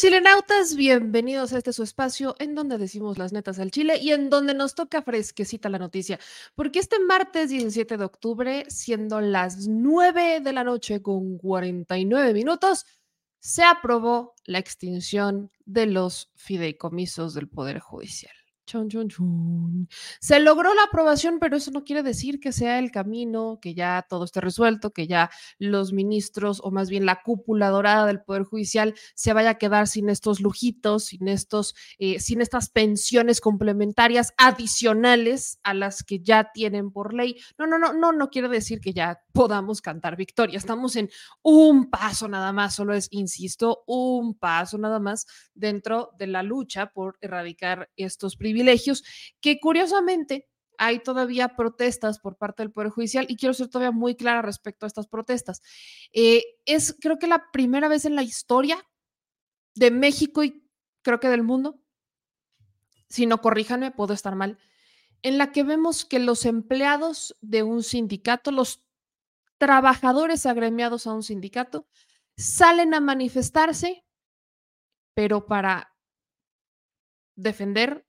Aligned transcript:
chilenautas. 0.00 0.76
Bienvenidos 0.76 1.54
a 1.54 1.58
este 1.58 1.72
su 1.72 1.82
espacio 1.82 2.36
en 2.38 2.54
donde 2.54 2.76
decimos 2.76 3.16
las 3.16 3.32
netas 3.32 3.58
al 3.58 3.70
chile 3.70 3.96
y 3.98 4.12
en 4.12 4.28
donde 4.28 4.52
nos 4.52 4.74
toca 4.74 5.00
fresquecita 5.00 5.70
la 5.70 5.78
noticia. 5.78 6.20
Porque 6.54 6.80
este 6.80 6.98
martes 6.98 7.48
17 7.48 7.96
de 7.96 8.04
octubre, 8.04 8.66
siendo 8.68 9.22
las 9.22 9.68
9 9.68 10.40
de 10.40 10.52
la 10.52 10.64
noche 10.64 11.00
con 11.00 11.38
49 11.38 12.34
minutos, 12.34 12.84
se 13.40 13.62
aprobó 13.62 14.34
la 14.44 14.58
extinción 14.58 15.50
de 15.64 15.86
los 15.86 16.30
fideicomisos 16.34 17.32
del 17.32 17.48
Poder 17.48 17.78
Judicial. 17.78 18.35
Se 20.20 20.40
logró 20.40 20.74
la 20.74 20.84
aprobación, 20.84 21.38
pero 21.38 21.56
eso 21.56 21.70
no 21.70 21.84
quiere 21.84 22.02
decir 22.02 22.40
que 22.40 22.50
sea 22.50 22.78
el 22.78 22.90
camino, 22.90 23.58
que 23.62 23.74
ya 23.74 24.04
todo 24.08 24.24
esté 24.24 24.40
resuelto, 24.40 24.90
que 24.90 25.06
ya 25.06 25.30
los 25.58 25.92
ministros 25.92 26.60
o 26.62 26.70
más 26.70 26.90
bien 26.90 27.06
la 27.06 27.22
cúpula 27.22 27.68
dorada 27.68 28.06
del 28.06 28.22
Poder 28.22 28.42
Judicial 28.42 28.94
se 29.14 29.32
vaya 29.32 29.50
a 29.50 29.58
quedar 29.58 29.86
sin 29.86 30.08
estos 30.08 30.40
lujitos, 30.40 31.06
sin, 31.06 31.28
estos, 31.28 31.74
eh, 31.98 32.18
sin 32.18 32.40
estas 32.40 32.68
pensiones 32.68 33.40
complementarias 33.40 34.34
adicionales 34.36 35.60
a 35.62 35.72
las 35.72 36.02
que 36.02 36.18
ya 36.20 36.50
tienen 36.52 36.90
por 36.90 37.14
ley. 37.14 37.36
No, 37.58 37.66
no, 37.66 37.78
no, 37.78 37.92
no, 37.92 38.12
no 38.12 38.30
quiere 38.30 38.48
decir 38.48 38.80
que 38.80 38.92
ya 38.92 39.20
podamos 39.32 39.80
cantar 39.80 40.16
victoria. 40.16 40.58
Estamos 40.58 40.96
en 40.96 41.08
un 41.42 41.88
paso 41.88 42.26
nada 42.26 42.52
más, 42.52 42.74
solo 42.74 42.94
es, 42.94 43.08
insisto, 43.12 43.84
un 43.86 44.34
paso 44.34 44.76
nada 44.78 44.98
más 44.98 45.26
dentro 45.54 46.10
de 46.18 46.26
la 46.26 46.42
lucha 46.42 46.86
por 46.86 47.18
erradicar 47.20 47.90
estos 47.96 48.36
privilegios 48.36 48.55
que 49.40 49.58
curiosamente 49.60 50.48
hay 50.78 51.00
todavía 51.00 51.56
protestas 51.56 52.18
por 52.18 52.36
parte 52.36 52.62
del 52.62 52.72
Poder 52.72 52.90
Judicial 52.90 53.26
y 53.28 53.36
quiero 53.36 53.54
ser 53.54 53.68
todavía 53.68 53.92
muy 53.92 54.14
clara 54.14 54.42
respecto 54.42 54.86
a 54.86 54.88
estas 54.88 55.06
protestas. 55.06 55.62
Eh, 56.12 56.44
es 56.64 56.96
creo 57.00 57.18
que 57.18 57.26
la 57.26 57.50
primera 57.52 57.88
vez 57.88 58.04
en 58.04 58.14
la 58.14 58.22
historia 58.22 58.78
de 59.74 59.90
México 59.90 60.44
y 60.44 60.62
creo 61.02 61.20
que 61.20 61.28
del 61.28 61.42
mundo, 61.42 61.80
si 63.08 63.26
no 63.26 63.40
corríjanme, 63.40 63.90
puedo 63.90 64.12
estar 64.12 64.34
mal, 64.34 64.58
en 65.22 65.38
la 65.38 65.52
que 65.52 65.62
vemos 65.62 66.04
que 66.04 66.18
los 66.18 66.44
empleados 66.44 67.36
de 67.40 67.62
un 67.62 67.82
sindicato, 67.82 68.50
los 68.50 68.84
trabajadores 69.58 70.46
agremiados 70.46 71.06
a 71.06 71.14
un 71.14 71.22
sindicato 71.22 71.86
salen 72.36 72.94
a 72.94 73.00
manifestarse, 73.00 74.04
pero 75.14 75.46
para 75.46 75.96
defender 77.36 78.06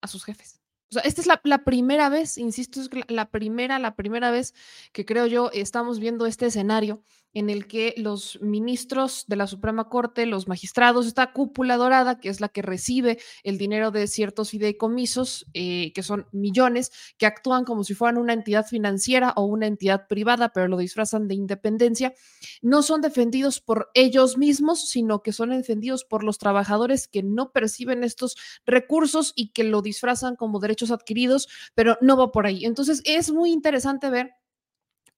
a 0.00 0.08
sus 0.08 0.24
jefes. 0.24 0.60
O 0.90 0.94
sea, 0.94 1.02
esta 1.02 1.20
es 1.20 1.26
la, 1.26 1.64
primera 1.64 2.08
vez, 2.08 2.38
insisto, 2.38 2.80
es 2.80 2.88
la 3.08 3.30
primera, 3.30 3.78
la 3.78 3.94
primera 3.94 4.30
vez 4.30 4.54
que 4.92 5.04
creo 5.04 5.26
yo 5.26 5.50
estamos 5.52 6.00
viendo 6.00 6.24
este 6.24 6.46
escenario 6.46 7.02
en 7.34 7.50
el 7.50 7.66
que 7.66 7.94
los 7.96 8.40
ministros 8.40 9.24
de 9.28 9.36
la 9.36 9.46
Suprema 9.46 9.88
Corte, 9.88 10.26
los 10.26 10.48
magistrados, 10.48 11.06
esta 11.06 11.32
cúpula 11.32 11.76
dorada, 11.76 12.20
que 12.20 12.28
es 12.28 12.40
la 12.40 12.48
que 12.48 12.62
recibe 12.62 13.18
el 13.42 13.58
dinero 13.58 13.90
de 13.90 14.06
ciertos 14.06 14.50
fideicomisos, 14.50 15.46
eh, 15.54 15.92
que 15.94 16.02
son 16.02 16.26
millones, 16.32 16.90
que 17.18 17.26
actúan 17.26 17.64
como 17.64 17.84
si 17.84 17.94
fueran 17.94 18.18
una 18.18 18.32
entidad 18.32 18.66
financiera 18.66 19.32
o 19.36 19.44
una 19.44 19.66
entidad 19.66 20.06
privada, 20.08 20.50
pero 20.50 20.68
lo 20.68 20.78
disfrazan 20.78 21.28
de 21.28 21.34
independencia, 21.34 22.14
no 22.62 22.82
son 22.82 23.00
defendidos 23.00 23.60
por 23.60 23.90
ellos 23.94 24.38
mismos, 24.38 24.88
sino 24.88 25.22
que 25.22 25.32
son 25.32 25.50
defendidos 25.50 26.04
por 26.04 26.24
los 26.24 26.38
trabajadores 26.38 27.08
que 27.08 27.22
no 27.22 27.52
perciben 27.52 28.04
estos 28.04 28.36
recursos 28.64 29.32
y 29.36 29.50
que 29.52 29.64
lo 29.64 29.82
disfrazan 29.82 30.36
como 30.36 30.60
derechos 30.60 30.90
adquiridos, 30.90 31.48
pero 31.74 31.98
no 32.00 32.16
va 32.16 32.32
por 32.32 32.46
ahí. 32.46 32.64
Entonces, 32.64 33.02
es 33.04 33.30
muy 33.30 33.52
interesante 33.52 34.10
ver 34.10 34.37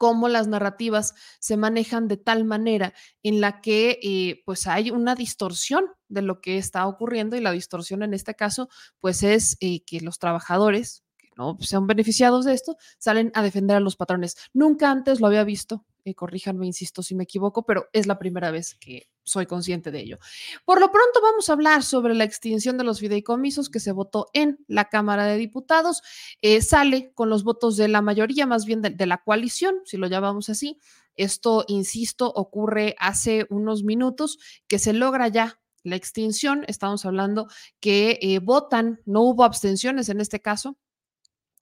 cómo 0.01 0.29
las 0.29 0.49
narrativas 0.49 1.15
se 1.41 1.59
manejan 1.59 2.09
de 2.09 2.17
tal 2.17 2.47
manera 2.47 2.95
en 3.23 3.43
la 3.43 3.61
que 3.61 3.99
eh, 4.03 4.41
pues 4.47 4.67
hay 4.67 4.91
una 4.91 5.15
distorsión 5.15 5.85
de 6.09 6.23
lo 6.23 6.41
que 6.41 6.57
está 6.57 6.87
ocurriendo 6.87 7.37
y 7.37 7.41
la 7.43 7.53
distorsión 7.53 8.03
en 8.03 8.15
este 8.15 8.35
caso 8.35 8.71
pues 8.99 9.23
es 9.23 9.59
eh, 9.61 9.85
que 9.85 10.01
los 10.01 10.19
trabajadores 10.19 11.05
que 11.19 11.29
no 11.37 11.59
sean 11.61 11.87
beneficiados 11.87 12.47
de 12.47 12.55
esto 12.55 12.79
salen 12.99 13.31
a 13.35 13.43
defender 13.43 13.77
a 13.77 13.81
los 13.81 13.97
patrones. 13.97 14.39
Nunca 14.55 14.91
antes 14.91 15.21
lo 15.21 15.27
había 15.27 15.45
visto 15.45 15.85
eh, 16.07 16.15
corríjanme, 16.15 16.67
insisto 16.67 17.03
si 17.03 17.15
me 17.15 17.25
equivoco, 17.25 17.67
pero 17.67 17.91
es 17.93 18.07
la 18.07 18.19
primera 18.19 18.51
vez 18.51 18.77
que 18.77 19.10
soy 19.25 19.47
consciente 19.47 19.91
de 19.91 20.01
ello. 20.01 20.19
Por 20.65 20.81
lo 20.81 20.91
pronto 20.91 21.21
vamos 21.23 21.49
a 21.49 21.53
hablar 21.53 21.83
sobre 21.83 22.15
la 22.15 22.25
extinción 22.25 22.79
de 22.79 22.85
los 22.85 23.01
fideicomisos 23.01 23.69
que 23.69 23.81
se 23.81 23.93
votó 23.93 24.29
en 24.33 24.59
la 24.67 24.87
Cámara 24.87 25.25
de 25.25 25.37
Diputados. 25.37 26.03
Eh, 26.43 26.63
sale 26.63 27.13
con 27.15 27.31
los 27.31 27.45
votos 27.45 27.77
de 27.77 27.89
la 27.89 28.03
mayoría, 28.03 28.47
más 28.47 28.65
bien 28.65 28.83
de, 28.83 29.07
la 29.07 29.19
coalición, 29.19 29.77
si 29.85 29.97
lo 29.97 30.07
llamamos 30.07 30.49
así. 30.49 30.79
Esto, 31.17 31.65
insisto, 31.69 32.33
ocurre 32.33 32.97
hace 32.99 33.47
unos 33.51 33.83
minutos 33.83 34.39
que 34.69 34.79
se 34.79 34.93
logra 34.93 35.29
ya 35.29 35.61
la 35.83 35.97
extinción. 35.97 36.65
Estamos 36.67 37.05
hablando 37.05 37.49
que 37.81 38.19
eh, 38.23 38.39
votan, 38.39 39.01
no 39.05 39.23
hubo 39.23 39.45
abstenciones 39.45 40.09
en 40.09 40.21
este 40.21 40.41
caso, 40.41 40.77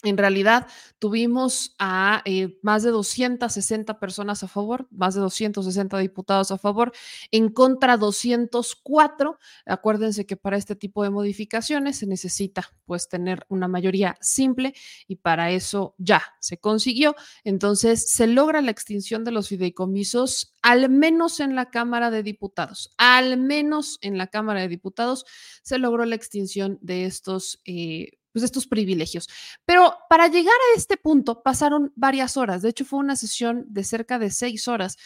en 0.04 0.16
realidad 0.16 0.68
tuvimos 1.00 1.74
a 1.78 2.22
eh, 2.24 2.56
más 2.62 2.84
de 2.84 2.90
260 2.90 3.98
personas 3.98 4.44
a 4.44 4.48
favor, 4.48 4.86
más 4.92 5.14
de 5.14 5.20
260 5.20 5.98
diputados 5.98 6.52
a 6.52 6.58
favor, 6.58 6.92
en 7.32 7.48
contra 7.48 7.96
204. 7.96 9.38
Acuérdense 9.66 10.24
que 10.24 10.36
para 10.36 10.56
este 10.56 10.76
tipo 10.76 11.02
de 11.02 11.10
modificaciones 11.10 11.98
se 11.98 12.06
necesita 12.06 12.72
pues 12.84 13.08
tener 13.08 13.44
una 13.48 13.66
mayoría 13.66 14.16
simple 14.20 14.72
y 15.08 15.16
para 15.16 15.50
eso 15.50 15.96
ya 15.98 16.22
se 16.40 16.58
consiguió. 16.58 17.16
Entonces 17.42 18.08
se 18.08 18.28
logra 18.28 18.62
la 18.62 18.70
extinción 18.70 19.24
de 19.24 19.32
los 19.32 19.48
fideicomisos, 19.48 20.54
al 20.62 20.90
menos 20.90 21.40
en 21.40 21.56
la 21.56 21.70
Cámara 21.70 22.12
de 22.12 22.22
Diputados, 22.22 22.94
al 22.98 23.36
menos 23.36 23.98
en 24.00 24.16
la 24.16 24.28
Cámara 24.28 24.60
de 24.60 24.68
Diputados 24.68 25.24
se 25.62 25.78
logró 25.78 26.04
la 26.04 26.14
extinción 26.14 26.78
de 26.82 27.04
estos 27.04 27.60
eh, 27.64 28.17
pues, 28.40 28.44
estos 28.50 28.66
privilegios. 28.66 29.28
Pero 29.64 29.94
para 30.08 30.28
llegar 30.28 30.54
a 30.54 30.78
este 30.78 30.96
punto 30.96 31.42
pasaron 31.42 31.92
varias 31.96 32.36
horas. 32.36 32.62
De 32.62 32.70
hecho, 32.70 32.84
fue 32.84 32.98
una 32.98 33.16
sesión 33.16 33.66
de 33.68 33.84
cerca 33.84 34.18
de 34.18 34.30
seis 34.30 34.68
horas, 34.68 34.96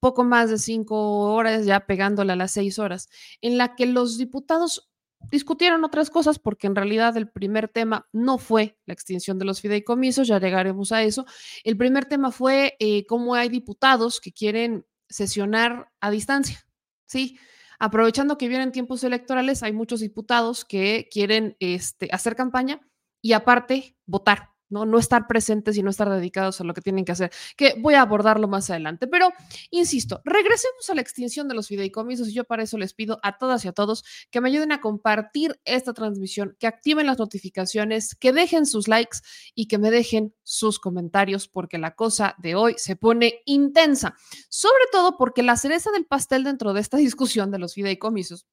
poco 0.00 0.24
más 0.24 0.50
de 0.50 0.58
cinco 0.58 1.32
horas, 1.32 1.66
ya 1.66 1.86
pegándole 1.86 2.32
a 2.32 2.36
las 2.36 2.52
seis 2.52 2.78
horas, 2.78 3.08
en 3.40 3.58
la 3.58 3.74
que 3.76 3.86
los 3.86 4.18
diputados 4.18 4.90
discutieron 5.30 5.84
otras 5.84 6.08
cosas 6.10 6.38
porque 6.38 6.66
en 6.66 6.74
realidad 6.74 7.16
el 7.16 7.28
primer 7.28 7.68
tema 7.68 8.08
no 8.12 8.38
fue 8.38 8.78
la 8.86 8.94
extinción 8.94 9.38
de 9.38 9.44
los 9.44 9.60
fideicomisos, 9.60 10.28
ya 10.28 10.40
llegaremos 10.40 10.92
a 10.92 11.02
eso. 11.02 11.26
El 11.62 11.76
primer 11.76 12.06
tema 12.06 12.30
fue 12.30 12.76
eh, 12.80 13.04
cómo 13.06 13.34
hay 13.34 13.48
diputados 13.50 14.20
que 14.20 14.32
quieren 14.32 14.86
sesionar 15.08 15.90
a 16.00 16.10
distancia, 16.10 16.66
¿sí? 17.06 17.38
Aprovechando 17.80 18.38
que 18.38 18.48
vienen 18.48 18.70
tiempos 18.70 19.02
electorales, 19.02 19.62
hay 19.64 19.72
muchos 19.72 20.00
diputados 20.00 20.64
que 20.64 21.08
quieren 21.10 21.56
este, 21.58 22.08
hacer 22.12 22.36
campaña 22.36 22.80
y 23.22 23.32
aparte 23.32 23.96
votar. 24.06 24.49
¿No? 24.70 24.86
No 24.86 24.98
estar 24.98 25.26
presentes 25.26 25.76
y 25.76 25.82
no 25.82 25.90
estar 25.90 26.08
dedicados 26.08 26.60
a 26.60 26.64
lo 26.64 26.74
que 26.74 26.80
tienen 26.80 27.04
que 27.04 27.12
hacer, 27.12 27.30
que 27.56 27.74
voy 27.78 27.94
a 27.94 28.02
abordarlo 28.02 28.48
más 28.48 28.70
adelante. 28.70 29.06
Pero, 29.06 29.30
insisto, 29.70 30.22
regresemos 30.24 30.88
a 30.88 30.94
la 30.94 31.00
extinción 31.00 31.48
de 31.48 31.54
los 31.54 31.68
fideicomisos 31.68 32.28
y 32.28 32.32
yo 32.32 32.44
para 32.44 32.62
eso 32.62 32.78
les 32.78 32.94
pido 32.94 33.18
a 33.22 33.38
todas 33.38 33.64
y 33.64 33.68
a 33.68 33.72
todos 33.72 34.04
que 34.30 34.40
me 34.40 34.48
ayuden 34.48 34.72
a 34.72 34.80
compartir 34.80 35.60
esta 35.64 35.92
transmisión, 35.92 36.56
que 36.58 36.66
activen 36.66 37.06
las 37.06 37.18
notificaciones, 37.18 38.14
que 38.14 38.32
dejen 38.32 38.66
sus 38.66 38.88
likes 38.88 39.18
y 39.54 39.66
que 39.66 39.78
me 39.78 39.90
dejen 39.90 40.34
sus 40.42 40.78
comentarios 40.78 41.48
porque 41.48 41.78
la 41.78 41.94
cosa 41.94 42.34
de 42.38 42.54
hoy 42.54 42.74
se 42.78 42.96
pone 42.96 43.42
intensa, 43.44 44.14
sobre 44.48 44.84
todo 44.92 45.16
porque 45.16 45.42
la 45.42 45.56
cereza 45.56 45.90
del 45.90 46.06
pastel 46.06 46.44
dentro 46.44 46.72
de 46.72 46.80
esta 46.80 46.96
discusión 47.10 47.50
de 47.50 47.58
los 47.58 47.74
fideicomisos 47.74 48.46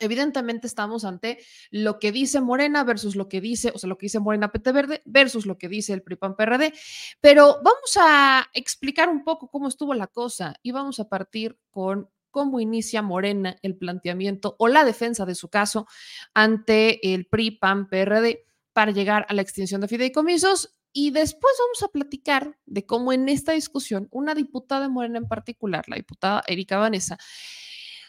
Evidentemente 0.00 0.66
estamos 0.66 1.04
ante 1.04 1.38
lo 1.70 1.98
que 1.98 2.12
dice 2.12 2.40
Morena 2.40 2.84
versus 2.84 3.16
lo 3.16 3.28
que 3.28 3.40
dice, 3.40 3.72
o 3.74 3.78
sea, 3.78 3.88
lo 3.88 3.98
que 3.98 4.06
dice 4.06 4.20
Morena 4.20 4.52
PT 4.52 4.72
Verde 4.72 5.02
versus 5.04 5.44
lo 5.46 5.58
que 5.58 5.68
dice 5.68 5.92
el 5.92 6.02
PRIPAN 6.02 6.36
PRD, 6.36 6.72
pero 7.20 7.56
vamos 7.64 7.98
a 8.00 8.48
explicar 8.54 9.08
un 9.08 9.24
poco 9.24 9.48
cómo 9.48 9.68
estuvo 9.68 9.94
la 9.94 10.06
cosa 10.06 10.54
y 10.62 10.70
vamos 10.70 11.00
a 11.00 11.08
partir 11.08 11.58
con 11.70 12.08
cómo 12.30 12.60
inicia 12.60 13.02
Morena 13.02 13.56
el 13.62 13.76
planteamiento 13.76 14.54
o 14.58 14.68
la 14.68 14.84
defensa 14.84 15.26
de 15.26 15.34
su 15.34 15.48
caso 15.48 15.86
ante 16.34 17.14
el 17.14 17.26
PRI 17.26 17.52
PAN 17.52 17.88
PRD 17.88 18.44
para 18.72 18.92
llegar 18.92 19.26
a 19.28 19.34
la 19.34 19.42
extinción 19.42 19.80
de 19.80 19.88
fideicomisos. 19.88 20.74
Y 20.92 21.10
después 21.10 21.52
vamos 21.58 21.82
a 21.82 21.88
platicar 21.92 22.56
de 22.64 22.86
cómo 22.86 23.12
en 23.12 23.28
esta 23.28 23.52
discusión 23.52 24.08
una 24.10 24.34
diputada 24.34 24.82
de 24.82 24.88
Morena 24.88 25.18
en 25.18 25.28
particular, 25.28 25.84
la 25.88 25.96
diputada 25.96 26.42
Erika 26.46 26.78
Vanessa, 26.78 27.18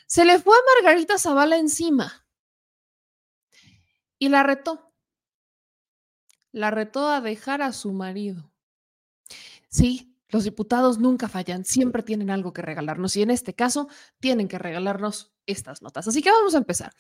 se 0.10 0.26
le 0.26 0.40
fue 0.40 0.56
a 0.56 0.84
Margarita 0.84 1.20
Zavala 1.20 1.58
encima 1.58 2.26
y 4.18 4.30
la 4.30 4.42
retó. 4.42 4.92
La 6.52 6.72
retó 6.72 7.10
a 7.10 7.22
dejar 7.22 7.62
a 7.62 7.72
su 7.74 7.94
marido. 7.94 8.52
Sí, 9.70 10.18
los 10.30 10.46
diputados 10.46 10.98
nunca 10.98 11.30
fallan, 11.30 11.64
siempre 11.64 12.02
tienen 12.02 12.32
algo 12.32 12.54
que 12.54 12.64
regalarnos 12.64 13.16
y 13.18 13.22
en 13.22 13.30
este 13.30 13.54
caso 13.54 13.88
tienen 14.20 14.48
que 14.48 14.58
regalarnos 14.58 15.32
estas 15.46 15.84
notas. 15.84 16.08
Así 16.08 16.24
que 16.24 16.32
vamos 16.32 16.56
a 16.56 16.58
empezar. 16.58 16.92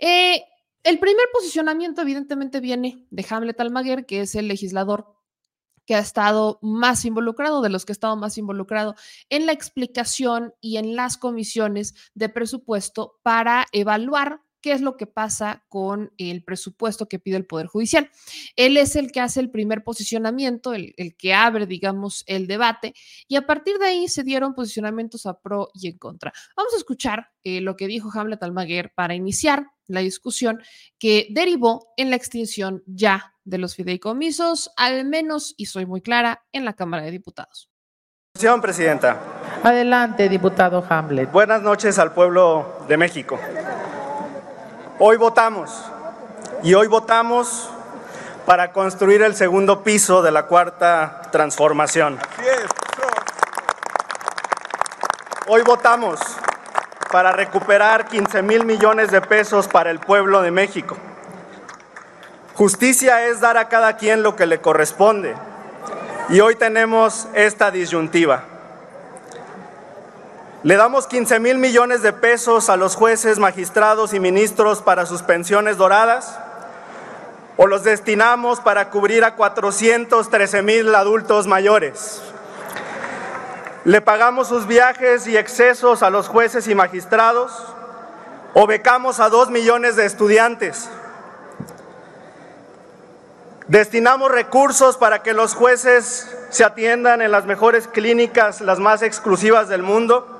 Eh, 0.00 0.42
el 0.82 0.98
primer 0.98 1.26
posicionamiento 1.32 2.02
evidentemente 2.02 2.58
viene 2.58 3.06
de 3.08 3.26
Hamlet 3.30 3.60
Almaguer, 3.60 4.04
que 4.04 4.22
es 4.22 4.34
el 4.34 4.48
legislador 4.48 5.14
que 5.86 5.94
ha 5.94 5.98
estado 5.98 6.58
más 6.62 7.04
involucrado, 7.04 7.62
de 7.62 7.68
los 7.68 7.84
que 7.84 7.92
ha 7.92 7.94
estado 7.94 8.16
más 8.16 8.38
involucrado 8.38 8.94
en 9.28 9.46
la 9.46 9.52
explicación 9.52 10.54
y 10.60 10.76
en 10.76 10.96
las 10.96 11.16
comisiones 11.16 11.94
de 12.14 12.28
presupuesto 12.28 13.18
para 13.22 13.66
evaluar 13.72 14.40
qué 14.62 14.72
es 14.72 14.80
lo 14.80 14.96
que 14.96 15.06
pasa 15.06 15.64
con 15.68 16.12
el 16.16 16.44
presupuesto 16.44 17.08
que 17.08 17.18
pide 17.18 17.36
el 17.36 17.46
Poder 17.46 17.66
Judicial. 17.66 18.10
Él 18.56 18.76
es 18.76 18.96
el 18.96 19.12
que 19.12 19.20
hace 19.20 19.40
el 19.40 19.50
primer 19.50 19.84
posicionamiento, 19.84 20.72
el, 20.72 20.94
que 21.18 21.34
abre, 21.34 21.66
digamos, 21.66 22.24
el 22.26 22.46
debate, 22.46 22.94
y 23.28 23.36
a 23.36 23.46
partir 23.46 23.78
de 23.78 23.86
ahí 23.86 24.08
se 24.08 24.22
dieron 24.22 24.54
posicionamientos 24.54 25.26
a 25.26 25.38
pro 25.40 25.68
y 25.74 25.88
en 25.88 25.98
contra. 25.98 26.32
Vamos 26.56 26.72
a 26.74 26.78
escuchar 26.78 27.30
eh, 27.44 27.60
lo 27.60 27.76
que 27.76 27.86
dijo 27.86 28.10
Hamlet 28.14 28.42
Almaguer 28.42 28.92
para 28.94 29.14
iniciar 29.14 29.66
la 29.86 30.00
discusión 30.00 30.62
que 30.98 31.26
derivó 31.30 31.92
en 31.96 32.10
la 32.10 32.16
extinción 32.16 32.82
ya 32.86 33.34
de 33.44 33.58
los 33.58 33.74
fideicomisos, 33.74 34.70
al 34.76 35.04
menos, 35.04 35.54
y 35.56 35.66
soy 35.66 35.84
muy 35.84 36.00
clara, 36.00 36.44
en 36.52 36.64
la 36.64 36.74
Cámara 36.74 37.02
de 37.02 37.10
Diputados. 37.10 37.68
Señora 38.34 38.62
Presidenta. 38.62 39.20
Adelante, 39.62 40.28
diputado 40.28 40.84
Hamlet. 40.88 41.30
Buenas 41.30 41.62
noches 41.62 41.98
al 41.98 42.12
pueblo 42.14 42.84
de 42.88 42.96
México. 42.96 43.38
Hoy 45.04 45.16
votamos 45.16 45.68
y 46.62 46.74
hoy 46.74 46.86
votamos 46.86 47.68
para 48.46 48.70
construir 48.70 49.20
el 49.22 49.34
segundo 49.34 49.82
piso 49.82 50.22
de 50.22 50.30
la 50.30 50.46
cuarta 50.46 51.22
transformación. 51.32 52.20
Hoy 55.48 55.62
votamos 55.62 56.20
para 57.10 57.32
recuperar 57.32 58.06
15 58.06 58.42
mil 58.42 58.64
millones 58.64 59.10
de 59.10 59.20
pesos 59.20 59.66
para 59.66 59.90
el 59.90 59.98
pueblo 59.98 60.40
de 60.40 60.52
México. 60.52 60.96
Justicia 62.54 63.26
es 63.26 63.40
dar 63.40 63.56
a 63.56 63.68
cada 63.68 63.96
quien 63.96 64.22
lo 64.22 64.36
que 64.36 64.46
le 64.46 64.60
corresponde. 64.60 65.34
Y 66.28 66.38
hoy 66.38 66.54
tenemos 66.54 67.26
esta 67.34 67.72
disyuntiva. 67.72 68.51
Le 70.64 70.76
damos 70.76 71.08
15 71.08 71.40
mil 71.40 71.58
millones 71.58 72.02
de 72.02 72.12
pesos 72.12 72.70
a 72.70 72.76
los 72.76 72.94
jueces, 72.94 73.40
magistrados 73.40 74.14
y 74.14 74.20
ministros 74.20 74.80
para 74.80 75.06
sus 75.06 75.22
pensiones 75.22 75.76
doradas 75.76 76.38
o 77.56 77.66
los 77.66 77.82
destinamos 77.82 78.60
para 78.60 78.88
cubrir 78.88 79.24
a 79.24 79.34
413 79.34 80.62
mil 80.62 80.94
adultos 80.94 81.48
mayores. 81.48 82.22
Le 83.84 84.00
pagamos 84.02 84.46
sus 84.46 84.68
viajes 84.68 85.26
y 85.26 85.36
excesos 85.36 86.04
a 86.04 86.10
los 86.10 86.28
jueces 86.28 86.68
y 86.68 86.76
magistrados 86.76 87.50
o 88.54 88.68
becamos 88.68 89.18
a 89.18 89.30
dos 89.30 89.50
millones 89.50 89.96
de 89.96 90.06
estudiantes. 90.06 90.88
Destinamos 93.66 94.30
recursos 94.30 94.96
para 94.96 95.24
que 95.24 95.34
los 95.34 95.56
jueces 95.56 96.32
se 96.50 96.62
atiendan 96.62 97.20
en 97.20 97.32
las 97.32 97.46
mejores 97.46 97.88
clínicas, 97.88 98.60
las 98.60 98.78
más 98.78 99.02
exclusivas 99.02 99.68
del 99.68 99.82
mundo 99.82 100.38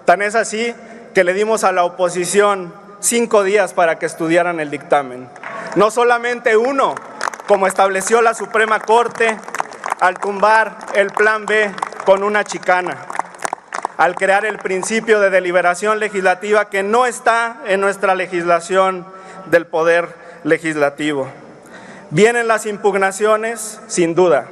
Tan 0.06 0.22
es 0.22 0.36
así 0.36 0.74
que 1.14 1.24
le 1.24 1.34
dimos 1.34 1.64
a 1.64 1.72
la 1.72 1.84
oposición 1.84 2.74
cinco 3.00 3.44
días 3.44 3.74
para 3.74 4.00
que 4.00 4.06
estudiaran 4.06 4.60
el 4.60 4.72
dictamen. 4.72 5.28
No 5.76 5.92
solamente 5.92 6.58
uno, 6.58 6.96
como 7.48 7.68
estableció 7.68 8.22
la 8.22 8.34
Suprema 8.34 8.80
Corte 8.80 9.38
al 10.00 10.20
tumbar 10.20 10.78
el 10.94 11.12
Plan 11.12 11.46
B 11.46 11.72
con 12.06 12.24
una 12.24 12.44
chicana, 12.44 12.98
al 13.98 14.16
crear 14.16 14.46
el 14.46 14.58
principio 14.58 15.20
de 15.20 15.30
deliberación 15.30 16.00
legislativa 16.00 16.70
que 16.70 16.84
no 16.84 17.06
está 17.06 17.62
en 17.66 17.82
nuestra 17.82 18.16
legislación 18.16 19.06
del 19.48 19.66
Poder 19.68 20.10
Legislativo. 20.44 21.28
Vienen 22.12 22.48
las 22.48 22.66
impugnaciones, 22.66 23.80
sin 23.88 24.16
duda 24.16 24.48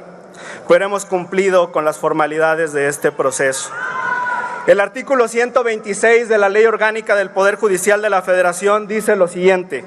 pero 0.68 0.84
hemos 0.84 1.04
cumplido 1.04 1.72
con 1.72 1.84
las 1.84 1.98
formalidades 1.98 2.72
de 2.72 2.88
este 2.88 3.12
proceso. 3.12 3.70
El 4.66 4.80
artículo 4.80 5.28
126 5.28 6.28
de 6.28 6.38
la 6.38 6.48
Ley 6.48 6.64
Orgánica 6.64 7.14
del 7.16 7.30
Poder 7.30 7.56
Judicial 7.56 8.00
de 8.00 8.08
la 8.08 8.22
Federación 8.22 8.86
dice 8.86 9.14
lo 9.14 9.28
siguiente. 9.28 9.84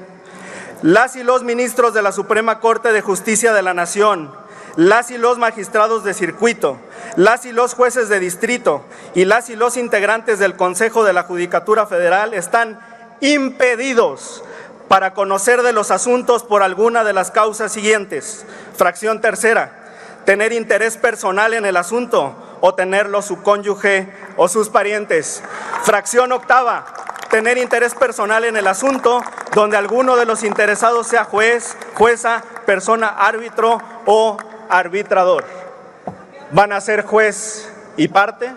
Las 0.82 1.16
y 1.16 1.24
los 1.24 1.42
ministros 1.42 1.94
de 1.94 2.02
la 2.02 2.12
Suprema 2.12 2.60
Corte 2.60 2.92
de 2.92 3.00
Justicia 3.00 3.52
de 3.52 3.62
la 3.62 3.74
Nación, 3.74 4.30
las 4.76 5.10
y 5.10 5.18
los 5.18 5.36
magistrados 5.36 6.04
de 6.04 6.14
circuito, 6.14 6.78
las 7.16 7.44
y 7.44 7.50
los 7.50 7.74
jueces 7.74 8.08
de 8.08 8.20
distrito 8.20 8.84
y 9.16 9.24
las 9.24 9.50
y 9.50 9.56
los 9.56 9.76
integrantes 9.76 10.38
del 10.38 10.54
Consejo 10.54 11.02
de 11.02 11.12
la 11.12 11.24
Judicatura 11.24 11.86
Federal 11.86 12.32
están 12.32 12.78
impedidos 13.20 14.44
para 14.86 15.12
conocer 15.14 15.62
de 15.62 15.72
los 15.72 15.90
asuntos 15.90 16.44
por 16.44 16.62
alguna 16.62 17.02
de 17.02 17.12
las 17.14 17.32
causas 17.32 17.72
siguientes. 17.72 18.46
Fracción 18.76 19.20
tercera 19.20 19.77
tener 20.28 20.52
interés 20.52 20.98
personal 20.98 21.54
en 21.54 21.64
el 21.64 21.78
asunto 21.78 22.36
o 22.60 22.74
tenerlo 22.74 23.22
su 23.22 23.42
cónyuge 23.42 24.12
o 24.36 24.46
sus 24.46 24.68
parientes. 24.68 25.42
Fracción 25.84 26.32
octava, 26.32 26.84
tener 27.30 27.56
interés 27.56 27.94
personal 27.94 28.44
en 28.44 28.58
el 28.58 28.66
asunto 28.66 29.22
donde 29.54 29.78
alguno 29.78 30.16
de 30.16 30.26
los 30.26 30.44
interesados 30.44 31.06
sea 31.06 31.24
juez, 31.24 31.78
jueza, 31.94 32.44
persona 32.66 33.06
árbitro 33.08 33.80
o 34.04 34.36
arbitrador. 34.68 35.46
¿Van 36.50 36.74
a 36.74 36.82
ser 36.82 37.06
juez 37.06 37.72
y 37.96 38.08
parte? 38.08 38.52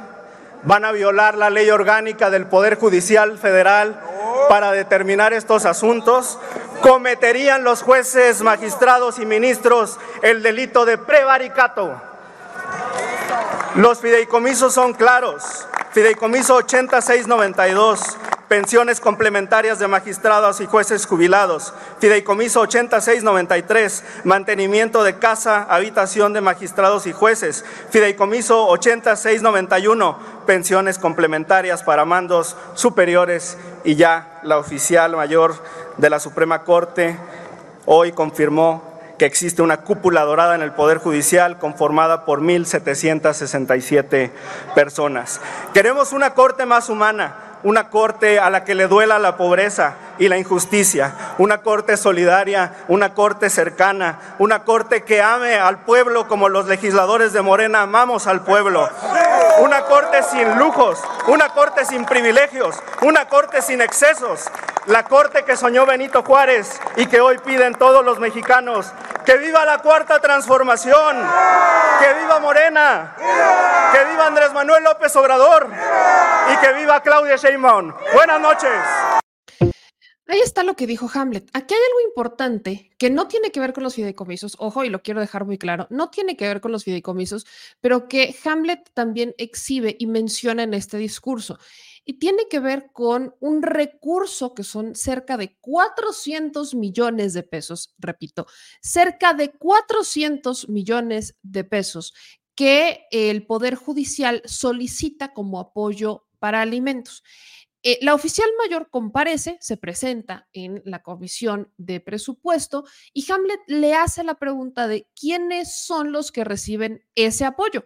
¿Van 0.63 0.83
a 0.83 0.91
violar 0.91 1.37
la 1.37 1.49
ley 1.49 1.69
orgánica 1.69 2.29
del 2.29 2.47
Poder 2.47 2.77
Judicial 2.77 3.37
Federal 3.37 3.97
para 4.49 4.73
determinar 4.73 5.31
estos 5.31 5.65
asuntos? 5.65 6.37
Cometerían 6.81 7.63
los 7.63 7.81
jueces, 7.81 8.41
magistrados 8.41 9.19
y 9.19 9.25
ministros 9.25 9.97
el 10.21 10.43
delito 10.43 10.85
de 10.85 10.97
prevaricato. 10.97 12.01
Los 13.75 13.99
fideicomisos 13.99 14.73
son 14.73 14.93
claros. 14.93 15.67
Fideicomiso 15.93 16.55
8692, 16.55 18.17
pensiones 18.51 18.99
complementarias 18.99 19.79
de 19.79 19.87
magistrados 19.87 20.59
y 20.59 20.65
jueces 20.65 21.05
jubilados. 21.05 21.73
Fideicomiso 21.99 22.59
8693, 22.59 24.03
mantenimiento 24.25 25.03
de 25.03 25.17
casa, 25.17 25.63
habitación 25.69 26.33
de 26.33 26.41
magistrados 26.41 27.07
y 27.07 27.13
jueces. 27.13 27.63
Fideicomiso 27.91 28.67
8691, 28.67 30.19
pensiones 30.45 30.99
complementarias 30.99 31.81
para 31.83 32.03
mandos 32.03 32.57
superiores 32.73 33.57
y 33.85 33.95
ya 33.95 34.41
la 34.43 34.57
oficial 34.57 35.15
mayor 35.15 35.55
de 35.95 36.09
la 36.09 36.19
Suprema 36.19 36.63
Corte 36.63 37.17
hoy 37.85 38.11
confirmó 38.11 38.83
que 39.17 39.27
existe 39.27 39.61
una 39.61 39.77
cúpula 39.77 40.23
dorada 40.23 40.55
en 40.55 40.61
el 40.61 40.73
Poder 40.73 40.97
Judicial 40.97 41.57
conformada 41.57 42.25
por 42.25 42.41
1.767 42.41 44.29
personas. 44.75 45.39
Queremos 45.73 46.11
una 46.11 46.33
Corte 46.33 46.65
más 46.65 46.89
humana, 46.89 47.50
una 47.63 47.89
corte 47.89 48.39
a 48.39 48.49
la 48.49 48.63
que 48.63 48.75
le 48.75 48.87
duela 48.87 49.19
la 49.19 49.37
pobreza 49.37 49.95
y 50.17 50.27
la 50.27 50.37
injusticia, 50.37 51.13
una 51.37 51.59
corte 51.59 51.97
solidaria, 51.97 52.73
una 52.87 53.13
corte 53.13 53.49
cercana, 53.49 54.19
una 54.39 54.63
corte 54.63 55.03
que 55.03 55.21
ame 55.21 55.55
al 55.55 55.79
pueblo 55.79 56.27
como 56.27 56.49
los 56.49 56.67
legisladores 56.67 57.33
de 57.33 57.41
Morena 57.41 57.81
amamos 57.81 58.27
al 58.27 58.41
pueblo, 58.41 58.89
una 59.59 59.81
corte 59.83 60.23
sin 60.23 60.57
lujos, 60.57 60.99
una 61.27 61.49
corte 61.49 61.85
sin 61.85 62.05
privilegios, 62.05 62.75
una 63.01 63.27
corte 63.27 63.61
sin 63.61 63.81
excesos, 63.81 64.45
la 64.85 65.03
corte 65.03 65.43
que 65.43 65.55
soñó 65.55 65.85
Benito 65.85 66.23
Juárez 66.23 66.79
y 66.95 67.05
que 67.05 67.21
hoy 67.21 67.37
piden 67.39 67.75
todos 67.75 68.03
los 68.03 68.19
mexicanos, 68.19 68.91
que 69.25 69.37
viva 69.37 69.65
la 69.65 69.79
cuarta 69.79 70.19
transformación, 70.19 71.17
que 71.99 72.13
viva 72.13 72.39
Morena, 72.39 73.15
que 73.91 74.05
viva 74.05 74.27
Andrés 74.27 74.53
Manuel 74.53 74.83
López 74.83 75.15
Obrador. 75.15 75.67
Y 76.51 76.57
que 76.57 76.73
viva 76.73 77.01
Claudia 77.01 77.35
Sheinbaum. 77.35 77.93
Buenas 78.13 78.39
noches. 78.39 78.71
Ahí 80.31 80.39
está 80.39 80.63
lo 80.63 80.77
que 80.77 80.87
dijo 80.87 81.09
Hamlet. 81.13 81.49
Aquí 81.51 81.73
hay 81.73 81.79
algo 81.89 82.07
importante 82.07 82.89
que 82.97 83.09
no 83.09 83.27
tiene 83.27 83.51
que 83.51 83.59
ver 83.59 83.73
con 83.73 83.83
los 83.83 83.95
fideicomisos, 83.95 84.55
ojo, 84.59 84.85
y 84.85 84.89
lo 84.89 85.03
quiero 85.03 85.19
dejar 85.19 85.43
muy 85.43 85.57
claro, 85.57 85.87
no 85.89 86.09
tiene 86.09 86.37
que 86.37 86.47
ver 86.47 86.61
con 86.61 86.71
los 86.71 86.85
fideicomisos, 86.85 87.45
pero 87.81 88.07
que 88.07 88.33
Hamlet 88.45 88.91
también 88.93 89.35
exhibe 89.37 89.97
y 89.99 90.07
menciona 90.07 90.63
en 90.63 90.73
este 90.73 90.95
discurso. 90.95 91.59
Y 92.05 92.13
tiene 92.13 92.43
que 92.49 92.61
ver 92.61 92.91
con 92.93 93.35
un 93.41 93.61
recurso 93.61 94.53
que 94.53 94.63
son 94.63 94.95
cerca 94.95 95.35
de 95.35 95.57
400 95.59 96.75
millones 96.75 97.33
de 97.33 97.43
pesos, 97.43 97.93
repito, 97.99 98.47
cerca 98.81 99.33
de 99.33 99.51
400 99.51 100.69
millones 100.69 101.35
de 101.41 101.65
pesos 101.65 102.13
que 102.55 103.01
el 103.11 103.45
Poder 103.45 103.75
Judicial 103.75 104.41
solicita 104.45 105.33
como 105.33 105.59
apoyo 105.59 106.29
para 106.39 106.61
alimentos. 106.61 107.21
Eh, 107.83 107.97
la 108.01 108.13
oficial 108.13 108.47
mayor 108.59 108.89
comparece, 108.91 109.57
se 109.59 109.75
presenta 109.75 110.47
en 110.53 110.83
la 110.85 111.01
comisión 111.01 111.73
de 111.77 111.99
presupuesto 111.99 112.83
y 113.11 113.29
Hamlet 113.31 113.59
le 113.65 113.95
hace 113.95 114.23
la 114.23 114.35
pregunta 114.35 114.87
de 114.87 115.07
quiénes 115.19 115.83
son 115.83 116.11
los 116.11 116.31
que 116.31 116.43
reciben 116.43 117.03
ese 117.15 117.45
apoyo. 117.45 117.85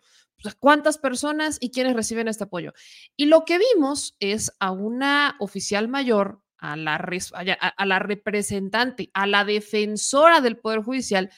¿Cuántas 0.59 0.97
personas 0.97 1.57
y 1.61 1.71
quiénes 1.71 1.95
reciben 1.95 2.27
este 2.27 2.43
apoyo? 2.43 2.73
Y 3.15 3.25
lo 3.25 3.45
que 3.45 3.57
vimos 3.57 4.17
es 4.19 4.51
a 4.59 4.71
una 4.71 5.37
oficial 5.39 5.87
mayor, 5.87 6.41
a 6.57 6.75
la, 6.75 6.95
a 6.95 7.85
la 7.85 7.99
representante, 7.99 9.09
a 9.13 9.27
la 9.27 9.45
defensora 9.45 10.41
del 10.41 10.57
Poder 10.57 10.81
Judicial, 10.81 11.31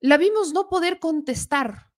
la 0.00 0.16
vimos 0.16 0.52
no 0.52 0.68
poder 0.68 0.98
contestar 0.98 1.91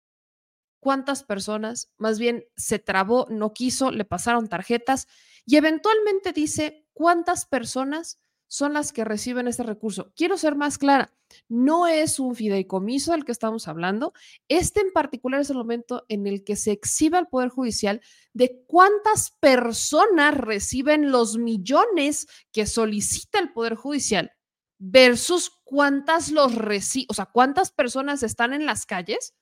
cuántas 0.85 1.25
personas, 1.25 1.91
más 1.97 2.19
bien 2.19 2.45
se 2.57 2.79
trabó, 2.79 3.26
no 3.31 3.55
quiso, 3.55 3.91
le 3.91 4.05
pasaron 4.05 4.49
tarjetas 4.49 5.09
y 5.47 5.57
eventualmente 5.57 6.35
dice 6.35 6.87
cuántas 6.93 7.47
personas 7.47 8.21
son 8.49 8.75
las 8.75 8.93
que 8.93 9.03
reciben 9.03 9.49
este 9.49 9.62
recurso. 9.62 10.12
Quiero 10.14 10.37
ser 10.37 10.57
más 10.57 10.76
clara, 10.76 11.14
no 11.49 11.87
es 11.87 12.21
un 12.21 12.37
fideicomiso 12.37 13.12
del 13.12 13.25
que 13.25 13.33
estamos 13.33 13.67
hablando. 13.67 14.12
Este 14.47 14.83
en 14.83 14.93
particular 14.93 15.41
es 15.41 15.49
el 15.49 15.57
momento 15.57 16.05
en 16.11 16.26
el 16.26 16.45
que 16.45 16.55
se 16.55 16.73
exhibe 16.73 17.17
al 17.17 17.29
Poder 17.29 17.49
Judicial 17.49 18.03
de 18.35 18.62
cuántas 18.67 19.31
personas 19.41 20.37
reciben 20.37 21.11
los 21.11 21.38
millones 21.38 22.26
que 22.53 22.67
solicita 22.67 23.38
el 23.38 23.55
Poder 23.55 23.75
Judicial 23.75 24.33
versus 24.79 25.50
cuántas 25.64 26.31
los 26.31 26.55
reciben, 26.55 27.07
o 27.09 27.14
sea, 27.14 27.25
cuántas 27.25 27.73
personas 27.73 28.23
están 28.23 28.53
en 28.53 28.67
las 28.67 28.85
calles 28.85 29.33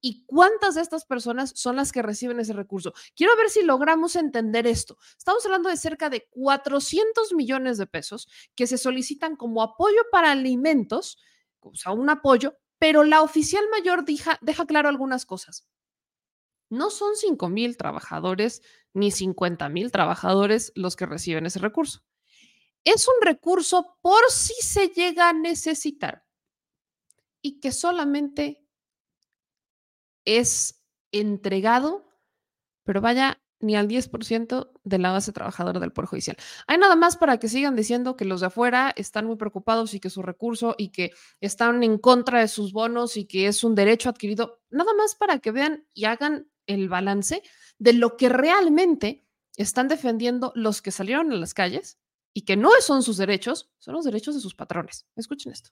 y 0.00 0.24
cuántas 0.26 0.74
de 0.74 0.82
estas 0.82 1.04
personas 1.04 1.52
son 1.54 1.76
las 1.76 1.92
que 1.92 2.02
reciben 2.02 2.40
ese 2.40 2.52
recurso. 2.52 2.92
Quiero 3.14 3.36
ver 3.36 3.50
si 3.50 3.62
logramos 3.62 4.16
entender 4.16 4.66
esto. 4.66 4.98
Estamos 5.16 5.44
hablando 5.44 5.68
de 5.68 5.76
cerca 5.76 6.10
de 6.10 6.28
400 6.30 7.32
millones 7.34 7.78
de 7.78 7.86
pesos 7.86 8.28
que 8.54 8.66
se 8.66 8.78
solicitan 8.78 9.36
como 9.36 9.62
apoyo 9.62 10.02
para 10.12 10.30
alimentos, 10.30 11.18
o 11.60 11.74
sea, 11.74 11.92
un 11.92 12.08
apoyo, 12.10 12.56
pero 12.78 13.04
la 13.04 13.22
oficial 13.22 13.64
mayor 13.70 14.04
deja, 14.04 14.38
claro 14.66 14.88
algunas 14.88 15.26
cosas. 15.26 15.66
No 16.68 16.90
son 16.90 17.16
5 17.16 17.48
mil 17.48 17.76
trabajadores 17.76 18.62
ni 18.92 19.10
50 19.10 19.68
mil 19.68 19.90
trabajadores 19.92 20.72
los 20.74 20.96
que 20.96 21.06
reciben 21.06 21.46
ese 21.46 21.58
recurso. 21.58 22.02
Es 22.84 23.08
un 23.08 23.14
recurso 23.20 23.98
por 24.00 24.20
si 24.30 24.54
se 24.62 24.88
llega 24.88 25.28
a 25.28 25.32
necesitar 25.32 26.24
y 27.42 27.60
que 27.60 27.72
solamente 27.72 28.65
es 30.26 30.84
entregado, 31.12 32.04
pero 32.84 33.00
vaya, 33.00 33.40
ni 33.60 33.74
al 33.74 33.88
10% 33.88 34.70
de 34.84 34.98
la 34.98 35.12
base 35.12 35.32
trabajadora 35.32 35.80
del 35.80 35.92
Poder 35.92 36.08
Judicial. 36.08 36.36
Hay 36.66 36.78
nada 36.78 36.94
más 36.94 37.16
para 37.16 37.38
que 37.38 37.48
sigan 37.48 37.74
diciendo 37.74 38.16
que 38.16 38.26
los 38.26 38.40
de 38.40 38.48
afuera 38.48 38.92
están 38.96 39.26
muy 39.26 39.36
preocupados 39.36 39.94
y 39.94 40.00
que 40.00 40.10
su 40.10 40.22
recurso 40.22 40.74
y 40.76 40.90
que 40.90 41.12
están 41.40 41.82
en 41.82 41.98
contra 41.98 42.40
de 42.40 42.48
sus 42.48 42.72
bonos 42.72 43.16
y 43.16 43.26
que 43.26 43.46
es 43.46 43.64
un 43.64 43.74
derecho 43.74 44.10
adquirido, 44.10 44.60
nada 44.68 44.92
más 44.94 45.14
para 45.14 45.38
que 45.38 45.52
vean 45.52 45.86
y 45.94 46.04
hagan 46.04 46.50
el 46.66 46.88
balance 46.88 47.42
de 47.78 47.92
lo 47.94 48.16
que 48.16 48.28
realmente 48.28 49.24
están 49.56 49.88
defendiendo 49.88 50.52
los 50.54 50.82
que 50.82 50.90
salieron 50.90 51.32
a 51.32 51.36
las 51.36 51.54
calles 51.54 51.98
y 52.34 52.42
que 52.42 52.56
no 52.56 52.70
son 52.80 53.02
sus 53.02 53.16
derechos, 53.16 53.70
son 53.78 53.94
los 53.94 54.04
derechos 54.04 54.34
de 54.34 54.42
sus 54.42 54.54
patrones. 54.54 55.06
Escuchen 55.16 55.52
esto 55.52 55.70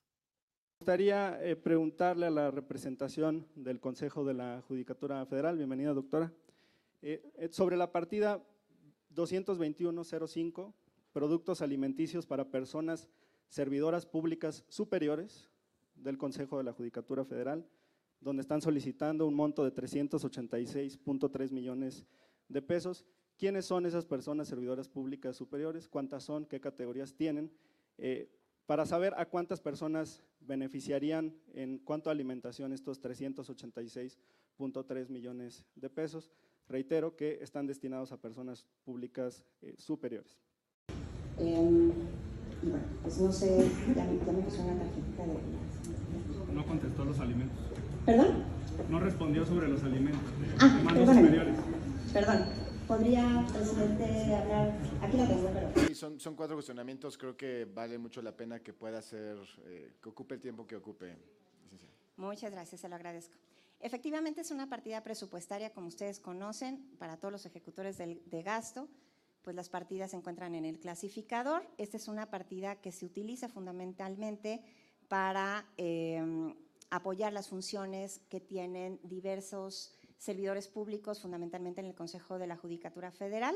gustaría 0.78 1.43
eh, 1.43 1.57
preguntarle 1.57 2.26
a 2.26 2.31
la 2.31 2.50
representación 2.50 3.47
del 3.54 3.81
Consejo 3.81 4.25
de 4.25 4.35
la 4.35 4.62
Judicatura 4.66 5.25
Federal, 5.25 5.57
bienvenida 5.57 5.95
doctora, 5.95 6.33
eh, 7.00 7.23
eh, 7.37 7.49
sobre 7.50 7.76
la 7.76 7.90
partida 7.93 8.43
221.05, 9.14 10.75
productos 11.12 11.62
alimenticios 11.62 12.26
para 12.26 12.50
personas 12.50 13.09
servidoras 13.49 14.04
públicas 14.04 14.64
superiores 14.69 15.49
del 15.95 16.19
Consejo 16.19 16.59
de 16.59 16.64
la 16.64 16.73
Judicatura 16.73 17.25
Federal, 17.25 17.66
donde 18.21 18.43
están 18.43 18.61
solicitando 18.61 19.26
un 19.26 19.35
monto 19.35 19.64
de 19.64 19.73
386.3 19.73 21.50
millones 21.52 22.04
de 22.49 22.62
pesos. 22.62 23.07
¿Quiénes 23.38 23.64
son 23.64 23.87
esas 23.87 24.04
personas 24.04 24.49
servidoras 24.49 24.88
públicas 24.88 25.37
superiores? 25.37 25.88
¿Cuántas 25.88 26.25
son? 26.25 26.45
¿Qué 26.45 26.61
categorías 26.61 27.14
tienen? 27.14 27.50
Para 28.66 28.87
saber 28.87 29.12
a 29.16 29.26
cuántas 29.26 29.61
personas 29.61 30.23
beneficiarían 30.40 31.35
en 31.54 31.78
cuanto 31.78 32.09
a 32.09 32.12
alimentación 32.12 32.73
estos 32.73 33.02
386.3 33.02 35.09
millones 35.09 35.64
de 35.75 35.90
pesos. 35.90 36.30
Reitero 36.68 37.16
que 37.16 37.40
están 37.42 37.66
destinados 37.66 38.12
a 38.12 38.16
personas 38.16 38.64
públicas 38.85 39.44
eh, 39.61 39.75
superiores. 39.78 40.38
Bueno, 41.37 41.92
pues 43.02 43.21
no 43.21 43.33
sé, 43.33 43.68
ya, 43.94 44.06
me 44.06 44.16
puso 44.42 44.62
una 44.62 44.78
tarjetita 44.78 45.26
de... 45.26 45.35
No 46.54 46.64
contestó 46.64 47.04
los 47.04 47.18
alimentos. 47.18 47.59
¿Perdón? 48.06 48.44
No 48.88 49.00
respondió 49.00 49.44
sobre 49.44 49.68
los 49.68 49.83
alimentos. 49.83 50.23
Ah, 50.61 50.80
perdón. 52.12 52.63
¿Podría, 52.86 53.46
presidente, 53.50 54.34
hablar? 54.34 54.72
Aquí 55.00 55.16
lo 55.16 55.26
tengo, 55.26 55.50
pero... 55.54 55.86
Sí, 55.86 55.94
son, 55.94 56.20
son 56.20 56.36
cuatro 56.36 56.54
cuestionamientos. 56.54 57.16
Creo 57.16 57.34
que 57.34 57.64
vale 57.64 57.96
mucho 57.96 58.20
la 58.20 58.36
pena 58.36 58.60
que 58.60 58.74
pueda 58.74 59.00
ser, 59.00 59.38
eh, 59.64 59.94
que 60.02 60.08
ocupe 60.10 60.34
el 60.34 60.40
tiempo 60.40 60.66
que 60.66 60.76
ocupe. 60.76 61.16
Muchas 62.16 62.52
gracias, 62.52 62.82
se 62.82 62.88
lo 62.88 62.94
agradezco. 62.94 63.34
Efectivamente, 63.80 64.42
es 64.42 64.50
una 64.50 64.68
partida 64.68 65.02
presupuestaria, 65.02 65.70
como 65.70 65.88
ustedes 65.88 66.20
conocen, 66.20 66.96
para 66.98 67.16
todos 67.16 67.32
los 67.32 67.46
ejecutores 67.46 67.96
de, 67.96 68.20
de 68.24 68.42
gasto, 68.42 68.88
pues 69.42 69.56
las 69.56 69.70
partidas 69.70 70.10
se 70.10 70.18
encuentran 70.18 70.54
en 70.54 70.64
el 70.66 70.78
clasificador. 70.78 71.66
Esta 71.78 71.96
es 71.96 72.06
una 72.06 72.30
partida 72.30 72.76
que 72.76 72.92
se 72.92 73.06
utiliza 73.06 73.48
fundamentalmente 73.48 74.62
para 75.08 75.66
eh, 75.78 76.22
apoyar 76.90 77.32
las 77.32 77.48
funciones 77.48 78.20
que 78.28 78.40
tienen 78.40 79.00
diversos 79.02 79.92
servidores 80.18 80.68
públicos, 80.68 81.21
fundamentalmente 81.21 81.80
en 81.80 81.87
el 81.87 81.94
Consejo 81.94 82.38
de 82.38 82.47
la 82.47 82.56
Judicatura 82.56 83.11
Federal, 83.11 83.54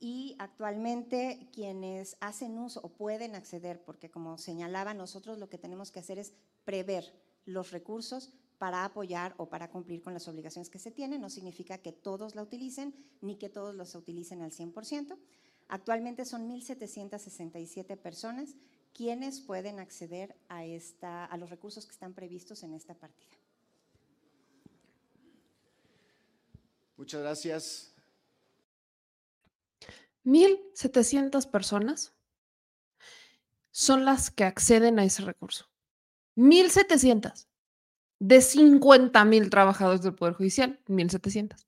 y 0.00 0.36
actualmente 0.38 1.48
quienes 1.52 2.16
hacen 2.20 2.58
uso 2.58 2.80
o 2.82 2.90
pueden 2.90 3.34
acceder, 3.34 3.82
porque 3.84 4.10
como 4.10 4.36
señalaba, 4.38 4.92
nosotros 4.92 5.38
lo 5.38 5.48
que 5.48 5.58
tenemos 5.58 5.90
que 5.90 6.00
hacer 6.00 6.18
es 6.18 6.32
prever 6.64 7.12
los 7.46 7.70
recursos 7.70 8.32
para 8.58 8.84
apoyar 8.84 9.34
o 9.38 9.48
para 9.48 9.70
cumplir 9.70 10.02
con 10.02 10.14
las 10.14 10.28
obligaciones 10.28 10.70
que 10.70 10.78
se 10.78 10.90
tienen. 10.90 11.20
No 11.20 11.30
significa 11.30 11.78
que 11.78 11.92
todos 11.92 12.34
la 12.34 12.42
utilicen 12.42 12.94
ni 13.20 13.36
que 13.36 13.48
todos 13.48 13.74
los 13.74 13.94
utilicen 13.94 14.42
al 14.42 14.52
100%. 14.52 15.16
Actualmente 15.68 16.24
son 16.24 16.48
1.767 16.50 17.96
personas 17.96 18.56
quienes 18.92 19.40
pueden 19.40 19.80
acceder 19.80 20.36
a, 20.48 20.64
esta, 20.64 21.24
a 21.24 21.36
los 21.36 21.50
recursos 21.50 21.84
que 21.86 21.92
están 21.92 22.14
previstos 22.14 22.62
en 22.62 22.74
esta 22.74 22.94
partida. 22.94 23.36
Muchas 26.96 27.20
gracias. 27.20 27.94
1.700 30.24 31.50
personas 31.50 32.14
son 33.70 34.04
las 34.04 34.30
que 34.30 34.44
acceden 34.44 34.98
a 34.98 35.04
ese 35.04 35.22
recurso. 35.22 35.68
1.700 36.36 37.46
de 38.20 38.38
50.000 38.38 39.50
trabajadores 39.50 40.02
del 40.02 40.14
Poder 40.14 40.34
Judicial, 40.34 40.80
1.700. 40.86 41.66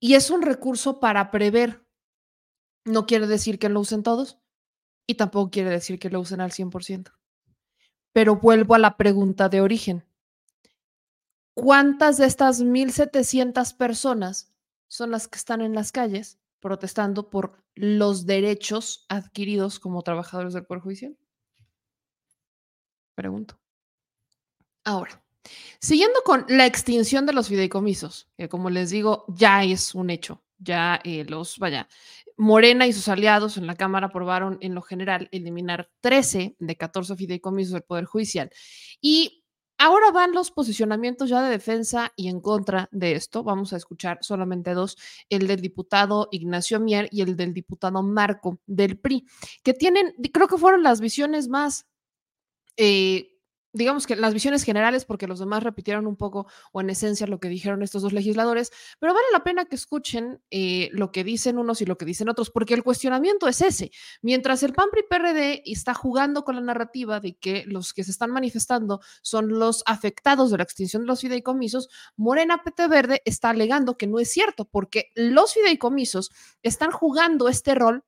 Y 0.00 0.14
es 0.14 0.30
un 0.30 0.42
recurso 0.42 1.00
para 1.00 1.30
prever. 1.30 1.86
No 2.84 3.06
quiere 3.06 3.28
decir 3.28 3.58
que 3.58 3.68
lo 3.68 3.80
usen 3.80 4.02
todos 4.02 4.40
y 5.06 5.14
tampoco 5.14 5.50
quiere 5.50 5.70
decir 5.70 5.98
que 5.98 6.10
lo 6.10 6.20
usen 6.20 6.40
al 6.40 6.50
100%. 6.50 7.12
Pero 8.12 8.36
vuelvo 8.36 8.74
a 8.74 8.78
la 8.78 8.96
pregunta 8.96 9.48
de 9.48 9.60
origen. 9.60 10.04
¿Cuántas 11.54 12.16
de 12.16 12.26
estas 12.26 12.62
1.700 12.62 13.76
personas 13.76 14.52
son 14.88 15.10
las 15.10 15.28
que 15.28 15.38
están 15.38 15.60
en 15.60 15.74
las 15.74 15.92
calles 15.92 16.38
protestando 16.60 17.28
por 17.28 17.62
los 17.74 18.24
derechos 18.24 19.04
adquiridos 19.08 19.78
como 19.78 20.02
trabajadores 20.02 20.54
del 20.54 20.64
Poder 20.64 20.82
Judicial? 20.82 21.16
Pregunto. 23.14 23.58
Ahora, 24.84 25.22
siguiendo 25.80 26.20
con 26.24 26.46
la 26.48 26.66
extinción 26.66 27.26
de 27.26 27.34
los 27.34 27.48
fideicomisos, 27.48 28.30
que 28.36 28.48
como 28.48 28.70
les 28.70 28.90
digo, 28.90 29.24
ya 29.28 29.62
es 29.62 29.94
un 29.94 30.10
hecho, 30.10 30.42
ya 30.58 31.00
eh, 31.04 31.24
los, 31.28 31.58
vaya, 31.58 31.88
Morena 32.36 32.86
y 32.86 32.92
sus 32.92 33.08
aliados 33.08 33.58
en 33.58 33.66
la 33.66 33.76
Cámara 33.76 34.06
aprobaron 34.06 34.58
en 34.62 34.74
lo 34.74 34.82
general 34.82 35.28
eliminar 35.32 35.90
13 36.00 36.56
de 36.58 36.76
14 36.76 37.14
fideicomisos 37.16 37.74
del 37.74 37.82
Poder 37.82 38.06
Judicial. 38.06 38.50
Y 39.00 39.41
ahora 39.82 40.12
van 40.12 40.32
los 40.32 40.52
posicionamientos 40.52 41.28
ya 41.28 41.42
de 41.42 41.50
defensa 41.50 42.12
y 42.14 42.28
en 42.28 42.40
contra 42.40 42.88
de 42.92 43.12
esto. 43.12 43.42
Vamos 43.42 43.72
a 43.72 43.76
escuchar 43.76 44.18
solamente 44.22 44.74
dos, 44.74 44.96
el 45.28 45.48
del 45.48 45.60
diputado 45.60 46.28
Ignacio 46.30 46.78
Mier 46.78 47.08
y 47.10 47.22
el 47.22 47.36
del 47.36 47.52
diputado 47.52 48.00
Marco 48.02 48.60
del 48.66 48.96
PRI, 48.96 49.26
que 49.64 49.74
tienen, 49.74 50.14
creo 50.32 50.46
que 50.46 50.58
fueron 50.58 50.82
las 50.82 51.00
visiones 51.00 51.48
más... 51.48 51.86
Eh, 52.76 53.31
digamos 53.72 54.06
que 54.06 54.16
las 54.16 54.34
visiones 54.34 54.64
generales, 54.64 55.04
porque 55.04 55.26
los 55.26 55.38
demás 55.38 55.62
repitieron 55.62 56.06
un 56.06 56.16
poco 56.16 56.46
o 56.72 56.80
en 56.80 56.90
esencia 56.90 57.26
lo 57.26 57.40
que 57.40 57.48
dijeron 57.48 57.82
estos 57.82 58.02
dos 58.02 58.12
legisladores, 58.12 58.70
pero 58.98 59.14
vale 59.14 59.26
la 59.32 59.44
pena 59.44 59.64
que 59.64 59.76
escuchen 59.76 60.40
eh, 60.50 60.90
lo 60.92 61.10
que 61.12 61.24
dicen 61.24 61.58
unos 61.58 61.80
y 61.80 61.86
lo 61.86 61.96
que 61.96 62.04
dicen 62.04 62.28
otros, 62.28 62.50
porque 62.50 62.74
el 62.74 62.82
cuestionamiento 62.82 63.48
es 63.48 63.62
ese. 63.62 63.90
Mientras 64.20 64.62
el 64.62 64.72
PAN 64.72 64.88
PRI 64.90 65.04
PRD 65.08 65.62
está 65.64 65.94
jugando 65.94 66.44
con 66.44 66.56
la 66.56 66.60
narrativa 66.60 67.20
de 67.20 67.34
que 67.34 67.64
los 67.66 67.94
que 67.94 68.04
se 68.04 68.10
están 68.10 68.30
manifestando 68.30 69.00
son 69.22 69.48
los 69.58 69.82
afectados 69.86 70.50
de 70.50 70.58
la 70.58 70.64
extinción 70.64 71.02
de 71.02 71.08
los 71.08 71.20
fideicomisos, 71.20 71.88
Morena 72.16 72.62
PT 72.62 72.88
Verde 72.88 73.22
está 73.24 73.50
alegando 73.50 73.96
que 73.96 74.06
no 74.06 74.18
es 74.18 74.30
cierto, 74.30 74.66
porque 74.66 75.10
los 75.14 75.54
fideicomisos 75.54 76.30
están 76.62 76.90
jugando 76.90 77.48
este 77.48 77.74
rol 77.74 78.04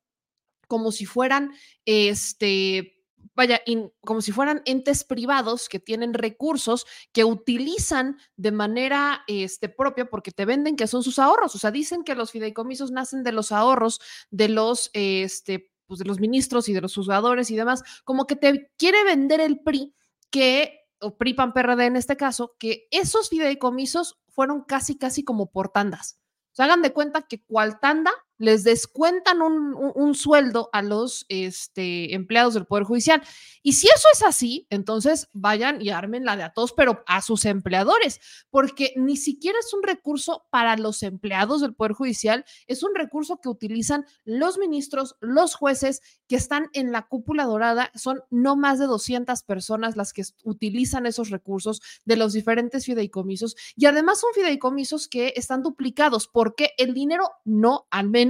como 0.67 0.93
si 0.93 1.07
fueran 1.07 1.53
este 1.85 2.94
vaya, 3.35 3.61
como 4.01 4.21
si 4.21 4.33
fueran 4.33 4.63
entes 4.65 5.05
privados 5.05 5.69
que 5.69 5.81
tienen 5.81 6.15
recursos 6.15 6.87
que 7.13 7.25
utilizan 7.25 8.19
de 8.37 8.53
manera 8.53 9.25
este, 9.27 9.69
propia 9.69 10.07
porque 10.07 10.31
te 10.31 10.45
venden 10.45 10.77
que 10.77 10.87
son 10.87 11.03
sus 11.03 11.19
ahorros. 11.19 11.55
O 11.55 11.59
sea, 11.59 11.71
dicen 11.71 12.05
que 12.05 12.15
los 12.15 12.31
fideicomisos 12.31 12.91
nacen 12.91 13.23
de 13.23 13.33
los 13.33 13.53
ahorros 13.53 14.01
de 14.31 14.49
los, 14.49 14.91
este, 14.93 15.73
pues 15.87 15.99
de 15.99 16.07
los 16.07 16.21
ministros 16.21 16.69
y 16.69 16.73
de 16.73 16.81
los 16.81 16.95
juzgadores 16.95 17.51
y 17.51 17.57
demás. 17.57 17.83
Como 18.05 18.27
que 18.27 18.37
te 18.37 18.71
quiere 18.77 19.05
vender 19.05 19.41
el 19.41 19.61
PRI 19.61 19.95
que, 20.31 20.81
o 21.01 21.17
PRI 21.17 21.35
PAN 21.35 21.53
PRD 21.53 21.87
en 21.87 21.97
este 21.97 22.17
caso, 22.17 22.57
que 22.59 22.87
esos 22.91 23.29
fideicomisos 23.29 24.19
fueron 24.29 24.63
casi, 24.63 24.97
casi 24.97 25.25
como 25.25 25.51
por 25.51 25.69
tandas. 25.69 26.19
O 26.53 26.57
sea, 26.57 26.67
hagan 26.67 26.83
de 26.83 26.93
cuenta 26.93 27.23
que 27.23 27.43
cual 27.45 27.81
tanda 27.81 28.13
les 28.39 28.65
descuentan 28.65 29.43
un, 29.43 30.15
sueldo 30.15 30.71
a 30.73 30.83
los 30.83 31.27
este, 31.29 32.15
empleados 32.15 32.55
del 32.55 32.67
Poder 32.67 32.85
Judicial. 32.85 33.23
Y 33.63 33.75
si 33.75 33.89
eso 33.89 34.09
es 34.13 34.23
así, 34.23 34.67
entonces 34.71 35.29
vayan 35.33 35.81
y 35.83 35.91
armen 35.91 36.25
la 36.25 36.37
de 36.37 36.45
a 36.45 36.53
todos, 36.53 36.73
pero 36.73 37.03
a 37.07 37.23
sus 37.23 37.45
empleadores, 37.45 38.21
porque 38.51 38.93
ni 38.97 39.17
siquiera 39.17 39.59
es 39.59 39.73
un 39.73 39.83
recurso 39.83 40.47
para 40.51 40.77
los 40.77 41.03
empleados 41.03 41.61
del 41.61 41.75
Poder 41.75 41.93
Judicial, 41.93 42.45
es 42.67 42.83
un 42.83 42.95
recurso 42.95 43.41
que 43.41 43.49
utilizan 43.49 44.05
los 44.25 44.59
ministros, 44.59 45.17
los 45.21 45.55
jueces 45.55 46.01
que 46.29 46.37
están 46.37 46.69
en 46.73 46.93
la 46.93 47.07
cúpula 47.09 47.45
dorada. 47.45 47.91
Son 47.95 48.23
no 48.31 48.57
más 48.57 48.79
de 48.79 48.87
200 48.87 49.43
personas 49.43 49.97
las 49.97 50.13
que 50.13 50.23
utilizan 50.45 51.07
esos 51.07 51.31
recursos 51.31 51.81
de 52.05 52.17
los 52.17 52.33
diferentes 52.33 52.85
fideicomisos 52.85 53.57
y 53.77 53.87
además 53.87 54.21
son 54.21 54.31
fideicomisos 54.35 55.09
que 55.09 55.33
están 55.37 55.63
duplicados 55.63 56.29
porque 56.29 56.71
el 56.79 56.95
dinero 56.95 57.31
no, 57.45 57.87
al 57.91 58.09
menos, 58.09 58.25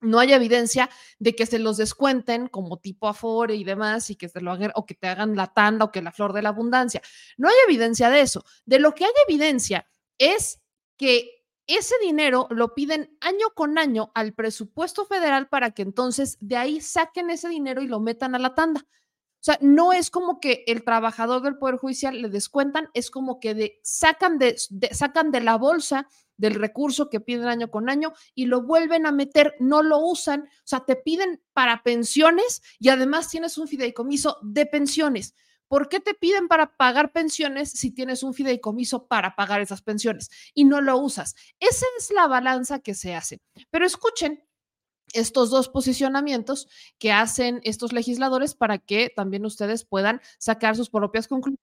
no 0.00 0.18
hay 0.18 0.32
evidencia 0.32 0.90
de 1.18 1.34
que 1.34 1.46
se 1.46 1.58
los 1.58 1.76
descuenten 1.76 2.48
como 2.48 2.78
tipo 2.78 3.08
Afore 3.08 3.54
y 3.56 3.64
demás 3.64 4.10
y 4.10 4.16
que 4.16 4.28
se 4.28 4.40
lo 4.40 4.52
hagan 4.52 4.72
o 4.74 4.86
que 4.86 4.94
te 4.94 5.08
hagan 5.08 5.36
la 5.36 5.52
tanda 5.52 5.86
o 5.86 5.92
que 5.92 6.02
la 6.02 6.12
flor 6.12 6.32
de 6.32 6.42
la 6.42 6.50
abundancia. 6.50 7.00
No 7.36 7.48
hay 7.48 7.54
evidencia 7.66 8.10
de 8.10 8.20
eso. 8.20 8.44
De 8.64 8.78
lo 8.78 8.94
que 8.94 9.04
hay 9.04 9.12
evidencia 9.28 9.86
es 10.18 10.60
que 10.96 11.36
ese 11.66 11.94
dinero 12.02 12.46
lo 12.50 12.74
piden 12.74 13.16
año 13.20 13.50
con 13.54 13.78
año 13.78 14.12
al 14.14 14.34
presupuesto 14.34 15.04
federal 15.04 15.48
para 15.48 15.72
que 15.72 15.82
entonces 15.82 16.38
de 16.40 16.56
ahí 16.56 16.80
saquen 16.80 17.30
ese 17.30 17.48
dinero 17.48 17.82
y 17.82 17.88
lo 17.88 17.98
metan 17.98 18.34
a 18.34 18.38
la 18.38 18.54
tanda. 18.54 18.86
O 19.40 19.44
sea, 19.46 19.58
no 19.60 19.92
es 19.92 20.10
como 20.10 20.40
que 20.40 20.64
el 20.66 20.84
trabajador 20.84 21.42
del 21.42 21.58
Poder 21.58 21.76
Judicial 21.76 22.20
le 22.20 22.28
descuentan, 22.28 22.88
es 22.94 23.10
como 23.10 23.38
que 23.38 23.80
sacan, 23.82 24.38
de, 24.38 24.56
sacan 24.92 25.30
de 25.30 25.40
la 25.40 25.56
bolsa 25.56 26.08
del 26.36 26.54
recurso 26.54 27.08
que 27.08 27.20
piden 27.20 27.48
año 27.48 27.70
con 27.70 27.88
año 27.88 28.12
y 28.34 28.46
lo 28.46 28.62
vuelven 28.62 29.06
a 29.06 29.12
meter, 29.12 29.54
no 29.58 29.82
lo 29.82 29.98
usan, 29.98 30.42
o 30.42 30.66
sea, 30.66 30.80
te 30.80 30.96
piden 30.96 31.42
para 31.52 31.82
pensiones 31.82 32.62
y 32.78 32.88
además 32.88 33.28
tienes 33.28 33.58
un 33.58 33.68
fideicomiso 33.68 34.38
de 34.42 34.66
pensiones. 34.66 35.34
¿Por 35.68 35.88
qué 35.88 35.98
te 35.98 36.14
piden 36.14 36.46
para 36.46 36.76
pagar 36.76 37.12
pensiones 37.12 37.72
si 37.72 37.90
tienes 37.90 38.22
un 38.22 38.34
fideicomiso 38.34 39.08
para 39.08 39.34
pagar 39.34 39.60
esas 39.60 39.82
pensiones 39.82 40.30
y 40.54 40.64
no 40.64 40.80
lo 40.80 40.98
usas? 40.98 41.34
Esa 41.58 41.86
es 41.98 42.12
la 42.12 42.28
balanza 42.28 42.78
que 42.78 42.94
se 42.94 43.14
hace. 43.14 43.40
Pero 43.70 43.84
escuchen 43.84 44.44
estos 45.12 45.50
dos 45.50 45.68
posicionamientos 45.68 46.68
que 46.98 47.12
hacen 47.12 47.60
estos 47.64 47.92
legisladores 47.92 48.54
para 48.54 48.78
que 48.78 49.12
también 49.14 49.44
ustedes 49.44 49.84
puedan 49.84 50.20
sacar 50.38 50.76
sus 50.76 50.90
propias 50.90 51.26
conclusiones 51.26 51.60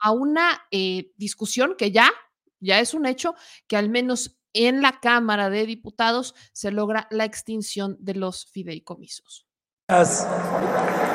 a 0.00 0.12
una 0.12 0.62
eh, 0.70 1.12
discusión 1.16 1.74
que 1.76 1.90
ya 1.90 2.10
ya 2.60 2.80
es 2.80 2.94
un 2.94 3.06
hecho 3.06 3.34
que 3.66 3.76
al 3.76 3.88
menos 3.88 4.38
en 4.52 4.82
la 4.82 4.98
Cámara 5.00 5.50
de 5.50 5.66
Diputados 5.66 6.34
se 6.52 6.70
logra 6.70 7.06
la 7.10 7.24
extinción 7.24 7.96
de 8.00 8.14
los 8.14 8.46
fideicomisos. 8.46 9.46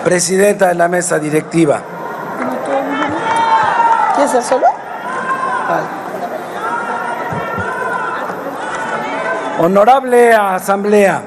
Presidenta 0.03 0.69
de 0.69 0.75
la 0.75 0.87
mesa 0.87 1.19
directiva. 1.19 1.83
¿Quieres 4.15 4.45
solo? 4.45 4.67
Honorable 9.59 10.33
Asamblea, 10.33 11.23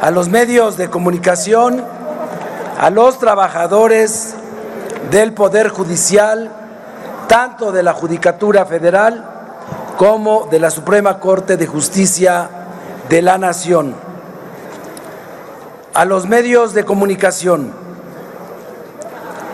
a 0.00 0.10
los 0.10 0.28
medios 0.28 0.76
de 0.76 0.90
comunicación, 0.90 1.84
a 2.78 2.90
los 2.90 3.18
trabajadores 3.18 4.34
del 5.10 5.32
Poder 5.32 5.68
Judicial, 5.68 6.57
tanto 7.28 7.70
de 7.70 7.82
la 7.82 7.92
Judicatura 7.92 8.64
Federal 8.64 9.22
como 9.96 10.46
de 10.50 10.58
la 10.58 10.70
Suprema 10.70 11.20
Corte 11.20 11.56
de 11.56 11.66
Justicia 11.66 12.48
de 13.08 13.22
la 13.22 13.36
Nación. 13.36 13.94
A 15.94 16.04
los 16.04 16.26
medios 16.26 16.72
de 16.72 16.84
comunicación. 16.84 17.72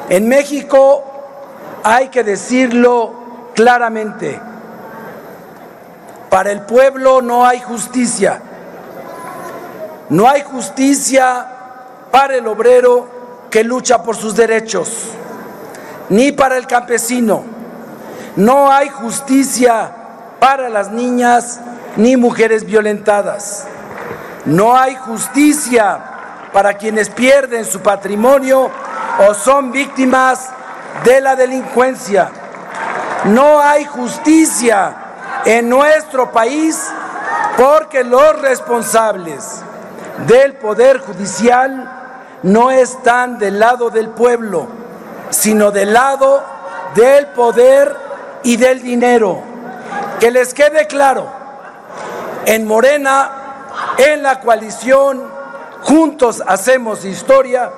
En 0.09 0.29
México 0.29 1.03
hay 1.83 2.09
que 2.09 2.23
decirlo 2.23 3.13
claramente, 3.55 4.41
para 6.31 6.53
el 6.53 6.63
pueblo 6.63 7.23
no 7.23 7.45
hay 7.45 7.61
justicia. 7.61 8.41
No 10.11 10.29
hay 10.29 10.43
justicia 10.43 11.47
para 12.11 12.37
el 12.37 12.47
obrero 12.47 13.09
que 13.51 13.65
lucha 13.65 14.03
por 14.03 14.17
sus 14.17 14.37
derechos, 14.37 15.09
ni 16.11 16.33
para 16.33 16.59
el 16.59 16.67
campesino 16.67 17.54
no 18.37 18.71
hay 18.71 18.89
justicia 18.89 19.91
para 20.41 20.69
las 20.69 20.91
niñas 20.91 21.61
ni 21.97 22.17
mujeres 22.17 22.65
violentadas. 22.65 23.67
No 24.45 24.77
hay 24.77 24.97
justicia 24.97 25.99
para 26.53 26.75
quienes 26.75 27.09
pierden 27.11 27.65
su 27.65 27.81
patrimonio 27.81 28.71
o 29.27 29.35
son 29.35 29.71
víctimas 29.71 30.51
de 31.05 31.21
la 31.21 31.37
delincuencia. 31.37 32.31
No 33.27 33.61
hay 33.61 33.85
justicia 33.85 34.97
en 35.45 35.69
nuestro 35.69 36.31
país 36.33 36.79
porque 37.57 38.03
los 38.03 38.41
responsables 38.41 39.63
del 40.27 40.55
Poder 40.55 40.99
Judicial 40.99 41.91
no 42.43 42.71
están 42.71 43.39
del 43.39 43.59
lado 43.59 43.91
del 43.91 44.09
pueblo, 44.11 44.67
sino 45.31 45.71
del 45.71 45.93
lado 45.93 46.43
del 46.95 47.27
poder 47.29 48.04
y 48.45 48.57
del 48.57 48.81
dinero. 48.83 49.43
Que 50.21 50.31
les 50.31 50.55
quede 50.55 50.87
claro, 50.87 51.27
en 52.47 52.65
Morena, 52.67 53.31
en 53.99 54.23
la 54.23 54.39
coalición, 54.41 55.21
juntos 55.83 56.41
hacemos 56.47 57.05
historia, 57.05 57.73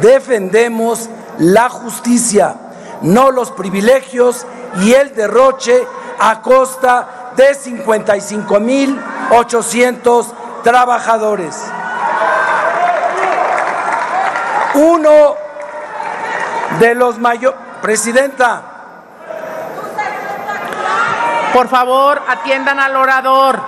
defendemos 0.00 1.10
la 1.38 1.68
justicia, 1.68 2.54
no 3.02 3.30
los 3.30 3.50
privilegios 3.50 4.46
y 4.80 4.94
el 4.94 5.14
derroche 5.14 5.86
a 6.18 6.40
costa 6.40 7.32
de 7.36 7.54
55.800 7.54 10.26
trabajadores. 10.62 11.54
Uno 14.74 15.34
de 16.78 16.94
los 16.94 17.18
mayores... 17.18 17.58
Presidenta. 17.82 18.71
Por 21.52 21.68
favor, 21.68 22.22
atiendan 22.28 22.80
al 22.80 22.96
orador. 22.96 23.60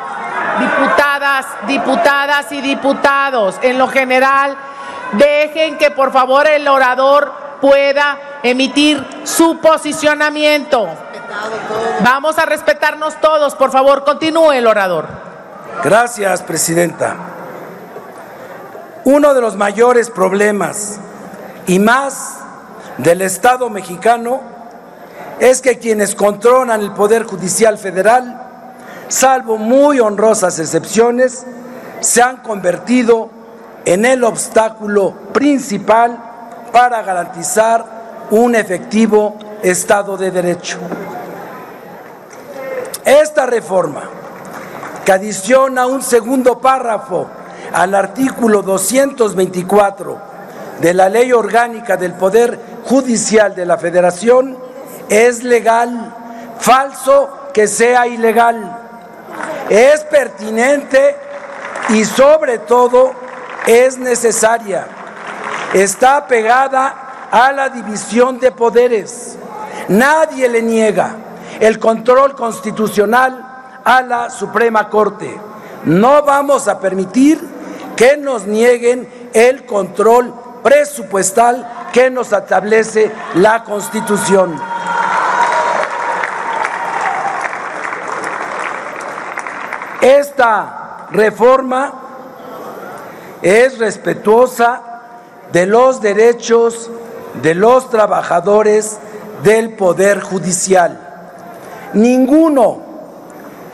Diputadas, 0.59 1.47
diputadas 1.67 2.53
y 2.53 2.61
diputados, 2.61 3.59
en 3.63 3.79
lo 3.79 3.89
general, 3.89 4.57
dejen 5.13 5.79
que 5.79 5.91
por 5.91 6.13
favor 6.13 6.47
el 6.47 6.67
orador 6.69 7.33
pueda 7.61 8.19
emitir 8.43 9.05
su 9.25 9.59
posicionamiento. 9.59 10.89
Vamos 12.01 12.39
a 12.39 12.47
respetarnos 12.47 13.21
todos, 13.21 13.55
por 13.55 13.71
favor, 13.71 14.05
continúe 14.05 14.53
el 14.53 14.67
orador. 14.67 15.07
Gracias, 15.83 16.43
Presidenta. 16.43 17.17
Uno 19.05 19.35
de 19.35 19.41
los 19.41 19.57
mayores 19.57 20.11
problemas 20.11 21.01
y 21.67 21.79
más 21.79 22.39
del 22.99 23.23
Estado 23.23 23.69
mexicano 23.71 24.54
es 25.41 25.61
que 25.61 25.79
quienes 25.79 26.15
controlan 26.15 26.81
el 26.81 26.93
Poder 26.93 27.25
Judicial 27.25 27.79
Federal, 27.79 28.41
salvo 29.09 29.57
muy 29.57 30.01
honrosas 30.01 30.59
excepciones, 30.59 31.45
se 32.01 32.23
han 32.23 32.39
convertido 32.39 33.31
en 33.85 34.05
el 34.05 34.25
obstáculo 34.25 35.13
principal 35.33 36.19
para 36.73 37.03
garantizar 37.03 37.85
un 38.31 38.55
efectivo 38.55 39.37
Estado 39.63 40.17
de 40.17 40.31
Derecho. 40.31 40.79
Esta 43.05 43.47
reforma, 43.47 44.03
que 45.05 45.13
adiciona 45.13 45.87
un 45.87 46.03
segundo 46.03 46.59
párrafo 46.59 47.29
al 47.73 47.95
artículo 47.95 48.63
224 48.63 50.19
de 50.81 50.95
la 50.95 51.09
Ley 51.09 51.33
Orgánica 51.33 51.97
del 51.97 52.15
Poder 52.15 52.59
Judicial 52.85 53.55
de 53.55 53.67
la 53.67 53.77
Federación, 53.77 54.64
es 55.09 55.43
legal, 55.43 56.15
falso 56.59 57.51
que 57.53 57.67
sea 57.69 58.07
ilegal, 58.07 58.79
es 59.69 60.01
pertinente 60.05 61.17
y 61.91 62.05
sobre 62.05 62.59
todo 62.59 63.13
es 63.67 63.99
necesaria. 63.99 64.87
Está 65.73 66.27
pegada 66.27 67.29
a 67.31 67.53
la 67.53 67.69
división 67.69 68.39
de 68.39 68.53
poderes. 68.53 69.37
Nadie 69.89 70.49
le 70.49 70.63
niega 70.63 71.17
el 71.61 71.79
control 71.79 72.35
constitucional 72.35 73.81
a 73.85 74.03
la 74.03 74.31
Suprema 74.31 74.89
Corte. 74.89 75.39
No 75.85 76.23
vamos 76.23 76.69
a 76.69 76.79
permitir 76.79 77.41
que 77.97 78.17
nos 78.17 78.47
nieguen 78.47 79.31
el 79.33 79.67
control 79.67 80.35
presupuestal 80.63 81.84
que 81.95 82.11
nos 82.11 82.33
establece 82.33 83.13
la 83.37 83.63
Constitución. 83.63 84.61
Esta 90.01 91.07
reforma 91.13 91.93
es 93.41 93.79
respetuosa 93.79 94.83
de 95.53 95.67
los 95.67 96.01
derechos 96.01 96.91
de 97.41 97.55
los 97.55 97.89
trabajadores 97.91 98.99
del 99.45 99.75
Poder 99.75 100.21
Judicial. 100.21 100.99
Ninguno 101.93 102.81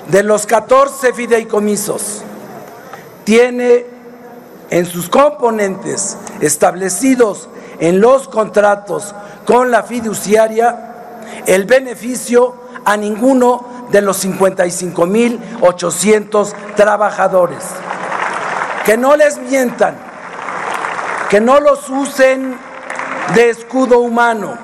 de 0.09 0.23
los 0.23 0.45
14 0.45 1.15
fideicomisos 1.15 2.21
tiene 3.25 3.87
en 4.69 4.85
sus 4.85 5.09
componentes 5.09 6.19
establecidos 6.41 7.49
en 7.81 8.01
los 8.01 8.29
contratos 8.29 9.15
con 9.47 9.71
la 9.71 9.83
fiduciaria 9.83 10.91
el 11.47 11.65
beneficio 11.65 12.55
a 12.85 12.97
ninguno 12.97 13.89
de 13.91 14.03
los 14.03 14.25
55.800 14.25 16.53
trabajadores. 16.77 17.65
Que 18.85 18.97
no 18.97 19.17
les 19.17 19.39
mientan, 19.39 19.97
que 21.29 21.41
no 21.41 21.59
los 21.61 21.89
usen 21.89 22.57
de 23.35 23.51
escudo 23.51 23.99
humano. 24.01 24.59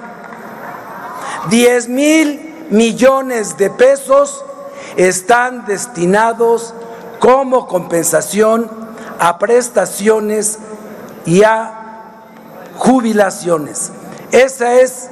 10 1.50 1.88
mil 1.88 2.66
millones 2.70 3.56
de 3.56 3.70
pesos 3.70 4.44
están 4.96 5.64
destinados 5.66 6.74
como 7.20 7.66
compensación 7.66 8.70
a 9.18 9.38
prestaciones 9.38 10.58
y 11.24 11.42
a 11.44 11.75
jubilaciones. 12.76 13.90
Esa 14.32 14.74
es 14.74 15.10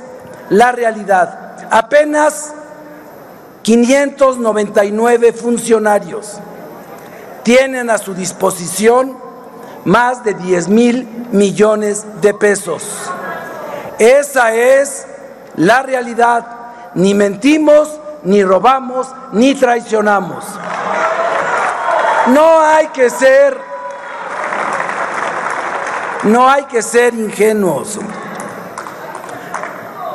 la 0.51 0.73
realidad. 0.73 1.57
Apenas 1.71 2.53
599 3.63 5.33
funcionarios 5.33 6.39
tienen 7.43 7.91
a 7.91 7.99
su 7.99 8.15
disposición 8.15 9.17
más 9.85 10.25
de 10.25 10.35
10 10.35 10.69
mil 10.69 11.27
millones 11.33 12.05
de 12.21 12.35
pesos. 12.35 12.85
Esa 13.99 14.55
es 14.55 15.07
la 15.57 15.83
realidad 15.83 16.47
ni 16.95 17.15
mentimos, 17.15 18.01
ni 18.23 18.43
robamos, 18.43 19.09
ni 19.33 19.55
traicionamos. 19.55 20.45
No 22.29 22.61
hay 22.61 22.89
que 22.89 23.11
ser, 23.11 23.59
no 26.25 26.49
hay 26.49 26.65
que 26.65 26.83
ser 26.83 27.15
ingenuos. 27.15 27.99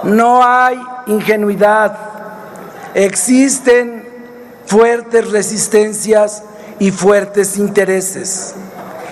No 0.03 0.43
hay 0.43 0.81
ingenuidad. 1.07 1.97
Existen 2.93 4.07
fuertes 4.65 5.31
resistencias 5.31 6.43
y 6.79 6.91
fuertes 6.91 7.57
intereses. 7.57 8.55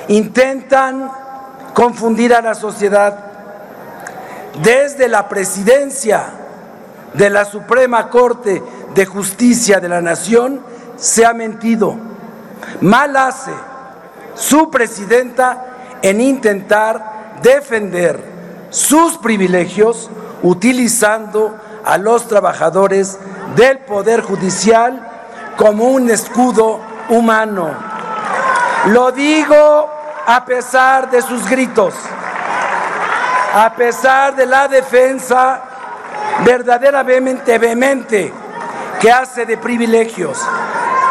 Intentan 0.07 1.11
confundir 1.73 2.33
a 2.33 2.41
la 2.41 2.55
sociedad 2.55 3.25
desde 4.63 5.07
la 5.07 5.29
presidencia 5.29 6.23
de 7.13 7.29
la 7.29 7.45
Suprema 7.45 8.09
Corte 8.09 8.63
de 8.95 9.05
Justicia 9.05 9.79
de 9.79 9.89
la 9.89 10.01
Nación 10.01 10.61
se 10.95 11.25
ha 11.25 11.33
mentido. 11.33 11.95
Mal 12.81 13.15
hace 13.15 13.51
su 14.35 14.71
presidenta 14.71 15.66
en 16.01 16.21
intentar 16.21 17.37
defender 17.41 18.19
sus 18.69 19.17
privilegios 19.17 20.09
utilizando 20.43 21.55
a 21.85 21.97
los 21.97 22.27
trabajadores 22.27 23.17
del 23.55 23.79
Poder 23.79 24.21
Judicial 24.21 25.01
como 25.57 25.85
un 25.85 26.09
escudo 26.09 26.79
humano. 27.09 27.71
Lo 28.87 29.11
digo 29.11 29.89
a 30.25 30.45
pesar 30.45 31.09
de 31.09 31.21
sus 31.21 31.49
gritos, 31.49 31.93
a 33.53 33.73
pesar 33.75 34.35
de 34.35 34.45
la 34.45 34.67
defensa 34.67 35.61
verdaderamente 36.45 37.57
vehemente 37.57 38.33
que 38.99 39.11
hace 39.11 39.45
de 39.45 39.57
privilegios. 39.57 40.39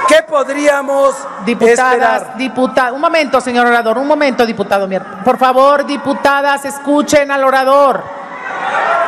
¿Qué 0.09 0.23
podríamos 0.23 1.15
Diputadas, 1.45 2.23
esperar? 2.39 2.93
un 2.93 3.01
momento, 3.01 3.41
señor 3.41 3.67
orador, 3.67 3.99
un 3.99 4.07
momento, 4.07 4.47
diputado. 4.47 4.89
Por 5.25 5.39
favor, 5.39 5.85
diputadas, 5.85 6.65
escuchen 6.65 7.31
al 7.31 7.45
orador. 7.45 8.03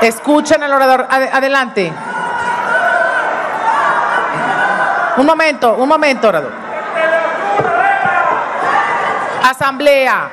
Escuchen 0.00 0.62
al 0.62 0.72
orador. 0.72 1.06
adelante. 1.08 1.92
Un 5.16 5.26
momento, 5.26 5.74
un 5.74 5.88
momento, 5.88 6.28
orador. 6.28 6.52
Asamblea, 9.44 10.30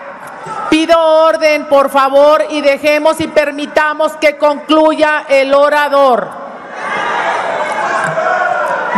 Pido 0.70 1.00
orden, 1.00 1.68
por 1.68 1.90
favor, 1.90 2.44
y 2.50 2.60
dejemos 2.62 3.22
y 3.22 3.28
permitamos 3.28 4.14
que 4.18 4.38
concluya 4.38 5.26
el 5.30 5.54
orador. 5.54 6.28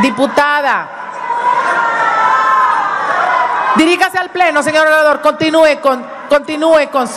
Diputada. 0.01 0.87
Dirígase 3.77 4.17
al 4.17 4.31
pleno, 4.31 4.63
señor 4.63 4.87
orador. 4.87 5.21
Continúe 5.21 5.79
con, 5.81 6.03
continúe 6.29 6.89
con, 6.91 7.07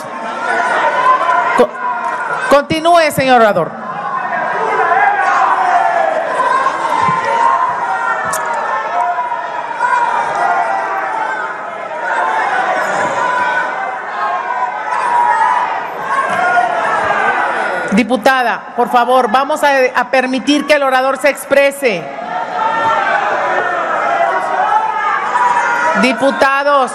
continúe, 2.49 3.11
señor 3.11 3.41
orador. 3.41 3.71
Diputada, 17.93 18.73
por 18.75 18.89
favor, 18.89 19.31
vamos 19.31 19.61
a 19.63 20.11
permitir 20.11 20.65
que 20.65 20.75
el 20.75 20.83
orador 20.83 21.17
se 21.17 21.29
exprese. 21.29 22.20
Diputados. 25.99 26.91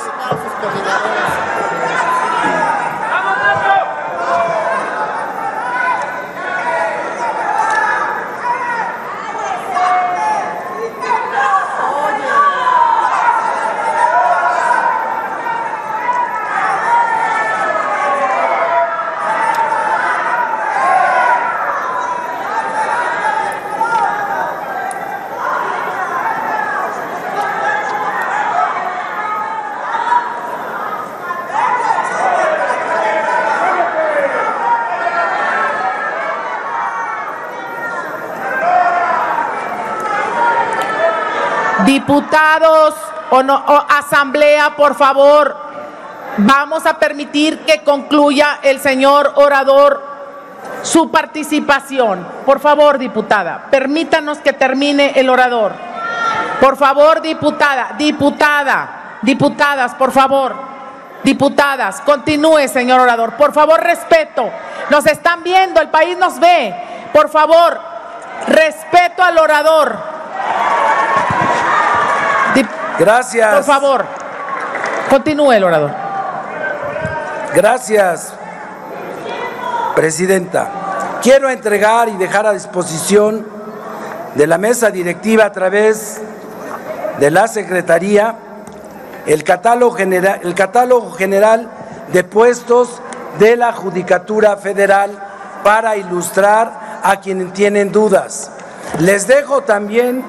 Diputados 42.07 42.95
o, 43.31 43.42
no, 43.42 43.64
asamblea, 43.88 44.77
por 44.77 44.95
favor, 44.95 45.57
vamos 46.37 46.87
a 46.87 47.01
permitir 47.01 47.64
que 47.64 47.83
concluya 47.83 48.61
el 48.62 48.79
señor 48.79 49.33
orador 49.35 50.01
su 50.83 51.11
participación. 51.11 52.25
Por 52.47 52.61
favor, 52.61 52.99
diputada, 52.99 53.66
permítanos 53.73 54.38
que 54.38 54.53
termine 54.53 55.14
el 55.16 55.29
orador. 55.29 55.73
Por 56.61 56.77
favor, 56.77 57.21
diputada, 57.23 57.95
diputada, 57.99 59.19
diputadas, 59.23 59.97
por 59.97 60.12
favor, 60.12 60.55
diputadas, 61.25 62.01
continúe, 62.03 62.69
señor 62.69 63.01
orador. 63.01 63.33
Por 63.33 63.53
favor, 63.53 63.81
respeto. 63.81 64.49
Nos 64.90 65.07
están 65.07 65.42
viendo, 65.42 65.81
el 65.81 65.88
país 65.88 66.16
nos 66.16 66.38
ve. 66.38 66.73
Por 67.12 67.29
favor, 67.31 67.81
respeto 68.47 69.25
al 69.25 69.38
orador. 69.38 70.15
Gracias. 72.99 73.55
Por 73.55 73.65
favor, 73.65 74.05
continúe 75.11 75.53
el 75.53 75.65
orador. 75.65 75.91
Gracias, 77.55 78.33
Presidenta. 79.95 81.19
Quiero 81.23 81.51
entregar 81.51 82.09
y 82.09 82.17
dejar 82.17 82.47
a 82.47 82.53
disposición 82.53 83.47
de 84.35 84.47
la 84.47 84.59
mesa 84.59 84.91
directiva 84.91 85.47
a 85.47 85.53
través 85.53 86.21
de 87.19 87.31
la 87.31 87.49
Secretaría 87.49 88.37
el 89.27 89.43
catálogo 89.43 89.97
general, 89.97 90.41
el 90.43 90.55
catálogo 90.55 91.11
general 91.13 91.69
de 92.13 92.25
puestos 92.25 93.01
de 93.39 93.57
la 93.57 93.73
Judicatura 93.73 94.57
Federal 94.57 95.11
para 95.65 95.97
ilustrar 95.97 97.01
a 97.03 97.21
quienes 97.21 97.53
tienen 97.53 97.91
dudas. 97.91 98.51
Les 99.01 99.27
dejo 99.27 99.63
también 99.63 100.25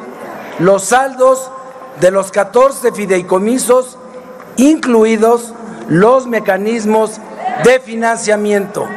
los 0.60 0.86
saldos 0.86 1.52
de 2.00 2.12
los 2.12 2.32
14 2.32 2.92
fideicomisos, 2.92 3.98
incluidos 4.58 5.54
los 5.88 6.28
mecanismos 6.28 7.20
de 7.64 7.80
financiamiento, 7.80 8.88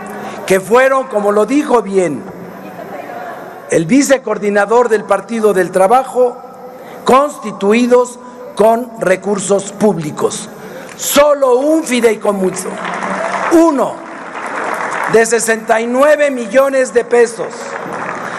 que 0.46 0.60
fueron, 0.60 1.06
como 1.06 1.32
lo 1.32 1.46
dijo 1.46 1.82
bien 1.82 2.22
el 3.70 3.86
vicecoordinador 3.86 4.88
del 4.88 5.04
Partido 5.04 5.52
del 5.52 5.70
Trabajo, 5.70 6.36
constituidos 7.04 8.18
con 8.56 8.90
recursos 9.00 9.72
públicos. 9.72 10.48
Solo 10.96 11.56
un 11.56 11.84
fideicomiso, 11.84 12.68
uno 13.52 13.94
de 15.12 15.24
69 15.24 16.30
millones 16.30 16.92
de 16.92 17.04
pesos, 17.04 17.54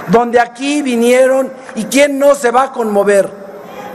donde 0.08 0.40
aquí 0.40 0.82
vinieron 0.82 1.52
y 1.76 1.86
quién 1.86 2.20
no 2.20 2.36
se 2.36 2.52
va 2.52 2.64
a 2.64 2.72
conmover 2.74 3.41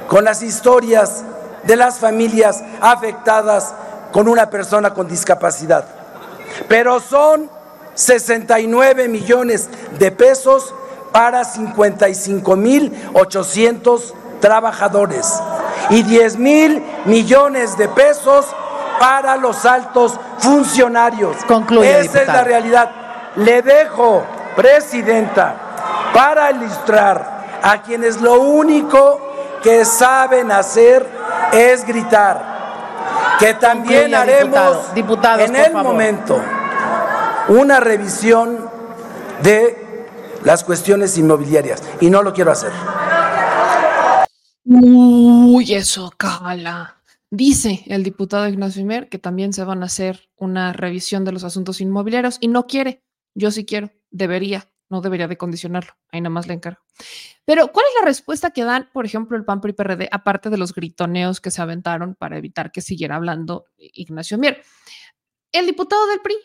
con 0.09 0.25
las 0.25 0.43
historias 0.43 1.25
de 1.65 1.77
las 1.77 1.99
familias 1.99 2.63
afectadas 2.81 3.75
con 4.13 4.29
una 4.29 4.49
persona 4.49 4.95
con 4.95 5.09
discapacidad. 5.09 5.85
Pero 6.69 7.01
son 7.01 7.51
69 7.95 9.09
millones 9.09 9.69
de 9.99 10.11
pesos 10.11 10.75
para 11.13 11.45
55 11.45 12.57
mil 12.57 12.93
800 13.15 14.15
trabajadores 14.41 15.41
y 15.91 16.03
10 16.03 16.37
mil 16.37 16.83
millones 17.05 17.77
de 17.77 17.89
pesos 17.89 18.47
para 18.99 19.37
los 19.37 19.65
altos 19.65 20.19
funcionarios. 20.39 21.37
Concluye, 21.47 22.01
Esa 22.01 22.23
es 22.23 22.29
la 22.29 22.45
realidad. 22.45 22.91
Le 23.37 23.63
dejo, 23.63 24.25
Presidenta, 24.57 25.55
para 26.15 26.51
ilustrar 26.51 27.61
a 27.63 27.83
quienes 27.83 28.21
lo 28.21 28.41
único 28.41 29.26
que 29.67 29.85
saben 29.85 30.53
hacer 30.53 31.05
es 31.53 31.85
gritar. 31.85 33.37
Que 33.41 33.55
también 33.55 34.13
Concluya, 34.13 34.23
haremos 34.23 34.95
diputado. 34.95 34.95
Diputados, 34.95 35.51
en 35.51 35.57
el 35.57 35.73
favor. 35.73 35.93
momento 35.93 36.41
una 37.49 37.81
revisión 37.81 38.71
de 39.43 40.07
las 40.45 40.63
cuestiones 40.63 41.19
inmobiliarias 41.19 41.83
y 42.01 42.11
no 42.11 42.23
lo 42.23 42.33
quiero 42.33 42.53
hacer. 42.53 42.71
Uy, 44.65 45.75
eso 45.75 46.13
cala. 46.17 47.03
Dice 47.29 47.83
el 47.87 48.05
diputado 48.05 48.47
Ignacio 48.47 48.85
Mier 48.85 49.09
que 49.09 49.19
también 49.19 49.53
se 49.53 49.65
van 49.65 49.83
a 49.83 49.87
hacer 49.87 50.29
una 50.37 50.73
revisión 50.73 51.25
de 51.25 51.33
los 51.33 51.43
asuntos 51.43 51.81
inmobiliarios 51.81 52.39
y 52.41 52.47
no 52.47 52.69
quiere. 52.69 53.03
Yo 53.35 53.51
sí 53.51 53.65
quiero, 53.67 53.91
debería, 54.13 54.71
no 54.89 55.01
debería 55.01 55.29
de 55.29 55.37
condicionarlo. 55.37 55.93
Ahí 56.11 56.21
nada 56.21 56.31
más 56.31 56.47
le 56.47 56.55
encargo. 56.55 56.81
Pero, 57.45 57.73
¿cuál 57.73 57.87
es 57.87 58.01
la 58.01 58.07
respuesta 58.07 58.51
que 58.51 58.65
dan, 58.65 58.91
por 58.93 59.07
ejemplo, 59.07 59.37
el 59.37 59.45
PAN 59.45 59.61
PRI 59.61 59.73
PRD, 59.73 60.09
aparte 60.11 60.51
de 60.51 60.59
los 60.59 60.75
gritoneos 60.75 61.41
que 61.41 61.51
se 61.51 61.63
aventaron 61.63 62.15
para 62.15 62.39
evitar 62.39 62.73
que 62.73 62.81
siguiera 62.81 63.17
hablando 63.17 63.67
Ignacio 63.77 64.39
Mier? 64.39 64.63
El 65.53 65.67
diputado 65.67 66.07
del 66.09 66.21
PRI, 66.21 66.37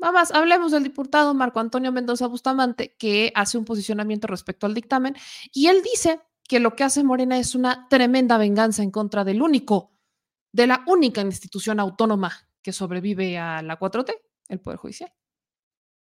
Vamos, 0.00 0.30
hablemos 0.30 0.70
del 0.70 0.84
diputado 0.84 1.34
Marco 1.34 1.58
Antonio 1.58 1.90
Mendoza 1.90 2.28
Bustamante, 2.28 2.94
que 2.96 3.32
hace 3.34 3.58
un 3.58 3.64
posicionamiento 3.64 4.28
respecto 4.28 4.64
al 4.64 4.74
dictamen, 4.74 5.16
y 5.52 5.66
él 5.66 5.82
dice 5.82 6.20
que 6.44 6.60
lo 6.60 6.76
que 6.76 6.84
hace 6.84 7.02
Morena 7.02 7.36
es 7.36 7.56
una 7.56 7.88
tremenda 7.88 8.38
venganza 8.38 8.84
en 8.84 8.92
contra 8.92 9.24
del 9.24 9.42
único, 9.42 9.92
de 10.52 10.68
la 10.68 10.84
única 10.86 11.20
institución 11.20 11.80
autónoma 11.80 12.32
que 12.62 12.72
sobrevive 12.72 13.38
a 13.38 13.60
la 13.60 13.78
4T, 13.78 14.14
el 14.48 14.60
Poder 14.60 14.78
Judicial. 14.78 15.12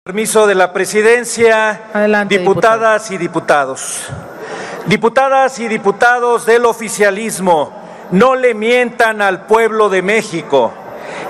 Permiso 0.07 0.47
de 0.47 0.55
la 0.55 0.71
presidencia, 0.71 1.85
Adelante, 1.95 2.37
diputadas 2.37 3.11
y 3.11 3.17
diputados. 3.17 4.07
Diputadas 4.85 5.59
y 5.61 5.67
diputados 5.67 6.45
del 6.45 6.67
oficialismo, 6.67 7.73
no 8.11 8.37
le 8.37 8.53
mientan 8.53 9.23
al 9.23 9.47
pueblo 9.47 9.89
de 9.89 10.03
México. 10.03 10.75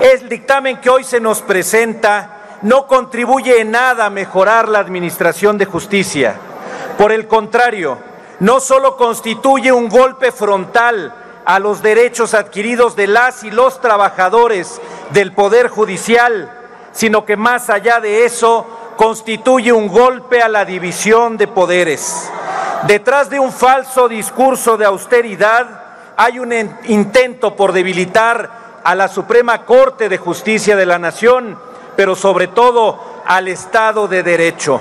El 0.01 0.27
dictamen 0.27 0.81
que 0.81 0.89
hoy 0.89 1.05
se 1.05 1.21
nos 1.21 1.41
presenta 1.41 2.57
no 2.63 2.85
contribuye 2.85 3.61
en 3.61 3.71
nada 3.71 4.07
a 4.07 4.09
mejorar 4.09 4.67
la 4.67 4.79
administración 4.79 5.57
de 5.57 5.67
justicia. 5.67 6.35
Por 6.97 7.13
el 7.13 7.29
contrario, 7.29 7.97
no 8.41 8.59
solo 8.59 8.97
constituye 8.97 9.71
un 9.71 9.87
golpe 9.87 10.33
frontal 10.33 11.13
a 11.45 11.59
los 11.59 11.81
derechos 11.81 12.33
adquiridos 12.33 12.97
de 12.97 13.07
las 13.07 13.45
y 13.45 13.51
los 13.51 13.79
trabajadores 13.79 14.81
del 15.11 15.31
Poder 15.31 15.69
Judicial, 15.69 16.64
sino 16.95 17.25
que 17.25 17.35
más 17.37 17.69
allá 17.69 17.99
de 17.99 18.25
eso 18.25 18.65
constituye 18.95 19.71
un 19.73 19.87
golpe 19.89 20.41
a 20.41 20.47
la 20.47 20.63
división 20.65 21.35
de 21.37 21.47
poderes. 21.47 22.31
Detrás 22.87 23.29
de 23.29 23.39
un 23.39 23.51
falso 23.51 24.07
discurso 24.07 24.77
de 24.77 24.85
austeridad 24.85 25.83
hay 26.15 26.39
un 26.39 26.53
en- 26.53 26.79
intento 26.85 27.55
por 27.55 27.73
debilitar 27.73 28.79
a 28.83 28.95
la 28.95 29.09
Suprema 29.09 29.65
Corte 29.65 30.07
de 30.07 30.17
Justicia 30.17 30.75
de 30.77 30.85
la 30.85 30.97
Nación, 30.97 31.59
pero 31.97 32.15
sobre 32.15 32.47
todo 32.47 32.99
al 33.25 33.49
Estado 33.49 34.07
de 34.07 34.23
Derecho. 34.23 34.79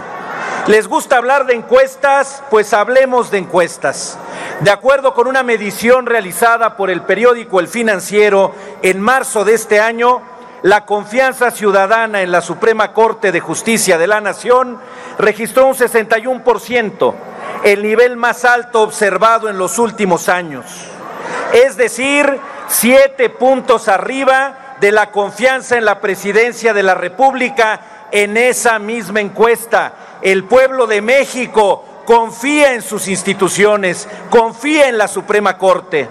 ¿Les 0.66 0.86
gusta 0.86 1.16
hablar 1.16 1.44
de 1.46 1.54
encuestas? 1.54 2.42
Pues 2.50 2.72
hablemos 2.72 3.30
de 3.30 3.38
encuestas. 3.38 4.16
De 4.60 4.70
acuerdo 4.70 5.12
con 5.12 5.26
una 5.26 5.42
medición 5.42 6.06
realizada 6.06 6.76
por 6.76 6.90
el 6.90 7.02
periódico 7.02 7.58
El 7.60 7.68
Financiero 7.68 8.52
en 8.82 9.00
marzo 9.00 9.44
de 9.44 9.54
este 9.54 9.80
año, 9.80 10.22
la 10.64 10.86
confianza 10.86 11.50
ciudadana 11.50 12.22
en 12.22 12.32
la 12.32 12.40
Suprema 12.40 12.94
Corte 12.94 13.32
de 13.32 13.40
Justicia 13.40 13.98
de 13.98 14.06
la 14.06 14.22
Nación 14.22 14.78
registró 15.18 15.66
un 15.66 15.74
61%, 15.74 17.14
el 17.64 17.82
nivel 17.82 18.16
más 18.16 18.46
alto 18.46 18.80
observado 18.80 19.50
en 19.50 19.58
los 19.58 19.78
últimos 19.78 20.30
años. 20.30 20.64
Es 21.52 21.76
decir, 21.76 22.40
siete 22.66 23.28
puntos 23.28 23.88
arriba 23.88 24.76
de 24.80 24.90
la 24.90 25.10
confianza 25.10 25.76
en 25.76 25.84
la 25.84 26.00
presidencia 26.00 26.72
de 26.72 26.82
la 26.82 26.94
República 26.94 28.06
en 28.10 28.38
esa 28.38 28.78
misma 28.78 29.20
encuesta. 29.20 29.92
El 30.22 30.44
pueblo 30.44 30.86
de 30.86 31.02
México 31.02 31.84
confía 32.06 32.72
en 32.72 32.80
sus 32.80 33.06
instituciones, 33.08 34.08
confía 34.30 34.88
en 34.88 34.96
la 34.96 35.08
Suprema 35.08 35.58
Corte. 35.58 36.08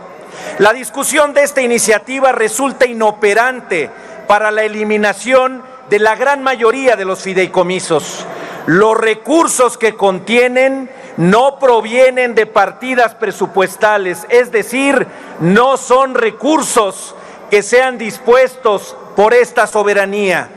La 0.60 0.74
discusión 0.74 1.34
de 1.34 1.42
esta 1.42 1.62
iniciativa 1.62 2.32
resulta 2.32 2.86
inoperante 2.86 3.89
para 4.34 4.50
la 4.50 4.63
eliminación 4.63 5.62
de 5.91 6.00
la 6.00 6.15
gran 6.15 6.41
mayoría 6.41 6.96
de 6.96 7.06
los 7.06 7.22
fideicomisos. 7.22 8.26
Los 8.65 8.98
recursos 8.98 9.78
que 9.78 9.93
contienen 9.93 10.89
no 11.17 11.60
provienen 11.60 12.34
de 12.34 12.48
partidas 12.48 13.13
presupuestales, 13.13 14.26
es 14.30 14.52
decir, 14.52 15.06
no 15.39 15.78
son 15.78 16.15
recursos 16.15 17.13
que 17.52 17.62
sean 17.62 18.00
dispuestos 18.00 18.96
por 19.15 19.36
esta 19.36 19.67
soberanía, 19.67 20.50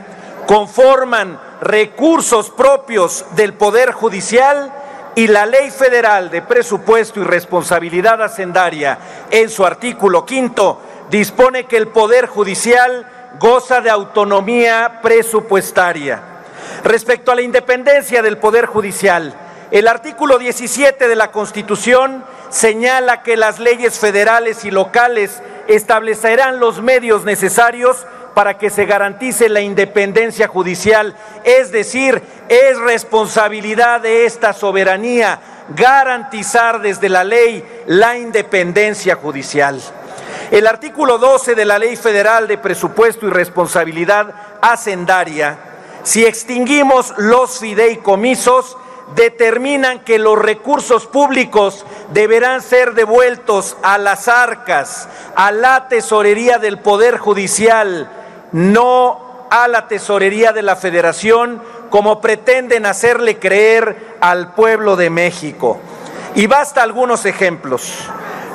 conforman 0.47 1.39
recursos 1.61 2.49
propios 2.49 3.25
del 3.35 3.53
Poder 3.53 3.91
Judicial 3.91 4.73
y 5.13 5.27
la 5.27 5.45
Ley 5.45 5.69
Federal 5.69 6.31
de 6.31 6.41
Presupuesto 6.41 7.19
y 7.19 7.25
Responsabilidad 7.25 8.23
Hacendaria, 8.23 8.97
en 9.29 9.51
su 9.51 9.63
artículo 9.63 10.25
quinto, 10.25 10.81
dispone 11.11 11.65
que 11.65 11.77
el 11.77 11.89
Poder 11.89 12.25
Judicial 12.25 13.05
goza 13.39 13.81
de 13.81 13.89
autonomía 13.89 14.99
presupuestaria. 15.01 16.21
Respecto 16.83 17.31
a 17.31 17.35
la 17.35 17.41
independencia 17.41 18.21
del 18.21 18.37
Poder 18.37 18.65
Judicial, 18.65 19.33
el 19.71 19.87
artículo 19.87 20.37
17 20.37 21.07
de 21.07 21.15
la 21.15 21.31
Constitución 21.31 22.23
señala 22.49 23.23
que 23.23 23.35
las 23.35 23.59
leyes 23.59 23.99
federales 23.99 24.63
y 24.63 24.71
locales 24.71 25.41
establecerán 25.67 26.59
los 26.59 26.81
medios 26.81 27.25
necesarios 27.25 28.05
para 28.33 28.57
que 28.57 28.69
se 28.69 28.85
garantice 28.85 29.49
la 29.49 29.61
independencia 29.61 30.47
judicial. 30.47 31.15
Es 31.43 31.71
decir, 31.71 32.21
es 32.47 32.77
responsabilidad 32.77 34.01
de 34.01 34.25
esta 34.25 34.53
soberanía 34.53 35.39
garantizar 35.75 36.79
desde 36.81 37.09
la 37.09 37.23
ley 37.23 37.63
la 37.87 38.17
independencia 38.17 39.15
judicial. 39.15 39.81
El 40.51 40.65
artículo 40.65 41.17
12 41.17 41.55
de 41.55 41.65
la 41.65 41.77
Ley 41.77 41.97
Federal 41.97 42.47
de 42.47 42.57
Presupuesto 42.57 43.27
y 43.27 43.31
Responsabilidad 43.31 44.33
Hacendaria, 44.61 45.57
si 46.03 46.25
extinguimos 46.25 47.13
los 47.17 47.59
fideicomisos, 47.59 48.77
determinan 49.13 49.99
que 50.05 50.19
los 50.19 50.39
recursos 50.39 51.05
públicos 51.05 51.85
deberán 52.13 52.61
ser 52.61 52.93
devueltos 52.93 53.75
a 53.83 53.97
las 53.97 54.29
arcas, 54.29 55.09
a 55.35 55.51
la 55.51 55.89
tesorería 55.89 56.59
del 56.59 56.79
Poder 56.79 57.17
Judicial, 57.17 58.09
no 58.53 59.47
a 59.49 59.67
la 59.67 59.89
tesorería 59.89 60.53
de 60.53 60.61
la 60.61 60.77
Federación, 60.77 61.61
como 61.89 62.21
pretenden 62.21 62.85
hacerle 62.85 63.37
creer 63.37 64.15
al 64.21 64.53
pueblo 64.53 64.95
de 64.95 65.09
México. 65.09 65.77
Y 66.35 66.47
basta 66.47 66.83
algunos 66.83 67.25
ejemplos. 67.25 68.07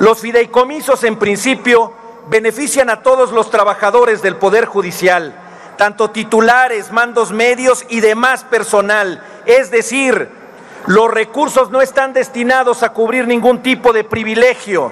Los 0.03 0.19
fideicomisos 0.19 1.05
en 1.05 1.15
principio 1.15 1.93
benefician 2.27 2.89
a 2.89 3.01
todos 3.03 3.31
los 3.31 3.49
trabajadores 3.49 4.21
del 4.21 4.35
Poder 4.35 4.65
Judicial, 4.65 5.33
tanto 5.77 6.09
titulares, 6.09 6.91
mandos 6.91 7.31
medios 7.31 7.85
y 7.87 8.01
demás 8.01 8.43
personal. 8.43 9.23
Es 9.45 9.71
decir, 9.71 10.27
los 10.87 11.09
recursos 11.09 11.71
no 11.71 11.81
están 11.81 12.11
destinados 12.11 12.83
a 12.83 12.89
cubrir 12.89 13.27
ningún 13.27 13.63
tipo 13.63 13.93
de 13.93 14.03
privilegio. 14.03 14.91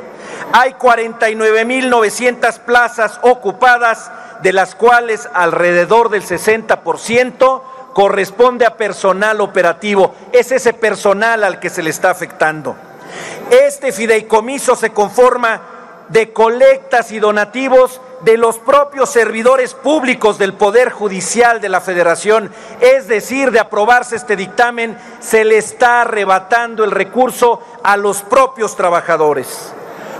Hay 0.53 0.75
49.900 0.75 2.59
plazas 2.59 3.19
ocupadas, 3.21 4.09
de 4.41 4.53
las 4.53 4.75
cuales 4.75 5.27
alrededor 5.33 6.07
del 6.07 6.23
60% 6.23 7.61
corresponde 7.93 8.65
a 8.65 8.77
personal 8.77 9.41
operativo. 9.41 10.15
Es 10.31 10.53
ese 10.53 10.71
personal 10.71 11.43
al 11.43 11.59
que 11.59 11.69
se 11.69 11.83
le 11.83 11.89
está 11.89 12.11
afectando. 12.11 12.77
Este 13.49 13.91
fideicomiso 13.91 14.75
se 14.75 14.91
conforma 14.91 15.61
de 16.09 16.33
colectas 16.33 17.11
y 17.11 17.19
donativos 17.19 18.01
de 18.21 18.37
los 18.37 18.59
propios 18.59 19.09
servidores 19.09 19.73
públicos 19.73 20.37
del 20.37 20.53
Poder 20.53 20.91
Judicial 20.91 21.61
de 21.61 21.69
la 21.69 21.81
Federación, 21.81 22.51
es 22.81 23.07
decir, 23.07 23.51
de 23.51 23.59
aprobarse 23.59 24.15
este 24.15 24.35
dictamen, 24.35 24.97
se 25.19 25.43
le 25.43 25.57
está 25.57 26.01
arrebatando 26.01 26.83
el 26.83 26.91
recurso 26.91 27.61
a 27.81 27.97
los 27.97 28.21
propios 28.21 28.75
trabajadores. 28.75 29.73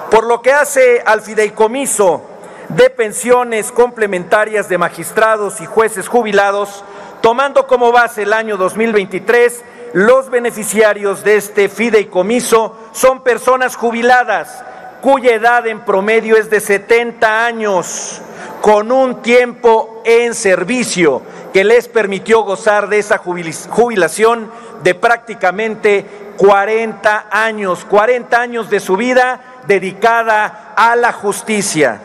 Por 0.10 0.26
lo 0.26 0.42
que 0.42 0.54
hace 0.54 1.04
al 1.06 1.22
fideicomiso 1.22 2.22
de 2.70 2.90
pensiones 2.90 3.72
complementarias 3.72 4.70
de 4.70 4.78
magistrados 4.78 5.62
y 5.62 5.66
jueces 5.66 6.08
jubilados, 6.08 6.84
tomando 7.22 7.68
como 7.68 7.92
base 7.92 8.24
el 8.24 8.34
año 8.34 8.58
2023, 8.58 9.62
los 9.94 10.30
beneficiarios 10.30 11.24
de 11.24 11.36
este 11.36 11.68
fideicomiso 11.70 12.76
son 12.94 13.24
personas 13.24 13.76
jubiladas 13.76 14.64
cuya 15.02 15.34
edad 15.34 15.68
en 15.68 15.82
promedio 15.82 16.38
es 16.38 16.50
de 16.50 16.60
70 16.60 17.46
años, 17.46 18.22
con 18.62 18.92
un 18.92 19.22
tiempo 19.22 20.02
en 20.06 20.36
servicio 20.36 21.24
que 21.52 21.64
les 21.64 21.88
permitió 21.88 22.44
gozar 22.44 22.88
de 22.88 23.00
esa 23.00 23.18
jubilación 23.18 24.52
de 24.84 24.96
prácticamente 24.96 26.06
40 26.38 27.28
años, 27.32 27.84
40 27.86 28.40
años 28.40 28.70
de 28.70 28.80
su 28.80 28.96
vida 28.96 29.42
dedicada 29.68 30.74
a 30.78 30.96
la 30.96 31.12
justicia. 31.12 32.02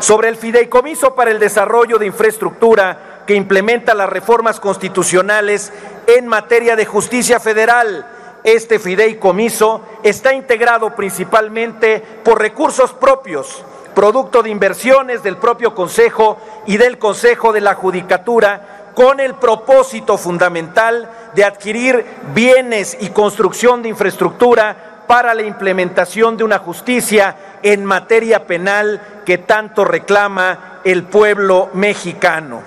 Sobre 0.00 0.28
el 0.28 0.36
fideicomiso 0.36 1.14
para 1.14 1.30
el 1.30 1.38
desarrollo 1.38 1.98
de 1.98 2.06
infraestructura, 2.06 3.12
que 3.26 3.34
implementa 3.34 3.94
las 3.94 4.08
reformas 4.08 4.58
constitucionales 4.58 5.72
en 6.06 6.26
materia 6.26 6.76
de 6.76 6.86
justicia 6.86 7.40
federal. 7.40 8.06
Este 8.44 8.78
fideicomiso 8.78 9.82
está 10.02 10.32
integrado 10.32 10.94
principalmente 10.94 12.02
por 12.24 12.40
recursos 12.40 12.92
propios, 12.92 13.64
producto 13.94 14.42
de 14.42 14.50
inversiones 14.50 15.22
del 15.22 15.36
propio 15.36 15.74
Consejo 15.74 16.38
y 16.66 16.76
del 16.76 16.98
Consejo 16.98 17.52
de 17.52 17.60
la 17.60 17.74
Judicatura, 17.74 18.90
con 18.94 19.20
el 19.20 19.34
propósito 19.34 20.18
fundamental 20.18 21.08
de 21.34 21.44
adquirir 21.44 22.04
bienes 22.34 22.96
y 23.00 23.08
construcción 23.08 23.82
de 23.82 23.88
infraestructura 23.88 25.04
para 25.06 25.34
la 25.34 25.42
implementación 25.42 26.36
de 26.36 26.44
una 26.44 26.58
justicia 26.58 27.36
en 27.62 27.84
materia 27.84 28.46
penal 28.46 29.22
que 29.24 29.38
tanto 29.38 29.84
reclama 29.84 30.80
el 30.84 31.04
pueblo 31.04 31.70
mexicano. 31.74 32.62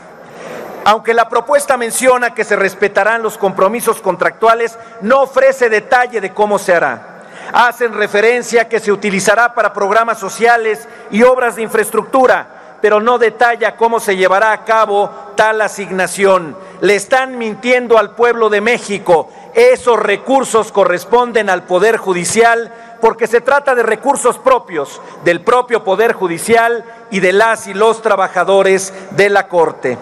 Aunque 0.87 1.15
la 1.15 1.27
propuesta 1.27 1.77
menciona 1.77 2.35
que 2.35 2.43
se 2.43 2.55
respetarán 2.55 3.23
los 3.23 3.39
compromisos 3.39 4.01
contractuales, 4.01 4.77
no 5.01 5.23
ofrece 5.23 5.67
detalle 5.67 6.21
de 6.21 6.31
cómo 6.31 6.59
se 6.59 6.75
hará. 6.75 7.23
Hacen 7.51 7.91
referencia 7.93 8.69
que 8.69 8.79
se 8.79 8.91
utilizará 8.91 9.55
para 9.55 9.73
programas 9.73 10.19
sociales 10.19 10.87
y 11.09 11.23
obras 11.23 11.55
de 11.55 11.63
infraestructura, 11.63 12.77
pero 12.81 12.99
no 12.99 13.17
detalla 13.17 13.77
cómo 13.77 13.99
se 13.99 14.15
llevará 14.15 14.51
a 14.51 14.63
cabo 14.63 15.09
tal 15.35 15.59
asignación. 15.61 16.55
Le 16.81 16.95
están 16.95 17.39
mintiendo 17.39 17.97
al 17.97 18.11
pueblo 18.11 18.49
de 18.49 18.61
México. 18.61 19.29
Esos 19.55 19.97
recursos 19.97 20.71
corresponden 20.71 21.49
al 21.49 21.63
Poder 21.63 21.97
Judicial 21.97 22.71
porque 23.01 23.25
se 23.25 23.41
trata 23.41 23.73
de 23.73 23.81
recursos 23.81 24.37
propios 24.37 25.01
del 25.23 25.41
propio 25.41 25.83
Poder 25.83 26.13
Judicial 26.13 26.85
y 27.09 27.21
de 27.21 27.33
las 27.33 27.65
y 27.65 27.73
los 27.73 28.03
trabajadores 28.03 28.93
de 29.11 29.31
la 29.31 29.47
Corte. 29.47 29.97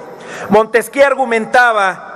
Montesquieu 0.49 1.05
argumentaba 1.05 2.13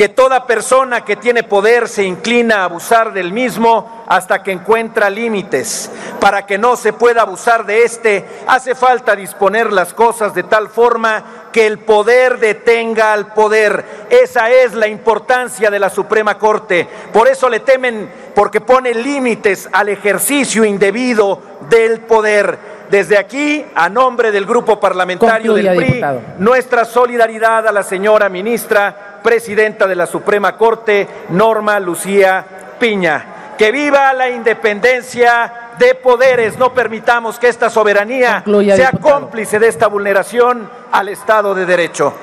que 0.00 0.08
toda 0.08 0.46
persona 0.46 1.04
que 1.04 1.16
tiene 1.16 1.42
poder 1.42 1.86
se 1.86 2.04
inclina 2.04 2.62
a 2.62 2.64
abusar 2.64 3.12
del 3.12 3.34
mismo 3.34 4.02
hasta 4.08 4.42
que 4.42 4.50
encuentra 4.50 5.10
límites. 5.10 5.90
Para 6.18 6.46
que 6.46 6.56
no 6.56 6.76
se 6.76 6.94
pueda 6.94 7.20
abusar 7.20 7.66
de 7.66 7.84
éste, 7.84 8.24
hace 8.46 8.74
falta 8.74 9.14
disponer 9.14 9.70
las 9.70 9.92
cosas 9.92 10.34
de 10.34 10.42
tal 10.42 10.70
forma 10.70 11.50
que 11.52 11.66
el 11.66 11.80
poder 11.80 12.38
detenga 12.38 13.12
al 13.12 13.34
poder. 13.34 14.06
Esa 14.08 14.50
es 14.50 14.72
la 14.72 14.88
importancia 14.88 15.70
de 15.70 15.78
la 15.78 15.90
Suprema 15.90 16.38
Corte. 16.38 16.88
Por 17.12 17.28
eso 17.28 17.50
le 17.50 17.60
temen, 17.60 18.10
porque 18.34 18.62
pone 18.62 18.94
límites 18.94 19.68
al 19.70 19.90
ejercicio 19.90 20.64
indebido 20.64 21.42
del 21.68 22.00
poder. 22.00 22.79
Desde 22.90 23.16
aquí, 23.16 23.64
a 23.74 23.88
nombre 23.88 24.32
del 24.32 24.44
Grupo 24.46 24.80
Parlamentario 24.80 25.52
Concluya, 25.52 25.70
del 25.72 25.78
PRI, 25.78 25.86
diputado. 25.86 26.20
nuestra 26.38 26.84
solidaridad 26.84 27.66
a 27.68 27.72
la 27.72 27.82
señora 27.82 28.28
ministra, 28.28 29.20
presidenta 29.22 29.86
de 29.86 29.94
la 29.94 30.06
Suprema 30.06 30.56
Corte, 30.56 31.06
Norma 31.30 31.78
Lucía 31.78 32.44
Piña. 32.78 33.54
Que 33.56 33.70
viva 33.72 34.12
la 34.14 34.30
independencia 34.30 35.72
de 35.78 35.94
poderes. 35.94 36.58
No 36.58 36.72
permitamos 36.72 37.38
que 37.38 37.48
esta 37.48 37.68
soberanía 37.68 38.42
Concluya, 38.42 38.74
sea 38.74 38.90
diputado. 38.90 39.20
cómplice 39.20 39.58
de 39.58 39.68
esta 39.68 39.86
vulneración 39.86 40.68
al 40.90 41.08
Estado 41.10 41.54
de 41.54 41.66
Derecho. 41.66 42.14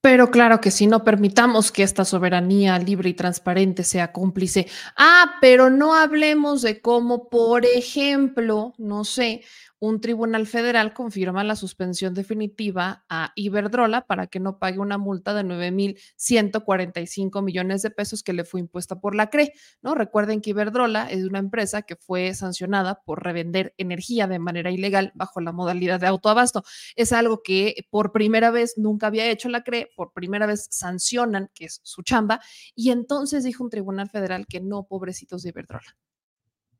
Pero 0.00 0.30
claro 0.30 0.60
que 0.60 0.70
si 0.70 0.86
no 0.86 1.02
permitamos 1.04 1.70
que 1.72 1.82
esta 1.82 2.04
soberanía 2.04 2.78
libre 2.78 3.10
y 3.10 3.14
transparente 3.14 3.82
sea 3.84 4.12
cómplice. 4.12 4.66
Ah, 4.96 5.34
pero 5.40 5.70
no 5.70 5.94
hablemos 5.94 6.62
de 6.62 6.80
cómo, 6.80 7.28
por 7.28 7.66
ejemplo, 7.66 8.72
no 8.78 9.04
sé, 9.04 9.42
un 9.80 10.00
tribunal 10.00 10.46
federal 10.46 10.92
confirma 10.92 11.44
la 11.44 11.56
suspensión 11.56 12.14
definitiva 12.14 13.04
a 13.08 13.32
Iberdrola 13.36 14.06
para 14.06 14.26
que 14.26 14.40
no 14.40 14.58
pague 14.58 14.78
una 14.78 14.98
multa 14.98 15.34
de 15.34 15.44
9.145 15.44 17.42
millones 17.42 17.82
de 17.82 17.90
pesos 17.90 18.22
que 18.22 18.32
le 18.32 18.44
fue 18.44 18.60
impuesta 18.60 19.00
por 19.00 19.14
la 19.14 19.30
CRE, 19.30 19.52
¿no? 19.82 19.94
Recuerden 19.94 20.40
que 20.40 20.50
Iberdrola 20.50 21.10
es 21.10 21.24
una 21.24 21.38
empresa 21.38 21.82
que 21.82 21.96
fue 21.96 22.34
sancionada 22.34 23.02
por 23.04 23.22
revender 23.22 23.74
energía 23.78 24.26
de 24.26 24.38
manera 24.38 24.70
ilegal 24.70 25.12
bajo 25.14 25.40
la 25.40 25.52
modalidad 25.52 26.00
de 26.00 26.06
autoabasto. 26.06 26.64
Es 26.96 27.12
algo 27.12 27.42
que 27.42 27.86
por 27.90 28.12
primera 28.12 28.50
vez 28.50 28.74
nunca 28.76 29.06
había 29.06 29.30
hecho 29.30 29.48
la 29.48 29.62
CRE, 29.62 29.90
por 29.96 30.12
primera 30.12 30.46
vez 30.46 30.66
sancionan, 30.70 31.50
que 31.54 31.66
es 31.66 31.80
su 31.84 32.02
chamba, 32.02 32.40
y 32.74 32.90
entonces 32.90 33.44
dijo 33.44 33.62
un 33.64 33.70
tribunal 33.70 34.08
federal 34.10 34.46
que 34.46 34.60
no, 34.60 34.84
pobrecitos 34.84 35.42
de 35.42 35.50
Iberdrola. 35.50 35.96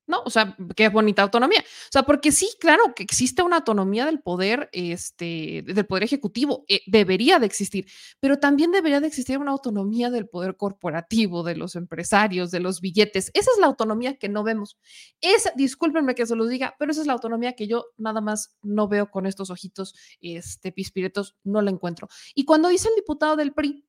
¿No? 0.08 0.22
O 0.24 0.30
sea, 0.30 0.56
qué 0.74 0.88
bonita 0.88 1.22
autonomía. 1.22 1.60
O 1.60 1.92
sea, 1.92 2.02
porque 2.02 2.32
sí, 2.32 2.50
claro 2.58 2.94
que 2.96 3.02
existe 3.02 3.42
una 3.42 3.56
autonomía 3.56 4.06
del 4.06 4.20
poder, 4.20 4.68
este, 4.72 5.62
del 5.66 5.86
poder 5.86 6.02
ejecutivo, 6.02 6.64
eh, 6.66 6.80
debería 6.86 7.38
de 7.38 7.46
existir, 7.46 7.86
pero 8.18 8.38
también 8.38 8.72
debería 8.72 9.00
de 9.00 9.06
existir 9.06 9.38
una 9.38 9.52
autonomía 9.52 10.10
del 10.10 10.26
poder 10.26 10.56
corporativo, 10.56 11.42
de 11.42 11.56
los 11.56 11.76
empresarios, 11.76 12.50
de 12.50 12.60
los 12.60 12.80
billetes. 12.80 13.30
Esa 13.34 13.50
es 13.52 13.60
la 13.60 13.66
autonomía 13.66 14.16
que 14.16 14.28
no 14.28 14.42
vemos. 14.42 14.78
Esa, 15.20 15.52
discúlpenme 15.54 16.14
que 16.14 16.26
se 16.26 16.34
los 16.34 16.48
diga, 16.48 16.74
pero 16.78 16.90
esa 16.90 17.02
es 17.02 17.06
la 17.06 17.12
autonomía 17.12 17.52
que 17.52 17.68
yo 17.68 17.86
nada 17.98 18.20
más 18.20 18.56
no 18.62 18.88
veo 18.88 19.10
con 19.10 19.26
estos 19.26 19.50
ojitos, 19.50 19.94
este, 20.20 20.72
pispiretos, 20.72 21.36
no 21.44 21.60
la 21.60 21.70
encuentro. 21.70 22.08
Y 22.34 22.46
cuando 22.46 22.70
dice 22.70 22.88
el 22.88 22.94
diputado 22.94 23.36
del 23.36 23.52
PRI, 23.52 23.84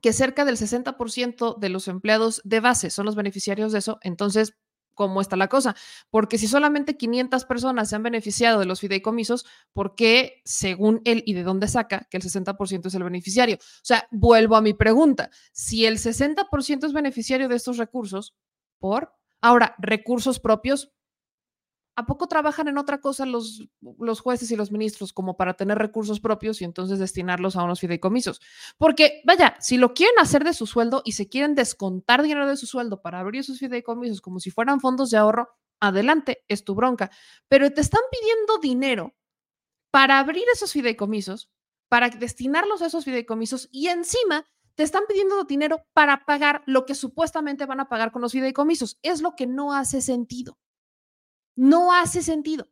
que 0.00 0.12
cerca 0.12 0.44
del 0.44 0.56
60% 0.56 1.58
de 1.58 1.68
los 1.68 1.88
empleados 1.88 2.40
de 2.44 2.60
base 2.60 2.90
son 2.90 3.06
los 3.06 3.16
beneficiarios 3.16 3.72
de 3.72 3.78
eso, 3.78 3.98
entonces, 4.02 4.54
cómo 4.98 5.20
está 5.20 5.36
la 5.36 5.46
cosa, 5.46 5.76
porque 6.10 6.38
si 6.38 6.48
solamente 6.48 6.96
500 6.96 7.44
personas 7.44 7.88
se 7.88 7.94
han 7.94 8.02
beneficiado 8.02 8.58
de 8.58 8.66
los 8.66 8.80
fideicomisos, 8.80 9.46
¿por 9.72 9.94
qué, 9.94 10.42
según 10.44 11.00
él 11.04 11.22
y 11.24 11.34
de 11.34 11.44
dónde 11.44 11.68
saca, 11.68 12.08
que 12.10 12.16
el 12.16 12.24
60% 12.24 12.86
es 12.86 12.94
el 12.94 13.04
beneficiario? 13.04 13.58
O 13.58 13.84
sea, 13.84 14.08
vuelvo 14.10 14.56
a 14.56 14.60
mi 14.60 14.74
pregunta, 14.74 15.30
si 15.52 15.86
el 15.86 15.98
60% 15.98 16.84
es 16.84 16.92
beneficiario 16.92 17.48
de 17.48 17.54
estos 17.54 17.76
recursos, 17.76 18.34
¿por? 18.80 19.14
Ahora, 19.40 19.76
recursos 19.78 20.40
propios, 20.40 20.90
¿a 21.98 22.06
poco 22.06 22.28
trabajan 22.28 22.68
en 22.68 22.78
otra 22.78 23.00
cosa 23.00 23.26
los, 23.26 23.66
los 23.98 24.20
jueces 24.20 24.52
y 24.52 24.56
los 24.56 24.70
ministros 24.70 25.12
como 25.12 25.36
para 25.36 25.54
tener 25.54 25.78
recursos 25.78 26.20
propios 26.20 26.60
y 26.62 26.64
entonces 26.64 27.00
destinarlos 27.00 27.56
a 27.56 27.64
unos 27.64 27.80
fideicomisos? 27.80 28.40
Porque, 28.78 29.20
vaya, 29.24 29.56
si 29.58 29.78
lo 29.78 29.94
quieren 29.94 30.16
hacer 30.20 30.44
de 30.44 30.54
su 30.54 30.68
sueldo 30.68 31.02
y 31.04 31.12
se 31.12 31.28
quieren 31.28 31.56
descontar 31.56 32.22
dinero 32.22 32.46
de 32.46 32.56
su 32.56 32.66
sueldo 32.66 33.02
para 33.02 33.18
abrir 33.18 33.42
sus 33.42 33.58
fideicomisos 33.58 34.20
como 34.20 34.38
si 34.38 34.52
fueran 34.52 34.78
fondos 34.78 35.10
de 35.10 35.16
ahorro, 35.16 35.48
adelante, 35.80 36.44
es 36.46 36.62
tu 36.62 36.76
bronca. 36.76 37.10
Pero 37.48 37.68
te 37.72 37.80
están 37.80 38.02
pidiendo 38.12 38.58
dinero 38.58 39.16
para 39.90 40.20
abrir 40.20 40.44
esos 40.54 40.72
fideicomisos, 40.72 41.50
para 41.88 42.10
destinarlos 42.10 42.80
a 42.80 42.86
esos 42.86 43.04
fideicomisos 43.04 43.68
y 43.72 43.88
encima 43.88 44.46
te 44.76 44.84
están 44.84 45.02
pidiendo 45.08 45.42
dinero 45.42 45.84
para 45.94 46.24
pagar 46.24 46.62
lo 46.66 46.86
que 46.86 46.94
supuestamente 46.94 47.66
van 47.66 47.80
a 47.80 47.88
pagar 47.88 48.12
con 48.12 48.22
los 48.22 48.30
fideicomisos. 48.30 49.00
Es 49.02 49.20
lo 49.20 49.34
que 49.34 49.48
no 49.48 49.74
hace 49.74 50.00
sentido. 50.00 50.58
No 51.58 51.92
hace 51.92 52.22
sentido. 52.22 52.68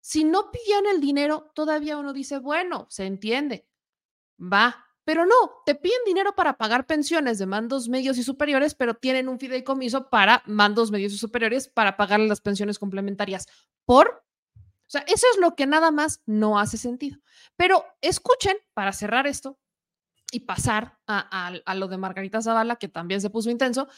Si 0.00 0.24
no 0.24 0.50
pidieran 0.50 0.86
el 0.86 1.00
dinero, 1.00 1.52
todavía 1.54 1.96
uno 1.96 2.12
dice, 2.12 2.38
bueno, 2.38 2.86
se 2.90 3.06
entiende, 3.06 3.66
va, 4.38 4.84
pero 5.04 5.24
no, 5.24 5.34
te 5.64 5.74
piden 5.76 5.98
dinero 6.04 6.34
para 6.34 6.56
pagar 6.58 6.86
pensiones 6.86 7.38
de 7.38 7.46
mandos 7.46 7.88
medios 7.88 8.18
y 8.18 8.22
superiores, 8.24 8.74
pero 8.74 8.94
tienen 8.94 9.28
un 9.28 9.38
fideicomiso 9.38 10.10
para 10.10 10.42
mandos 10.46 10.90
medios 10.90 11.12
y 11.12 11.18
superiores 11.18 11.68
para 11.68 11.96
pagarle 11.96 12.26
las 12.26 12.40
pensiones 12.40 12.78
complementarias. 12.78 13.46
¿Por? 13.86 14.24
O 14.56 14.90
sea, 14.90 15.02
eso 15.02 15.26
es 15.32 15.38
lo 15.40 15.54
que 15.54 15.66
nada 15.66 15.90
más 15.90 16.22
no 16.26 16.58
hace 16.58 16.76
sentido. 16.76 17.18
Pero 17.56 17.84
escuchen, 18.00 18.56
para 18.74 18.92
cerrar 18.92 19.26
esto 19.26 19.58
y 20.32 20.40
pasar 20.40 20.98
a, 21.06 21.46
a- 21.48 21.60
a 21.64 21.74
lo 21.76 21.86
de 21.88 21.98
Margarita 21.98 22.42
Zavala, 22.42 22.76
que 22.76 22.88
también 22.88 23.20
se 23.20 23.30
puso 23.30 23.48
intenso, 23.50 23.88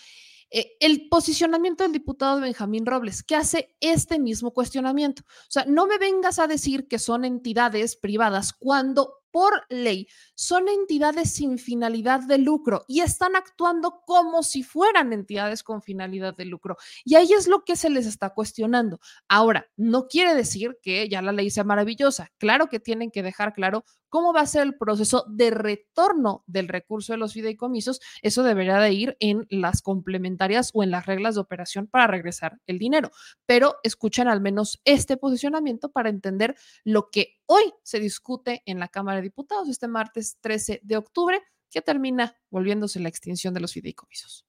eh, 0.51 0.77
el 0.81 1.09
posicionamiento 1.09 1.83
del 1.83 1.93
diputado 1.93 2.41
Benjamín 2.41 2.87
Robles, 2.87 3.23
que 3.23 3.37
hace 3.37 3.77
este 3.81 4.19
mismo 4.19 4.53
cuestionamiento. 4.53 5.23
O 5.27 5.51
sea, 5.51 5.65
no 5.67 5.87
me 5.87 5.99
vengas 5.99 6.39
a 6.39 6.47
decir 6.47 6.87
que 6.89 6.99
son 6.99 7.25
entidades 7.25 7.97
privadas 7.97 8.53
cuando 8.53 9.15
por 9.37 9.67
ley 9.69 10.09
son 10.35 10.67
entidades 10.67 11.35
sin 11.35 11.59
finalidad 11.59 12.21
de 12.21 12.39
lucro 12.39 12.87
y 12.89 13.03
están 13.03 13.37
actuando 13.37 14.01
como 14.07 14.43
si 14.43 14.63
fueran 14.63 15.13
entidades 15.13 15.63
con 15.63 15.83
finalidad 15.83 16.35
de 16.35 16.47
lucro. 16.47 16.79
Y 17.05 17.17
ahí 17.17 17.35
es 17.35 17.47
lo 17.47 17.63
que 17.63 17.77
se 17.77 17.91
les 17.91 18.07
está 18.07 18.31
cuestionando. 18.31 18.99
Ahora, 19.29 19.69
no 19.77 20.09
quiere 20.09 20.35
decir 20.35 20.79
que 20.83 21.07
ya 21.11 21.21
la 21.21 21.33
ley 21.33 21.51
sea 21.51 21.65
maravillosa. 21.65 22.33
Claro 22.39 22.69
que 22.69 22.81
tienen 22.81 23.11
que 23.11 23.23
dejar 23.23 23.53
claro 23.53 23.85
cómo 24.09 24.33
va 24.33 24.41
a 24.41 24.47
ser 24.47 24.63
el 24.63 24.79
proceso 24.79 25.27
de 25.29 25.51
retorno 25.51 26.43
del 26.47 26.69
recurso 26.69 27.13
de 27.13 27.19
los 27.19 27.35
fideicomisos. 27.35 28.01
Eso 28.23 28.43
deberá 28.43 28.81
de 28.81 28.93
ir 28.93 29.17
en 29.21 29.47
las 29.51 29.83
complementarias 29.83 30.71
o 30.73 30.83
en 30.83 30.91
las 30.91 31.05
reglas 31.05 31.35
de 31.35 31.43
operación 31.43 31.87
para 31.87 32.07
regresar 32.07 32.59
el 32.67 32.79
dinero. 32.79 33.11
Pero 33.45 33.77
escuchen 33.83 34.29
al 34.29 34.41
menos 34.41 34.81
este 34.87 35.19
posicionamiento 35.19 35.91
para 35.91 36.09
entender 36.09 36.55
lo 36.85 37.11
que 37.11 37.37
hoy 37.47 37.73
se 37.83 37.99
discute 37.99 38.63
en 38.67 38.79
la 38.79 38.89
Cámara 38.89 39.17
de 39.17 39.23
Diputados 39.23 39.69
este 39.69 39.89
martes 39.89 40.37
13 40.41 40.81
de 40.83 40.97
octubre, 40.97 41.43
que 41.71 41.83
termina 41.83 42.37
volviéndose 42.51 43.01
la 43.01 43.09
extinción 43.09 43.55
de 43.55 43.61
los 43.61 43.73
fideicomisos. 43.73 44.45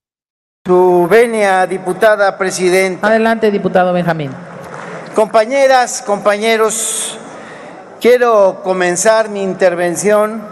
Su 0.66 1.08
venia, 1.10 1.66
diputada 1.66 2.38
presidenta. 2.38 3.08
Adelante, 3.08 3.50
diputado 3.52 3.94
Benjamín. 3.94 4.32
Compañeras, 5.16 6.04
compañeros, 6.04 7.18
quiero 8.00 8.62
comenzar 8.64 9.30
mi 9.30 9.42
intervención 9.42 10.44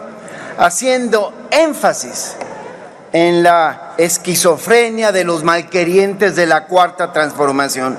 haciendo 0.57 1.33
énfasis 1.51 2.35
en 3.11 3.43
la 3.43 3.93
esquizofrenia 3.97 5.11
de 5.11 5.23
los 5.23 5.43
malquerientes 5.43 6.35
de 6.35 6.45
la 6.45 6.65
cuarta 6.67 7.13
transformación. 7.13 7.97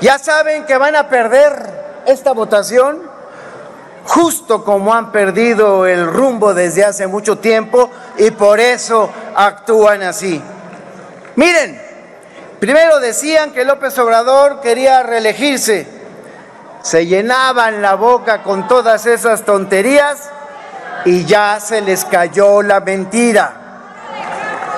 Ya 0.00 0.18
saben 0.18 0.66
que 0.66 0.76
van 0.76 0.96
a 0.96 1.08
perder 1.08 2.02
esta 2.06 2.32
votación 2.32 3.13
justo 4.04 4.64
como 4.64 4.94
han 4.94 5.10
perdido 5.10 5.86
el 5.86 6.06
rumbo 6.06 6.54
desde 6.54 6.84
hace 6.84 7.06
mucho 7.06 7.38
tiempo 7.38 7.90
y 8.18 8.30
por 8.30 8.60
eso 8.60 9.10
actúan 9.34 10.02
así. 10.02 10.40
Miren, 11.36 11.80
primero 12.60 13.00
decían 13.00 13.52
que 13.52 13.64
López 13.64 13.98
Obrador 13.98 14.60
quería 14.60 15.02
reelegirse, 15.02 15.86
se 16.82 17.06
llenaban 17.06 17.80
la 17.80 17.94
boca 17.94 18.42
con 18.42 18.68
todas 18.68 19.06
esas 19.06 19.42
tonterías 19.44 20.30
y 21.06 21.24
ya 21.24 21.58
se 21.60 21.80
les 21.80 22.04
cayó 22.04 22.62
la 22.62 22.80
mentira. 22.80 23.60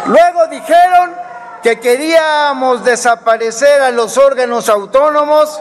Luego 0.07 0.47
dijeron 0.47 1.15
que 1.63 1.81
queríamos 1.81 2.85
desaparecer 2.85 3.83
a 3.83 3.91
los 3.91 4.17
órganos 4.19 4.69
autónomos 4.69 5.61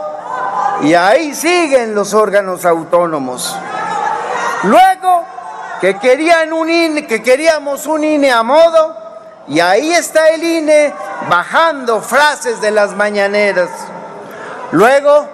y 0.81 0.93
ahí 0.93 1.33
siguen 1.33 1.95
los 1.95 2.13
órganos 2.13 2.65
autónomos. 2.65 3.55
Luego 4.63 5.25
que 5.81 5.97
querían 5.97 6.53
un 6.53 6.69
INE, 6.69 7.05
que 7.05 7.21
queríamos 7.21 7.85
un 7.85 8.03
INE 8.03 8.31
a 8.31 8.43
modo 8.43 8.95
y 9.47 9.59
ahí 9.59 9.91
está 9.91 10.29
el 10.29 10.43
INE 10.43 10.93
bajando 11.29 12.01
frases 12.01 12.61
de 12.61 12.71
las 12.71 12.95
mañaneras. 12.95 13.69
Luego, 14.71 15.27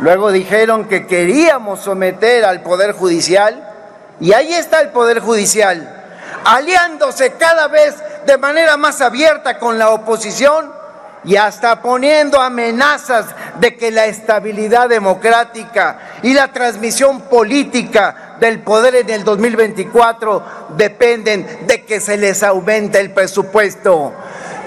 luego 0.00 0.32
dijeron 0.32 0.86
que 0.86 1.06
queríamos 1.06 1.80
someter 1.80 2.44
al 2.44 2.62
poder 2.62 2.92
judicial 2.92 3.62
y 4.20 4.32
ahí 4.32 4.52
está 4.54 4.80
el 4.80 4.90
poder 4.90 5.20
judicial 5.20 5.92
aliándose 6.44 7.32
cada 7.32 7.68
vez 7.68 7.94
de 8.24 8.38
manera 8.38 8.76
más 8.76 9.00
abierta 9.00 9.58
con 9.58 9.78
la 9.78 9.90
oposición 9.90 10.75
y 11.26 11.34
hasta 11.34 11.82
poniendo 11.82 12.40
amenazas 12.40 13.26
de 13.58 13.76
que 13.76 13.90
la 13.90 14.06
estabilidad 14.06 14.88
democrática 14.88 15.98
y 16.22 16.32
la 16.32 16.52
transmisión 16.52 17.22
política 17.22 18.36
del 18.38 18.60
poder 18.60 18.94
en 18.94 19.10
el 19.10 19.24
2024 19.24 20.68
dependen 20.76 21.66
de 21.66 21.84
que 21.84 22.00
se 22.00 22.16
les 22.16 22.44
aumente 22.44 23.00
el 23.00 23.10
presupuesto. 23.10 24.14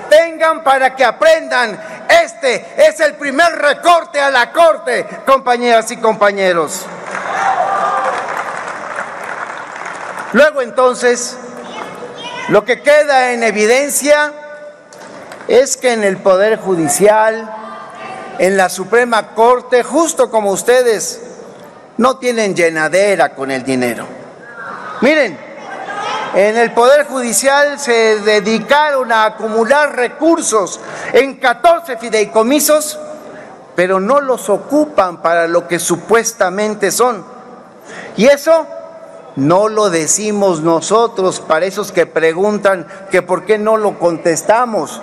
vengan 0.09 0.63
para 0.63 0.95
que 0.95 1.05
aprendan. 1.05 1.79
Este 2.09 2.65
es 2.77 2.99
el 2.99 3.13
primer 3.13 3.53
recorte 3.53 4.19
a 4.19 4.29
la 4.29 4.51
Corte, 4.51 5.05
compañeras 5.25 5.89
y 5.91 5.97
compañeros. 5.97 6.85
Luego 10.33 10.61
entonces, 10.61 11.37
lo 12.49 12.65
que 12.65 12.81
queda 12.81 13.31
en 13.31 13.43
evidencia 13.43 14.33
es 15.49 15.77
que 15.77 15.93
en 15.93 16.03
el 16.03 16.17
Poder 16.17 16.59
Judicial, 16.59 17.51
en 18.37 18.55
la 18.55 18.69
Suprema 18.69 19.33
Corte, 19.33 19.81
justo 19.81 20.29
como 20.29 20.51
ustedes, 20.51 21.21
no 21.97 22.17
tienen 22.17 22.55
llenadera 22.55 23.33
con 23.33 23.49
el 23.49 23.63
dinero. 23.63 24.05
Miren, 25.01 25.37
en 26.35 26.55
el 26.55 26.71
Poder 26.71 27.07
Judicial 27.07 27.79
se 27.79 28.19
dedicaron 28.19 29.11
a 29.11 29.25
acumular 29.25 29.95
recursos 29.95 30.79
en 31.13 31.37
14 31.37 31.97
fideicomisos, 31.97 32.99
pero 33.75 33.99
no 33.99 34.21
los 34.21 34.49
ocupan 34.49 35.19
para 35.19 35.47
lo 35.47 35.67
que 35.67 35.79
supuestamente 35.79 36.91
son. 36.91 37.25
Y 38.15 38.27
eso 38.27 38.67
no 39.35 39.67
lo 39.67 39.89
decimos 39.89 40.61
nosotros, 40.61 41.39
para 41.39 41.65
esos 41.65 41.91
que 41.91 42.05
preguntan 42.05 42.85
que 43.09 43.23
por 43.23 43.45
qué 43.45 43.57
no 43.57 43.77
lo 43.77 43.97
contestamos. 43.97 45.01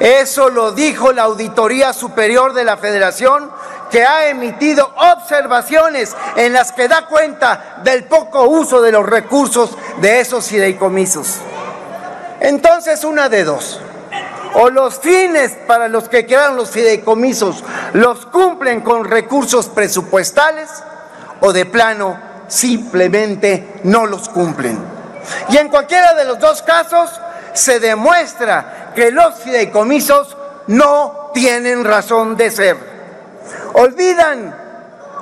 Eso 0.00 0.48
lo 0.48 0.72
dijo 0.72 1.12
la 1.12 1.22
Auditoría 1.22 1.92
Superior 1.92 2.52
de 2.52 2.64
la 2.64 2.76
Federación, 2.76 3.50
que 3.90 4.04
ha 4.04 4.28
emitido 4.28 4.92
observaciones 4.96 6.14
en 6.36 6.52
las 6.52 6.72
que 6.72 6.88
da 6.88 7.06
cuenta 7.06 7.80
del 7.82 8.04
poco 8.04 8.44
uso 8.44 8.80
de 8.80 8.92
los 8.92 9.04
recursos 9.04 9.70
de 10.00 10.20
esos 10.20 10.46
fideicomisos. 10.46 11.38
Entonces, 12.40 13.02
una 13.04 13.28
de 13.28 13.44
dos. 13.44 13.80
O 14.54 14.70
los 14.70 14.98
fines 15.00 15.52
para 15.66 15.88
los 15.88 16.08
que 16.08 16.26
quedaron 16.26 16.56
los 16.56 16.70
fideicomisos 16.70 17.62
los 17.92 18.24
cumplen 18.26 18.80
con 18.80 19.04
recursos 19.04 19.66
presupuestales 19.66 20.70
o 21.40 21.52
de 21.52 21.66
plano 21.66 22.18
simplemente 22.48 23.80
no 23.84 24.06
los 24.06 24.28
cumplen. 24.28 24.78
Y 25.50 25.58
en 25.58 25.68
cualquiera 25.68 26.14
de 26.14 26.24
los 26.24 26.38
dos 26.38 26.62
casos 26.62 27.20
se 27.52 27.80
demuestra 27.80 28.92
que 28.94 29.10
los 29.10 29.34
fideicomisos 29.36 30.36
no 30.68 31.30
tienen 31.34 31.84
razón 31.84 32.36
de 32.36 32.50
ser. 32.50 32.76
Olvidan, 33.74 34.54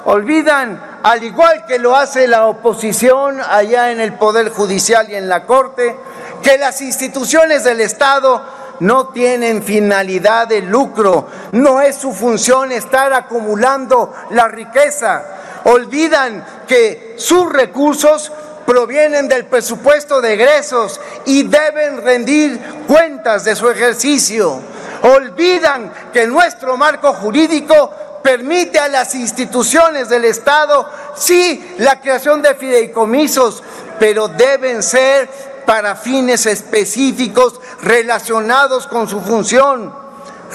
olvidan, 0.04 0.98
al 1.02 1.22
igual 1.22 1.66
que 1.66 1.78
lo 1.78 1.96
hace 1.96 2.26
la 2.26 2.46
oposición 2.46 3.40
allá 3.40 3.90
en 3.92 4.00
el 4.00 4.14
Poder 4.14 4.50
Judicial 4.50 5.10
y 5.10 5.14
en 5.14 5.28
la 5.28 5.44
Corte, 5.44 5.96
que 6.42 6.58
las 6.58 6.80
instituciones 6.80 7.64
del 7.64 7.80
Estado 7.80 8.42
no 8.80 9.08
tienen 9.08 9.62
finalidad 9.62 10.48
de 10.48 10.62
lucro, 10.62 11.28
no 11.52 11.80
es 11.80 11.96
su 11.96 12.12
función 12.12 12.72
estar 12.72 13.12
acumulando 13.12 14.12
la 14.30 14.48
riqueza. 14.48 15.24
Olvidan 15.64 16.44
que 16.66 17.14
sus 17.18 17.52
recursos 17.52 18.32
provienen 18.66 19.28
del 19.28 19.46
presupuesto 19.46 20.20
de 20.20 20.34
egresos 20.34 21.00
y 21.24 21.44
deben 21.44 22.02
rendir 22.02 22.60
cuentas 22.86 23.44
de 23.44 23.54
su 23.54 23.70
ejercicio. 23.70 24.60
Olvidan 25.02 25.92
que 26.12 26.26
nuestro 26.26 26.76
marco 26.76 27.14
jurídico 27.14 27.90
permite 28.22 28.80
a 28.80 28.88
las 28.88 29.14
instituciones 29.14 30.08
del 30.08 30.24
Estado, 30.24 30.90
sí, 31.14 31.76
la 31.78 32.00
creación 32.00 32.42
de 32.42 32.56
fideicomisos, 32.56 33.62
pero 34.00 34.26
deben 34.26 34.82
ser 34.82 35.30
para 35.64 35.94
fines 35.94 36.46
específicos 36.46 37.60
relacionados 37.82 38.88
con 38.88 39.08
su 39.08 39.20
función. 39.20 39.94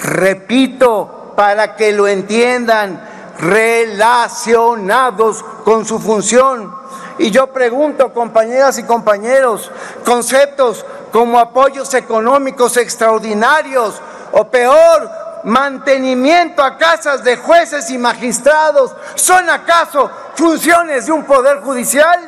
Repito, 0.03 1.33
para 1.35 1.75
que 1.75 1.91
lo 1.93 2.07
entiendan, 2.07 3.07
relacionados 3.39 5.43
con 5.63 5.85
su 5.85 5.99
función. 5.99 6.80
Y 7.17 7.31
yo 7.31 7.47
pregunto, 7.47 8.13
compañeras 8.13 8.77
y 8.77 8.83
compañeros, 8.83 9.69
conceptos 10.05 10.85
como 11.11 11.39
apoyos 11.39 11.93
económicos 11.93 12.77
extraordinarios 12.77 14.01
o 14.31 14.45
peor, 14.45 15.09
mantenimiento 15.43 16.63
a 16.63 16.77
casas 16.77 17.23
de 17.23 17.37
jueces 17.37 17.89
y 17.89 17.97
magistrados, 17.97 18.95
¿son 19.15 19.49
acaso 19.49 20.09
funciones 20.35 21.05
de 21.05 21.11
un 21.11 21.25
poder 21.25 21.61
judicial? 21.61 22.19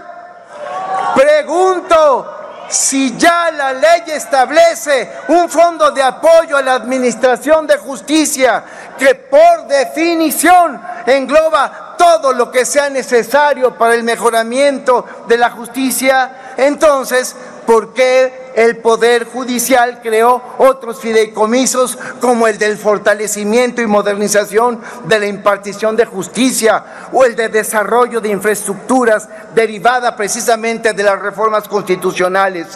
Pregunto, 1.15 2.42
si 2.73 3.15
ya 3.17 3.51
la 3.51 3.71
ley 3.73 4.03
establece 4.07 5.11
un 5.27 5.47
fondo 5.47 5.91
de 5.91 6.01
apoyo 6.01 6.57
a 6.57 6.61
la 6.61 6.73
administración 6.73 7.67
de 7.67 7.77
justicia 7.77 8.63
que 8.97 9.13
por 9.15 9.67
definición 9.67 10.81
engloba 11.05 11.95
todo 11.97 12.33
lo 12.33 12.51
que 12.51 12.65
sea 12.65 12.89
necesario 12.89 13.77
para 13.77 13.93
el 13.93 14.03
mejoramiento 14.03 15.05
de 15.27 15.37
la 15.37 15.51
justicia, 15.51 16.53
entonces, 16.57 17.35
¿por 17.65 17.93
qué 17.93 18.51
el 18.55 18.77
Poder 18.77 19.25
Judicial 19.25 19.99
creó 20.01 20.41
otros 20.57 20.99
fideicomisos 20.99 21.97
como 22.19 22.47
el 22.47 22.57
del 22.57 22.77
fortalecimiento 22.77 23.81
y 23.81 23.87
modernización 23.87 24.81
de 25.05 25.19
la 25.19 25.27
impartición 25.27 25.95
de 25.95 26.05
justicia 26.05 27.09
o 27.11 27.25
el 27.25 27.35
de 27.35 27.49
desarrollo 27.49 28.21
de 28.21 28.29
infraestructuras 28.29 29.27
derivada 29.55 30.15
precisamente 30.15 30.93
de 30.93 31.03
las 31.03 31.19
reformas 31.19 31.67
constitucionales. 31.67 32.67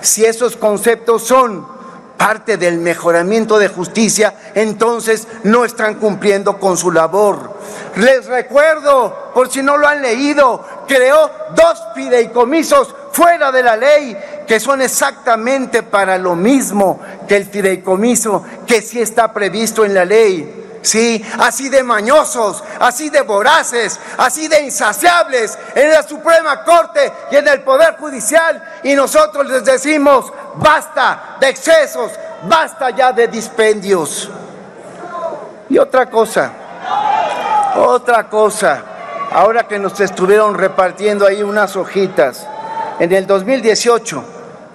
Si 0.00 0.24
esos 0.24 0.56
conceptos 0.56 1.24
son 1.24 1.74
parte 2.16 2.56
del 2.56 2.78
mejoramiento 2.78 3.58
de 3.58 3.68
justicia, 3.68 4.34
entonces 4.54 5.26
no 5.42 5.64
están 5.64 5.96
cumpliendo 5.96 6.58
con 6.58 6.76
su 6.76 6.90
labor. 6.90 7.54
Les 7.96 8.26
recuerdo, 8.26 9.32
por 9.34 9.50
si 9.50 9.62
no 9.62 9.76
lo 9.76 9.86
han 9.86 10.00
leído, 10.00 10.64
creó 10.86 11.30
dos 11.54 11.82
fideicomisos 11.94 12.94
fuera 13.12 13.52
de 13.52 13.62
la 13.62 13.76
ley 13.76 14.16
que 14.46 14.60
son 14.60 14.82
exactamente 14.82 15.82
para 15.82 16.18
lo 16.18 16.34
mismo 16.34 17.00
que 17.26 17.36
el 17.36 17.46
fideicomiso 17.46 18.44
que 18.66 18.82
sí 18.82 19.00
está 19.00 19.32
previsto 19.32 19.84
en 19.84 19.94
la 19.94 20.04
ley. 20.04 20.62
Sí, 20.82 21.24
así 21.38 21.70
de 21.70 21.82
mañosos, 21.82 22.62
así 22.78 23.08
de 23.08 23.22
voraces, 23.22 23.98
así 24.18 24.48
de 24.48 24.60
insaciables 24.64 25.58
en 25.74 25.90
la 25.90 26.02
Suprema 26.02 26.62
Corte 26.62 27.10
y 27.30 27.36
en 27.36 27.48
el 27.48 27.62
Poder 27.62 27.96
Judicial. 27.96 28.62
Y 28.82 28.94
nosotros 28.94 29.46
les 29.48 29.64
decimos, 29.64 30.30
basta 30.56 31.36
de 31.40 31.48
excesos, 31.48 32.12
basta 32.46 32.90
ya 32.90 33.12
de 33.12 33.28
dispendios. 33.28 34.30
Y 35.70 35.78
otra 35.78 36.10
cosa, 36.10 36.52
otra 37.76 38.28
cosa, 38.28 38.82
ahora 39.32 39.66
que 39.66 39.78
nos 39.78 39.98
estuvieron 40.00 40.54
repartiendo 40.54 41.26
ahí 41.26 41.42
unas 41.42 41.76
hojitas, 41.76 42.46
en 42.98 43.10
el 43.10 43.26
2018, 43.26 44.33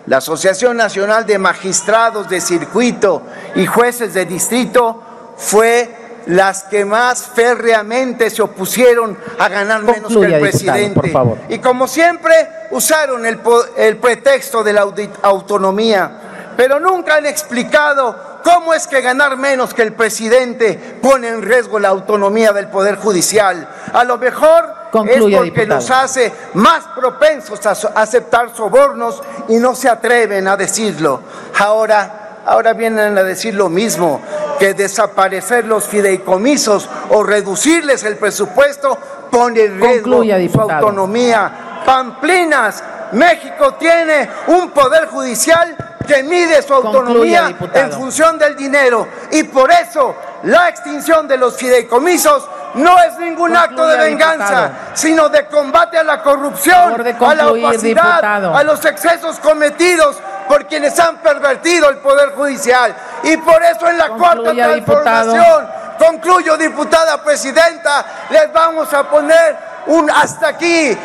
la 0.10 0.18
Asociación 0.18 0.76
Nacional 0.76 1.24
de 1.28 1.38
Magistrados 1.38 2.28
de 2.28 2.42
Circuito 2.42 3.22
y 3.54 3.68
Jueces 3.68 4.12
de 4.16 4.26
Distrito 4.26 5.04
fue 5.38 6.24
las 6.26 6.64
que 6.64 6.84
más 6.84 7.28
férreamente 7.28 8.32
se 8.32 8.42
opusieron 8.42 9.16
a 9.38 9.48
ganar 9.50 9.84
menos 9.84 10.12
que 10.12 10.26
el 10.26 10.42
presidente. 10.42 11.14
Y 11.50 11.60
como 11.60 11.88
siempre, 11.88 12.34
usaron 12.72 13.24
el, 13.24 13.40
el 13.78 13.98
pretexto 13.98 14.64
de 14.64 14.74
la 14.74 14.88
autonomía, 15.22 16.54
pero 16.58 16.80
nunca 16.80 17.18
han 17.18 17.28
explicado 17.28 18.30
¿Cómo 18.44 18.74
es 18.74 18.88
que 18.88 19.02
ganar 19.02 19.36
menos 19.38 19.74
que 19.74 19.82
el 19.82 19.94
presidente 19.94 20.98
pone 21.02 21.28
en 21.28 21.42
riesgo 21.42 21.78
la 21.78 21.90
autonomía 21.90 22.54
del 22.54 22.68
Poder 22.68 22.96
Judicial? 22.96 23.68
A 23.94 24.06
lo 24.06 24.18
mejor 24.18 24.79
es 25.08 25.36
porque 25.36 25.66
los 25.66 25.92
hace 25.92 26.32
más 26.54 26.86
propensos 26.96 27.66
a 27.66 27.72
aceptar 28.02 28.56
sobornos 28.56 29.22
y 29.48 29.58
no 29.58 29.76
se 29.76 29.90
atreven 29.90 30.48
a 30.48 30.58
decirlo. 30.58 31.22
Ahora, 31.60 32.42
ahora 32.46 32.74
vienen 32.74 33.18
a 33.18 33.24
decir 33.24 33.54
lo 33.54 33.70
mismo, 33.70 34.22
que 34.58 34.74
desaparecer 34.74 35.66
los 35.66 35.86
fideicomisos 35.86 36.90
o 37.10 37.24
reducirles 37.24 38.04
el 38.04 38.18
presupuesto 38.18 38.98
pone 39.32 39.64
en 39.64 39.82
riesgo 39.82 40.24
su 40.24 40.62
autonomía. 40.62 41.82
Pamplinas, 41.86 42.84
México 43.14 43.74
tiene 43.76 44.30
un 44.48 44.72
poder 44.72 45.08
judicial 45.08 45.76
que 46.06 46.24
mide 46.24 46.62
su 46.62 46.74
autonomía 46.74 47.56
en 47.74 47.92
función 47.92 48.38
del 48.38 48.56
dinero. 48.56 49.08
Y 49.32 49.44
por 49.44 49.72
eso 49.72 50.16
la 50.44 50.70
extinción 50.70 51.28
de 51.28 51.38
los 51.38 51.56
fideicomisos 51.56 52.48
no 52.76 53.00
es 53.00 53.18
ningún 53.18 53.56
acto 53.56 53.88
de 53.88 53.98
venganza, 53.98 54.72
sino 54.94 55.30
de 55.30 55.46
combate 55.48 55.98
a 55.98 56.04
la 56.04 56.22
corrupción, 56.22 57.02
a 57.20 57.36
la 57.36 57.48
opacidad, 57.50 58.56
a 58.56 58.64
los 58.64 58.84
excesos 58.86 59.40
cometidos 59.40 60.18
por 60.48 60.66
quienes 60.66 61.00
han 61.00 61.18
pervertido 61.18 61.90
el 61.90 61.98
Poder 61.98 62.30
Judicial. 62.32 62.94
Y 63.24 63.38
por 63.38 63.62
eso 63.64 63.88
en 63.88 63.98
la 63.98 64.10
cuarta 64.10 64.52
transformación, 64.52 65.70
concluyo 65.98 66.58
diputada 66.58 67.22
presidenta, 67.24 68.06
les 68.30 68.52
vamos 68.52 68.92
a 68.94 69.04
poner 69.04 69.58
un 69.90 70.10
hasta 70.10 70.50
aquí, 70.50 70.96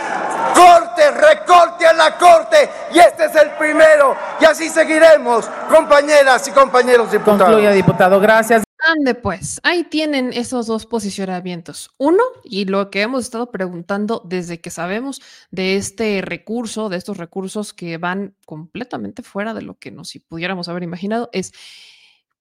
corte 0.55 0.85
corte, 0.95 1.11
recorte 1.11 1.87
a 1.87 1.93
la 1.93 2.17
corte. 2.17 2.69
Y 2.93 2.99
este 2.99 3.27
es 3.27 3.35
el 3.37 3.51
primero. 3.53 4.17
Y 4.41 4.45
así 4.45 4.69
seguiremos, 4.69 5.47
compañeras 5.69 6.47
y 6.49 6.53
compañeros 6.53 7.11
diputados. 7.11 7.45
Concluye, 7.45 7.73
diputado. 7.73 8.21
Gracias. 8.21 8.65
Ande 8.87 9.15
pues, 9.15 9.61
ahí 9.63 9.85
tienen 9.85 10.35
esos 10.35 10.67
dos 10.67 10.85
posicionamientos. 10.85 11.95
Uno, 11.97 12.23
y 12.43 12.67
lo 12.67 12.91
que 12.91 13.01
hemos 13.01 13.25
estado 13.25 13.51
preguntando 13.51 14.21
desde 14.27 14.61
que 14.61 14.69
sabemos 14.69 15.23
de 15.51 15.77
este 15.77 16.21
recurso, 16.21 16.91
de 16.91 16.99
estos 16.99 17.17
recursos 17.17 17.73
que 17.73 17.97
van 17.97 18.37
completamente 18.45 19.23
fuera 19.23 19.55
de 19.55 19.63
lo 19.63 19.79
que 19.79 19.91
nos 19.91 20.11
si 20.11 20.19
pudiéramos 20.19 20.69
haber 20.69 20.83
imaginado, 20.83 21.31
es 21.33 21.53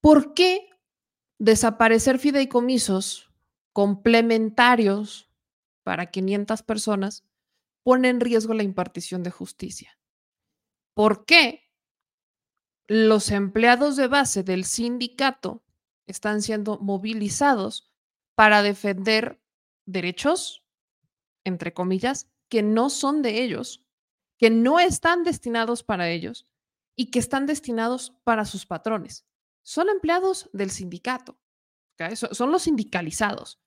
¿por 0.02 0.34
qué 0.34 0.68
desaparecer 1.40 2.20
fideicomisos 2.20 3.32
complementarios 3.72 5.33
para 5.84 6.12
500 6.12 6.64
personas 6.64 7.24
pone 7.84 8.10
en 8.10 8.20
riesgo 8.20 8.54
la 8.54 8.64
impartición 8.64 9.24
de 9.24 9.32
justicia? 9.32 9.98
¿Por 10.94 11.26
qué 11.26 11.70
los 12.88 13.32
empleados 13.32 13.96
de 13.96 14.08
base 14.08 14.44
del 14.44 14.66
sindicato 14.66 15.64
están 16.06 16.42
siendo 16.42 16.80
movilizados 16.80 17.94
para 18.36 18.62
defender 18.62 19.42
derechos, 19.86 20.66
entre 21.44 21.74
comillas, 21.74 22.30
que 22.50 22.62
no 22.62 22.90
son 22.90 23.22
de 23.22 23.44
ellos, 23.44 23.86
que 24.38 24.50
no 24.50 24.80
están 24.80 25.24
destinados 25.24 25.84
para 25.84 26.10
ellos 26.10 26.48
y 26.96 27.10
que 27.10 27.20
están 27.20 27.46
destinados 27.46 28.12
para 28.24 28.46
sus 28.46 28.66
patrones. 28.66 29.26
Son 29.64 29.90
empleados 29.90 30.50
del 30.54 30.70
sindicato, 30.70 31.40
son 32.32 32.52
los 32.52 32.64
sindicalizados. 32.64 33.63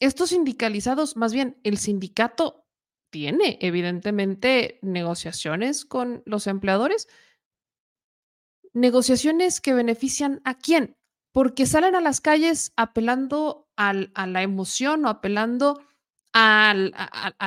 Estos 0.00 0.30
sindicalizados, 0.30 1.16
más 1.16 1.32
bien, 1.32 1.60
el 1.62 1.78
sindicato 1.78 2.66
tiene 3.10 3.58
evidentemente 3.60 4.78
negociaciones 4.82 5.84
con 5.84 6.22
los 6.24 6.46
empleadores, 6.46 7.08
negociaciones 8.72 9.60
que 9.60 9.74
benefician 9.74 10.40
a 10.44 10.54
quién, 10.54 10.96
porque 11.32 11.66
salen 11.66 11.94
a 11.94 12.00
las 12.00 12.20
calles 12.20 12.72
apelando 12.76 13.68
a 13.76 13.92
la 13.92 14.42
emoción 14.42 15.04
o 15.04 15.08
apelando 15.08 15.80
a, 16.32 16.74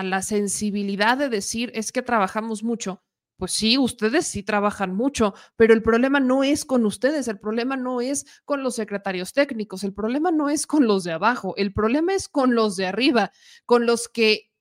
la 0.04 0.22
sensibilidad 0.22 1.18
de 1.18 1.30
decir, 1.30 1.72
es 1.76 1.92
que 1.92 2.02
trabajamos 2.02 2.64
mucho. 2.64 3.02
Pues 3.40 3.52
sí, 3.52 3.78
ustedes 3.78 4.28
sí 4.28 4.44
trabajan 4.44 4.96
mucho, 4.96 5.34
pero 5.56 5.74
el 5.74 5.82
problema 5.82 6.20
no 6.20 6.44
es 6.44 6.66
con 6.66 6.86
ustedes, 6.86 7.28
el 7.28 7.40
problema 7.40 7.76
no 7.76 8.00
es 8.00 8.26
con 8.46 8.64
los 8.64 8.76
secretarios 8.76 9.34
técnicos, 9.34 9.84
el 9.84 9.94
problema 9.94 10.32
no 10.32 10.50
es 10.50 10.68
con 10.68 10.88
los 10.88 11.04
de 11.04 11.14
abajo, 11.14 11.56
el 11.58 11.74
problema 11.74 12.14
es 12.14 12.30
con 12.30 12.54
los 12.56 12.76
de 12.78 12.86
arriba, 12.86 13.32
con 13.66 13.86
los 13.86 14.08
que 14.08 14.52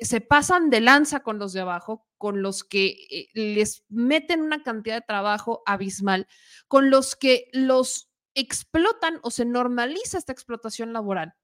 se 0.00 0.20
pasan 0.20 0.70
de 0.70 0.80
lanza 0.80 1.20
con 1.20 1.38
los 1.38 1.52
de 1.52 1.60
abajo, 1.60 2.06
con 2.18 2.42
los 2.42 2.64
que 2.64 2.96
eh, 3.10 3.28
les 3.34 3.84
meten 3.88 4.40
una 4.42 4.62
cantidad 4.62 4.96
de 4.96 5.06
trabajo 5.06 5.62
abismal, 5.66 6.26
con 6.68 6.90
los 6.90 7.14
que 7.16 7.48
los 7.52 8.08
explotan 8.34 9.20
o 9.22 9.30
se 9.30 9.44
normaliza 9.44 10.18
esta 10.18 10.32
explotación 10.32 10.92
laboral. 10.92 11.34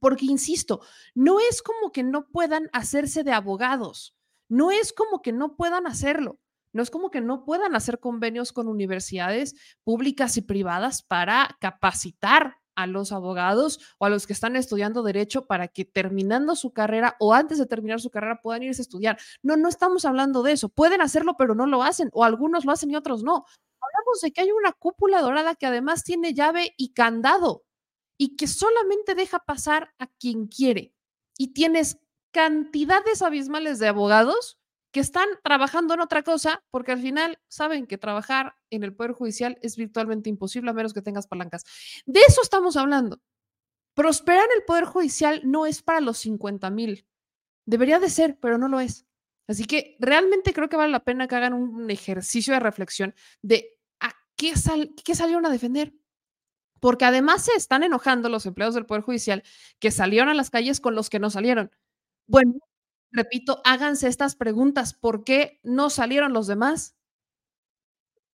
Porque, 0.00 0.26
insisto, 0.26 0.80
no 1.14 1.38
es 1.40 1.62
como 1.62 1.92
que 1.92 2.02
no 2.02 2.28
puedan 2.28 2.70
hacerse 2.72 3.24
de 3.24 3.32
abogados, 3.32 4.15
no 4.48 4.70
es 4.70 4.92
como 4.92 5.22
que 5.22 5.32
no 5.32 5.56
puedan 5.56 5.86
hacerlo, 5.86 6.38
no 6.72 6.82
es 6.82 6.90
como 6.90 7.10
que 7.10 7.20
no 7.20 7.44
puedan 7.44 7.74
hacer 7.74 8.00
convenios 8.00 8.52
con 8.52 8.68
universidades 8.68 9.54
públicas 9.84 10.36
y 10.36 10.42
privadas 10.42 11.02
para 11.02 11.56
capacitar 11.60 12.56
a 12.74 12.86
los 12.86 13.10
abogados 13.10 13.80
o 13.96 14.04
a 14.04 14.10
los 14.10 14.26
que 14.26 14.34
están 14.34 14.54
estudiando 14.54 15.02
derecho 15.02 15.46
para 15.46 15.68
que 15.68 15.86
terminando 15.86 16.54
su 16.54 16.74
carrera 16.74 17.16
o 17.20 17.32
antes 17.32 17.56
de 17.56 17.64
terminar 17.64 18.00
su 18.00 18.10
carrera 18.10 18.42
puedan 18.42 18.62
irse 18.62 18.82
a 18.82 18.84
estudiar. 18.84 19.18
No, 19.42 19.56
no 19.56 19.70
estamos 19.70 20.04
hablando 20.04 20.42
de 20.42 20.52
eso. 20.52 20.68
Pueden 20.68 21.00
hacerlo, 21.00 21.36
pero 21.38 21.54
no 21.54 21.64
lo 21.66 21.82
hacen, 21.82 22.10
o 22.12 22.22
algunos 22.22 22.66
lo 22.66 22.72
hacen 22.72 22.90
y 22.90 22.96
otros 22.96 23.22
no 23.22 23.46
hablamos 23.86 24.20
de 24.20 24.32
que 24.32 24.40
hay 24.42 24.50
una 24.50 24.72
cúpula 24.72 25.20
dorada 25.20 25.54
que 25.54 25.66
además 25.66 26.04
tiene 26.04 26.34
llave 26.34 26.74
y 26.76 26.92
candado 26.92 27.64
y 28.18 28.36
que 28.36 28.46
solamente 28.46 29.14
deja 29.14 29.40
pasar 29.40 29.94
a 29.98 30.06
quien 30.06 30.46
quiere. 30.46 30.94
Y 31.38 31.52
tienes 31.52 31.98
cantidades 32.36 33.22
abismales 33.22 33.78
de 33.78 33.88
abogados 33.88 34.58
que 34.92 35.00
están 35.00 35.26
trabajando 35.42 35.94
en 35.94 36.00
otra 36.00 36.22
cosa 36.22 36.62
porque 36.70 36.92
al 36.92 37.00
final 37.00 37.38
saben 37.48 37.86
que 37.86 37.96
trabajar 37.96 38.56
en 38.68 38.84
el 38.84 38.94
Poder 38.94 39.12
Judicial 39.12 39.58
es 39.62 39.78
virtualmente 39.78 40.28
imposible 40.28 40.68
a 40.68 40.74
menos 40.74 40.92
que 40.92 41.00
tengas 41.00 41.26
palancas. 41.26 41.64
De 42.04 42.20
eso 42.28 42.42
estamos 42.42 42.76
hablando. 42.76 43.22
Prosperar 43.94 44.44
en 44.44 44.58
el 44.58 44.64
Poder 44.64 44.84
Judicial 44.84 45.40
no 45.44 45.64
es 45.64 45.82
para 45.82 46.02
los 46.02 46.18
50 46.18 46.68
mil. 46.68 47.06
Debería 47.64 48.00
de 48.00 48.10
ser, 48.10 48.38
pero 48.38 48.58
no 48.58 48.68
lo 48.68 48.80
es. 48.80 49.06
Así 49.48 49.64
que 49.64 49.96
realmente 49.98 50.52
creo 50.52 50.68
que 50.68 50.76
vale 50.76 50.92
la 50.92 51.04
pena 51.04 51.28
que 51.28 51.36
hagan 51.36 51.54
un 51.54 51.90
ejercicio 51.90 52.52
de 52.52 52.60
reflexión 52.60 53.14
de 53.40 53.78
¿qué, 54.36 54.54
salieron 55.14 55.46
a 55.46 55.50
defender? 55.50 55.94
Porque 56.80 57.06
además 57.06 57.46
se 57.46 57.52
están 57.56 57.82
enojando 57.82 58.28
los 58.28 58.44
empleados 58.44 58.74
del 58.74 58.84
Poder 58.84 59.04
Judicial 59.04 59.42
que 59.78 59.90
salieron 59.90 60.28
a 60.28 60.34
las 60.34 60.50
calles 60.50 60.80
con 60.80 60.94
los 60.94 61.08
que 61.08 61.18
no 61.18 61.30
salieron. 61.30 61.70
Bueno, 62.26 62.54
repito, 63.12 63.60
háganse 63.64 64.08
estas 64.08 64.36
preguntas. 64.36 64.94
¿Por 64.94 65.24
qué 65.24 65.60
no 65.62 65.90
salieron 65.90 66.32
los 66.32 66.46
demás? 66.46 66.96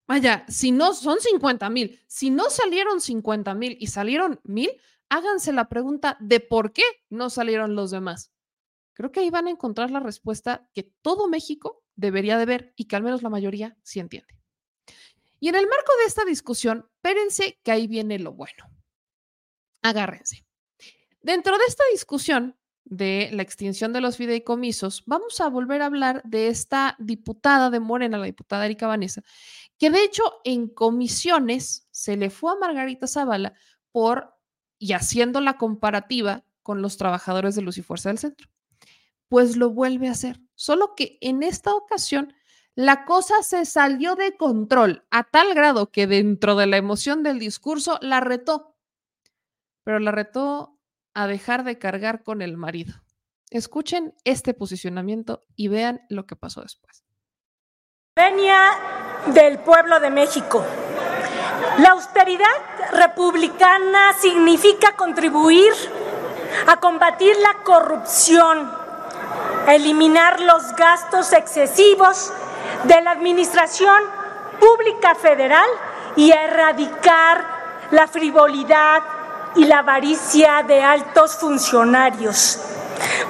Vaya, 0.06 0.44
si 0.48 0.72
no 0.72 0.94
son 0.94 1.20
50 1.20 1.70
mil, 1.70 2.00
si 2.06 2.30
no 2.30 2.50
salieron 2.50 3.00
50 3.00 3.54
mil 3.54 3.76
y 3.80 3.86
salieron 3.86 4.40
mil, 4.44 4.70
háganse 5.08 5.52
la 5.52 5.68
pregunta 5.68 6.16
de 6.20 6.40
por 6.40 6.72
qué 6.72 6.82
no 7.08 7.30
salieron 7.30 7.74
los 7.74 7.90
demás. 7.90 8.32
Creo 8.94 9.10
que 9.12 9.20
ahí 9.20 9.30
van 9.30 9.46
a 9.46 9.50
encontrar 9.50 9.90
la 9.90 10.00
respuesta 10.00 10.68
que 10.74 10.82
todo 11.02 11.28
México 11.28 11.82
debería 11.96 12.36
de 12.36 12.46
ver 12.46 12.72
y 12.76 12.86
que 12.86 12.96
al 12.96 13.02
menos 13.02 13.22
la 13.22 13.30
mayoría 13.30 13.76
sí 13.82 14.00
entiende. 14.00 14.36
Y 15.40 15.48
en 15.48 15.54
el 15.54 15.66
marco 15.66 15.92
de 16.00 16.06
esta 16.06 16.24
discusión, 16.24 16.88
espérense 16.96 17.58
que 17.64 17.72
ahí 17.72 17.86
viene 17.86 18.18
lo 18.18 18.32
bueno. 18.32 18.64
Agárrense. 19.82 20.44
Dentro 21.20 21.56
de 21.58 21.64
esta 21.66 21.84
discusión 21.90 22.56
de 22.84 23.30
la 23.32 23.42
extinción 23.42 23.92
de 23.92 24.00
los 24.00 24.16
fideicomisos, 24.16 25.04
vamos 25.06 25.40
a 25.40 25.48
volver 25.48 25.82
a 25.82 25.86
hablar 25.86 26.22
de 26.24 26.48
esta 26.48 26.96
diputada 26.98 27.70
de 27.70 27.80
Morena, 27.80 28.18
la 28.18 28.26
diputada 28.26 28.64
Erika 28.64 28.86
Vanessa, 28.86 29.22
que 29.78 29.90
de 29.90 30.02
hecho 30.02 30.22
en 30.44 30.68
comisiones 30.68 31.86
se 31.90 32.16
le 32.16 32.30
fue 32.30 32.52
a 32.52 32.56
Margarita 32.56 33.06
Zavala 33.06 33.54
por 33.92 34.34
y 34.78 34.92
haciendo 34.94 35.40
la 35.40 35.58
comparativa 35.58 36.44
con 36.62 36.82
los 36.82 36.96
trabajadores 36.96 37.54
de 37.54 37.62
Luz 37.62 37.78
y 37.78 37.82
Fuerza 37.82 38.08
del 38.08 38.18
Centro. 38.18 38.48
Pues 39.28 39.56
lo 39.56 39.70
vuelve 39.70 40.08
a 40.08 40.12
hacer, 40.12 40.40
solo 40.54 40.94
que 40.94 41.18
en 41.20 41.42
esta 41.42 41.74
ocasión 41.74 42.34
la 42.74 43.04
cosa 43.04 43.42
se 43.42 43.64
salió 43.64 44.16
de 44.16 44.36
control 44.36 45.04
a 45.10 45.24
tal 45.24 45.54
grado 45.54 45.90
que 45.90 46.06
dentro 46.06 46.56
de 46.56 46.66
la 46.66 46.78
emoción 46.78 47.22
del 47.22 47.38
discurso 47.38 47.98
la 48.00 48.20
retó, 48.20 48.76
pero 49.84 49.98
la 49.98 50.10
retó 50.10 50.71
a 51.14 51.26
dejar 51.26 51.64
de 51.64 51.78
cargar 51.78 52.22
con 52.22 52.42
el 52.42 52.56
marido. 52.56 52.94
Escuchen 53.50 54.14
este 54.24 54.54
posicionamiento 54.54 55.44
y 55.56 55.68
vean 55.68 56.00
lo 56.08 56.26
que 56.26 56.36
pasó 56.36 56.62
después. 56.62 57.04
Venia 58.16 58.70
del 59.26 59.58
pueblo 59.58 60.00
de 60.00 60.10
México. 60.10 60.64
La 61.78 61.90
austeridad 61.90 62.46
republicana 62.92 64.12
significa 64.14 64.96
contribuir 64.96 65.72
a 66.66 66.78
combatir 66.78 67.36
la 67.38 67.62
corrupción, 67.62 68.70
eliminar 69.68 70.40
los 70.40 70.74
gastos 70.76 71.32
excesivos 71.32 72.32
de 72.84 73.00
la 73.00 73.12
Administración 73.12 74.02
Pública 74.60 75.14
Federal 75.14 75.68
y 76.16 76.30
erradicar 76.30 77.44
la 77.90 78.06
frivolidad 78.06 79.02
y 79.56 79.64
la 79.64 79.78
avaricia 79.78 80.62
de 80.62 80.82
altos 80.82 81.36
funcionarios. 81.36 82.58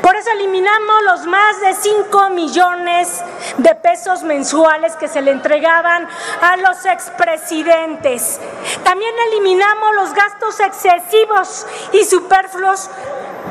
Por 0.03 0.16
eso 0.16 0.31
eliminamos 0.33 1.03
los 1.05 1.27
más 1.27 1.61
de 1.61 1.75
5 1.75 2.31
millones 2.31 3.23
de 3.59 3.75
pesos 3.77 4.23
mensuales 4.23 4.97
que 4.97 5.09
se 5.09 5.23
le 5.23 5.31
entregaban 5.31 6.07
a 6.41 6.57
los 6.57 6.85
expresidentes. 6.85 8.41
También 8.83 9.14
eliminamos 9.29 9.95
los 9.95 10.12
gastos 10.12 10.61
excesivos 10.61 11.66
y 11.93 12.05
superfluos, 12.05 12.91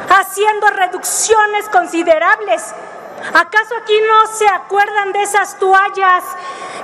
haciendo 0.09 0.67
reducciones 0.67 1.69
considerables 1.69 2.74
¿Acaso 3.34 3.76
aquí 3.82 3.97
no 4.07 4.28
se 4.28 4.47
acuerdan 4.47 5.11
de 5.13 5.22
esas 5.22 5.57
toallas 5.57 6.24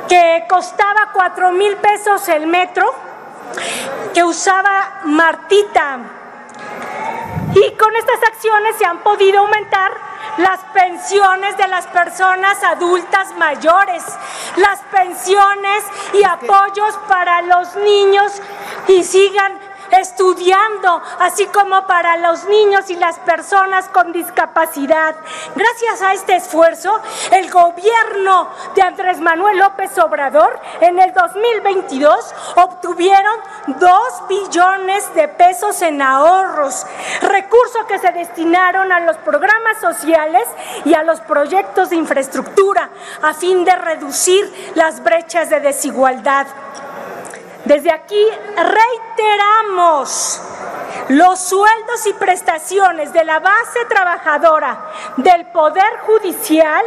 que 0.07 0.45
costaba 0.47 1.09
cuatro 1.11 1.51
mil 1.51 1.75
pesos 1.77 2.27
el 2.29 2.45
metro? 2.47 3.06
Que 4.13 4.23
usaba 4.23 5.01
Martita. 5.05 5.99
Y 7.53 7.71
con 7.71 7.95
estas 7.95 8.23
acciones 8.23 8.75
se 8.77 8.85
han 8.85 8.99
podido 8.99 9.39
aumentar 9.39 9.91
las 10.37 10.59
pensiones 10.73 11.57
de 11.57 11.67
las 11.67 11.87
personas 11.87 12.63
adultas 12.63 13.35
mayores, 13.37 14.03
las 14.57 14.79
pensiones 14.91 15.83
y 16.13 16.23
apoyos 16.23 16.95
para 17.07 17.41
los 17.41 17.75
niños 17.77 18.41
y 18.87 19.03
sigan 19.03 19.53
estudiando, 19.91 21.01
así 21.19 21.45
como 21.47 21.85
para 21.87 22.17
los 22.17 22.45
niños 22.45 22.89
y 22.89 22.95
las 22.95 23.19
personas 23.19 23.87
con 23.89 24.11
discapacidad. 24.11 25.15
Gracias 25.55 26.01
a 26.01 26.13
este 26.13 26.35
esfuerzo, 26.35 26.99
el 27.31 27.49
gobierno 27.49 28.49
de 28.75 28.81
Andrés 28.81 29.19
Manuel 29.19 29.57
López 29.57 29.97
Obrador 29.97 30.59
en 30.81 30.99
el 30.99 31.13
2022 31.13 32.35
obtuvieron 32.55 33.39
2 33.67 34.27
billones 34.29 35.13
de 35.15 35.27
pesos 35.27 35.81
en 35.81 36.01
ahorros, 36.01 36.85
recursos 37.21 37.85
que 37.87 37.99
se 37.99 38.11
destinaron 38.11 38.91
a 38.91 38.99
los 39.01 39.17
programas 39.17 39.79
sociales 39.79 40.47
y 40.85 40.93
a 40.93 41.03
los 41.03 41.19
proyectos 41.21 41.89
de 41.89 41.95
infraestructura 41.95 42.89
a 43.21 43.33
fin 43.33 43.63
de 43.65 43.75
reducir 43.75 44.71
las 44.75 45.03
brechas 45.03 45.49
de 45.49 45.59
desigualdad. 45.59 46.47
Desde 47.67 47.91
aquí 47.91 48.25
reiteramos 48.55 50.41
los 51.09 51.37
sueldos 51.37 52.07
y 52.07 52.13
prestaciones 52.13 53.11
de 53.11 53.25
la 53.25 53.39
base 53.39 53.83
trabajadora 53.89 54.89
del 55.17 55.47
Poder 55.47 55.99
Judicial 56.05 56.85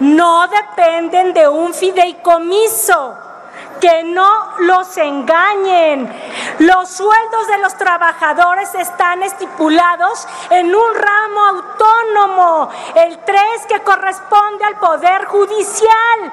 no 0.00 0.48
dependen 0.48 1.34
de 1.34 1.46
un 1.48 1.74
fideicomiso 1.74 3.31
que 3.82 4.04
no 4.04 4.54
los 4.60 4.96
engañen. 4.96 6.08
Los 6.60 6.88
sueldos 6.88 7.48
de 7.48 7.58
los 7.58 7.76
trabajadores 7.76 8.72
están 8.76 9.24
estipulados 9.24 10.24
en 10.50 10.72
un 10.72 10.94
ramo 10.94 11.44
autónomo, 11.46 12.68
el 12.94 13.18
3 13.18 13.42
que 13.68 13.82
corresponde 13.82 14.64
al 14.64 14.76
Poder 14.76 15.24
Judicial. 15.24 16.32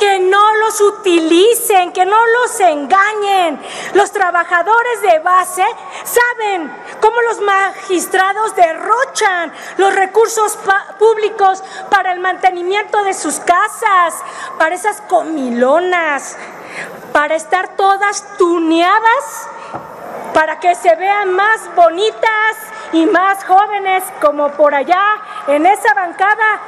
Que 0.00 0.20
no 0.20 0.54
los 0.54 0.80
utilicen, 0.80 1.92
que 1.92 2.06
no 2.06 2.16
los 2.26 2.60
engañen. 2.60 3.60
Los 3.94 4.10
trabajadores 4.12 5.02
de 5.02 5.18
base 5.18 5.64
saben 6.04 6.72
cómo 7.00 7.20
los 7.22 7.40
magistrados 7.40 8.54
derrochan 8.54 9.52
los 9.76 9.94
recursos 9.94 10.56
públicos 10.98 11.62
para 11.90 12.12
el 12.12 12.20
mantenimiento 12.20 13.02
de 13.02 13.12
sus 13.12 13.40
casas, 13.40 14.14
para 14.58 14.74
esas 14.74 15.00
comilonas 15.02 16.36
para 17.12 17.34
estar 17.34 17.76
todas 17.76 18.24
tuneadas, 18.36 19.48
para 20.32 20.60
que 20.60 20.74
se 20.74 20.94
vean 20.94 21.32
más 21.34 21.68
bonitas 21.74 22.56
y 22.92 23.06
más 23.06 23.44
jóvenes 23.44 24.04
como 24.20 24.50
por 24.50 24.74
allá 24.74 25.02
en 25.48 25.66
esa 25.66 25.94
bancada. 25.94 26.60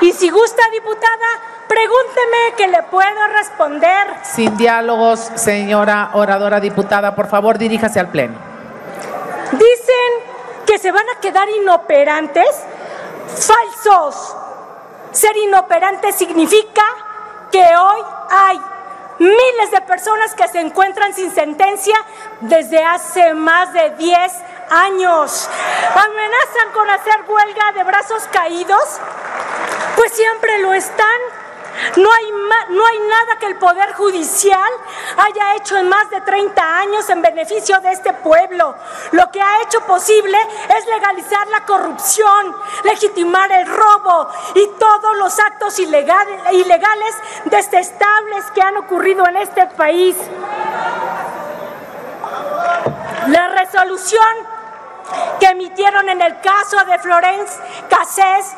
Y 0.00 0.12
si 0.12 0.30
gusta, 0.30 0.62
diputada, 0.72 1.26
pregúnteme 1.68 2.54
que 2.56 2.68
le 2.68 2.82
puedo 2.84 3.26
responder. 3.36 4.06
Sin 4.22 4.56
diálogos, 4.56 5.30
señora 5.34 6.10
oradora 6.14 6.60
diputada, 6.60 7.14
por 7.14 7.26
favor 7.26 7.58
diríjase 7.58 8.00
al 8.00 8.08
pleno. 8.08 8.38
Dicen 9.52 10.64
que 10.66 10.78
se 10.78 10.90
van 10.90 11.04
a 11.14 11.20
quedar 11.20 11.48
inoperantes. 11.50 12.64
Falsos. 13.26 14.36
Ser 15.10 15.36
inoperante 15.36 16.12
significa 16.12 16.82
que 17.50 17.60
hoy 17.60 18.02
hay 18.30 18.60
miles 19.18 19.70
de 19.70 19.80
personas 19.82 20.34
que 20.34 20.46
se 20.48 20.60
encuentran 20.60 21.12
sin 21.12 21.32
sentencia 21.32 21.96
desde 22.40 22.84
hace 22.84 23.34
más 23.34 23.72
de 23.72 23.90
10 23.90 24.32
años. 24.70 25.48
Amenazan 25.94 26.72
con 26.72 26.90
hacer 26.90 27.24
huelga 27.26 27.72
de 27.72 27.84
brazos 27.84 28.22
caídos, 28.32 29.00
pues 29.96 30.12
siempre 30.12 30.58
lo 30.60 30.72
están. 30.72 31.20
No 31.96 32.12
hay, 32.12 32.30
no 32.70 32.86
hay 32.86 32.98
nada 33.00 33.38
que 33.38 33.46
el 33.46 33.56
Poder 33.56 33.92
Judicial 33.94 34.70
haya 35.16 35.56
hecho 35.56 35.76
en 35.76 35.88
más 35.88 36.08
de 36.10 36.20
30 36.20 36.78
años 36.78 37.08
en 37.08 37.22
beneficio 37.22 37.80
de 37.80 37.92
este 37.92 38.12
pueblo. 38.12 38.74
Lo 39.12 39.30
que 39.30 39.40
ha 39.40 39.62
hecho 39.62 39.80
posible 39.82 40.36
es 40.76 40.86
legalizar 40.86 41.46
la 41.48 41.64
corrupción, 41.64 42.54
legitimar 42.84 43.50
el 43.52 43.66
robo 43.66 44.28
y 44.54 44.66
todos 44.78 45.16
los 45.16 45.38
actos 45.38 45.78
ilegales, 45.78 46.40
ilegales 46.52 47.14
detestables 47.44 48.44
que 48.54 48.62
han 48.62 48.76
ocurrido 48.76 49.26
en 49.28 49.36
este 49.36 49.66
país. 49.68 50.16
La 53.28 53.48
resolución 53.48 54.24
que 55.40 55.46
emitieron 55.46 56.08
en 56.08 56.20
el 56.20 56.40
caso 56.40 56.84
de 56.84 56.98
Florence 56.98 57.58
Cassés 57.88 58.54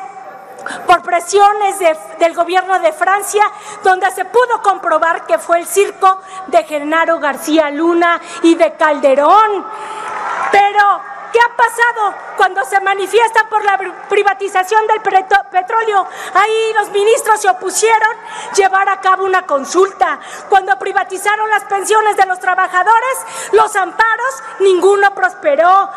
por 0.85 1.01
presiones 1.01 1.79
del 2.19 2.33
gobierno 2.33 2.79
de 2.79 2.91
Francia, 2.93 3.43
donde 3.83 4.09
se 4.11 4.25
pudo 4.25 4.61
comprobar 4.61 5.25
que 5.25 5.37
fue 5.37 5.59
el 5.59 5.65
circo 5.65 6.19
de 6.47 6.63
Genaro 6.63 7.19
García 7.19 7.69
Luna 7.69 8.19
y 8.43 8.55
de 8.55 8.73
Calderón. 8.73 9.65
Pero 10.51 11.01
¿Qué 11.31 11.39
ha 11.39 11.55
pasado 11.55 12.15
cuando 12.35 12.63
se 12.65 12.79
manifiesta 12.81 13.47
por 13.49 13.63
la 13.63 13.77
privatización 14.09 14.85
del 14.87 15.01
petróleo? 15.01 16.05
Ahí 16.33 16.73
los 16.73 16.89
ministros 16.89 17.39
se 17.39 17.49
opusieron 17.49 18.09
llevar 18.55 18.89
a 18.89 18.99
cabo 18.99 19.23
una 19.23 19.45
consulta. 19.45 20.19
Cuando 20.49 20.77
privatizaron 20.77 21.49
las 21.49 21.63
pensiones 21.65 22.17
de 22.17 22.25
los 22.25 22.39
trabajadores, 22.39 23.17
los 23.53 23.75
amparos, 23.75 24.43
ninguno 24.59 25.13
prosperó. 25.15 25.89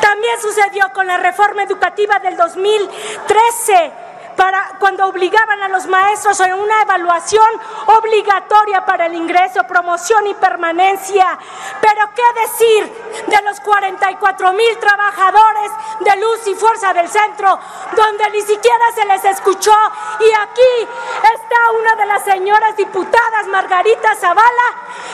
También 0.00 0.40
sucedió 0.40 0.92
con 0.92 1.06
la 1.06 1.16
reforma 1.16 1.62
educativa 1.62 2.18
del 2.18 2.36
2013 2.36 4.13
para 4.36 4.76
cuando 4.78 5.06
obligaban 5.06 5.62
a 5.62 5.68
los 5.68 5.86
maestros 5.86 6.40
a 6.40 6.54
una 6.54 6.82
evaluación 6.82 7.48
obligatoria 7.86 8.84
para 8.84 9.06
el 9.06 9.14
ingreso, 9.14 9.64
promoción 9.64 10.26
y 10.26 10.34
permanencia. 10.34 11.38
Pero 11.80 12.08
qué 12.14 12.40
decir 12.40 13.24
de 13.26 13.42
los 13.42 13.60
44 13.60 14.52
mil 14.52 14.78
trabajadores 14.78 15.70
de 16.00 16.16
luz 16.16 16.46
y 16.46 16.54
fuerza 16.54 16.92
del 16.92 17.08
centro, 17.08 17.58
donde 17.96 18.30
ni 18.30 18.40
siquiera 18.42 18.84
se 18.94 19.04
les 19.04 19.24
escuchó. 19.24 19.76
Y 20.20 20.32
aquí 20.32 20.88
está 21.34 21.70
una 21.78 21.94
de 21.96 22.06
las 22.06 22.24
señoras 22.24 22.76
diputadas, 22.76 23.46
Margarita 23.48 24.14
Zavala, 24.16 24.68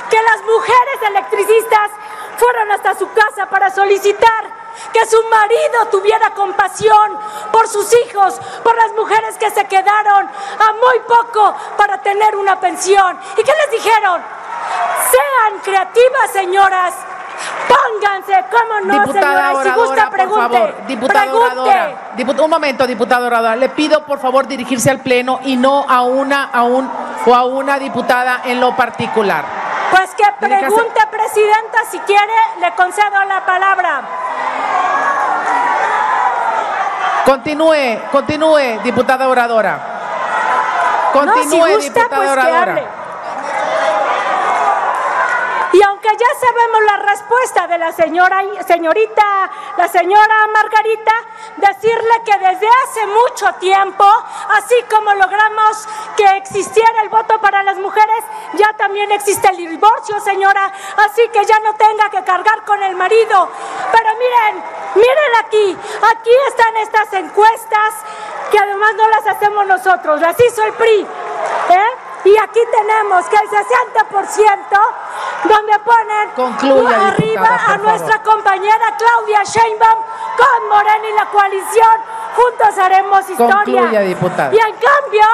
que 0.08 0.20
las 0.22 0.42
mujeres 0.42 1.02
electricistas 1.08 1.90
fueron 2.36 2.70
hasta 2.72 2.94
su 2.94 3.10
casa 3.12 3.46
para 3.46 3.70
solicitar 3.70 4.59
que 4.92 5.06
su 5.06 5.22
marido 5.24 5.86
tuviera 5.90 6.30
compasión 6.34 7.18
por 7.52 7.68
sus 7.68 7.92
hijos, 8.04 8.40
por 8.62 8.76
las 8.76 8.92
mujeres 8.92 9.36
que 9.38 9.50
se 9.50 9.64
quedaron 9.66 10.26
a 10.26 10.72
muy 10.72 11.00
poco 11.06 11.54
para 11.76 11.98
tener 11.98 12.36
una 12.36 12.58
pensión. 12.58 13.18
¿Y 13.36 13.42
qué 13.42 13.52
les 13.52 13.82
dijeron? 13.82 14.22
Sean 15.10 15.60
creativas, 15.62 16.30
señoras. 16.32 16.94
Pónganse, 17.68 18.44
¿cómo 18.50 18.80
no, 18.80 19.00
diputada 19.00 19.62
si 19.62 19.70
gusta, 19.70 20.10
pregunte. 20.10 20.40
Por 20.40 20.50
favor, 20.50 20.86
diputada 20.86 21.34
oradora. 21.34 22.12
un 22.44 22.50
momento, 22.50 22.86
diputada 22.86 23.26
oradora. 23.26 23.56
Le 23.56 23.68
pido, 23.70 24.04
por 24.04 24.18
favor, 24.18 24.46
dirigirse 24.46 24.90
al 24.90 25.00
Pleno 25.00 25.40
y 25.44 25.56
no 25.56 25.86
a 25.88 26.02
una, 26.02 26.44
a 26.44 26.64
un, 26.64 26.90
o 27.26 27.34
a 27.34 27.44
una 27.44 27.78
diputada 27.78 28.42
en 28.44 28.60
lo 28.60 28.76
particular. 28.76 29.69
Pues 29.90 30.10
que 30.14 30.24
pregunte, 30.38 31.00
Presidenta, 31.10 31.78
si 31.90 31.98
quiere, 32.00 32.32
le 32.60 32.74
concedo 32.74 33.24
la 33.24 33.44
palabra. 33.44 34.02
Continúe, 37.24 37.98
continúe, 38.10 38.80
diputada 38.82 39.28
oradora. 39.28 39.78
Continúe, 41.12 41.78
diputada 41.78 42.16
pues 42.16 42.30
oradora. 42.30 42.99
Y 45.72 45.82
aunque 45.82 46.08
ya 46.08 46.26
sabemos 46.40 46.82
la 46.82 46.96
respuesta 46.96 47.66
de 47.68 47.78
la 47.78 47.92
señora, 47.92 48.42
señorita, 48.66 49.50
la 49.76 49.88
señora 49.88 50.48
Margarita, 50.52 51.12
decirle 51.56 52.22
que 52.24 52.32
desde 52.38 52.66
hace 52.66 53.06
mucho 53.06 53.52
tiempo, 53.60 54.04
así 54.50 54.74
como 54.90 55.14
logramos 55.14 55.86
que 56.16 56.24
existiera 56.38 57.02
el 57.02 57.08
voto 57.08 57.40
para 57.40 57.62
las 57.62 57.76
mujeres, 57.78 58.24
ya 58.54 58.72
también 58.76 59.12
existe 59.12 59.48
el 59.48 59.56
divorcio, 59.58 60.18
señora, 60.20 60.72
así 60.96 61.28
que 61.28 61.44
ya 61.44 61.58
no 61.60 61.74
tenga 61.74 62.10
que 62.10 62.24
cargar 62.24 62.64
con 62.64 62.82
el 62.82 62.96
marido. 62.96 63.48
Pero 63.92 64.10
miren, 64.14 64.64
miren 64.96 65.36
aquí, 65.44 65.78
aquí 66.10 66.30
están 66.48 66.76
estas 66.78 67.12
encuestas 67.12 67.94
que 68.50 68.58
además 68.58 68.94
no 68.96 69.08
las 69.08 69.26
hacemos 69.28 69.66
nosotros, 69.66 70.20
las 70.20 70.36
hizo 70.40 70.64
el 70.64 70.72
PRI. 70.72 71.06
¿eh? 71.70 72.09
Y 72.24 72.36
aquí 72.36 72.60
tenemos 72.70 73.24
que 73.26 73.36
el 73.36 73.48
60% 73.48 74.80
donde 75.44 75.78
ponen 75.78 76.30
arriba 76.92 77.60
a 77.66 77.76
nuestra 77.78 78.22
compañera 78.22 78.94
Claudia 78.98 79.42
Sheinbaum 79.42 79.98
con 80.36 80.68
Morena 80.68 81.08
y 81.08 81.12
la 81.14 81.26
coalición. 81.26 82.00
Juntos 82.36 82.78
haremos 82.78 83.28
historia. 83.28 84.02
Y 84.02 84.58
en 84.58 84.76
cambio, 84.76 85.26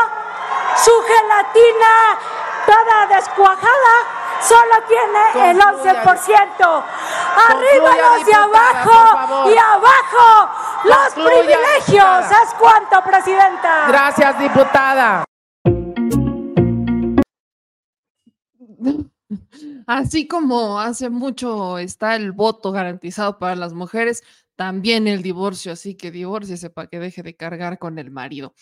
su 0.76 0.92
gelatina 1.02 2.18
toda 2.66 3.06
descuajada 3.16 3.94
solo 4.40 4.82
tiene 4.86 5.50
el 5.50 5.60
11%. 5.60 6.82
Arriba 7.48 7.96
los 7.96 8.26
de 8.26 8.34
abajo 8.34 9.48
y 9.48 9.58
abajo 9.58 10.50
los 10.84 11.14
privilegios. 11.14 12.30
¿Es 12.30 12.54
cuánto, 12.58 13.02
Presidenta? 13.02 13.86
Gracias, 13.88 14.38
diputada. 14.38 15.24
Así 19.86 20.28
como 20.28 20.80
hace 20.80 21.10
mucho 21.10 21.78
está 21.78 22.16
el 22.16 22.32
voto 22.32 22.72
garantizado 22.72 23.38
para 23.38 23.56
las 23.56 23.72
mujeres, 23.72 24.22
también 24.56 25.06
el 25.06 25.22
divorcio, 25.22 25.72
así 25.72 25.96
que 25.96 26.10
divórciese 26.10 26.70
para 26.70 26.88
que 26.88 26.98
deje 26.98 27.22
de 27.22 27.36
cargar 27.36 27.78
con 27.78 27.98
el 27.98 28.10
marido. 28.10 28.54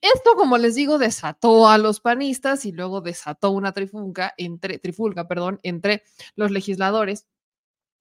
Esto, 0.00 0.34
como 0.34 0.56
les 0.56 0.74
digo, 0.74 0.98
desató 0.98 1.68
a 1.68 1.76
los 1.76 2.00
panistas 2.00 2.64
y 2.64 2.72
luego 2.72 3.02
desató 3.02 3.50
una 3.50 3.72
trifulca 3.72 4.32
entre, 4.38 4.78
trifulca, 4.78 5.28
perdón, 5.28 5.60
entre 5.62 6.04
los 6.36 6.50
legisladores 6.50 7.26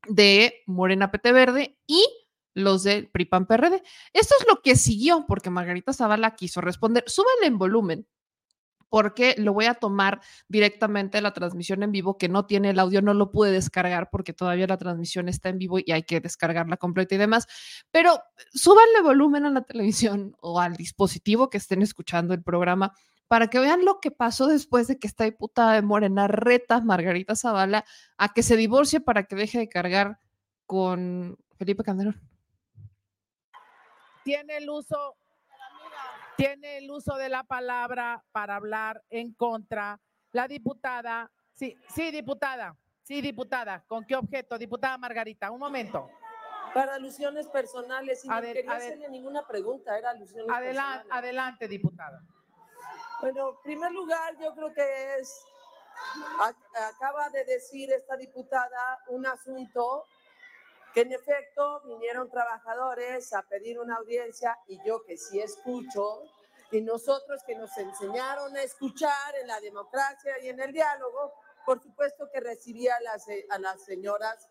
de 0.08 0.64
Morena 0.66 1.12
PT 1.12 1.32
Verde 1.34 1.78
y 1.86 2.06
los 2.54 2.84
de 2.84 3.04
PRIPAN 3.04 3.46
PRD. 3.46 3.84
Esto 4.14 4.36
es 4.40 4.48
lo 4.48 4.62
que 4.62 4.76
siguió, 4.76 5.26
porque 5.28 5.50
Margarita 5.50 5.94
Zavala 5.94 6.36
quiso 6.36 6.62
responder. 6.62 7.04
Súbale 7.08 7.48
en 7.48 7.58
volumen, 7.58 8.08
porque 8.92 9.36
lo 9.38 9.54
voy 9.54 9.68
a 9.68 9.76
tomar 9.76 10.20
directamente 10.50 11.18
de 11.18 11.22
la 11.22 11.32
transmisión 11.32 11.82
en 11.82 11.94
vivo, 11.94 12.18
que 12.18 12.28
no 12.28 12.46
tiene 12.46 12.72
el 12.72 12.80
audio, 12.80 13.02
no 13.02 13.14
lo 13.14 13.32
pude 13.32 13.50
descargar 13.50 14.10
porque 14.12 14.34
todavía 14.34 14.68
la 14.68 14.76
transmisión 14.76 15.30
está 15.30 15.48
en 15.48 15.60
vivo 15.60 15.80
y 15.80 15.94
hay 15.94 16.04
que 16.04 16.20
descargarla 16.20 16.76
completa 16.76 17.16
y 17.16 17.18
demás. 17.18 17.48
Pero 17.90 18.22
súbanle 18.54 19.02
volumen 19.02 19.46
a 19.46 19.50
la 19.50 19.62
televisión 19.62 20.36
o 20.42 20.60
al 20.60 20.76
dispositivo 20.76 21.50
que 21.50 21.58
estén 21.58 21.82
escuchando 21.82 22.34
el 22.34 22.44
programa 22.44 22.94
para 23.30 23.48
que 23.48 23.60
vean 23.60 23.86
lo 23.86 24.02
que 24.02 24.12
pasó 24.12 24.48
después 24.48 24.90
de 24.90 25.00
que 25.00 25.08
esta 25.08 25.24
diputada 25.24 25.76
de 25.76 25.84
Morena 25.84 26.28
reta 26.28 26.82
Margarita 26.82 27.34
Zavala 27.38 27.86
a 28.18 28.34
que 28.34 28.44
se 28.44 28.58
divorcie 28.58 29.00
para 29.00 29.24
que 29.24 29.38
deje 29.38 29.58
de 29.58 29.70
cargar 29.70 30.20
con 30.66 31.38
Felipe 31.58 31.86
Calderón. 31.86 32.20
Tiene 34.26 34.58
el 34.58 34.70
uso 34.70 35.16
tiene 36.42 36.78
el 36.78 36.90
uso 36.90 37.16
de 37.18 37.30
la 37.30 37.44
palabra 37.44 38.24
para 38.32 38.56
hablar 38.56 39.04
en 39.10 39.34
contra. 39.34 40.00
La 40.32 40.48
diputada, 40.48 41.32
sí, 41.54 41.76
sí, 41.94 42.10
diputada, 42.10 42.76
sí, 43.04 43.22
diputada. 43.22 43.84
¿Con 43.88 44.06
qué 44.06 44.16
objeto? 44.16 44.58
Diputada 44.58 44.98
Margarita, 44.98 45.52
un 45.52 45.60
momento. 45.60 46.10
Para 46.74 46.96
alusiones 46.96 47.48
personales, 47.48 48.26
y 48.26 48.30
no 48.30 48.42
quería 48.42 48.72
hacerle 48.72 49.10
ninguna 49.10 49.46
pregunta, 49.46 49.98
era 49.98 50.12
alusiones 50.12 50.50
adelante, 50.50 50.98
personales. 51.00 51.12
Adelante, 51.12 51.68
diputada. 51.68 52.24
Bueno, 53.20 53.50
en 53.50 53.56
primer 53.62 53.92
lugar, 53.92 54.36
yo 54.40 54.56
creo 54.56 54.74
que 54.74 55.18
es, 55.20 55.46
acaba 56.96 57.30
de 57.30 57.46
decir 57.46 57.92
esta 57.92 58.16
diputada 58.18 59.00
un 59.10 59.28
asunto 59.28 60.06
que 60.94 61.02
en 61.02 61.12
efecto 61.14 61.82
vinieron 61.86 62.30
trabajadores 62.30 63.34
a 63.34 63.44
pedir 63.44 63.80
una 63.80 63.96
audiencia 63.96 64.58
y 64.68 64.80
yo 64.86 65.04
que 65.04 65.18
sí 65.18 65.40
escucho, 65.40 66.24
y 66.72 66.82
nosotros 66.82 67.42
que 67.46 67.56
nos 67.56 67.78
enseñaron 67.78 68.56
a 68.56 68.64
escuchar 68.64 69.36
en 69.42 69.48
la 69.48 69.60
democracia 69.60 70.40
y 70.42 70.50
en 70.50 70.60
el 70.60 70.72
diálogo, 70.72 71.34
por 71.66 71.82
supuesto 71.82 72.30
que 72.32 72.40
recibía 72.40 72.96
a 72.96 73.02
las, 73.02 73.26
a 73.50 73.60
las 73.60 73.84
señoras, 73.84 74.50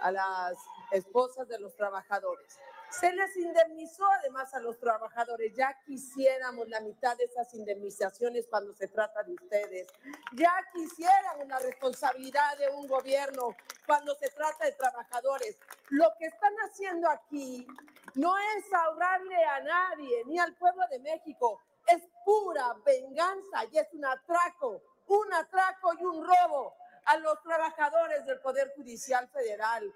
a 0.00 0.12
las 0.12 0.56
esposas 0.90 1.48
de 1.48 1.58
los 1.58 1.74
trabajadores. 1.74 2.58
Se 3.00 3.10
les 3.10 3.34
indemnizó 3.36 4.04
además 4.20 4.52
a 4.52 4.60
los 4.60 4.78
trabajadores. 4.78 5.54
Ya 5.54 5.78
quisiéramos 5.86 6.68
la 6.68 6.80
mitad 6.80 7.16
de 7.16 7.24
esas 7.24 7.52
indemnizaciones 7.54 8.46
cuando 8.48 8.74
se 8.74 8.86
trata 8.88 9.22
de 9.22 9.32
ustedes. 9.32 9.88
Ya 10.32 10.52
quisieran 10.74 11.40
una 11.40 11.58
responsabilidad 11.58 12.58
de 12.58 12.68
un 12.68 12.86
gobierno 12.86 13.56
cuando 13.86 14.14
se 14.16 14.28
trata 14.28 14.66
de 14.66 14.72
trabajadores. 14.72 15.56
Lo 15.88 16.12
que 16.18 16.26
están 16.26 16.52
haciendo 16.66 17.08
aquí 17.08 17.66
no 18.14 18.36
es 18.36 18.72
ahorrarle 18.72 19.42
a 19.42 19.60
nadie, 19.60 20.24
ni 20.26 20.38
al 20.38 20.54
pueblo 20.54 20.84
de 20.90 20.98
México. 20.98 21.60
Es 21.86 22.02
pura 22.26 22.76
venganza 22.84 23.64
y 23.72 23.78
es 23.78 23.88
un 23.94 24.04
atraco, 24.04 24.82
un 25.06 25.32
atraco 25.32 25.94
y 25.98 26.04
un 26.04 26.26
robo 26.26 26.74
a 27.06 27.16
los 27.16 27.42
trabajadores 27.42 28.24
del 28.26 28.38
Poder 28.40 28.72
Judicial 28.76 29.28
Federal 29.28 29.92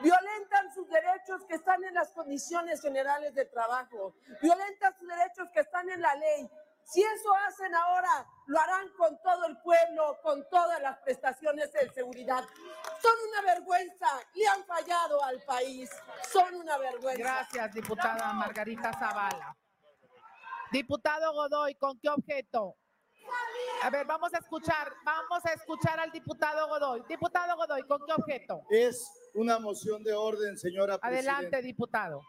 violentan 0.00 0.72
sus 0.74 0.88
derechos 0.88 1.44
que 1.48 1.54
están 1.54 1.82
en 1.84 1.94
las 1.94 2.12
condiciones 2.12 2.80
generales 2.80 3.34
de 3.34 3.44
trabajo, 3.46 4.14
violentan 4.40 4.96
sus 4.98 5.08
derechos 5.08 5.48
que 5.52 5.60
están 5.60 5.88
en 5.90 6.00
la 6.00 6.14
ley. 6.14 6.50
Si 6.84 7.02
eso 7.02 7.34
hacen 7.46 7.74
ahora, 7.74 8.26
lo 8.46 8.60
harán 8.60 8.88
con 8.96 9.20
todo 9.22 9.44
el 9.46 9.56
pueblo, 9.58 10.18
con 10.22 10.48
todas 10.50 10.80
las 10.82 10.98
prestaciones 10.98 11.72
de 11.72 11.88
seguridad. 11.90 12.44
Son 13.00 13.12
una 13.28 13.52
vergüenza 13.54 14.06
y 14.34 14.44
han 14.44 14.64
fallado 14.64 15.22
al 15.22 15.40
país. 15.42 15.90
Son 16.28 16.54
una 16.54 16.76
vergüenza. 16.78 17.22
Gracias, 17.22 17.74
diputada 17.74 18.32
Margarita 18.32 18.92
Zavala. 18.92 19.56
Diputado 20.72 21.32
Godoy, 21.34 21.74
¿con 21.76 21.98
qué 22.00 22.08
objeto? 22.08 22.76
A 23.82 23.90
ver, 23.90 24.06
vamos 24.06 24.32
a 24.32 24.38
escuchar, 24.38 24.92
vamos 25.04 25.44
a 25.44 25.52
escuchar 25.52 25.98
al 25.98 26.12
diputado 26.12 26.68
Godoy. 26.68 27.02
Diputado 27.08 27.56
Godoy, 27.56 27.82
¿con 27.82 28.00
qué 28.06 28.12
objeto? 28.12 28.62
Es 28.70 29.10
una 29.34 29.58
moción 29.58 30.04
de 30.04 30.12
orden, 30.12 30.56
señora 30.56 30.98
Adelante, 31.02 31.60
diputado. 31.60 32.22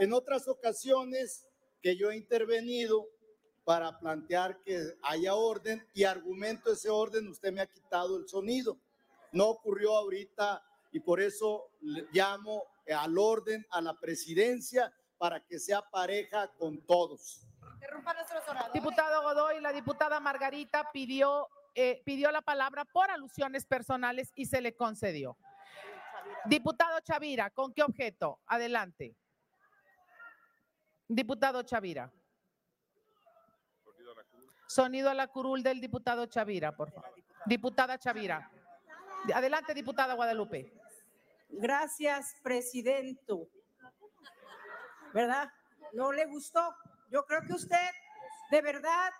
En 0.00 0.12
otras 0.12 0.48
ocasiones 0.48 1.46
que 1.80 1.96
yo 1.96 2.10
he 2.10 2.16
intervenido 2.16 3.06
para 3.64 3.96
plantear 3.98 4.60
que 4.62 4.96
haya 5.02 5.34
orden 5.34 5.86
y 5.94 6.02
argumento 6.02 6.72
ese 6.72 6.90
orden, 6.90 7.28
usted 7.28 7.52
me 7.52 7.60
ha 7.60 7.66
quitado 7.66 8.16
el 8.16 8.26
sonido. 8.28 8.76
No 9.32 9.50
ocurrió 9.50 9.96
ahorita 9.96 10.64
y 10.90 10.98
por 10.98 11.20
eso 11.20 11.70
llamo 12.12 12.64
al 12.92 13.16
orden 13.16 13.64
a 13.70 13.80
la 13.80 13.94
presidencia 13.94 14.92
para 15.16 15.38
que 15.46 15.58
sea 15.58 15.82
pareja 15.82 16.48
con 16.58 16.80
todos. 16.86 17.46
Diputado 18.72 19.22
Godoy, 19.22 19.60
la 19.60 19.72
diputada 19.72 20.20
Margarita 20.20 20.90
pidió, 20.92 21.48
eh, 21.74 22.02
pidió 22.04 22.30
la 22.30 22.42
palabra 22.42 22.84
por 22.84 23.10
alusiones 23.10 23.66
personales 23.66 24.32
y 24.34 24.46
se 24.46 24.60
le 24.60 24.74
concedió. 24.74 25.36
Diputado 26.44 27.00
Chavira, 27.00 27.50
¿con 27.50 27.72
qué 27.72 27.82
objeto? 27.82 28.40
Adelante. 28.46 29.16
Diputado 31.08 31.62
Chavira. 31.62 32.12
Sonido 34.66 35.10
a 35.10 35.14
la 35.14 35.26
curul 35.26 35.62
del 35.62 35.80
diputado 35.80 36.26
Chavira, 36.26 36.72
por 36.76 36.90
favor. 36.92 37.10
Diputada 37.46 37.98
Chavira. 37.98 38.50
Adelante, 39.34 39.74
diputada 39.74 40.14
Guadalupe. 40.14 40.72
Gracias, 41.48 42.36
presidente. 42.42 43.34
¿Verdad? 45.12 45.52
¿No 45.92 46.12
le 46.12 46.26
gustó? 46.26 46.74
Yo 47.10 47.24
creo 47.26 47.42
que 47.42 47.54
usted 47.54 47.90
de 48.50 48.62
verdad 48.62 49.10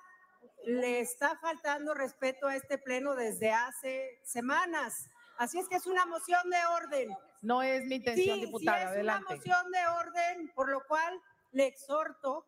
le 0.65 1.01
está 1.01 1.37
faltando 1.39 1.93
respeto 1.95 2.47
a 2.47 2.57
este 2.57 2.79
pleno 2.79 3.15
desde 3.15 3.51
hace 3.51 4.21
semanas. 4.25 5.09
Así 5.39 5.59
es 5.59 5.69
que 5.69 5.77
es 5.77 5.87
una 5.87 6.07
moción 6.07 6.51
de 6.51 6.59
orden. 6.67 7.17
No 7.43 7.63
es 7.63 7.85
mi 7.87 7.97
intención, 7.97 8.39
sí, 8.39 8.47
diputada. 8.47 8.79
Sí 8.79 8.85
es 8.85 8.91
Adelante. 8.91 9.25
una 9.27 9.37
moción 9.37 9.71
de 9.73 9.87
orden, 9.87 10.53
por 10.55 10.69
lo 10.71 10.85
cual 10.87 11.21
le 11.53 11.67
exhorto 11.67 12.47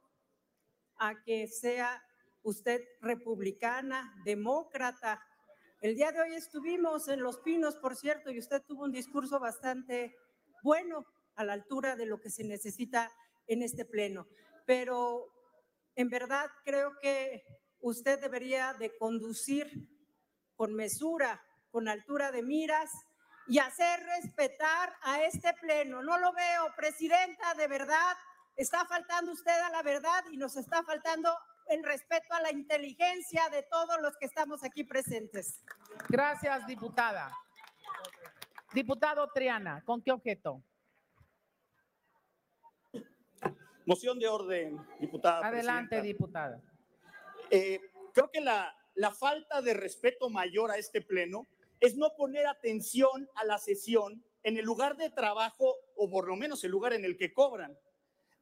a 0.99 1.21
que 1.23 1.49
sea 1.49 2.03
usted 2.43 2.83
republicana, 3.01 4.15
demócrata. 4.25 5.21
El 5.81 5.97
día 5.97 6.13
de 6.13 6.21
hoy 6.21 6.35
estuvimos 6.35 7.09
en 7.09 7.23
Los 7.23 7.39
Pinos, 7.39 7.77
por 7.77 7.97
cierto, 7.97 8.31
y 8.31 8.39
usted 8.39 8.63
tuvo 8.63 8.85
un 8.85 8.93
discurso 8.93 9.41
bastante 9.41 10.17
bueno 10.63 11.05
a 11.35 11.45
la 11.45 11.55
altura 11.55 11.97
de 11.97 12.07
lo 12.07 12.21
que 12.21 12.31
se 12.31 12.45
necesita 12.45 13.11
en 13.49 13.63
este 13.63 13.85
pleno. 13.85 14.29
Pero 14.67 15.27
en 15.95 16.09
verdad 16.09 16.51
creo 16.65 16.93
que 17.01 17.45
usted 17.81 18.21
debería 18.21 18.75
de 18.75 18.97
conducir 18.97 19.71
con 20.57 20.75
mesura, 20.75 21.43
con 21.71 21.89
altura 21.89 22.31
de 22.31 22.43
miras 22.43 22.91
y 23.49 23.59
hacer 23.59 24.01
respetar 24.05 24.95
a 25.03 25.23
este 25.23 25.53
pleno. 25.55 26.03
No 26.03 26.19
lo 26.19 26.33
veo, 26.33 26.73
presidenta, 26.77 27.55
de 27.55 27.67
verdad, 27.67 28.17
está 28.57 28.85
faltando 28.87 29.33
usted 29.33 29.59
a 29.61 29.71
la 29.71 29.83
verdad 29.83 30.25
y 30.31 30.37
nos 30.37 30.57
está 30.57 30.83
faltando 30.85 31.37
el 31.69 31.83
respeto 31.83 32.35
a 32.35 32.41
la 32.41 32.53
inteligencia 32.53 33.49
de 33.51 33.63
todos 33.65 34.01
los 34.01 34.17
que 34.19 34.27
estamos 34.27 34.63
aquí 34.63 34.85
presentes. 34.85 35.63
Gracias, 36.09 36.67
diputada. 36.67 37.33
Diputado 38.73 39.29
Triana, 39.33 39.83
¿con 39.85 40.03
qué 40.03 40.13
objeto? 40.13 40.63
Moción 43.87 44.19
de 44.19 44.29
orden, 44.29 44.79
diputada. 45.01 45.47
Adelante, 45.47 45.97
presidenta. 45.97 46.03
diputada. 46.03 46.63
Eh, 47.51 47.81
creo 48.13 48.31
que 48.31 48.41
la, 48.41 48.75
la 48.95 49.11
falta 49.11 49.61
de 49.61 49.75
respeto 49.75 50.31
mayor 50.31 50.71
a 50.71 50.77
este 50.77 51.01
pleno 51.01 51.47
es 51.81 51.97
no 51.97 52.15
poner 52.17 52.47
atención 52.47 53.29
a 53.35 53.45
la 53.45 53.59
sesión 53.59 54.23
en 54.45 54.57
el 54.57 54.65
lugar 54.65 54.97
de 54.97 55.11
trabajo 55.11 55.77
o 55.97 56.11
por 56.11 56.29
lo 56.29 56.37
menos 56.37 56.63
el 56.65 56.71
lugar 56.71 56.93
en 56.93 57.05
el 57.05 57.17
que 57.17 57.33
cobran. 57.33 57.77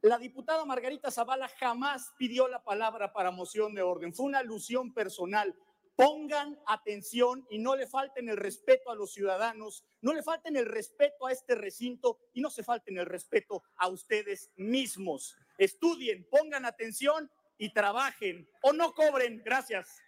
La 0.02 0.18
diputada 0.18 0.64
Margarita 0.64 1.10
Zavala 1.10 1.48
jamás 1.48 2.12
pidió 2.18 2.48
la 2.48 2.62
palabra 2.62 3.12
para 3.12 3.30
moción 3.30 3.74
de 3.74 3.82
orden. 3.82 4.14
Fue 4.14 4.26
una 4.26 4.38
alusión 4.38 4.94
personal. 4.94 5.54
Pongan 6.00 6.58
atención 6.66 7.46
y 7.50 7.58
no 7.58 7.76
le 7.76 7.86
falten 7.86 8.30
el 8.30 8.38
respeto 8.38 8.90
a 8.90 8.94
los 8.94 9.12
ciudadanos, 9.12 9.84
no 10.00 10.14
le 10.14 10.22
falten 10.22 10.56
el 10.56 10.64
respeto 10.64 11.26
a 11.26 11.32
este 11.32 11.54
recinto 11.54 12.18
y 12.32 12.40
no 12.40 12.48
se 12.48 12.62
falten 12.62 12.96
el 12.96 13.04
respeto 13.04 13.62
a 13.76 13.88
ustedes 13.88 14.50
mismos. 14.56 15.36
Estudien, 15.58 16.26
pongan 16.30 16.64
atención 16.64 17.30
y 17.58 17.72
trabajen 17.74 18.48
o 18.62 18.72
no 18.72 18.94
cobren. 18.94 19.42
Gracias. 19.44 20.00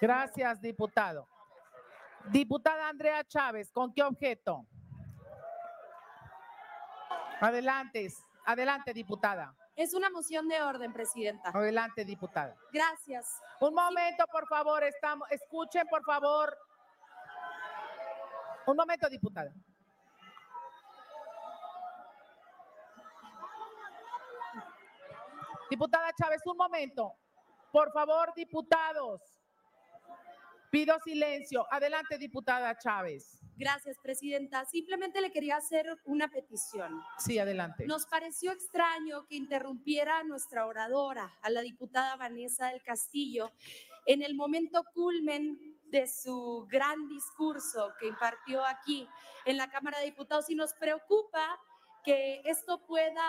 Gracias, 0.00 0.60
diputado. 0.60 1.28
Diputada 2.32 2.88
Andrea 2.88 3.24
Chávez, 3.24 3.70
¿con 3.70 3.94
qué 3.94 4.02
objeto? 4.02 4.66
Adelante, 7.40 8.08
adelante, 8.44 8.92
diputada. 8.92 9.54
Es 9.78 9.94
una 9.94 10.10
moción 10.10 10.48
de 10.48 10.60
orden, 10.60 10.92
Presidenta. 10.92 11.50
Adelante, 11.50 12.04
diputada. 12.04 12.56
Gracias. 12.72 13.40
Un 13.60 13.72
momento, 13.72 14.24
por 14.26 14.44
favor, 14.48 14.82
estamos, 14.82 15.30
escuchen, 15.30 15.86
por 15.86 16.02
favor. 16.02 16.58
Un 18.66 18.76
momento, 18.76 19.08
diputada. 19.08 19.52
Diputada 25.70 26.10
Chávez, 26.20 26.42
un 26.44 26.56
momento. 26.56 27.12
Por 27.70 27.92
favor, 27.92 28.32
diputados. 28.34 29.22
Pido 30.72 30.98
silencio. 31.04 31.64
Adelante, 31.70 32.18
diputada 32.18 32.76
Chávez. 32.76 33.37
Gracias, 33.58 33.98
Presidenta. 34.00 34.64
Simplemente 34.66 35.20
le 35.20 35.32
quería 35.32 35.56
hacer 35.56 35.86
una 36.04 36.28
petición. 36.28 37.02
Sí, 37.18 37.40
adelante. 37.40 37.86
Nos 37.86 38.06
pareció 38.06 38.52
extraño 38.52 39.26
que 39.26 39.34
interrumpiera 39.34 40.20
a 40.20 40.24
nuestra 40.24 40.64
oradora, 40.64 41.36
a 41.42 41.50
la 41.50 41.60
diputada 41.62 42.14
Vanessa 42.14 42.68
del 42.68 42.82
Castillo, 42.84 43.50
en 44.06 44.22
el 44.22 44.36
momento 44.36 44.84
culmen 44.94 45.58
de 45.90 46.06
su 46.06 46.68
gran 46.70 47.08
discurso 47.08 47.92
que 47.98 48.06
impartió 48.06 48.64
aquí 48.64 49.08
en 49.44 49.56
la 49.56 49.68
Cámara 49.68 49.98
de 49.98 50.06
Diputados 50.06 50.48
y 50.50 50.54
nos 50.54 50.72
preocupa 50.74 51.58
que 52.04 52.40
esto 52.44 52.86
pueda 52.86 53.22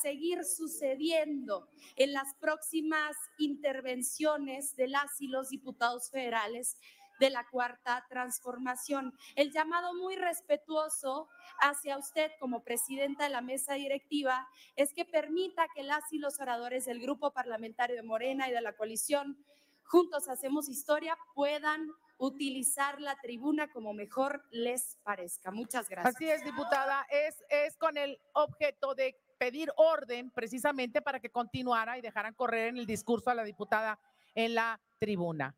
seguir 0.00 0.44
sucediendo 0.44 1.68
en 1.96 2.12
las 2.12 2.34
próximas 2.40 3.16
intervenciones 3.38 4.76
de 4.76 4.88
las 4.88 5.20
y 5.20 5.28
los 5.28 5.50
diputados 5.50 6.10
federales 6.10 6.76
de 7.18 7.30
la 7.30 7.46
cuarta 7.48 8.04
transformación. 8.08 9.16
El 9.34 9.52
llamado 9.52 9.94
muy 9.94 10.16
respetuoso 10.16 11.28
hacia 11.60 11.98
usted 11.98 12.30
como 12.38 12.62
presidenta 12.62 13.24
de 13.24 13.30
la 13.30 13.40
mesa 13.40 13.74
directiva 13.74 14.48
es 14.76 14.92
que 14.92 15.04
permita 15.04 15.66
que 15.74 15.82
las 15.82 16.12
y 16.12 16.18
los 16.18 16.40
oradores 16.40 16.84
del 16.86 17.00
grupo 17.00 17.32
parlamentario 17.32 17.96
de 17.96 18.02
Morena 18.02 18.48
y 18.48 18.52
de 18.52 18.60
la 18.60 18.76
coalición 18.76 19.44
Juntos 19.84 20.28
Hacemos 20.28 20.68
Historia 20.68 21.16
puedan 21.34 21.90
utilizar 22.18 23.00
la 23.00 23.16
tribuna 23.16 23.70
como 23.70 23.94
mejor 23.94 24.44
les 24.50 24.98
parezca. 25.02 25.50
Muchas 25.50 25.88
gracias. 25.88 26.14
Así 26.14 26.28
es, 26.28 26.44
diputada. 26.44 27.06
Es, 27.10 27.42
es 27.48 27.76
con 27.76 27.96
el 27.96 28.20
objeto 28.34 28.94
de 28.94 29.16
pedir 29.38 29.70
orden 29.76 30.30
precisamente 30.30 31.00
para 31.00 31.20
que 31.20 31.30
continuara 31.30 31.96
y 31.96 32.02
dejaran 32.02 32.34
correr 32.34 32.68
en 32.68 32.76
el 32.76 32.86
discurso 32.86 33.30
a 33.30 33.34
la 33.34 33.44
diputada 33.44 33.98
en 34.34 34.54
la 34.54 34.80
tribuna. 34.98 35.54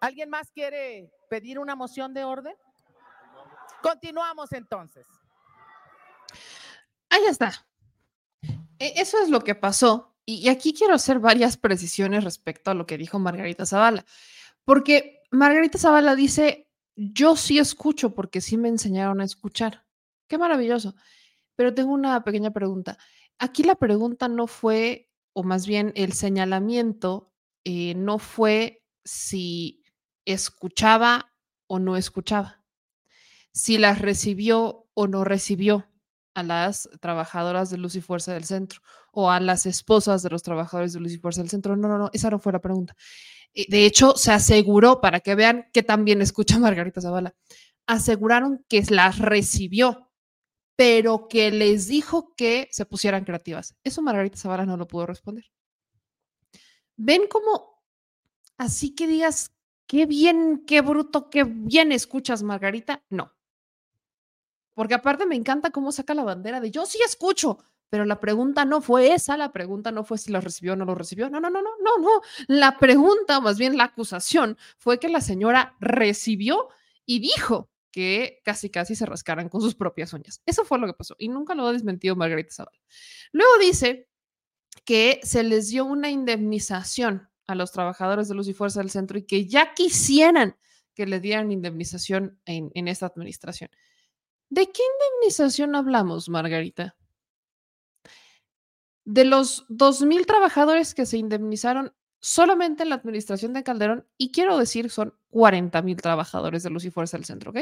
¿Alguien 0.00 0.30
más 0.30 0.50
quiere 0.50 1.10
pedir 1.28 1.58
una 1.58 1.74
moción 1.74 2.14
de 2.14 2.24
orden? 2.24 2.54
Continuamos 3.82 4.52
entonces. 4.52 5.06
Ahí 7.10 7.24
está. 7.28 7.66
E, 8.78 8.92
eso 8.96 9.20
es 9.22 9.28
lo 9.28 9.42
que 9.42 9.54
pasó. 9.54 10.14
Y 10.24 10.48
aquí 10.48 10.74
quiero 10.74 10.94
hacer 10.94 11.20
varias 11.20 11.56
precisiones 11.56 12.22
respecto 12.22 12.70
a 12.70 12.74
lo 12.74 12.86
que 12.86 12.98
dijo 12.98 13.18
Margarita 13.18 13.64
Zavala, 13.64 14.04
porque 14.62 15.22
Margarita 15.30 15.78
Zavala 15.78 16.14
dice, 16.14 16.68
yo 16.96 17.34
sí 17.34 17.58
escucho 17.58 18.14
porque 18.14 18.42
sí 18.42 18.58
me 18.58 18.68
enseñaron 18.68 19.22
a 19.22 19.24
escuchar. 19.24 19.86
Qué 20.26 20.36
maravilloso. 20.36 20.94
Pero 21.56 21.72
tengo 21.72 21.92
una 21.92 22.22
pequeña 22.24 22.50
pregunta. 22.50 22.98
Aquí 23.38 23.62
la 23.62 23.76
pregunta 23.76 24.28
no 24.28 24.46
fue, 24.46 25.10
o 25.32 25.42
más 25.42 25.66
bien 25.66 25.92
el 25.96 26.12
señalamiento, 26.12 27.32
eh, 27.64 27.94
no 27.94 28.18
fue 28.18 28.84
si 29.04 29.77
escuchaba 30.32 31.32
o 31.66 31.78
no 31.78 31.96
escuchaba, 31.96 32.62
si 33.52 33.78
las 33.78 34.00
recibió 34.00 34.86
o 34.94 35.06
no 35.06 35.24
recibió 35.24 35.88
a 36.34 36.42
las 36.42 36.88
trabajadoras 37.00 37.70
de 37.70 37.78
Luz 37.78 37.96
y 37.96 38.00
Fuerza 38.00 38.32
del 38.32 38.44
Centro 38.44 38.80
o 39.12 39.30
a 39.30 39.40
las 39.40 39.66
esposas 39.66 40.22
de 40.22 40.30
los 40.30 40.42
trabajadores 40.42 40.92
de 40.92 41.00
Luz 41.00 41.12
y 41.12 41.18
Fuerza 41.18 41.40
del 41.40 41.50
Centro. 41.50 41.76
No, 41.76 41.88
no, 41.88 41.98
no, 41.98 42.10
esa 42.12 42.30
no 42.30 42.38
fue 42.38 42.52
la 42.52 42.60
pregunta. 42.60 42.94
Eh, 43.54 43.66
de 43.68 43.86
hecho, 43.86 44.16
se 44.16 44.30
aseguró, 44.30 45.00
para 45.00 45.20
que 45.20 45.34
vean 45.34 45.66
que 45.72 45.82
también 45.82 46.22
escucha 46.22 46.58
Margarita 46.60 47.00
Zavala, 47.00 47.34
aseguraron 47.86 48.64
que 48.68 48.82
las 48.90 49.18
recibió, 49.18 50.10
pero 50.76 51.26
que 51.28 51.50
les 51.50 51.88
dijo 51.88 52.34
que 52.36 52.68
se 52.70 52.86
pusieran 52.86 53.24
creativas. 53.24 53.74
Eso 53.82 54.02
Margarita 54.02 54.36
Zavala 54.36 54.66
no 54.66 54.76
lo 54.76 54.86
pudo 54.86 55.06
responder. 55.06 55.46
¿Ven 56.96 57.22
cómo 57.28 57.82
así 58.58 58.94
que 58.94 59.06
digas 59.06 59.57
qué 59.88 60.06
bien, 60.06 60.64
qué 60.66 60.82
bruto, 60.82 61.30
qué 61.30 61.42
bien 61.42 61.90
escuchas, 61.90 62.44
Margarita. 62.44 63.02
No. 63.10 63.34
Porque 64.74 64.94
aparte 64.94 65.26
me 65.26 65.34
encanta 65.34 65.70
cómo 65.70 65.90
saca 65.90 66.14
la 66.14 66.22
bandera 66.22 66.60
de 66.60 66.70
yo 66.70 66.86
sí 66.86 66.98
escucho, 67.04 67.58
pero 67.88 68.04
la 68.04 68.20
pregunta 68.20 68.64
no 68.64 68.80
fue 68.80 69.12
esa, 69.12 69.36
la 69.36 69.50
pregunta 69.50 69.90
no 69.90 70.04
fue 70.04 70.18
si 70.18 70.30
lo 70.30 70.40
recibió 70.40 70.74
o 70.74 70.76
no 70.76 70.84
lo 70.84 70.94
recibió. 70.94 71.28
No, 71.30 71.40
no, 71.40 71.50
no, 71.50 71.62
no, 71.62 71.70
no, 71.82 71.98
no. 71.98 72.20
La 72.46 72.78
pregunta, 72.78 73.40
más 73.40 73.58
bien 73.58 73.76
la 73.76 73.84
acusación, 73.84 74.56
fue 74.76 75.00
que 75.00 75.08
la 75.08 75.20
señora 75.20 75.74
recibió 75.80 76.68
y 77.04 77.18
dijo 77.18 77.70
que 77.90 78.40
casi 78.44 78.70
casi 78.70 78.94
se 78.94 79.06
rascaran 79.06 79.48
con 79.48 79.62
sus 79.62 79.74
propias 79.74 80.12
uñas. 80.12 80.42
Eso 80.44 80.64
fue 80.64 80.78
lo 80.78 80.86
que 80.86 80.92
pasó 80.92 81.16
y 81.18 81.28
nunca 81.28 81.54
lo 81.54 81.66
ha 81.66 81.72
desmentido 81.72 82.14
Margarita 82.14 82.54
Zavala. 82.54 82.78
Luego 83.32 83.58
dice 83.58 84.06
que 84.84 85.18
se 85.22 85.42
les 85.42 85.70
dio 85.70 85.86
una 85.86 86.10
indemnización 86.10 87.27
a 87.48 87.54
los 87.54 87.72
trabajadores 87.72 88.28
de 88.28 88.34
Luz 88.34 88.46
y 88.46 88.54
Fuerza 88.54 88.80
del 88.80 88.90
Centro 88.90 89.18
y 89.18 89.24
que 89.24 89.46
ya 89.46 89.74
quisieran 89.74 90.56
que 90.94 91.06
le 91.06 91.18
dieran 91.18 91.50
indemnización 91.50 92.38
en, 92.44 92.88
esta 92.88 93.06
administración. 93.06 93.70
¿De 94.50 94.66
qué 94.66 94.82
indemnización 94.82 95.74
hablamos, 95.74 96.28
Margarita? 96.28 96.96
De 99.04 99.24
los 99.24 99.66
2.000 99.68 100.26
trabajadores 100.26 100.94
que 100.94 101.06
se 101.06 101.16
indemnizaron 101.16 101.94
solamente 102.20 102.82
en 102.82 102.90
la 102.90 102.96
administración 102.96 103.52
de 103.52 103.62
Calderón, 103.62 104.06
y 104.18 104.32
quiero 104.32 104.58
decir, 104.58 104.90
son 104.90 105.14
40.000 105.30 106.02
trabajadores 106.02 106.64
de 106.64 106.70
Luz 106.70 106.84
y 106.84 106.90
Fuerza 106.90 107.16
del 107.16 107.24
Centro, 107.24 107.52
¿ok? 107.52 107.58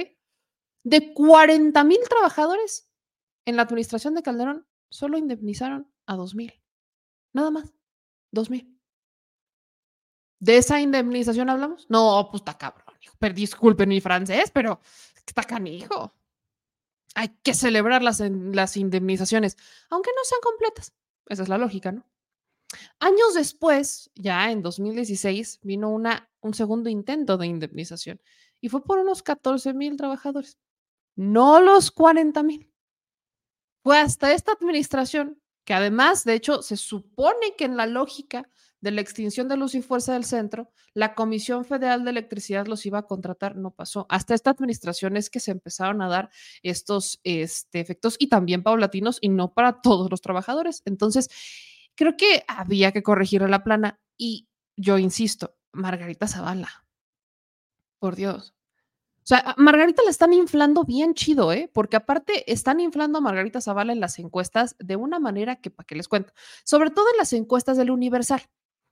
De 0.82 1.14
40.000 1.14 2.08
trabajadores 2.08 2.90
en 3.44 3.56
la 3.56 3.62
administración 3.62 4.14
de 4.14 4.22
Calderón, 4.22 4.66
solo 4.90 5.18
indemnizaron 5.18 5.92
a 6.06 6.16
2.000. 6.16 6.60
Nada 7.34 7.50
más, 7.50 7.74
2.000. 8.32 8.75
¿De 10.38 10.58
esa 10.58 10.80
indemnización 10.80 11.48
hablamos? 11.48 11.86
No, 11.88 12.28
pues 12.30 12.42
está 12.42 12.56
cabrón. 12.58 12.94
Pero 13.18 13.34
disculpen 13.34 13.88
mi 13.88 14.00
francés, 14.00 14.50
pero 14.52 14.80
está 15.26 15.42
canijo. 15.42 16.14
Hay 17.14 17.30
que 17.42 17.54
celebrar 17.54 18.02
las, 18.02 18.20
las 18.20 18.76
indemnizaciones, 18.76 19.56
aunque 19.88 20.10
no 20.14 20.22
sean 20.24 20.40
completas. 20.42 20.92
Esa 21.28 21.42
es 21.42 21.48
la 21.48 21.58
lógica, 21.58 21.92
¿no? 21.92 22.06
Años 22.98 23.34
después, 23.34 24.10
ya 24.14 24.50
en 24.50 24.62
2016, 24.62 25.60
vino 25.62 25.88
una, 25.88 26.30
un 26.40 26.54
segundo 26.54 26.90
intento 26.90 27.38
de 27.38 27.46
indemnización 27.46 28.20
y 28.60 28.68
fue 28.68 28.82
por 28.82 28.98
unos 28.98 29.22
14 29.22 29.72
mil 29.74 29.96
trabajadores, 29.96 30.58
no 31.14 31.60
los 31.60 31.90
40 31.90 32.42
mil. 32.42 32.70
Fue 33.82 33.98
hasta 33.98 34.32
esta 34.32 34.52
administración 34.52 35.40
que 35.64 35.74
además, 35.74 36.24
de 36.24 36.34
hecho, 36.34 36.62
se 36.62 36.76
supone 36.76 37.54
que 37.56 37.64
en 37.64 37.76
la 37.76 37.86
lógica 37.86 38.48
de 38.86 38.92
la 38.92 39.00
extinción 39.00 39.48
de 39.48 39.56
luz 39.56 39.74
y 39.74 39.82
fuerza 39.82 40.12
del 40.12 40.24
centro, 40.24 40.70
la 40.94 41.16
Comisión 41.16 41.64
Federal 41.64 42.04
de 42.04 42.10
Electricidad 42.10 42.68
los 42.68 42.86
iba 42.86 43.00
a 43.00 43.06
contratar, 43.06 43.56
no 43.56 43.72
pasó. 43.72 44.06
Hasta 44.08 44.32
esta 44.32 44.50
administración 44.50 45.16
es 45.16 45.28
que 45.28 45.40
se 45.40 45.50
empezaron 45.50 46.02
a 46.02 46.08
dar 46.08 46.30
estos 46.62 47.18
este, 47.24 47.80
efectos 47.80 48.14
y 48.20 48.28
también 48.28 48.62
paulatinos 48.62 49.18
y 49.20 49.28
no 49.28 49.52
para 49.54 49.80
todos 49.80 50.08
los 50.08 50.20
trabajadores. 50.20 50.82
Entonces, 50.84 51.28
creo 51.96 52.16
que 52.16 52.44
había 52.46 52.92
que 52.92 53.02
corregir 53.02 53.42
la 53.42 53.64
plana 53.64 53.98
y 54.16 54.46
yo 54.76 54.98
insisto, 54.98 55.56
Margarita 55.72 56.28
Zavala, 56.28 56.86
por 57.98 58.14
Dios. 58.14 58.54
O 59.16 59.26
sea, 59.26 59.56
Margarita 59.56 60.04
la 60.04 60.10
están 60.10 60.32
inflando 60.32 60.84
bien 60.84 61.14
chido, 61.14 61.52
¿eh? 61.52 61.68
Porque 61.74 61.96
aparte 61.96 62.52
están 62.52 62.78
inflando 62.78 63.18
a 63.18 63.20
Margarita 63.20 63.60
Zavala 63.60 63.92
en 63.92 63.98
las 63.98 64.20
encuestas 64.20 64.76
de 64.78 64.94
una 64.94 65.18
manera 65.18 65.56
que, 65.56 65.70
para 65.72 65.84
que 65.84 65.96
les 65.96 66.06
cuento, 66.06 66.32
sobre 66.62 66.90
todo 66.90 67.06
en 67.12 67.18
las 67.18 67.32
encuestas 67.32 67.76
del 67.76 67.90
Universal. 67.90 68.42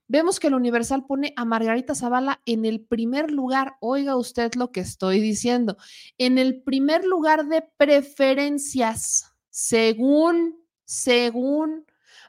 Vemos 0.07 0.39
que 0.39 0.47
el 0.47 0.53
Universal 0.53 1.05
pone 1.05 1.33
a 1.35 1.45
Margarita 1.45 1.95
Zavala 1.95 2.41
en 2.45 2.65
el 2.65 2.81
primer 2.81 3.31
lugar. 3.31 3.77
Oiga 3.79 4.15
usted 4.15 4.53
lo 4.53 4.71
que 4.71 4.81
estoy 4.81 5.19
diciendo. 5.19 5.77
En 6.17 6.37
el 6.37 6.61
primer 6.61 7.03
lugar 7.05 7.47
de 7.47 7.63
preferencias, 7.77 9.33
según, 9.49 10.63
según 10.83 11.85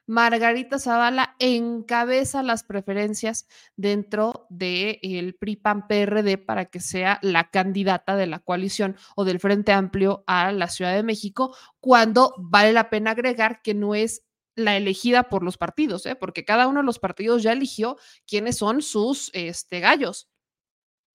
Margarita 0.07 0.79
Zavala 0.79 1.35
encabeza 1.39 2.43
las 2.43 2.63
preferencias 2.63 3.47
dentro 3.77 4.47
del 4.49 4.99
el 5.03 5.35
PRI-PAN-PRD 5.35 6.39
para 6.39 6.67
que 6.67 6.81
sea 6.81 7.19
la 7.23 7.51
candidata 7.51 8.17
de 8.17 8.27
la 8.27 8.39
coalición 8.39 8.97
o 9.17 9.25
del 9.25 9.41
Frente 9.41 9.73
Amplio 9.73 10.23
a 10.27 10.53
la 10.53 10.69
Ciudad 10.69 10.95
de 10.95 11.03
México, 11.03 11.57
cuando 11.81 12.35
vale 12.39 12.73
la 12.73 12.89
pena 12.89 13.11
agregar 13.11 13.61
que 13.63 13.75
no 13.75 13.95
es 13.95 14.23
la 14.57 14.77
elegida 14.77 15.25
por 15.25 15.43
los 15.43 15.59
partidos, 15.59 16.07
¿eh? 16.07 16.17
porque 16.17 16.45
cada 16.45 16.67
uno 16.67 16.81
de 16.81 16.87
los 16.87 16.99
partidos 16.99 17.43
ya 17.43 17.53
eligió 17.53 17.99
quiénes 18.27 18.57
son 18.57 18.83
sus 18.83 19.31
este, 19.35 19.81
gallos. 19.81 20.29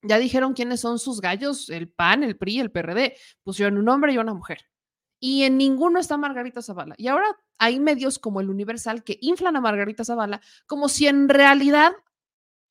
Ya 0.03 0.17
dijeron 0.17 0.53
quiénes 0.53 0.79
son 0.79 0.99
sus 0.99 1.21
gallos, 1.21 1.69
el 1.69 1.91
PAN, 1.91 2.23
el 2.23 2.37
PRI, 2.37 2.59
el 2.59 2.71
PRD. 2.71 3.15
Pusieron 3.43 3.77
un 3.77 3.89
hombre 3.89 4.13
y 4.13 4.17
una 4.17 4.33
mujer. 4.33 4.59
Y 5.19 5.43
en 5.43 5.57
ninguno 5.57 5.99
está 5.99 6.17
Margarita 6.17 6.61
Zavala. 6.61 6.95
Y 6.97 7.07
ahora 7.07 7.37
hay 7.59 7.79
medios 7.79 8.17
como 8.17 8.41
el 8.41 8.49
Universal 8.49 9.03
que 9.03 9.19
inflan 9.21 9.55
a 9.55 9.61
Margarita 9.61 10.03
Zavala 10.03 10.41
como 10.65 10.89
si 10.89 11.07
en 11.07 11.29
realidad 11.29 11.93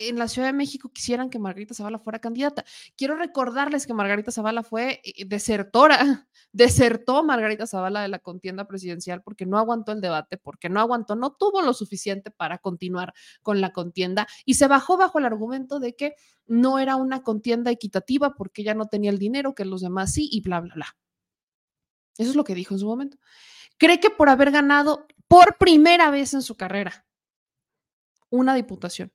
en 0.00 0.18
la 0.18 0.28
Ciudad 0.28 0.48
de 0.48 0.54
México 0.54 0.88
quisieran 0.88 1.28
que 1.28 1.38
Margarita 1.38 1.74
Zavala 1.74 1.98
fuera 1.98 2.18
candidata. 2.18 2.64
Quiero 2.96 3.16
recordarles 3.16 3.86
que 3.86 3.92
Margarita 3.92 4.32
Zavala 4.32 4.62
fue 4.62 5.02
eh, 5.04 5.26
desertora, 5.26 5.98
desertó 6.52 7.22
Margarita 7.22 7.66
Zavala 7.66 8.00
de 8.00 8.08
la 8.08 8.18
contienda 8.18 8.66
presidencial 8.66 9.22
porque 9.22 9.44
no 9.44 9.58
aguantó 9.58 9.92
el 9.92 10.00
debate, 10.00 10.38
porque 10.38 10.70
no 10.70 10.80
aguantó, 10.80 11.16
no 11.16 11.32
tuvo 11.32 11.60
lo 11.60 11.74
suficiente 11.74 12.30
para 12.30 12.58
continuar 12.58 13.12
con 13.42 13.60
la 13.60 13.72
contienda 13.72 14.26
y 14.46 14.54
se 14.54 14.66
bajó 14.68 14.96
bajo 14.96 15.18
el 15.18 15.26
argumento 15.26 15.80
de 15.80 15.94
que 15.94 16.14
no 16.46 16.78
era 16.78 16.96
una 16.96 17.22
contienda 17.22 17.70
equitativa 17.70 18.34
porque 18.34 18.62
ella 18.62 18.74
no 18.74 18.86
tenía 18.86 19.10
el 19.10 19.18
dinero 19.18 19.54
que 19.54 19.66
los 19.66 19.82
demás 19.82 20.14
sí 20.14 20.28
y 20.32 20.40
bla, 20.40 20.60
bla, 20.60 20.74
bla. 20.74 20.96
Eso 22.16 22.30
es 22.30 22.36
lo 22.36 22.44
que 22.44 22.54
dijo 22.54 22.74
en 22.74 22.80
su 22.80 22.86
momento. 22.86 23.18
Cree 23.76 24.00
que 24.00 24.10
por 24.10 24.30
haber 24.30 24.50
ganado 24.50 25.06
por 25.28 25.58
primera 25.58 26.10
vez 26.10 26.32
en 26.32 26.42
su 26.42 26.56
carrera 26.56 27.06
una 28.30 28.54
diputación 28.54 29.12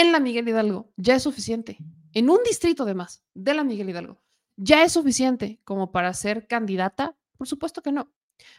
en 0.00 0.12
la 0.12 0.20
Miguel 0.20 0.48
Hidalgo 0.48 0.92
ya 0.96 1.14
es 1.14 1.22
suficiente. 1.22 1.78
En 2.12 2.28
un 2.28 2.38
distrito 2.44 2.84
de 2.84 2.94
más 2.94 3.24
de 3.34 3.54
la 3.54 3.64
Miguel 3.64 3.90
Hidalgo 3.90 4.20
ya 4.56 4.84
es 4.84 4.92
suficiente 4.92 5.60
como 5.64 5.90
para 5.90 6.12
ser 6.14 6.46
candidata. 6.46 7.16
Por 7.36 7.46
supuesto 7.46 7.82
que 7.82 7.92
no. 7.92 8.12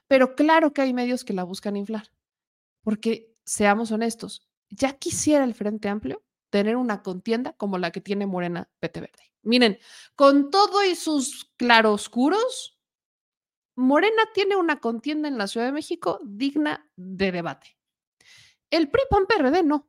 Pero 0.08 0.36
claro 0.36 0.74
que 0.74 0.82
hay 0.82 0.94
medios 0.94 1.24
que 1.24 1.34
la 1.34 1.44
buscan 1.44 1.76
inflar. 1.76 2.12
Porque, 2.82 3.36
seamos 3.46 3.92
honestos, 3.92 4.48
ya 4.70 4.94
quisiera 4.94 5.44
el 5.44 5.54
Frente 5.54 5.90
Amplio 5.90 6.24
tener 6.50 6.76
una 6.76 7.04
contienda 7.04 7.54
como 7.54 7.78
la 7.78 7.92
que 7.92 8.02
tiene 8.02 8.26
Morena 8.26 8.70
Pete 8.80 9.02
Verde. 9.02 9.32
Miren, 9.44 9.78
con 10.16 10.50
todo 10.50 10.84
y 10.84 10.96
sus 10.96 11.52
claroscuros, 11.58 12.80
Morena 13.76 14.24
tiene 14.34 14.56
una 14.56 14.80
contienda 14.80 15.28
en 15.28 15.38
la 15.38 15.48
Ciudad 15.48 15.68
de 15.68 15.72
México 15.72 16.20
digna 16.24 16.90
de 16.96 17.32
debate. 17.32 17.78
El 18.70 18.90
PRI 18.90 19.04
PAN 19.10 19.26
PRD 19.28 19.64
no. 19.64 19.88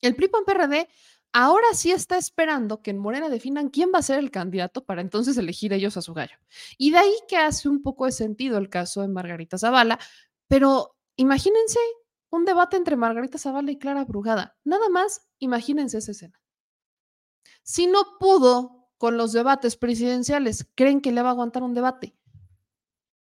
El 0.00 0.16
PRI 0.16 0.28
PRD 0.28 0.88
ahora 1.32 1.66
sí 1.74 1.92
está 1.92 2.16
esperando 2.16 2.82
que 2.82 2.90
en 2.90 2.98
Morena 2.98 3.28
definan 3.28 3.68
quién 3.68 3.90
va 3.94 3.98
a 4.00 4.02
ser 4.02 4.18
el 4.18 4.30
candidato 4.30 4.84
para 4.84 5.00
entonces 5.00 5.36
elegir 5.36 5.72
ellos 5.72 5.96
a 5.96 6.02
su 6.02 6.14
gallo. 6.14 6.36
Y 6.78 6.90
de 6.90 6.98
ahí 6.98 7.14
que 7.28 7.36
hace 7.36 7.68
un 7.68 7.82
poco 7.82 8.06
de 8.06 8.12
sentido 8.12 8.58
el 8.58 8.68
caso 8.68 9.02
de 9.02 9.08
Margarita 9.08 9.58
Zavala, 9.58 9.98
pero 10.48 10.96
imagínense 11.16 11.78
un 12.30 12.44
debate 12.44 12.76
entre 12.76 12.96
Margarita 12.96 13.38
Zavala 13.38 13.70
y 13.70 13.78
Clara 13.78 14.04
Brugada. 14.04 14.56
Nada 14.64 14.88
más, 14.88 15.28
imagínense 15.38 15.98
esa 15.98 16.12
escena. 16.12 16.40
Si 17.62 17.86
no 17.86 18.18
pudo 18.18 18.88
con 18.96 19.16
los 19.16 19.32
debates 19.32 19.76
presidenciales, 19.76 20.68
¿creen 20.74 21.00
que 21.00 21.12
le 21.12 21.22
va 21.22 21.28
a 21.28 21.32
aguantar 21.32 21.62
un 21.62 21.74
debate? 21.74 22.16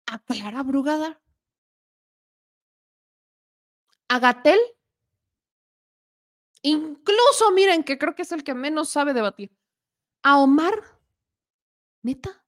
¿A 0.07 0.19
Clara 0.21 0.63
Brugada? 0.63 1.21
¿A 4.09 4.19
Gatel? 4.19 4.59
Incluso, 6.67 7.53
miren, 7.55 7.85
que 7.85 7.97
creo 7.97 8.17
que 8.17 8.23
es 8.23 8.33
el 8.33 8.43
que 8.43 8.53
menos 8.53 8.89
sabe 8.89 9.15
debatir. 9.15 9.57
A 10.25 10.41
Omar, 10.41 10.83
neta. 12.03 12.45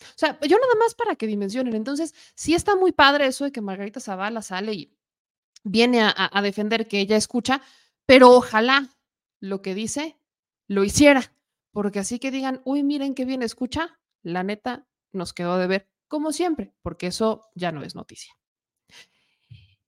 O 0.00 0.16
sea, 0.16 0.36
yo 0.40 0.58
nada 0.58 0.74
más 0.80 0.96
para 0.96 1.14
que 1.14 1.28
dimensionen. 1.28 1.76
Entonces, 1.76 2.12
sí 2.34 2.54
está 2.54 2.74
muy 2.74 2.90
padre 2.90 3.26
eso 3.26 3.44
de 3.44 3.52
que 3.52 3.60
Margarita 3.60 4.00
Zavala 4.00 4.42
sale 4.42 4.72
y 4.72 4.98
viene 5.62 6.02
a, 6.02 6.42
defender 6.42 6.88
que 6.88 6.98
ella 6.98 7.16
escucha, 7.16 7.62
pero 8.04 8.32
ojalá 8.32 8.90
lo 9.38 9.62
que 9.62 9.76
dice 9.76 10.18
lo 10.66 10.82
hiciera, 10.82 11.32
porque 11.70 12.00
así 12.00 12.18
que 12.18 12.32
digan, 12.32 12.62
uy, 12.64 12.82
miren 12.82 13.14
qué 13.14 13.24
bien 13.24 13.44
escucha, 13.44 14.00
la 14.22 14.42
neta 14.42 14.88
nos 15.12 15.32
quedó 15.32 15.56
de 15.58 15.68
ver, 15.68 15.88
como 16.08 16.32
siempre, 16.32 16.74
porque 16.82 17.06
eso 17.06 17.48
ya 17.54 17.70
no 17.70 17.84
es 17.84 17.94
noticia. 17.94 18.34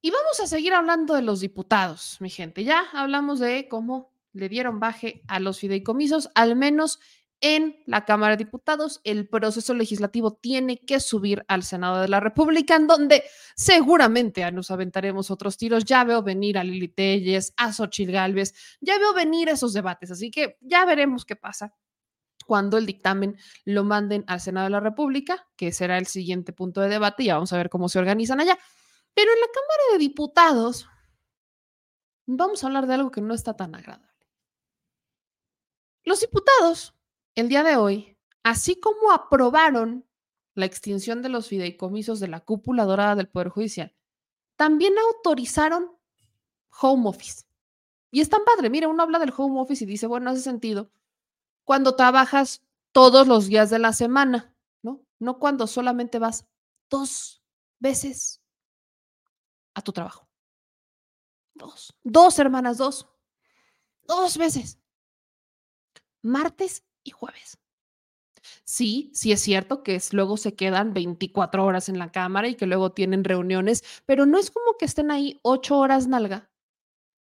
Y 0.07 0.11
vamos 0.13 0.39
a 0.39 0.47
seguir 0.47 0.73
hablando 0.73 1.15
de 1.15 1.23
los 1.23 1.41
diputados, 1.41 2.19
mi 2.21 2.31
gente. 2.31 2.63
Ya 2.63 2.85
hablamos 2.93 3.41
de 3.41 3.67
cómo 3.67 4.15
le 4.35 4.49
dieron 4.49 4.79
baje 4.79 5.25
a 5.27 5.41
los 5.41 5.59
fideicomisos, 5.59 6.31
al 6.37 6.55
menos 6.55 7.01
en 7.41 7.83
la 7.87 8.05
Cámara 8.05 8.37
de 8.37 8.45
Diputados. 8.45 9.01
El 9.03 9.29
proceso 9.29 9.75
legislativo 9.75 10.35
tiene 10.35 10.79
que 10.79 11.01
subir 11.01 11.45
al 11.49 11.65
Senado 11.65 12.01
de 12.01 12.07
la 12.07 12.21
República, 12.21 12.77
en 12.77 12.87
donde 12.87 13.25
seguramente 13.57 14.49
nos 14.53 14.71
aventaremos 14.71 15.33
otros 15.33 15.57
tiros. 15.57 15.85
Ya 15.85 16.05
veo 16.05 16.23
venir 16.23 16.57
a 16.57 16.63
Lili 16.63 16.87
Telles, 16.87 17.53
a 17.57 17.73
Xochitl 17.73 18.13
Galvez, 18.13 18.55
ya 18.81 19.01
veo 19.01 19.13
venir 19.13 19.49
esos 19.49 19.73
debates, 19.73 20.13
así 20.13 20.31
que 20.31 20.57
ya 20.61 20.85
veremos 20.85 21.25
qué 21.25 21.35
pasa 21.35 21.75
cuando 22.47 22.79
el 22.79 22.87
dictamen 22.87 23.37
lo 23.65 23.83
manden 23.83 24.23
al 24.29 24.41
Senado 24.41 24.67
de 24.67 24.71
la 24.71 24.79
República, 24.79 25.49
que 25.57 25.73
será 25.73 25.99
el 25.99 26.07
siguiente 26.07 26.53
punto 26.53 26.81
de 26.81 26.91
debate, 26.91 27.25
y 27.25 27.27
ya 27.27 27.35
vamos 27.35 27.53
a 27.53 27.57
ver 27.57 27.71
cómo 27.71 27.89
se 27.89 27.99
organizan 27.99 28.39
allá. 28.39 28.57
Pero 29.17 29.33
en 29.33 29.41
la 29.41 29.47
Cámara 29.47 29.93
de 29.93 29.99
Diputados 29.99 30.87
vamos 32.27 32.63
a 32.63 32.67
hablar 32.67 32.87
de 32.87 32.95
algo 32.95 33.11
que 33.11 33.23
no 33.23 33.33
está 33.33 33.57
tan 33.57 33.75
agradable. 33.75 34.07
Los 36.05 36.21
diputados, 36.21 36.95
el 37.35 37.49
día 37.49 37.63
de 37.63 37.77
hoy, 37.77 38.19
así 38.43 38.79
como 38.79 39.11
aprobaron 39.11 40.07
la 40.55 40.67
extinción 40.67 41.23
de 41.23 41.31
los 41.31 41.49
fideicomisos 41.49 42.21
de 42.21 42.29
la 42.29 42.41
cúpula 42.41 42.85
dorada 42.85 43.15
del 43.15 43.31
Poder 43.31 43.49
Judicial, 43.49 43.97
también 44.55 44.93
autorizaron 44.99 45.97
home 46.79 47.09
office. 47.09 47.47
Y 48.11 48.21
es 48.21 48.29
tan 48.29 48.45
padre, 48.45 48.69
mira, 48.69 48.87
uno 48.87 49.03
habla 49.03 49.19
del 49.19 49.33
home 49.35 49.59
office 49.59 49.85
y 49.85 49.87
dice, 49.87 50.07
bueno, 50.07 50.29
hace 50.29 50.43
sentido 50.43 50.91
cuando 51.65 51.97
trabajas 51.97 52.63
todos 52.93 53.27
los 53.27 53.47
días 53.47 53.71
de 53.71 53.79
la 53.79 53.95
semana, 53.95 54.55
¿no? 54.83 55.07
No 55.19 55.39
cuando 55.39 55.67
solamente 55.67 56.19
vas 56.19 56.47
dos 56.91 57.43
veces 57.79 58.43
a 59.77 59.83
tu 59.83 59.93
trabajo. 59.93 60.27
Dos. 61.55 61.95
Dos, 62.03 62.39
hermanas, 62.39 62.79
dos. 62.79 63.07
Dos 64.03 64.39
veces. 64.39 64.81
Martes 66.23 66.85
y 67.05 67.11
jueves. 67.11 67.59
Sí, 68.65 69.11
sí 69.13 69.33
es 69.33 69.41
cierto 69.41 69.83
que 69.83 69.97
es, 69.97 70.13
luego 70.15 70.37
se 70.37 70.55
quedan 70.55 70.95
24 70.95 71.65
horas 71.65 71.89
en 71.89 71.99
la 71.99 72.11
cámara 72.11 72.49
y 72.49 72.55
que 72.55 72.67
luego 72.67 72.93
tienen 72.93 73.25
reuniones, 73.25 73.85
pero 74.07 74.25
no 74.25 74.39
es 74.39 74.51
como 74.51 74.77
que 74.79 74.85
estén 74.87 75.11
ahí 75.11 75.41
ocho 75.43 75.79
horas 75.79 76.07
nalga 76.07 76.51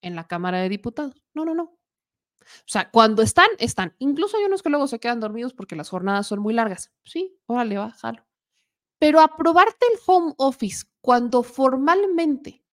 en 0.02 0.16
la 0.16 0.26
Cámara 0.26 0.58
de 0.58 0.68
Diputados. 0.68 1.22
No, 1.34 1.44
no, 1.44 1.54
no. 1.54 1.64
O 1.64 2.66
sea, 2.66 2.90
cuando 2.90 3.22
están, 3.22 3.48
están. 3.58 3.94
Incluso 3.98 4.36
hay 4.36 4.44
unos 4.44 4.62
que 4.62 4.70
luego 4.70 4.88
se 4.88 4.98
quedan 4.98 5.20
dormidos 5.20 5.54
porque 5.54 5.76
las 5.76 5.90
jornadas 5.90 6.26
son 6.26 6.40
muy 6.40 6.54
largas. 6.54 6.90
Sí, 7.04 7.38
órale, 7.46 7.78
bájalo. 7.78 8.24
Pero 9.02 9.20
aprobarte 9.20 9.84
el 9.92 9.98
home 10.06 10.32
office 10.36 10.86
cuando 11.00 11.42
formalmente 11.42 12.64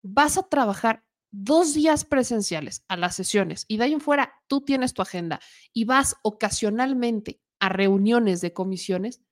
vas 0.00 0.38
a 0.38 0.44
trabajar 0.44 1.04
dos 1.32 1.74
días 1.74 2.04
presenciales 2.04 2.84
a 2.86 2.96
las 2.96 3.16
sesiones 3.16 3.64
y 3.66 3.76
de 3.76 3.82
ahí 3.82 3.92
en 3.92 4.00
fuera 4.00 4.32
tú 4.46 4.60
tienes 4.60 4.94
tu 4.94 5.02
agenda 5.02 5.40
y 5.72 5.84
vas 5.84 6.14
ocasionalmente 6.22 7.42
a 7.58 7.68
reuniones 7.68 8.40
de 8.42 8.52
comisiones, 8.52 9.22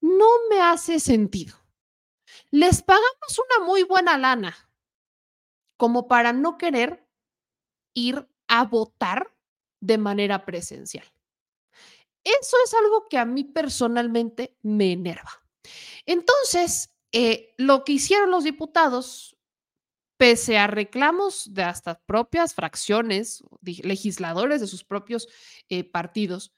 no 0.00 0.26
me 0.50 0.60
hace 0.60 0.98
sentido. 0.98 1.56
Les 2.50 2.82
pagamos 2.82 3.38
una 3.38 3.64
muy 3.64 3.84
buena 3.84 4.18
lana 4.18 4.56
como 5.76 6.08
para 6.08 6.32
no 6.32 6.58
querer 6.58 7.06
ir 7.94 8.28
a 8.48 8.64
votar 8.64 9.32
de 9.80 9.98
manera 9.98 10.44
presencial. 10.46 11.06
Eso 12.24 12.56
es 12.64 12.74
algo 12.74 13.06
que 13.08 13.18
a 13.18 13.24
mí 13.24 13.44
personalmente 13.44 14.58
me 14.60 14.90
enerva. 14.90 15.43
Entonces, 16.06 16.90
eh, 17.12 17.54
lo 17.58 17.84
que 17.84 17.92
hicieron 17.92 18.30
los 18.30 18.44
diputados, 18.44 19.36
pese 20.16 20.58
a 20.58 20.66
reclamos 20.66 21.52
de 21.54 21.62
hasta 21.62 22.00
propias 22.06 22.54
fracciones, 22.54 23.42
legisladores 23.62 24.60
de 24.60 24.66
sus 24.66 24.84
propios 24.84 25.28
eh, 25.68 25.84
partidos, 25.84 26.52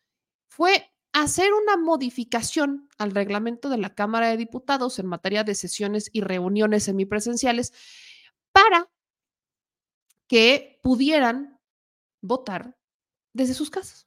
fue 0.48 0.92
hacer 1.12 1.52
una 1.52 1.76
modificación 1.76 2.88
al 2.98 3.12
reglamento 3.12 3.68
de 3.68 3.78
la 3.78 3.94
Cámara 3.94 4.28
de 4.28 4.36
Diputados 4.36 4.98
en 4.98 5.06
materia 5.06 5.44
de 5.44 5.54
sesiones 5.54 6.10
y 6.12 6.20
reuniones 6.20 6.84
semipresenciales 6.84 7.72
para 8.52 8.90
que 10.28 10.78
pudieran 10.82 11.58
votar 12.20 12.76
desde 13.32 13.54
sus 13.54 13.70
casas. 13.70 14.05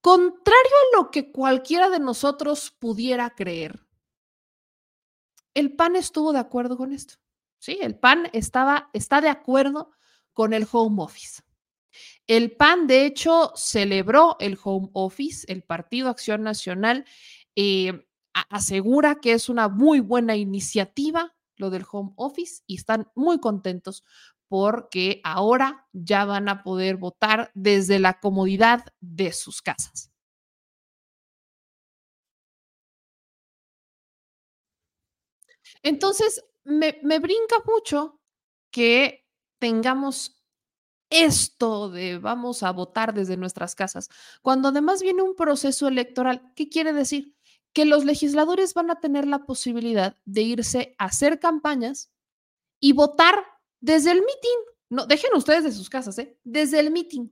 Contrario 0.00 0.72
a 0.92 0.96
lo 0.96 1.10
que 1.10 1.32
cualquiera 1.32 1.90
de 1.90 1.98
nosotros 1.98 2.70
pudiera 2.78 3.30
creer, 3.30 3.86
el 5.54 5.74
PAN 5.74 5.96
estuvo 5.96 6.32
de 6.32 6.38
acuerdo 6.38 6.76
con 6.76 6.92
esto. 6.92 7.14
Sí, 7.58 7.78
el 7.82 7.98
PAN 7.98 8.30
estaba, 8.32 8.90
está 8.92 9.20
de 9.20 9.28
acuerdo 9.28 9.90
con 10.32 10.52
el 10.52 10.66
home 10.70 11.02
office. 11.02 11.42
El 12.26 12.52
PAN, 12.52 12.86
de 12.86 13.06
hecho, 13.06 13.52
celebró 13.56 14.36
el 14.38 14.58
home 14.62 14.90
office, 14.92 15.50
el 15.52 15.62
Partido 15.62 16.10
Acción 16.10 16.42
Nacional 16.42 17.04
eh, 17.56 18.06
asegura 18.50 19.16
que 19.16 19.32
es 19.32 19.48
una 19.48 19.68
muy 19.68 20.00
buena 20.00 20.36
iniciativa 20.36 21.34
lo 21.56 21.70
del 21.70 21.84
home 21.90 22.12
office 22.14 22.62
y 22.66 22.76
están 22.76 23.10
muy 23.16 23.40
contentos 23.40 24.04
porque 24.48 25.20
ahora 25.24 25.86
ya 25.92 26.24
van 26.24 26.48
a 26.48 26.62
poder 26.62 26.96
votar 26.96 27.50
desde 27.54 27.98
la 27.98 28.20
comodidad 28.20 28.84
de 29.00 29.32
sus 29.32 29.62
casas. 29.62 30.10
Entonces, 35.82 36.44
me, 36.64 36.98
me 37.02 37.18
brinca 37.18 37.56
mucho 37.66 38.20
que 38.70 39.26
tengamos 39.58 40.38
esto 41.10 41.88
de 41.90 42.18
vamos 42.18 42.62
a 42.62 42.70
votar 42.72 43.14
desde 43.14 43.36
nuestras 43.36 43.74
casas, 43.74 44.08
cuando 44.42 44.68
además 44.68 45.02
viene 45.02 45.22
un 45.22 45.34
proceso 45.34 45.88
electoral. 45.88 46.52
¿Qué 46.54 46.68
quiere 46.68 46.92
decir? 46.92 47.34
Que 47.72 47.84
los 47.84 48.04
legisladores 48.04 48.74
van 48.74 48.90
a 48.90 49.00
tener 49.00 49.26
la 49.26 49.46
posibilidad 49.46 50.16
de 50.24 50.42
irse 50.42 50.94
a 50.98 51.06
hacer 51.06 51.38
campañas 51.38 52.10
y 52.80 52.92
votar 52.92 53.44
desde 53.80 54.12
el 54.12 54.18
meeting. 54.18 54.58
No, 54.90 55.06
dejen 55.06 55.30
ustedes 55.34 55.64
de 55.64 55.72
sus 55.72 55.90
casas, 55.90 56.18
¿eh? 56.18 56.38
Desde 56.44 56.80
el 56.80 56.90
meeting. 56.90 57.28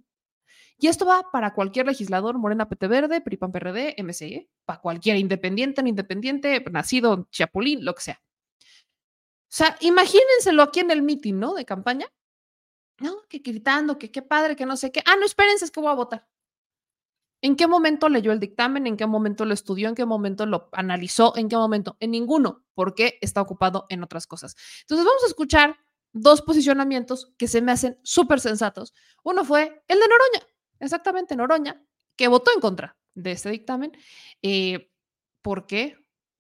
Y 0.79 0.89
esto 0.89 1.07
va 1.07 1.31
para 1.33 1.55
cualquier 1.55 1.87
legislador, 1.87 2.37
Morena 2.39 2.69
PT 2.69 2.87
Verde, 2.87 3.21
PRIPAN 3.23 3.51
PRD, 3.51 3.97
MCE, 3.99 4.27
¿eh? 4.27 4.51
para 4.67 4.81
cualquier 4.81 5.17
independiente, 5.17 5.83
no 5.83 5.89
independiente, 5.89 6.63
nacido 6.71 7.29
Chapulín, 7.31 7.85
lo 7.85 7.95
que 7.95 8.03
sea. 8.03 8.23
O 8.23 9.57
sea, 9.57 9.77
imagínenselo 9.81 10.63
aquí 10.63 10.81
en 10.81 10.91
el 10.91 11.03
meeting, 11.03 11.35
¿no? 11.39 11.55
De 11.55 11.65
campaña. 11.65 12.07
No, 12.99 13.23
que 13.29 13.39
gritando, 13.39 13.99
que 13.99 14.11
qué 14.11 14.23
padre, 14.23 14.57
que 14.57 14.67
no 14.67 14.77
sé 14.77 14.93
qué. 14.93 15.03
Ah, 15.07 15.17
no, 15.19 15.25
espérense, 15.25 15.65
es 15.65 15.71
que 15.71 15.81
voy 15.81 15.91
a 15.91 15.95
votar. 15.95 16.29
¿En 17.43 17.57
qué 17.57 17.67
momento 17.67 18.09
leyó 18.09 18.33
el 18.33 18.41
dictamen? 18.41 18.87
¿En 18.87 18.97
qué 18.97 19.07
momento 19.07 19.45
lo 19.45 19.55
estudió? 19.55 19.89
¿En 19.89 19.95
qué 19.95 20.05
momento 20.05 20.47
lo 20.47 20.69
analizó? 20.73 21.37
¿En 21.37 21.49
qué 21.49 21.57
momento? 21.57 21.97
En 22.01 22.11
ninguno, 22.11 22.65
porque 22.75 23.19
está 23.21 23.41
ocupado 23.41 23.87
en 23.89 24.03
otras 24.03 24.27
cosas. 24.27 24.57
Entonces 24.83 25.07
vamos 25.07 25.23
a 25.25 25.29
escuchar 25.29 25.77
dos 26.17 26.43
posicionamientos 26.43 27.35
que 27.37 27.47
se 27.47 27.61
me 27.61 27.73
hacen 27.73 27.99
súper 28.03 28.41
sensatos. 28.41 28.95
Uno 29.23 29.45
fue 29.45 29.83
el 29.87 29.99
de 29.99 30.09
Noroña, 30.09 30.55
exactamente 30.81 31.37
Noroña, 31.37 31.85
que 32.17 32.29
votó 32.29 32.51
en 32.55 32.61
contra 32.61 32.97
de 33.15 33.33
este 33.33 33.51
dictamen. 33.51 33.93
Eh, 34.43 34.91
¿Por 35.43 35.67
qué? 35.67 35.99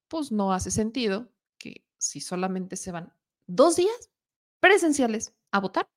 Pues 0.09 0.33
no 0.33 0.53
hace 0.53 0.71
sentido 0.71 1.31
que 1.59 1.85
si 1.99 2.21
solamente 2.21 2.77
se 2.77 2.91
van 2.91 3.13
dos 3.47 3.77
días 3.77 4.11
presenciales 4.61 5.35
a 5.51 5.61
votar, 5.61 5.89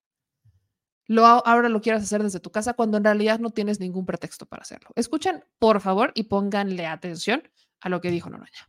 lo, 1.07 1.25
ahora 1.25 1.69
lo 1.69 1.81
quieras 1.81 2.03
hacer 2.03 2.21
desde 2.21 2.39
tu 2.39 2.51
casa 2.51 2.73
cuando 2.73 2.97
en 2.97 3.03
realidad 3.03 3.39
no 3.39 3.49
tienes 3.49 3.79
ningún 3.79 4.05
pretexto 4.05 4.45
para 4.45 4.61
hacerlo. 4.61 4.89
Escuchen, 4.95 5.43
por 5.57 5.81
favor, 5.81 6.11
y 6.13 6.23
pónganle 6.23 6.85
atención 6.85 7.49
a 7.79 7.89
lo 7.89 8.01
que 8.01 8.11
dijo 8.11 8.29
Noroña. 8.29 8.67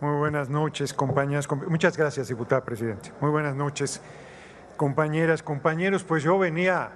Muy 0.00 0.16
buenas 0.16 0.48
noches, 0.48 0.94
compañeras. 0.94 1.46
Muchas 1.68 1.94
gracias, 1.94 2.28
diputada 2.28 2.64
presidente. 2.64 3.12
Muy 3.20 3.30
buenas 3.30 3.54
noches, 3.54 4.00
compañeras, 4.78 5.42
compañeros. 5.42 6.04
Pues 6.04 6.22
yo 6.22 6.38
venía 6.38 6.90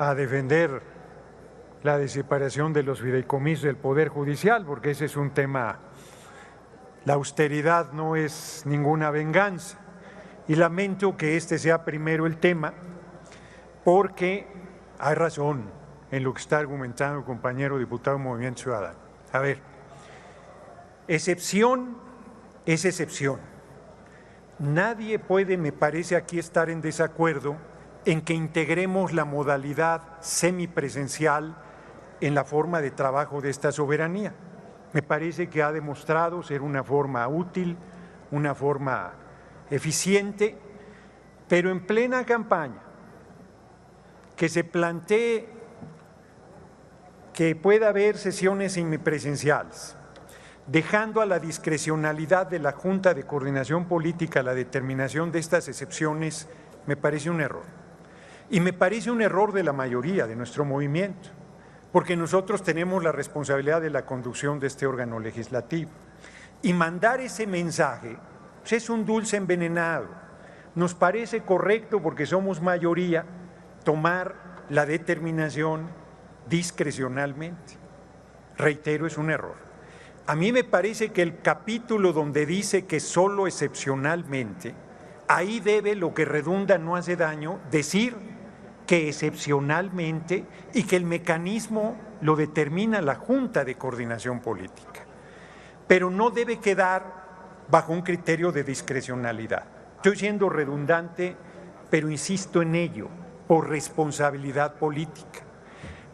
a 0.00 0.14
defender 0.16 0.82
la 1.84 1.96
deseparación 1.96 2.72
de 2.72 2.82
los 2.82 3.00
fideicomisos 3.00 3.66
del 3.66 3.76
Poder 3.76 4.08
Judicial, 4.08 4.64
porque 4.66 4.90
ese 4.90 5.04
es 5.04 5.16
un 5.16 5.30
tema, 5.30 5.78
la 7.04 7.14
austeridad 7.14 7.92
no 7.92 8.16
es 8.16 8.64
ninguna 8.66 9.12
venganza 9.12 9.78
y 10.48 10.56
lamento 10.56 11.16
que 11.16 11.36
este 11.36 11.58
sea 11.58 11.84
primero 11.84 12.26
el 12.26 12.38
tema 12.38 12.74
porque 13.84 14.48
hay 14.98 15.14
razón 15.14 15.70
en 16.10 16.24
lo 16.24 16.34
que 16.34 16.40
está 16.40 16.58
argumentando 16.58 17.20
el 17.20 17.24
compañero 17.24 17.78
diputado 17.78 18.18
Movimiento 18.18 18.62
Ciudadano. 18.62 18.98
A 19.32 19.38
ver, 19.38 19.67
excepción 21.08 21.96
es 22.66 22.84
excepción. 22.84 23.40
Nadie 24.58 25.18
puede, 25.18 25.56
me 25.56 25.72
parece, 25.72 26.16
aquí 26.16 26.38
estar 26.38 26.70
en 26.70 26.80
desacuerdo 26.80 27.56
en 28.04 28.22
que 28.22 28.34
integremos 28.34 29.12
la 29.12 29.24
modalidad 29.24 30.02
semipresencial 30.20 31.56
en 32.20 32.34
la 32.34 32.44
forma 32.44 32.80
de 32.80 32.90
trabajo 32.90 33.40
de 33.40 33.50
esta 33.50 33.72
soberanía. 33.72 34.34
Me 34.92 35.02
parece 35.02 35.48
que 35.48 35.62
ha 35.62 35.72
demostrado 35.72 36.42
ser 36.42 36.62
una 36.62 36.82
forma 36.82 37.26
útil, 37.28 37.76
una 38.30 38.54
forma 38.54 39.12
eficiente, 39.70 40.56
pero 41.48 41.70
en 41.70 41.86
plena 41.86 42.24
campaña, 42.24 42.80
que 44.36 44.48
se 44.48 44.64
plantee 44.64 45.48
que 47.32 47.54
pueda 47.54 47.88
haber 47.88 48.16
sesiones 48.16 48.72
semipresenciales, 48.72 49.97
dejando 50.68 51.22
a 51.22 51.26
la 51.26 51.38
discrecionalidad 51.38 52.46
de 52.46 52.58
la 52.58 52.72
Junta 52.72 53.14
de 53.14 53.24
Coordinación 53.24 53.86
Política 53.86 54.42
la 54.42 54.54
determinación 54.54 55.32
de 55.32 55.38
estas 55.38 55.66
excepciones, 55.68 56.46
me 56.86 56.96
parece 56.96 57.30
un 57.30 57.40
error. 57.40 57.64
Y 58.50 58.60
me 58.60 58.72
parece 58.72 59.10
un 59.10 59.22
error 59.22 59.52
de 59.52 59.64
la 59.64 59.72
mayoría 59.72 60.26
de 60.26 60.36
nuestro 60.36 60.64
movimiento, 60.64 61.30
porque 61.90 62.16
nosotros 62.16 62.62
tenemos 62.62 63.02
la 63.02 63.12
responsabilidad 63.12 63.80
de 63.80 63.90
la 63.90 64.04
conducción 64.04 64.60
de 64.60 64.66
este 64.66 64.86
órgano 64.86 65.18
legislativo. 65.18 65.90
Y 66.62 66.72
mandar 66.74 67.20
ese 67.20 67.46
mensaje 67.46 68.16
pues 68.60 68.72
es 68.72 68.90
un 68.90 69.06
dulce 69.06 69.38
envenenado. 69.38 70.08
Nos 70.74 70.94
parece 70.94 71.40
correcto, 71.40 72.02
porque 72.02 72.26
somos 72.26 72.60
mayoría, 72.60 73.24
tomar 73.84 74.34
la 74.68 74.84
determinación 74.84 75.88
discrecionalmente. 76.48 77.78
Reitero, 78.58 79.06
es 79.06 79.16
un 79.16 79.30
error. 79.30 79.67
A 80.28 80.36
mí 80.36 80.52
me 80.52 80.62
parece 80.62 81.08
que 81.08 81.22
el 81.22 81.40
capítulo 81.40 82.12
donde 82.12 82.44
dice 82.44 82.84
que 82.84 83.00
solo 83.00 83.46
excepcionalmente, 83.46 84.74
ahí 85.26 85.58
debe, 85.58 85.94
lo 85.94 86.12
que 86.12 86.26
redunda 86.26 86.76
no 86.76 86.96
hace 86.96 87.16
daño, 87.16 87.60
decir 87.70 88.14
que 88.86 89.08
excepcionalmente 89.08 90.44
y 90.74 90.82
que 90.82 90.96
el 90.96 91.06
mecanismo 91.06 91.96
lo 92.20 92.36
determina 92.36 93.00
la 93.00 93.14
Junta 93.14 93.64
de 93.64 93.76
Coordinación 93.76 94.40
Política. 94.40 95.06
Pero 95.86 96.10
no 96.10 96.28
debe 96.28 96.58
quedar 96.58 97.64
bajo 97.70 97.94
un 97.94 98.02
criterio 98.02 98.52
de 98.52 98.64
discrecionalidad. 98.64 99.64
Estoy 99.96 100.16
siendo 100.18 100.50
redundante, 100.50 101.36
pero 101.88 102.10
insisto 102.10 102.60
en 102.60 102.74
ello, 102.74 103.08
por 103.46 103.70
responsabilidad 103.70 104.74
política. 104.74 105.47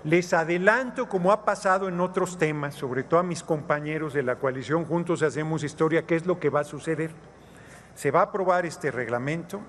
Les 0.05 0.35
adelanto, 0.35 1.09
como 1.09 1.33
ha 1.33 1.47
pasado 1.47 1.89
en 1.89 1.99
otros 1.99 2.37
temas, 2.37 2.75
sobre 2.75 3.05
todo 3.05 3.21
a 3.21 3.23
mis 3.23 3.43
compañeros 3.43 4.13
de 4.13 4.23
la 4.23 4.37
coalición 4.37 4.85
Juntos 4.85 5.23
Hacemos 5.23 5.65
Historia, 5.65 6.05
qué 6.05 6.15
es 6.15 6.27
lo 6.27 6.39
que 6.39 6.51
va 6.51 6.61
a 6.61 6.65
suceder. 6.65 7.11
Se 7.95 8.11
va 8.11 8.21
a 8.21 8.25
aprobar 8.25 8.67
este 8.67 8.91
reglamento, 8.91 9.63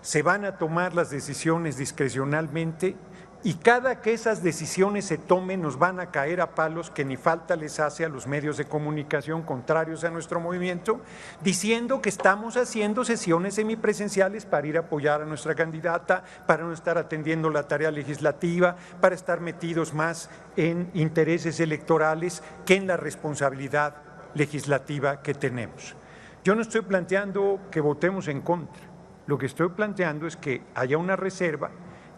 se 0.00 0.22
van 0.22 0.44
a 0.44 0.58
tomar 0.58 0.94
las 0.94 1.10
decisiones 1.10 1.76
discrecionalmente 1.76 2.94
y 3.42 3.54
cada 3.54 4.02
que 4.02 4.12
esas 4.12 4.42
decisiones 4.42 5.06
se 5.06 5.16
tomen 5.16 5.62
nos 5.62 5.78
van 5.78 5.98
a 5.98 6.10
caer 6.10 6.42
a 6.42 6.54
palos 6.54 6.90
que 6.90 7.06
ni 7.06 7.16
falta 7.16 7.56
les 7.56 7.80
hace 7.80 8.04
a 8.04 8.08
los 8.10 8.26
medios 8.26 8.58
de 8.58 8.66
comunicación 8.66 9.42
contrarios 9.42 10.04
a 10.04 10.10
nuestro 10.10 10.40
movimiento, 10.40 11.00
diciendo 11.40 12.02
que 12.02 12.10
estamos 12.10 12.58
haciendo 12.58 13.04
sesiones 13.04 13.54
semipresenciales 13.54 14.44
para 14.44 14.66
ir 14.66 14.76
a 14.76 14.80
apoyar 14.80 15.22
a 15.22 15.24
nuestra 15.24 15.54
candidata, 15.54 16.22
para 16.46 16.64
no 16.64 16.72
estar 16.72 16.98
atendiendo 16.98 17.48
la 17.48 17.66
tarea 17.66 17.90
legislativa, 17.90 18.76
para 19.00 19.14
estar 19.14 19.40
metidos 19.40 19.94
más 19.94 20.28
en 20.56 20.90
intereses 20.92 21.60
electorales 21.60 22.42
que 22.66 22.74
en 22.74 22.86
la 22.86 22.98
responsabilidad 22.98 23.94
legislativa 24.34 25.22
que 25.22 25.32
tenemos. 25.32 25.96
Yo 26.44 26.54
no 26.54 26.60
estoy 26.60 26.82
planteando 26.82 27.58
que 27.70 27.80
votemos 27.80 28.28
en 28.28 28.42
contra, 28.42 28.82
lo 29.26 29.38
que 29.38 29.46
estoy 29.46 29.70
planteando 29.70 30.26
es 30.26 30.36
que 30.36 30.62
haya 30.74 30.98
una 30.98 31.16
reserva 31.16 31.70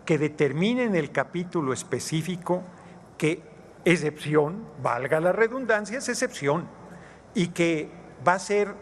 que 0.05 0.19
determine 0.19 0.85
en 0.85 0.97
el 0.97 1.11
capítulo 1.11 1.73
específico 1.73 2.63
que 3.19 3.43
excepción, 3.85 4.65
valga 4.83 5.21
la 5.21 5.33
redundancia, 5.33 5.99
es 5.99 6.09
excepción, 6.09 6.67
y 7.35 7.49
que 7.49 7.91
va 8.27 8.35
a 8.35 8.39
ser 8.39 8.75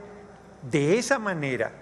de 0.71 0.99
esa 0.99 1.19
manera, 1.19 1.73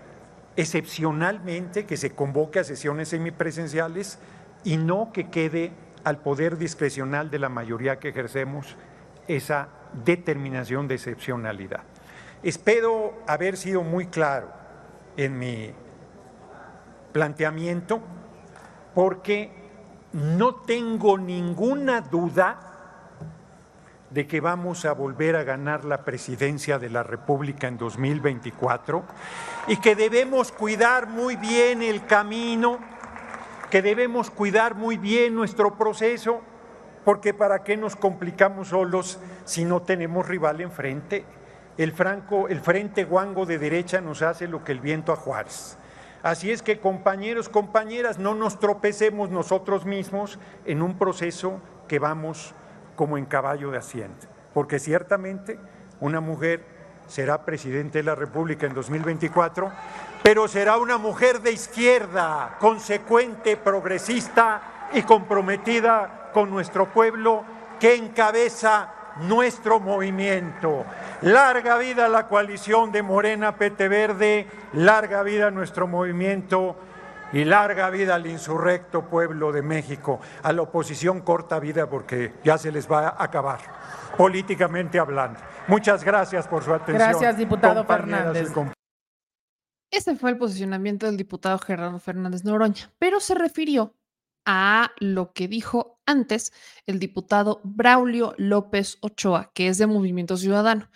excepcionalmente, 0.57 1.87
que 1.87 1.97
se 1.97 2.11
convoque 2.11 2.61
a 2.61 2.65
sesiones 2.65 3.09
semipresenciales 3.09 4.19
y 4.65 4.77
no 4.77 5.13
que 5.13 5.31
quede 5.31 5.73
al 6.05 6.19
poder 6.19 6.59
discrecional 6.59 7.31
de 7.31 7.39
la 7.39 7.49
mayoría 7.49 7.99
que 7.99 8.09
ejercemos 8.09 8.77
esa 9.27 9.69
determinación 10.05 10.89
de 10.89 10.95
excepcionalidad. 10.95 11.83
Espero 12.43 13.15
haber 13.27 13.57
sido 13.57 13.83
muy 13.83 14.07
claro 14.07 14.49
en 15.17 15.39
mi 15.39 15.73
planteamiento 17.13 18.01
porque 18.99 19.53
no 20.13 20.57
tengo 20.57 21.19
ninguna 21.19 22.01
duda 22.01 22.59
de 24.11 24.27
que 24.27 24.41
vamos 24.41 24.85
a 24.87 24.93
volver 24.93 25.37
a 25.37 25.45
ganar 25.45 25.85
la 25.85 26.03
presidencia 26.03 26.81
de 26.81 26.91
la 26.91 27.05
República 27.05 27.69
en 27.69 27.79
2024 27.79 29.05
y 29.69 29.77
que 29.77 29.95
debemos 29.95 30.51
cuidar 30.51 31.07
muy 31.07 31.37
bien 31.37 31.81
el 31.81 32.07
camino, 32.07 32.81
que 33.71 33.83
debemos 33.83 34.33
cuidar 34.33 34.75
muy 34.75 34.97
bien 34.97 35.33
nuestro 35.33 35.79
proceso, 35.79 36.41
porque 37.05 37.33
para 37.33 37.63
qué 37.63 37.77
nos 37.77 37.95
complicamos 37.95 38.71
solos 38.71 39.21
si 39.45 39.65
no 39.65 39.81
tenemos 39.83 40.27
rival 40.27 40.61
enfrente. 40.61 41.25
El, 41.77 41.93
franco, 41.93 42.49
el 42.49 42.61
frente 42.61 43.05
guango 43.05 43.47
de 43.47 43.61
derecha 43.61 44.01
nos 44.01 44.23
hace 44.23 44.49
lo 44.49 44.65
que 44.65 44.73
el 44.73 44.81
viento 44.81 45.13
a 45.13 45.17
Juárez 45.17 45.78
Así 46.23 46.51
es 46.51 46.63
que 46.63 46.81
compañeros, 46.81 47.49
compañeras, 47.49 48.19
no 48.19 48.35
nos 48.35 48.59
tropecemos 48.59 49.31
nosotros 49.31 49.85
mismos 49.85 50.39
en 50.65 50.83
un 50.83 50.99
proceso 50.99 51.61
que 51.87 51.99
vamos 51.99 52.55
como 52.97 53.17
en 53.17 53.27
caballo 53.27 53.71
de 53.71 53.79
asiento, 53.79 54.27
porque 54.53 54.79
ciertamente 54.79 55.59
una 56.01 56.21
mujer 56.21 56.65
será 57.07 57.45
presidente 57.45 57.99
de 57.99 58.05
la 58.05 58.15
República 58.15 58.67
en 58.67 58.75
2024, 58.75 59.73
pero 60.23 60.49
será 60.49 60.77
una 60.77 60.99
mujer 60.99 61.41
de 61.41 61.53
izquierda, 61.53 62.57
consecuente, 62.59 63.57
progresista 63.57 64.89
y 64.93 65.03
comprometida 65.03 66.31
con 66.35 66.51
nuestro 66.51 66.93
pueblo 66.93 67.45
que 67.79 67.95
encabeza 67.95 68.93
nuestro 69.21 69.81
movimiento. 69.81 70.85
Larga 71.23 71.79
vida 71.79 72.07
a 72.07 72.09
la 72.09 72.27
coalición 72.27 72.93
de 72.93 73.03
Morena 73.03 73.57
Pete 73.57 73.89
Verde, 73.89 74.47
larga 74.73 75.23
vida 75.23 75.49
a 75.49 75.51
nuestro 75.51 75.87
movimiento 75.87 76.77
y 77.33 77.45
larga 77.45 77.91
vida 77.91 78.15
al 78.15 78.27
insurrecto 78.27 79.07
pueblo 79.07 79.53
de 79.53 79.63
México. 79.63 80.21
A 80.43 80.53
la 80.53 80.63
oposición 80.63 81.21
corta 81.21 81.59
vida 81.61 81.89
porque 81.89 82.35
ya 82.45 82.59
se 82.59 82.73
les 82.73 82.91
va 82.91 83.09
a 83.09 83.25
acabar, 83.25 83.61
políticamente 84.17 84.99
hablando. 84.99 85.41
Muchas 85.67 86.05
gracias 86.05 86.47
por 86.49 86.63
su 86.63 86.73
atención. 86.73 86.97
Gracias, 86.97 87.37
diputado 87.37 87.85
Fernández. 87.85 88.53
Este 89.91 90.17
fue 90.17 90.31
el 90.31 90.37
posicionamiento 90.37 91.07
del 91.07 91.17
diputado 91.17 91.59
Gerardo 91.59 91.99
Fernández 91.99 92.45
Noroña, 92.45 92.93
pero 92.99 93.21
se 93.21 93.35
refirió 93.35 93.95
a 94.51 94.93
lo 94.99 95.35
que 95.35 95.47
dijo 95.47 96.01
antes 96.07 96.55
el 96.87 96.99
diputado 96.99 97.61
Braulio 97.65 98.35
López 98.39 98.97
Ochoa, 99.03 99.53
que 99.53 99.69
es 99.69 99.77
de 99.77 99.87
Movimiento 99.87 100.39
Ciudadano. 100.39 100.89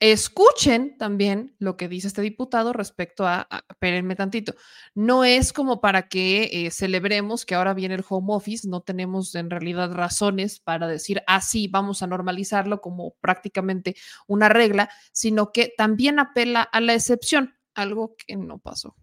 Escuchen 0.00 0.98
también 0.98 1.54
lo 1.58 1.78
que 1.78 1.88
dice 1.88 2.08
este 2.08 2.20
diputado 2.20 2.74
respecto 2.74 3.26
a, 3.26 3.46
a- 3.50 3.64
espérenme 3.70 4.16
tantito, 4.16 4.54
no 4.94 5.24
es 5.24 5.54
como 5.54 5.80
para 5.80 6.08
que 6.08 6.66
eh, 6.66 6.70
celebremos 6.70 7.46
que 7.46 7.54
ahora 7.54 7.72
viene 7.72 7.94
el 7.94 8.04
home 8.06 8.34
office, 8.34 8.68
no 8.68 8.82
tenemos 8.82 9.34
en 9.34 9.48
realidad 9.48 9.92
razones 9.92 10.60
para 10.60 10.86
decir, 10.86 11.22
así 11.26 11.68
vamos 11.68 12.02
a 12.02 12.06
normalizarlo 12.06 12.82
como 12.82 13.14
prácticamente 13.20 13.94
una 14.26 14.50
regla, 14.50 14.90
sino 15.12 15.52
que 15.52 15.72
también 15.74 16.18
apela 16.18 16.62
a 16.62 16.80
la 16.80 16.92
excepción, 16.94 17.54
algo 17.74 18.14
que 18.16 18.36
no 18.36 18.58
pasó. 18.58 18.94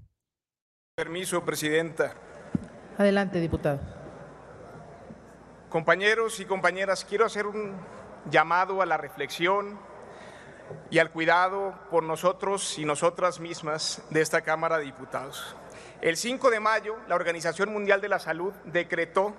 Permiso, 0.96 1.44
Presidenta. 1.44 2.16
Adelante, 2.98 3.40
diputado. 3.40 3.80
Compañeros 5.70 6.40
y 6.40 6.46
compañeras, 6.46 7.06
quiero 7.06 7.26
hacer 7.26 7.46
un 7.46 7.76
llamado 8.32 8.82
a 8.82 8.88
la 8.88 8.98
reflexión 8.98 9.80
y 10.90 10.98
al 10.98 11.12
cuidado 11.12 11.78
por 11.92 12.02
nosotros 12.02 12.80
y 12.80 12.86
nosotras 12.86 13.40
mismas 13.40 14.02
de 14.10 14.22
esta 14.22 14.42
Cámara 14.42 14.80
de 14.80 14.86
Diputados. 14.86 15.56
El 16.02 16.18
5 16.18 16.50
de 16.50 16.60
mayo, 16.60 16.96
la 17.08 17.14
Organización 17.14 17.72
Mundial 17.72 18.02
de 18.02 18.10
la 18.10 18.18
Salud 18.18 18.54
decretó 18.66 19.36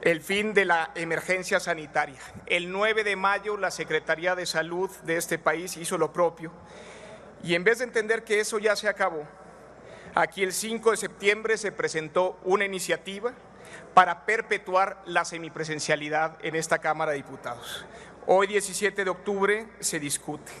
el 0.00 0.20
fin 0.20 0.52
de 0.52 0.64
la 0.64 0.90
emergencia 0.96 1.60
sanitaria. 1.60 2.18
El 2.46 2.72
9 2.72 3.04
de 3.04 3.14
mayo, 3.14 3.56
la 3.56 3.70
Secretaría 3.70 4.34
de 4.34 4.46
Salud 4.46 4.90
de 5.04 5.16
este 5.16 5.38
país 5.38 5.76
hizo 5.76 5.96
lo 5.96 6.12
propio. 6.12 6.50
Y 7.44 7.54
en 7.54 7.62
vez 7.62 7.78
de 7.78 7.84
entender 7.84 8.24
que 8.24 8.40
eso 8.40 8.58
ya 8.58 8.74
se 8.74 8.88
acabó, 8.88 9.28
Aquí 10.14 10.42
el 10.42 10.52
5 10.52 10.90
de 10.90 10.96
septiembre 10.98 11.56
se 11.56 11.72
presentó 11.72 12.38
una 12.44 12.66
iniciativa 12.66 13.32
para 13.94 14.26
perpetuar 14.26 15.02
la 15.06 15.24
semipresencialidad 15.24 16.36
en 16.42 16.54
esta 16.54 16.80
Cámara 16.80 17.12
de 17.12 17.16
Diputados. 17.16 17.86
Hoy 18.26 18.46
17 18.46 19.04
de 19.04 19.10
octubre 19.10 19.66
se 19.80 19.98
discute. 19.98 20.52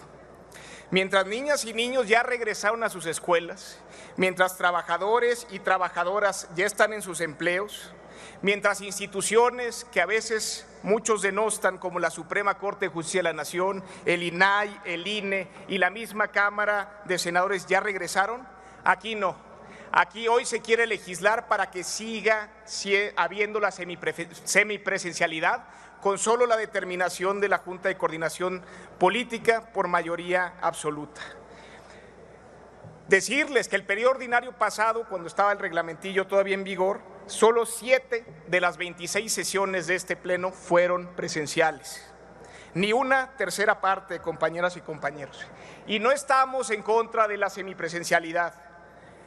Mientras 0.90 1.26
niñas 1.26 1.66
y 1.66 1.74
niños 1.74 2.08
ya 2.08 2.22
regresaron 2.22 2.82
a 2.82 2.88
sus 2.88 3.04
escuelas, 3.04 3.78
mientras 4.16 4.56
trabajadores 4.56 5.46
y 5.50 5.58
trabajadoras 5.58 6.48
ya 6.56 6.64
están 6.64 6.94
en 6.94 7.02
sus 7.02 7.20
empleos, 7.20 7.92
mientras 8.40 8.80
instituciones 8.80 9.86
que 9.92 10.00
a 10.00 10.06
veces 10.06 10.66
muchos 10.82 11.20
denostan 11.20 11.76
como 11.76 11.98
la 11.98 12.10
Suprema 12.10 12.56
Corte 12.56 12.86
de 12.86 12.92
Justicia 12.92 13.18
de 13.18 13.24
la 13.24 13.32
Nación, 13.34 13.84
el 14.06 14.22
INAI, 14.22 14.80
el 14.86 15.06
INE 15.06 15.48
y 15.68 15.76
la 15.76 15.90
misma 15.90 16.28
Cámara 16.28 17.02
de 17.04 17.18
Senadores 17.18 17.66
ya 17.66 17.80
regresaron, 17.80 18.46
aquí 18.84 19.14
no. 19.14 19.36
Aquí 19.92 20.26
hoy 20.28 20.46
se 20.46 20.60
quiere 20.62 20.86
legislar 20.86 21.48
para 21.48 21.70
que 21.70 21.84
siga 21.84 22.48
habiendo 23.16 23.60
la 23.60 23.70
semipre- 23.70 24.32
semipresencialidad 24.44 25.64
con 26.00 26.18
solo 26.18 26.46
la 26.46 26.56
determinación 26.56 27.40
de 27.40 27.48
la 27.48 27.58
Junta 27.58 27.88
de 27.88 27.96
Coordinación 27.98 28.62
Política 28.98 29.70
por 29.72 29.88
mayoría 29.88 30.54
absoluta. 30.62 31.20
Decirles 33.08 33.68
que 33.68 33.76
el 33.76 33.84
periodo 33.84 34.12
ordinario 34.12 34.52
pasado, 34.56 35.06
cuando 35.08 35.28
estaba 35.28 35.52
el 35.52 35.58
reglamentillo 35.58 36.26
todavía 36.26 36.54
en 36.54 36.64
vigor, 36.64 37.00
solo 37.26 37.66
siete 37.66 38.24
de 38.48 38.60
las 38.60 38.78
26 38.78 39.30
sesiones 39.30 39.86
de 39.86 39.96
este 39.96 40.16
pleno 40.16 40.50
fueron 40.52 41.08
presenciales. 41.14 42.08
Ni 42.74 42.94
una 42.94 43.36
tercera 43.36 43.82
parte, 43.82 44.20
compañeras 44.20 44.78
y 44.78 44.80
compañeros. 44.80 45.44
Y 45.86 45.98
no 45.98 46.10
estamos 46.10 46.70
en 46.70 46.82
contra 46.82 47.28
de 47.28 47.36
la 47.36 47.50
semipresencialidad. 47.50 48.54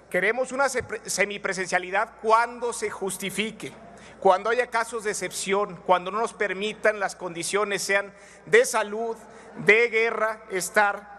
Queremos 0.10 0.52
una 0.52 0.70
semipresencialidad 0.70 2.12
cuando 2.22 2.74
se 2.74 2.90
justifique, 2.90 3.72
cuando 4.20 4.50
haya 4.50 4.68
casos 4.68 5.04
de 5.04 5.12
excepción, 5.12 5.76
cuando 5.86 6.12
no 6.12 6.20
nos 6.20 6.34
permitan 6.34 7.00
las 7.00 7.16
condiciones 7.16 7.82
sean 7.82 8.14
de 8.46 8.66
salud, 8.66 9.18
de 9.58 9.90
guerra, 9.90 10.44
estar 10.52 11.16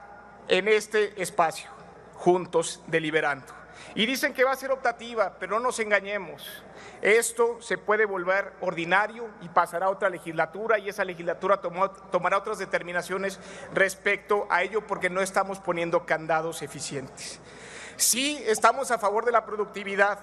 en 0.49 0.69
este 0.69 1.21
espacio, 1.21 1.69
juntos, 2.15 2.83
deliberando. 2.87 3.47
Y 3.95 4.07
dicen 4.07 4.35
que 4.35 4.45
va 4.45 4.53
a 4.53 4.57
ser 4.57 4.71
optativa, 4.71 5.37
pero 5.39 5.59
no 5.59 5.67
nos 5.67 5.81
engañemos. 5.81 6.63
Esto 7.03 7.61
se 7.61 7.79
puede 7.79 8.05
volver 8.05 8.53
ordinario 8.61 9.29
y 9.43 9.49
pasará 9.49 9.87
a 9.87 9.91
otra 9.91 10.09
legislatura 10.11 10.79
y 10.79 10.89
esa 10.89 11.05
legislatura 11.05 11.61
tomará 11.61 12.39
otras 12.39 12.59
determinaciones 12.59 13.39
respecto 13.75 14.47
a 14.51 14.63
ello 14.63 14.87
porque 14.87 15.11
no 15.11 15.21
estamos 15.21 15.59
poniendo 15.59 16.07
candados 16.07 16.63
eficientes. 16.63 17.41
Sí, 17.97 18.43
estamos 18.47 18.90
a 18.90 18.98
favor 18.98 19.24
de 19.24 19.32
la 19.32 19.44
productividad. 19.44 20.18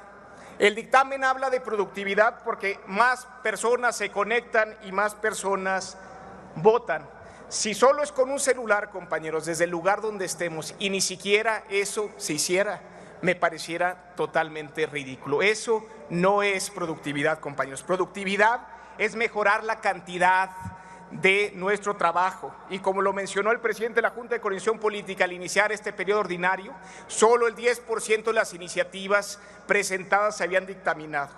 El 0.59 0.75
dictamen 0.75 1.23
habla 1.23 1.49
de 1.49 1.59
productividad 1.59 2.43
porque 2.43 2.79
más 2.85 3.27
personas 3.41 3.97
se 3.97 4.11
conectan 4.11 4.77
y 4.83 4.91
más 4.91 5.15
personas 5.15 5.97
votan. 6.55 7.09
Si 7.49 7.73
solo 7.73 8.03
es 8.03 8.11
con 8.11 8.29
un 8.29 8.39
celular, 8.39 8.91
compañeros, 8.91 9.45
desde 9.45 9.63
el 9.63 9.71
lugar 9.71 10.01
donde 10.01 10.25
estemos 10.25 10.75
y 10.77 10.89
ni 10.89 11.01
siquiera 11.01 11.63
eso 11.69 12.11
se 12.17 12.33
hiciera, 12.33 12.81
me 13.21 13.35
pareciera 13.35 14.13
totalmente 14.15 14.85
ridículo. 14.85 15.41
Eso 15.41 15.83
no 16.09 16.43
es 16.43 16.69
productividad, 16.69 17.39
compañeros. 17.39 17.81
Productividad 17.81 18.67
es 18.97 19.15
mejorar 19.15 19.63
la 19.63 19.81
cantidad 19.81 20.51
de 21.21 21.51
nuestro 21.55 21.95
trabajo. 21.95 22.53
Y 22.69 22.79
como 22.79 23.01
lo 23.01 23.13
mencionó 23.13 23.51
el 23.51 23.59
presidente 23.59 23.95
de 23.95 24.03
la 24.03 24.09
Junta 24.09 24.35
de 24.35 24.41
Coordinación 24.41 24.79
Política 24.79 25.25
al 25.25 25.33
iniciar 25.33 25.71
este 25.71 25.93
periodo 25.93 26.21
ordinario, 26.21 26.73
solo 27.07 27.47
el 27.47 27.55
10% 27.55 28.23
de 28.23 28.33
las 28.33 28.53
iniciativas 28.53 29.39
presentadas 29.67 30.37
se 30.37 30.43
habían 30.43 30.65
dictaminado. 30.65 31.29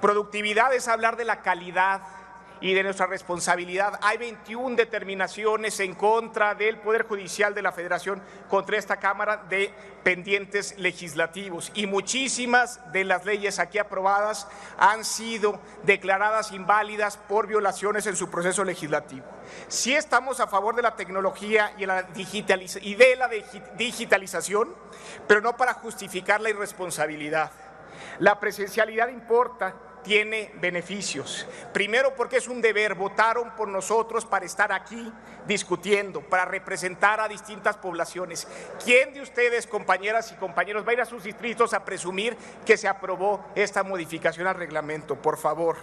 Productividad 0.00 0.72
es 0.74 0.88
hablar 0.88 1.16
de 1.16 1.24
la 1.24 1.42
calidad 1.42 2.02
y 2.60 2.72
de 2.74 2.82
nuestra 2.82 3.06
responsabilidad. 3.06 3.98
Hay 4.02 4.16
21 4.18 4.76
determinaciones 4.76 5.78
en 5.80 5.94
contra 5.94 6.54
del 6.54 6.78
Poder 6.78 7.02
Judicial 7.06 7.54
de 7.54 7.62
la 7.62 7.72
Federación 7.72 8.22
contra 8.48 8.78
esta 8.78 8.96
Cámara 8.98 9.44
de 9.48 9.72
pendientes 10.02 10.78
legislativos 10.78 11.70
y 11.74 11.86
muchísimas 11.86 12.80
de 12.92 13.04
las 13.04 13.24
leyes 13.24 13.58
aquí 13.58 13.78
aprobadas 13.78 14.46
han 14.78 15.04
sido 15.04 15.60
declaradas 15.84 16.52
inválidas 16.52 17.16
por 17.16 17.46
violaciones 17.46 18.06
en 18.06 18.16
su 18.16 18.30
proceso 18.30 18.64
legislativo. 18.64 19.24
Sí 19.68 19.94
estamos 19.94 20.40
a 20.40 20.46
favor 20.46 20.74
de 20.74 20.82
la 20.82 20.96
tecnología 20.96 21.72
y, 21.76 21.80
de 21.82 21.86
la 23.16 23.28
digi- 23.30 23.62
digitalización, 23.76 24.74
pero 25.26 25.40
no 25.40 25.56
para 25.56 25.74
justificar 25.74 26.40
la 26.40 26.50
irresponsabilidad. 26.50 27.50
La 28.18 28.38
presencialidad 28.40 29.08
importa, 29.08 29.74
tiene 30.04 30.52
beneficios. 30.60 31.46
Primero 31.72 32.14
porque 32.14 32.36
es 32.36 32.46
un 32.46 32.60
deber, 32.60 32.94
votaron 32.94 33.56
por 33.56 33.66
nosotros 33.66 34.24
para 34.24 34.46
estar 34.46 34.70
aquí 34.70 35.12
discutiendo, 35.46 36.20
para 36.20 36.44
representar 36.44 37.20
a 37.20 37.28
distintas 37.28 37.76
poblaciones. 37.76 38.46
¿Quién 38.84 39.12
de 39.12 39.22
ustedes, 39.22 39.66
compañeras 39.66 40.30
y 40.32 40.36
compañeros, 40.36 40.86
va 40.86 40.90
a 40.90 40.94
ir 40.94 41.00
a 41.00 41.06
sus 41.06 41.24
distritos 41.24 41.74
a 41.74 41.84
presumir 41.84 42.36
que 42.64 42.76
se 42.76 42.86
aprobó 42.86 43.44
esta 43.54 43.82
modificación 43.82 44.46
al 44.46 44.54
reglamento? 44.54 45.16
Por 45.16 45.36
favor. 45.36 45.76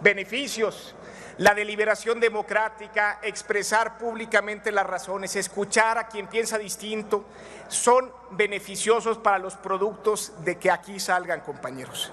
Beneficios. 0.00 0.94
La 1.38 1.54
deliberación 1.54 2.18
democrática, 2.18 3.20
expresar 3.22 3.96
públicamente 3.96 4.72
las 4.72 4.84
razones, 4.84 5.36
escuchar 5.36 5.96
a 5.96 6.08
quien 6.08 6.26
piensa 6.26 6.58
distinto, 6.58 7.24
son 7.68 8.10
beneficiosos 8.32 9.18
para 9.18 9.38
los 9.38 9.54
productos 9.54 10.32
de 10.44 10.58
que 10.58 10.68
aquí 10.68 10.98
salgan, 10.98 11.40
compañeros. 11.40 12.10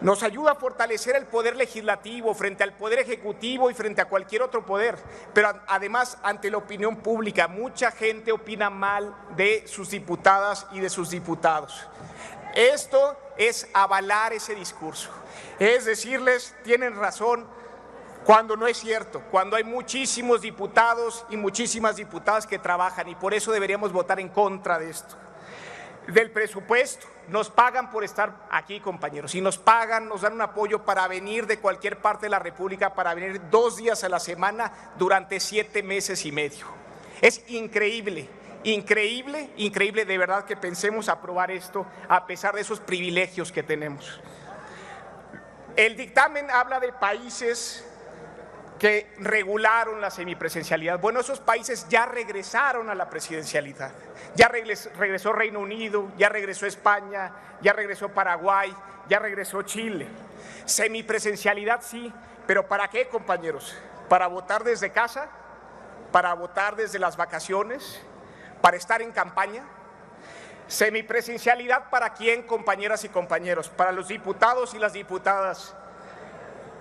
Nos 0.00 0.22
ayuda 0.22 0.52
a 0.52 0.54
fortalecer 0.54 1.16
el 1.16 1.26
poder 1.26 1.56
legislativo 1.56 2.32
frente 2.32 2.62
al 2.62 2.72
poder 2.74 3.00
ejecutivo 3.00 3.68
y 3.68 3.74
frente 3.74 4.00
a 4.00 4.08
cualquier 4.08 4.42
otro 4.42 4.64
poder, 4.64 4.96
pero 5.34 5.60
además 5.66 6.18
ante 6.22 6.50
la 6.50 6.58
opinión 6.58 6.96
pública. 6.96 7.48
Mucha 7.48 7.90
gente 7.90 8.30
opina 8.30 8.70
mal 8.70 9.12
de 9.36 9.66
sus 9.66 9.90
diputadas 9.90 10.66
y 10.70 10.78
de 10.78 10.88
sus 10.88 11.10
diputados. 11.10 11.88
Esto 12.54 13.16
es 13.36 13.68
avalar 13.74 14.32
ese 14.32 14.54
discurso. 14.54 15.10
Es 15.58 15.84
decirles, 15.84 16.54
tienen 16.62 16.94
razón, 16.96 17.46
cuando 18.24 18.56
no 18.56 18.68
es 18.68 18.78
cierto, 18.78 19.22
cuando 19.32 19.56
hay 19.56 19.64
muchísimos 19.64 20.42
diputados 20.42 21.24
y 21.30 21.36
muchísimas 21.36 21.96
diputadas 21.96 22.46
que 22.46 22.58
trabajan 22.58 23.08
y 23.08 23.16
por 23.16 23.34
eso 23.34 23.50
deberíamos 23.50 23.92
votar 23.92 24.20
en 24.20 24.28
contra 24.28 24.78
de 24.78 24.90
esto. 24.90 25.16
Del 26.06 26.30
presupuesto, 26.30 27.06
nos 27.28 27.50
pagan 27.50 27.90
por 27.90 28.04
estar 28.04 28.46
aquí, 28.50 28.80
compañeros, 28.80 29.34
y 29.34 29.40
nos 29.40 29.58
pagan, 29.58 30.08
nos 30.08 30.22
dan 30.22 30.32
un 30.32 30.42
apoyo 30.42 30.84
para 30.84 31.06
venir 31.08 31.46
de 31.46 31.58
cualquier 31.58 31.98
parte 31.98 32.26
de 32.26 32.30
la 32.30 32.38
República, 32.38 32.94
para 32.94 33.14
venir 33.14 33.40
dos 33.50 33.76
días 33.76 34.02
a 34.04 34.08
la 34.08 34.20
semana 34.20 34.72
durante 34.96 35.40
siete 35.40 35.82
meses 35.82 36.24
y 36.24 36.32
medio. 36.32 36.66
Es 37.20 37.42
increíble, 37.48 38.28
increíble, 38.64 39.50
increíble 39.56 40.04
de 40.04 40.18
verdad 40.18 40.44
que 40.44 40.56
pensemos 40.56 41.08
aprobar 41.08 41.50
esto 41.50 41.86
a 42.08 42.26
pesar 42.26 42.54
de 42.54 42.62
esos 42.62 42.80
privilegios 42.80 43.52
que 43.52 43.62
tenemos. 43.62 44.20
El 45.76 45.96
dictamen 45.96 46.50
habla 46.50 46.80
de 46.80 46.92
países 46.92 47.87
que 48.78 49.12
regularon 49.18 50.00
la 50.00 50.10
semipresencialidad. 50.10 51.00
Bueno, 51.00 51.20
esos 51.20 51.40
países 51.40 51.86
ya 51.88 52.06
regresaron 52.06 52.88
a 52.88 52.94
la 52.94 53.10
presidencialidad. 53.10 53.90
Ya 54.36 54.48
regresó 54.48 55.32
Reino 55.32 55.58
Unido, 55.60 56.12
ya 56.16 56.28
regresó 56.28 56.66
España, 56.66 57.32
ya 57.60 57.72
regresó 57.72 58.08
Paraguay, 58.10 58.72
ya 59.08 59.18
regresó 59.18 59.62
Chile. 59.62 60.06
Semipresencialidad 60.64 61.82
sí, 61.82 62.12
pero 62.46 62.68
¿para 62.68 62.88
qué, 62.88 63.08
compañeros? 63.08 63.76
¿Para 64.08 64.28
votar 64.28 64.62
desde 64.62 64.92
casa? 64.92 65.28
¿Para 66.12 66.32
votar 66.34 66.76
desde 66.76 66.98
las 66.98 67.16
vacaciones? 67.16 68.00
¿Para 68.62 68.76
estar 68.76 69.02
en 69.02 69.10
campaña? 69.10 69.64
Semipresencialidad 70.68 71.90
para 71.90 72.14
quién, 72.14 72.42
compañeras 72.44 73.02
y 73.04 73.08
compañeros? 73.08 73.68
Para 73.70 73.90
los 73.90 74.08
diputados 74.08 74.74
y 74.74 74.78
las 74.78 74.92
diputadas 74.92 75.74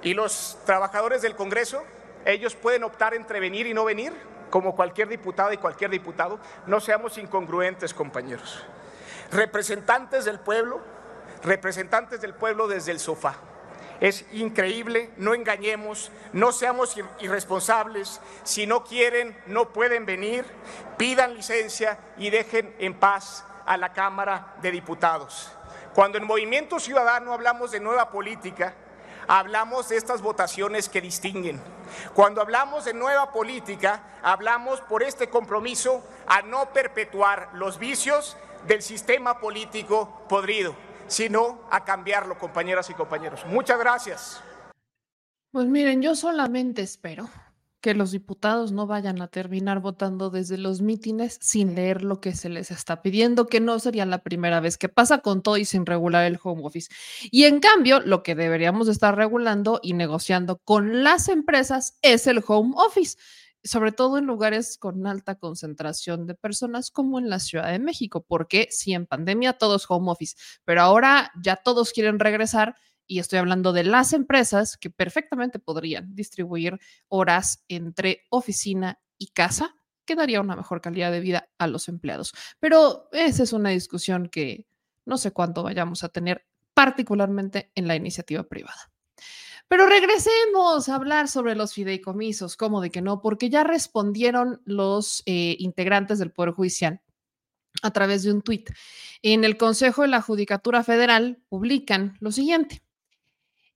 ¿Y 0.02 0.14
los 0.14 0.58
trabajadores 0.66 1.22
del 1.22 1.36
Congreso? 1.36 1.84
¿Ellos 2.26 2.56
pueden 2.56 2.84
optar 2.84 3.14
entre 3.14 3.40
venir 3.40 3.68
y 3.68 3.74
no 3.74 3.86
venir? 3.86 4.14
Como 4.50 4.76
cualquier 4.76 5.08
diputada 5.08 5.54
y 5.54 5.58
cualquier 5.58 5.90
diputado. 5.90 6.40
No 6.66 6.80
seamos 6.80 7.18
incongruentes, 7.18 7.94
compañeros. 7.94 8.64
Representantes 9.32 10.26
del 10.26 10.40
pueblo, 10.40 10.82
representantes 11.44 12.22
del 12.22 12.34
pueblo 12.34 12.68
desde 12.68 12.92
el 12.92 13.00
sofá. 13.00 13.36
Es 14.00 14.26
increíble, 14.32 15.10
no 15.18 15.34
engañemos, 15.34 16.12
no 16.32 16.52
seamos 16.52 16.96
irresponsables. 17.20 18.22
Si 18.44 18.68
no 18.68 18.84
quieren, 18.84 19.36
no 19.48 19.70
pueden 19.70 20.06
venir, 20.06 20.46
pidan 20.98 21.34
licencia 21.34 21.98
y 22.18 22.30
dejen 22.30 22.76
en 22.78 22.94
paz 22.94 23.44
a 23.66 23.76
la 23.76 23.94
Cámara 23.94 24.54
de 24.62 24.72
Diputados. 24.72 25.52
Cuando 25.96 26.20
en 26.20 26.26
Movimiento 26.26 26.80
Ciudadano 26.80 27.34
hablamos 27.34 27.72
de 27.72 27.80
nueva 27.80 28.12
política, 28.12 28.76
hablamos 29.28 29.90
de 29.90 29.98
estas 29.98 30.22
votaciones 30.22 30.90
que 30.90 31.02
distinguen. 31.02 31.60
Cuando 32.14 32.42
hablamos 32.42 32.86
de 32.86 32.94
nueva 32.94 33.32
política, 33.32 34.04
hablamos 34.24 34.82
por 34.82 35.04
este 35.04 35.30
compromiso 35.30 36.04
a 36.28 36.42
no 36.42 36.72
perpetuar 36.74 37.50
los 37.54 37.80
vicios 37.80 38.38
del 38.68 38.82
sistema 38.82 39.40
político 39.40 40.24
podrido, 40.28 40.76
sino 41.08 41.62
a 41.72 41.86
cambiarlo, 41.86 42.38
compañeras 42.38 42.90
y 42.90 42.94
compañeros. 42.94 43.46
Muchas 43.46 43.80
gracias. 43.80 44.44
Pues 45.52 45.66
miren, 45.68 46.02
yo 46.02 46.16
solamente 46.16 46.82
espero 46.82 47.30
que 47.82 47.94
los 47.94 48.12
diputados 48.12 48.72
no 48.72 48.88
vayan 48.88 49.22
a 49.22 49.28
terminar 49.28 49.80
votando 49.80 50.30
desde 50.30 50.58
los 50.58 50.82
mítines 50.82 51.38
sin 51.42 51.76
leer 51.76 52.04
lo 52.04 52.20
que 52.20 52.34
se 52.34 52.50
les 52.50 52.72
está 52.72 53.02
pidiendo, 53.02 53.48
que 53.48 53.60
no 53.60 53.80
sería 53.80 54.06
la 54.06 54.24
primera 54.24 54.60
vez 54.60 54.78
que 54.78 54.90
pasa 54.90 55.20
con 55.20 55.42
todo 55.42 55.58
y 55.58 55.66
sin 55.66 55.86
regular 55.86 56.26
el 56.26 56.40
home 56.42 56.64
office. 56.66 56.90
Y 57.32 57.46
en 57.46 57.60
cambio, 57.60 58.00
lo 58.00 58.24
que 58.24 58.36
deberíamos 58.36 58.88
estar 58.88 59.16
regulando 59.16 59.80
y 59.84 59.94
negociando 59.94 60.58
con 60.58 61.04
las 61.04 61.30
empresas 61.30 61.98
es 62.02 62.28
el 62.28 62.44
home 62.46 62.74
office 62.76 63.18
sobre 63.64 63.92
todo 63.92 64.18
en 64.18 64.26
lugares 64.26 64.78
con 64.78 65.06
alta 65.08 65.36
concentración 65.36 66.26
de 66.26 66.36
personas 66.36 66.90
como 66.90 67.20
en 67.20 67.30
la 67.30 67.40
Ciudad 67.40 67.72
de 67.72 67.80
México, 67.80 68.24
porque 68.26 68.68
si 68.72 68.94
en 68.94 69.06
pandemia 69.06 69.54
todo 69.54 69.76
es 69.76 69.86
home 69.88 70.12
office, 70.12 70.36
pero 70.64 70.82
ahora 70.82 71.32
ya 71.42 71.58
todos 71.58 71.92
quieren 71.92 72.20
regresar 72.20 72.76
y 73.08 73.20
estoy 73.20 73.40
hablando 73.40 73.74
de 73.74 73.84
las 73.84 74.14
empresas 74.14 74.78
que 74.78 74.90
perfectamente 74.90 75.60
podrían 75.60 76.14
distribuir 76.14 76.80
horas 77.08 77.64
entre 77.68 78.26
oficina 78.30 79.00
y 79.18 79.28
casa, 79.28 79.76
que 80.06 80.16
daría 80.16 80.42
una 80.42 80.56
mejor 80.56 80.82
calidad 80.82 81.12
de 81.12 81.20
vida 81.20 81.50
a 81.58 81.68
los 81.68 81.88
empleados. 81.88 82.34
Pero 82.60 83.10
esa 83.12 83.44
es 83.44 83.54
una 83.54 83.70
discusión 83.70 84.30
que 84.30 84.68
no 85.06 85.18
sé 85.18 85.32
cuánto 85.32 85.64
vayamos 85.64 86.04
a 86.04 86.10
tener, 86.10 86.46
particularmente 86.74 87.72
en 87.76 87.88
la 87.88 87.96
iniciativa 87.96 88.44
privada. 88.44 88.92
Pero 89.68 89.86
regresemos 89.88 90.88
a 90.88 90.96
hablar 90.96 91.28
sobre 91.28 91.56
los 91.56 91.74
fideicomisos, 91.74 92.56
¿cómo 92.56 92.80
de 92.80 92.90
que 92.90 93.02
no? 93.02 93.22
Porque 93.22 93.50
ya 93.50 93.64
respondieron 93.64 94.62
los 94.66 95.24
eh, 95.26 95.56
integrantes 95.60 96.20
del 96.20 96.32
Poder 96.32 96.54
Judicial 96.54 97.02
a 97.82 97.92
través 97.92 98.24
de 98.24 98.32
un 98.32 98.42
tuit. 98.42 98.70
En 99.22 99.44
el 99.44 99.58
Consejo 99.58 100.04
de 100.04 100.08
la 100.08 100.22
Judicatura 100.22 100.84
Federal 100.84 101.44
publican 101.50 102.18
lo 102.22 102.32
siguiente. 102.32 102.82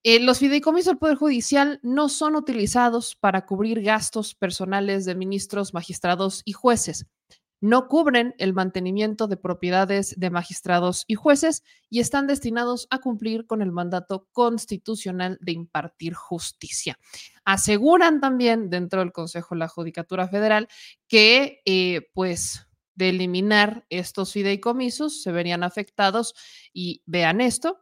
Eh, 0.03 0.19
los 0.19 0.39
fideicomisos 0.39 0.87
del 0.87 0.97
Poder 0.97 1.15
Judicial 1.15 1.79
no 1.83 2.09
son 2.09 2.35
utilizados 2.35 3.15
para 3.15 3.45
cubrir 3.45 3.83
gastos 3.83 4.33
personales 4.33 5.05
de 5.05 5.13
ministros, 5.13 5.73
magistrados 5.73 6.41
y 6.43 6.53
jueces. 6.53 7.05
No 7.63 7.87
cubren 7.87 8.33
el 8.39 8.53
mantenimiento 8.53 9.27
de 9.27 9.37
propiedades 9.37 10.15
de 10.19 10.31
magistrados 10.31 11.05
y 11.07 11.13
jueces 11.13 11.63
y 11.91 11.99
están 11.99 12.25
destinados 12.25 12.87
a 12.89 12.97
cumplir 12.97 13.45
con 13.45 13.61
el 13.61 13.71
mandato 13.71 14.27
constitucional 14.31 15.37
de 15.39 15.51
impartir 15.51 16.15
justicia. 16.15 16.97
Aseguran 17.45 18.19
también 18.19 18.71
dentro 18.71 19.01
del 19.01 19.11
Consejo 19.11 19.53
de 19.53 19.59
la 19.59 19.67
Judicatura 19.67 20.27
Federal 20.27 20.67
que, 21.07 21.61
eh, 21.65 22.09
pues, 22.15 22.67
de 22.95 23.09
eliminar 23.09 23.85
estos 23.91 24.33
fideicomisos 24.33 25.21
se 25.21 25.31
verían 25.31 25.63
afectados 25.63 26.33
y 26.73 27.03
vean 27.05 27.41
esto. 27.41 27.79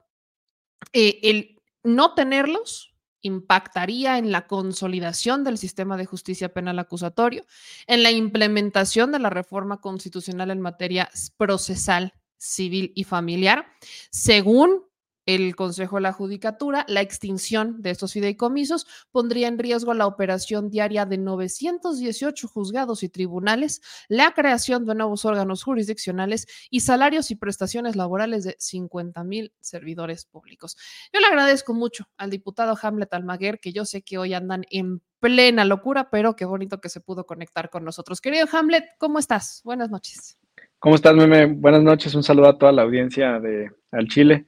Eh, 0.92 1.20
el 1.24 1.59
no 1.84 2.14
tenerlos 2.14 2.94
impactaría 3.22 4.18
en 4.18 4.32
la 4.32 4.48
consolidación 4.48 5.44
del 5.44 5.58
sistema 5.58 5.98
de 5.98 6.06
justicia 6.06 6.54
penal 6.54 6.80
acusatorio, 6.80 7.46
en 7.88 8.04
la 8.04 8.12
implementación 8.12 9.12
de 9.12 9.20
la 9.20 9.30
reforma 9.30 9.82
constitucional 9.82 10.52
en 10.52 10.62
materia 10.62 11.10
procesal, 11.38 12.14
civil 12.38 12.94
y 12.96 13.04
familiar, 13.04 13.68
según 14.10 14.89
el 15.26 15.56
Consejo 15.56 15.98
de 15.98 16.02
la 16.02 16.14
Judicatura, 16.14 16.86
la 16.88 17.02
extinción 17.02 17.82
de 17.82 17.92
estos 17.92 18.14
fideicomisos 18.14 18.88
pondría 19.12 19.48
en 19.48 19.60
riesgo 19.60 19.94
la 19.94 20.08
operación 20.08 20.70
diaria 20.70 21.06
de 21.06 21.18
918 21.18 22.48
juzgados 22.48 23.04
y 23.04 23.10
tribunales, 23.10 23.82
la 24.08 24.34
creación 24.34 24.86
de 24.86 24.96
nuevos 24.96 25.26
órganos 25.26 25.64
jurisdiccionales 25.64 26.48
y 26.70 26.82
salarios 26.82 27.32
y 27.32 27.36
prestaciones 27.36 27.96
laborales 27.96 28.44
de 28.44 28.56
50 28.58 29.24
mil 29.24 29.54
servidores 29.60 30.26
públicos. 30.26 30.78
Yo 31.14 31.20
le 31.20 31.28
agradezco 31.28 31.74
mucho 31.74 32.08
al 32.18 32.30
diputado 32.30 32.78
Hamlet 32.82 33.14
Almaguer, 33.14 33.60
que 33.60 33.72
yo 33.72 33.86
sé 33.86 34.02
que 34.02 34.18
hoy 34.18 34.34
andan 34.34 34.64
en 34.72 35.02
plena 35.20 35.66
locura, 35.66 36.10
pero 36.10 36.36
qué 36.36 36.46
bonito 36.46 36.80
que 36.80 36.90
se 36.90 37.02
pudo 37.02 37.26
conectar 37.26 37.70
con 37.70 37.84
nosotros. 37.84 38.22
Querido 38.22 38.48
Hamlet, 38.52 38.86
¿cómo 38.98 39.20
estás? 39.20 39.62
Buenas 39.64 39.90
noches. 39.90 40.38
¿Cómo 40.80 40.96
estás, 40.96 41.14
Meme? 41.14 41.46
Buenas 41.46 41.84
noches. 41.84 42.16
Un 42.16 42.24
saludo 42.24 42.48
a 42.48 42.58
toda 42.58 42.72
la 42.72 42.84
audiencia 42.84 43.40
de 43.40 43.70
Al 43.92 44.08
Chile. 44.08 44.48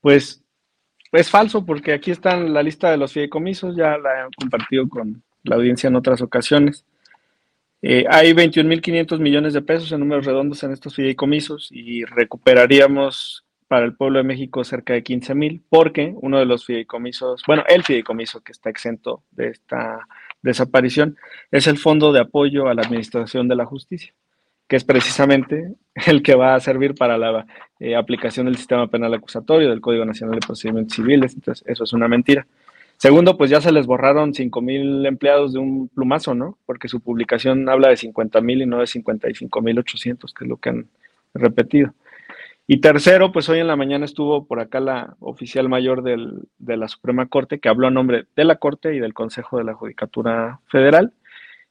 Pues 0.00 0.42
es 1.12 1.30
falso 1.30 1.64
porque 1.64 1.92
aquí 1.92 2.10
está 2.10 2.36
la 2.36 2.62
lista 2.62 2.90
de 2.90 2.96
los 2.96 3.12
fideicomisos, 3.12 3.76
ya 3.76 3.96
la 3.98 4.26
he 4.26 4.28
compartido 4.36 4.88
con 4.88 5.22
la 5.42 5.56
audiencia 5.56 5.88
en 5.88 5.96
otras 5.96 6.20
ocasiones. 6.20 6.84
Eh, 7.80 8.04
hay 8.10 8.32
21.500 8.32 9.18
millones 9.20 9.52
de 9.52 9.62
pesos 9.62 9.92
en 9.92 10.00
números 10.00 10.26
redondos 10.26 10.62
en 10.64 10.72
estos 10.72 10.94
fideicomisos 10.94 11.68
y 11.70 12.04
recuperaríamos 12.04 13.44
para 13.68 13.84
el 13.84 13.94
pueblo 13.94 14.18
de 14.18 14.24
México 14.24 14.64
cerca 14.64 14.94
de 14.94 15.04
15.000 15.04 15.62
porque 15.68 16.12
uno 16.20 16.38
de 16.38 16.46
los 16.46 16.64
fideicomisos, 16.66 17.42
bueno, 17.46 17.64
el 17.68 17.84
fideicomiso 17.84 18.40
que 18.40 18.52
está 18.52 18.70
exento 18.70 19.22
de 19.30 19.48
esta 19.48 20.08
desaparición 20.42 21.16
es 21.50 21.66
el 21.66 21.78
Fondo 21.78 22.12
de 22.12 22.20
Apoyo 22.20 22.68
a 22.68 22.74
la 22.74 22.82
Administración 22.82 23.46
de 23.46 23.56
la 23.56 23.66
Justicia 23.66 24.12
que 24.68 24.76
es 24.76 24.84
precisamente 24.84 25.74
el 26.06 26.22
que 26.22 26.34
va 26.34 26.54
a 26.54 26.60
servir 26.60 26.94
para 26.94 27.18
la 27.18 27.46
eh, 27.80 27.96
aplicación 27.96 28.46
del 28.46 28.56
sistema 28.56 28.86
penal 28.88 29.14
acusatorio 29.14 29.70
del 29.70 29.80
Código 29.80 30.04
Nacional 30.04 30.38
de 30.38 30.46
Procedimientos 30.46 30.96
Civiles. 30.96 31.34
Entonces, 31.34 31.66
eso 31.66 31.84
es 31.84 31.92
una 31.92 32.06
mentira. 32.06 32.46
Segundo, 32.98 33.38
pues 33.38 33.48
ya 33.48 33.60
se 33.60 33.70
les 33.72 33.86
borraron 33.86 34.34
5 34.34 34.60
mil 34.60 35.06
empleados 35.06 35.52
de 35.52 35.60
un 35.60 35.88
plumazo, 35.88 36.34
¿no? 36.34 36.58
Porque 36.66 36.88
su 36.88 37.00
publicación 37.00 37.68
habla 37.68 37.88
de 37.88 37.96
50 37.96 38.40
mil 38.40 38.60
y 38.60 38.66
no 38.66 38.80
de 38.80 38.88
55 38.88 39.60
mil 39.62 39.78
800, 39.78 40.34
que 40.34 40.44
es 40.44 40.48
lo 40.48 40.56
que 40.56 40.70
han 40.70 40.88
repetido. 41.32 41.94
Y 42.66 42.80
tercero, 42.80 43.32
pues 43.32 43.48
hoy 43.48 43.60
en 43.60 43.68
la 43.68 43.76
mañana 43.76 44.04
estuvo 44.04 44.46
por 44.46 44.60
acá 44.60 44.80
la 44.80 45.16
oficial 45.20 45.68
mayor 45.68 46.02
de 46.02 46.76
la 46.76 46.88
Suprema 46.88 47.26
Corte, 47.26 47.60
que 47.60 47.68
habló 47.68 47.86
a 47.86 47.90
nombre 47.90 48.26
de 48.36 48.44
la 48.44 48.56
Corte 48.56 48.94
y 48.94 48.98
del 48.98 49.14
Consejo 49.14 49.58
de 49.58 49.64
la 49.64 49.74
Judicatura 49.74 50.60
Federal. 50.66 51.12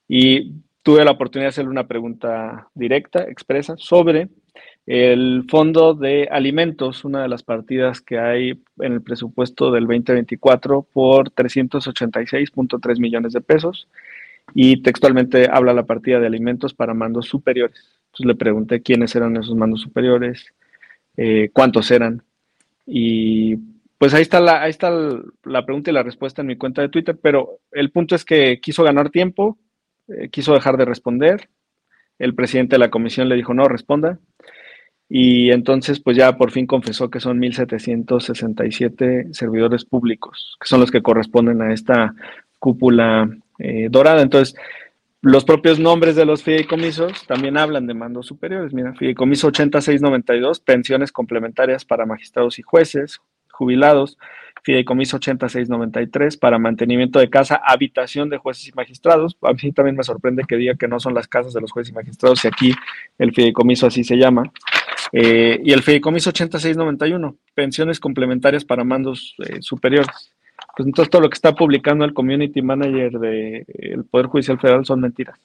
Y 0.07 0.53
tuve 0.87 1.03
la 1.03 1.11
oportunidad 1.11 1.47
de 1.47 1.49
hacerle 1.49 1.71
una 1.71 1.85
pregunta 1.85 2.69
directa, 2.73 3.23
expresa, 3.23 3.75
sobre 3.77 4.29
el 4.85 5.43
fondo 5.49 5.93
de 5.93 6.29
alimentos, 6.31 7.03
una 7.03 7.23
de 7.23 7.27
las 7.27 7.43
partidas 7.43 7.99
que 7.99 8.17
hay 8.17 8.63
en 8.79 8.93
el 8.93 9.01
presupuesto 9.01 9.69
del 9.69 9.85
2024 9.85 10.83
por 10.83 11.31
386.3 11.31 12.99
millones 12.99 13.33
de 13.33 13.41
pesos 13.41 13.89
y 14.53 14.81
textualmente 14.81 15.49
habla 15.51 15.73
la 15.73 15.85
partida 15.85 16.21
de 16.21 16.27
alimentos 16.27 16.73
para 16.73 16.93
mandos 16.93 17.27
superiores. 17.27 17.99
Entonces 18.05 18.25
le 18.25 18.35
pregunté 18.35 18.81
quiénes 18.81 19.13
eran 19.13 19.35
esos 19.35 19.55
mandos 19.55 19.81
superiores, 19.81 20.53
eh, 21.17 21.49
cuántos 21.51 21.91
eran 21.91 22.23
y 22.85 23.57
pues 23.97 24.13
ahí 24.13 24.21
está, 24.21 24.39
la, 24.39 24.61
ahí 24.61 24.69
está 24.69 24.89
la 25.43 25.65
pregunta 25.65 25.91
y 25.91 25.93
la 25.93 26.03
respuesta 26.03 26.43
en 26.43 26.47
mi 26.47 26.55
cuenta 26.55 26.81
de 26.81 26.87
Twitter, 26.87 27.19
pero 27.21 27.59
el 27.73 27.91
punto 27.91 28.15
es 28.15 28.23
que 28.23 28.61
quiso 28.61 28.83
ganar 28.83 29.09
tiempo, 29.09 29.57
eh, 30.07 30.29
quiso 30.29 30.53
dejar 30.53 30.77
de 30.77 30.85
responder, 30.85 31.49
el 32.19 32.33
presidente 32.33 32.75
de 32.75 32.79
la 32.79 32.89
comisión 32.89 33.29
le 33.29 33.35
dijo 33.35 33.53
no 33.53 33.67
responda 33.67 34.19
y 35.09 35.51
entonces 35.51 35.99
pues 35.99 36.17
ya 36.17 36.37
por 36.37 36.51
fin 36.51 36.67
confesó 36.67 37.09
que 37.09 37.19
son 37.19 37.39
1.767 37.39 39.33
servidores 39.33 39.85
públicos, 39.85 40.57
que 40.59 40.67
son 40.67 40.81
los 40.81 40.91
que 40.91 41.01
corresponden 41.01 41.61
a 41.61 41.73
esta 41.73 42.13
cúpula 42.59 43.29
eh, 43.59 43.87
dorada. 43.89 44.21
Entonces, 44.21 44.55
los 45.21 45.45
propios 45.45 45.79
nombres 45.79 46.15
de 46.15 46.25
los 46.25 46.43
fideicomisos 46.43 47.25
también 47.25 47.57
hablan 47.57 47.87
de 47.87 47.93
mandos 47.93 48.27
superiores. 48.27 48.73
Mira, 48.73 48.93
fideicomiso 48.93 49.47
8692, 49.47 50.59
pensiones 50.59 51.11
complementarias 51.11 51.85
para 51.85 52.05
magistrados 52.05 52.59
y 52.59 52.61
jueces, 52.61 53.19
jubilados. 53.51 54.17
Fideicomiso 54.67 55.15
8693 55.15 56.35
para 56.35 56.59
mantenimiento 56.59 57.19
de 57.19 57.29
casa, 57.29 57.55
habitación 57.63 58.29
de 58.29 58.35
jueces 58.37 58.67
y 58.67 58.73
magistrados. 58.73 59.37
A 59.41 59.53
mí 59.53 59.71
también 59.71 59.95
me 59.95 60.03
sorprende 60.03 60.43
que 60.45 60.57
diga 60.57 60.75
que 60.75 60.89
no 60.89 60.99
son 60.99 61.13
las 61.13 61.25
casas 61.25 61.53
de 61.53 61.61
los 61.61 61.71
jueces 61.71 61.93
y 61.93 61.95
magistrados, 61.95 62.43
y 62.43 62.49
aquí 62.49 62.73
el 63.17 63.33
fideicomiso 63.33 63.87
así 63.87 64.03
se 64.03 64.17
llama. 64.17 64.51
Eh, 65.13 65.61
y 65.63 65.71
el 65.71 65.83
fideicomiso 65.83 66.31
8691, 66.31 67.37
pensiones 67.55 68.01
complementarias 68.01 68.65
para 68.65 68.83
mandos 68.83 69.35
eh, 69.39 69.61
superiores. 69.61 70.33
Pues 70.75 70.85
entonces 70.85 71.09
todo 71.09 71.21
lo 71.21 71.29
que 71.29 71.35
está 71.35 71.55
publicando 71.55 72.03
el 72.03 72.13
community 72.13 72.61
manager 72.61 73.13
del 73.19 73.65
el 73.69 74.03
Poder 74.03 74.25
Judicial 74.27 74.59
Federal 74.59 74.85
son 74.85 74.99
mentiras. 74.99 75.39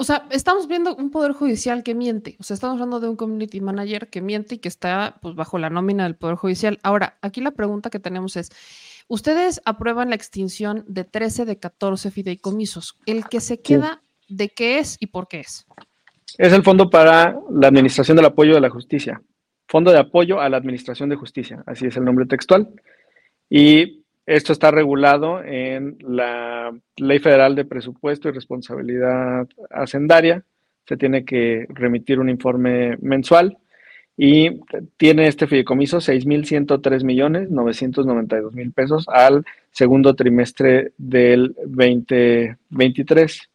O 0.00 0.04
sea, 0.04 0.28
estamos 0.30 0.68
viendo 0.68 0.94
un 0.94 1.10
poder 1.10 1.32
judicial 1.32 1.82
que 1.82 1.92
miente. 1.92 2.36
O 2.38 2.44
sea, 2.44 2.54
estamos 2.54 2.74
hablando 2.74 3.00
de 3.00 3.08
un 3.08 3.16
community 3.16 3.60
manager 3.60 4.08
que 4.08 4.20
miente 4.20 4.54
y 4.54 4.58
que 4.58 4.68
está 4.68 5.18
pues, 5.20 5.34
bajo 5.34 5.58
la 5.58 5.70
nómina 5.70 6.04
del 6.04 6.14
poder 6.14 6.36
judicial. 6.36 6.78
Ahora, 6.84 7.18
aquí 7.20 7.40
la 7.40 7.50
pregunta 7.50 7.90
que 7.90 7.98
tenemos 7.98 8.36
es: 8.36 8.50
¿Ustedes 9.08 9.60
aprueban 9.64 10.10
la 10.10 10.14
extinción 10.14 10.84
de 10.86 11.02
13 11.02 11.46
de 11.46 11.58
14 11.58 12.12
fideicomisos? 12.12 12.96
¿El 13.06 13.24
que 13.24 13.40
se 13.40 13.60
queda 13.60 14.00
de 14.28 14.50
qué 14.50 14.78
es 14.78 14.98
y 15.00 15.06
por 15.06 15.26
qué 15.26 15.40
es? 15.40 15.66
Es 16.36 16.52
el 16.52 16.62
Fondo 16.62 16.88
para 16.88 17.36
la 17.50 17.66
Administración 17.66 18.16
del 18.16 18.26
Apoyo 18.26 18.54
de 18.54 18.60
la 18.60 18.70
Justicia. 18.70 19.20
Fondo 19.66 19.90
de 19.90 19.98
Apoyo 19.98 20.40
a 20.40 20.48
la 20.48 20.58
Administración 20.58 21.08
de 21.08 21.16
Justicia. 21.16 21.64
Así 21.66 21.86
es 21.86 21.96
el 21.96 22.04
nombre 22.04 22.26
textual. 22.26 22.68
Y 23.50 24.04
esto 24.28 24.52
está 24.52 24.70
regulado 24.70 25.42
en 25.42 25.96
la 26.00 26.70
Ley 26.98 27.18
Federal 27.18 27.54
de 27.54 27.64
Presupuesto 27.64 28.28
y 28.28 28.32
Responsabilidad 28.32 29.48
Hacendaria. 29.70 30.44
Se 30.86 30.98
tiene 30.98 31.24
que 31.24 31.66
remitir 31.70 32.20
un 32.20 32.28
informe 32.28 32.98
mensual 33.00 33.56
y 34.18 34.60
tiene 34.98 35.28
este 35.28 35.46
fideicomiso 35.46 35.98
6.103 35.98 37.04
millones 37.04 37.50
992 37.50 38.52
mil 38.52 38.70
pesos 38.72 39.06
al 39.08 39.46
segundo 39.70 40.14
trimestre 40.14 40.92
del 40.98 41.54
2023 41.64 43.48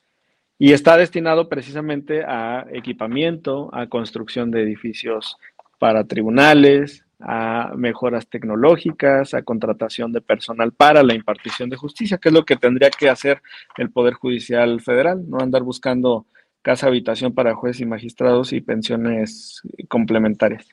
y 0.57 0.73
está 0.73 0.97
destinado 0.97 1.49
precisamente 1.49 2.23
a 2.23 2.65
equipamiento, 2.71 3.69
a 3.73 3.87
construcción 3.87 4.49
de 4.49 4.63
edificios 4.63 5.37
para 5.77 6.05
tribunales, 6.05 7.02
a 7.19 7.73
mejoras 7.75 8.27
tecnológicas, 8.27 9.33
a 9.33 9.43
contratación 9.43 10.11
de 10.11 10.21
personal 10.21 10.71
para 10.71 11.03
la 11.03 11.13
impartición 11.13 11.69
de 11.69 11.77
justicia, 11.77 12.17
que 12.17 12.29
es 12.29 12.33
lo 12.33 12.45
que 12.45 12.55
tendría 12.55 12.89
que 12.89 13.09
hacer 13.09 13.41
el 13.77 13.91
Poder 13.91 14.13
Judicial 14.13 14.81
Federal, 14.81 15.23
no 15.29 15.39
andar 15.39 15.63
buscando 15.63 16.25
casa 16.61 16.87
habitación 16.87 17.33
para 17.33 17.55
jueces 17.55 17.81
y 17.81 17.85
magistrados 17.85 18.53
y 18.53 18.61
pensiones 18.61 19.61
complementarias. 19.87 20.65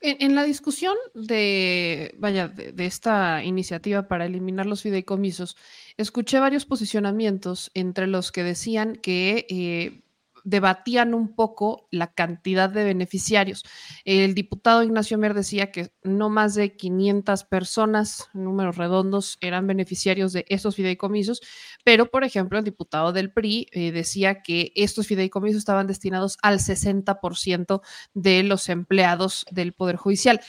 En, 0.00 0.36
la 0.36 0.44
discusión 0.44 0.94
de, 1.14 2.14
vaya, 2.18 2.46
de, 2.46 2.86
esta 2.86 3.42
iniciativa 3.42 4.06
para 4.06 4.26
eliminar 4.26 4.64
los 4.64 4.82
fideicomisos, 4.82 5.56
escuché 5.96 6.38
varios 6.38 6.66
posicionamientos 6.66 7.72
entre 7.74 8.06
los 8.06 8.30
que 8.30 8.44
decían 8.44 8.94
que 8.94 9.46
eh, 9.50 10.02
debatían 10.48 11.12
un 11.12 11.34
poco 11.34 11.88
la 11.90 12.06
cantidad 12.14 12.70
de 12.70 12.82
beneficiarios. 12.82 13.64
El 14.04 14.34
diputado 14.34 14.82
Ignacio 14.82 15.18
Mer 15.18 15.34
decía 15.34 15.70
que 15.70 15.92
no 16.02 16.30
más 16.30 16.54
de 16.54 16.74
500 16.74 17.44
personas, 17.44 18.30
números 18.32 18.76
redondos, 18.76 19.36
eran 19.42 19.66
beneficiarios 19.66 20.32
de 20.32 20.46
estos 20.48 20.76
fideicomisos, 20.76 21.42
pero 21.84 22.10
por 22.10 22.24
ejemplo 22.24 22.58
el 22.58 22.64
diputado 22.64 23.12
del 23.12 23.30
PRI 23.30 23.68
eh, 23.72 23.92
decía 23.92 24.42
que 24.42 24.72
estos 24.74 25.06
fideicomisos 25.06 25.58
estaban 25.58 25.86
destinados 25.86 26.38
al 26.42 26.60
60% 26.60 27.82
de 28.14 28.42
los 28.42 28.70
empleados 28.70 29.44
del 29.50 29.74
Poder 29.74 29.96
Judicial. 29.96 30.40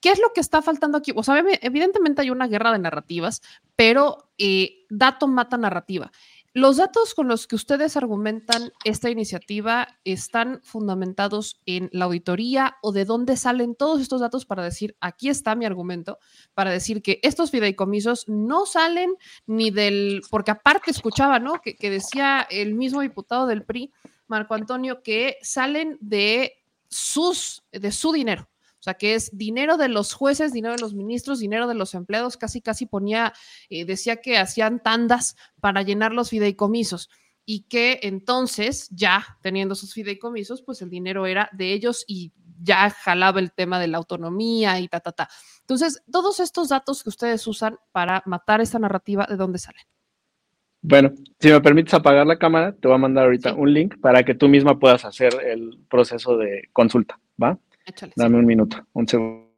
¿Qué 0.00 0.10
es 0.10 0.20
lo 0.20 0.32
que 0.32 0.40
está 0.40 0.62
faltando 0.62 0.96
aquí? 0.96 1.12
O 1.14 1.22
sea, 1.22 1.42
evidentemente 1.60 2.22
hay 2.22 2.30
una 2.30 2.46
guerra 2.46 2.72
de 2.72 2.78
narrativas, 2.78 3.42
pero 3.76 4.30
eh, 4.38 4.86
dato 4.88 5.28
mata 5.28 5.58
narrativa. 5.58 6.10
Los 6.52 6.78
datos 6.78 7.14
con 7.14 7.28
los 7.28 7.46
que 7.46 7.54
ustedes 7.54 7.96
argumentan 7.96 8.72
esta 8.84 9.08
iniciativa 9.08 9.86
están 10.04 10.60
fundamentados 10.64 11.60
en 11.64 11.88
la 11.92 12.06
auditoría 12.06 12.76
o 12.82 12.90
de 12.90 13.04
dónde 13.04 13.36
salen 13.36 13.76
todos 13.76 14.00
estos 14.00 14.20
datos 14.20 14.46
para 14.46 14.64
decir, 14.64 14.96
aquí 15.00 15.28
está 15.28 15.54
mi 15.54 15.64
argumento, 15.64 16.18
para 16.52 16.72
decir 16.72 17.02
que 17.02 17.20
estos 17.22 17.52
fideicomisos 17.52 18.28
no 18.28 18.66
salen 18.66 19.14
ni 19.46 19.70
del, 19.70 20.22
porque 20.28 20.50
aparte 20.50 20.90
escuchaba, 20.90 21.38
¿no? 21.38 21.60
Que, 21.60 21.76
que 21.76 21.88
decía 21.88 22.44
el 22.50 22.74
mismo 22.74 23.00
diputado 23.00 23.46
del 23.46 23.64
PRI, 23.64 23.92
Marco 24.26 24.54
Antonio, 24.54 25.02
que 25.04 25.36
salen 25.42 25.98
de 26.00 26.64
sus, 26.88 27.62
de 27.70 27.92
su 27.92 28.10
dinero. 28.10 28.48
O 28.80 28.82
sea, 28.82 28.94
que 28.94 29.14
es 29.14 29.36
dinero 29.36 29.76
de 29.76 29.88
los 29.88 30.14
jueces, 30.14 30.54
dinero 30.54 30.74
de 30.74 30.80
los 30.80 30.94
ministros, 30.94 31.38
dinero 31.38 31.68
de 31.68 31.74
los 31.74 31.94
empleados, 31.94 32.38
casi, 32.38 32.62
casi 32.62 32.86
ponía, 32.86 33.34
eh, 33.68 33.84
decía 33.84 34.16
que 34.16 34.38
hacían 34.38 34.82
tandas 34.82 35.36
para 35.60 35.82
llenar 35.82 36.12
los 36.12 36.30
fideicomisos 36.30 37.10
y 37.44 37.64
que 37.68 38.00
entonces 38.02 38.88
ya 38.90 39.38
teniendo 39.42 39.74
sus 39.74 39.92
fideicomisos, 39.92 40.62
pues 40.62 40.80
el 40.80 40.88
dinero 40.88 41.26
era 41.26 41.50
de 41.52 41.74
ellos 41.74 42.04
y 42.06 42.32
ya 42.62 42.88
jalaba 42.88 43.40
el 43.40 43.52
tema 43.52 43.78
de 43.78 43.88
la 43.88 43.98
autonomía 43.98 44.80
y 44.80 44.88
ta, 44.88 45.00
ta, 45.00 45.12
ta. 45.12 45.28
Entonces, 45.60 46.02
todos 46.10 46.40
estos 46.40 46.70
datos 46.70 47.02
que 47.02 47.10
ustedes 47.10 47.46
usan 47.46 47.76
para 47.92 48.22
matar 48.24 48.62
esta 48.62 48.78
narrativa, 48.78 49.26
¿de 49.28 49.36
dónde 49.36 49.58
salen? 49.58 49.82
Bueno, 50.82 51.12
si 51.38 51.50
me 51.50 51.60
permites 51.60 51.92
apagar 51.92 52.26
la 52.26 52.38
cámara, 52.38 52.72
te 52.72 52.88
voy 52.88 52.94
a 52.94 52.98
mandar 52.98 53.24
ahorita 53.24 53.52
un 53.52 53.72
link 53.72 54.00
para 54.00 54.22
que 54.22 54.34
tú 54.34 54.48
misma 54.48 54.78
puedas 54.78 55.04
hacer 55.04 55.34
el 55.44 55.78
proceso 55.90 56.38
de 56.38 56.70
consulta, 56.72 57.20
¿va? 57.40 57.58
Dame 58.16 58.38
un 58.38 58.46
minuto, 58.46 58.86
un 58.92 59.06
segundo. 59.06 59.50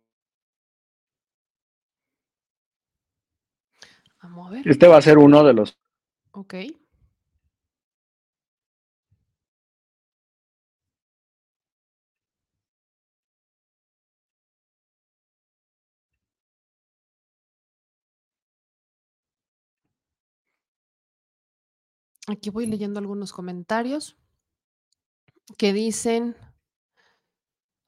Vamos 4.22 4.48
a 4.48 4.50
ver. 4.50 4.68
Este 4.68 4.86
va 4.86 4.96
a 4.98 5.02
ser 5.02 5.18
uno 5.18 5.42
de 5.44 5.52
los. 5.52 5.78
Ok. 6.32 6.54
Aquí 22.28 22.50
voy 22.50 22.66
leyendo 22.66 23.00
algunos 23.00 23.32
comentarios 23.32 24.16
que 25.58 25.72
dicen, 25.72 26.36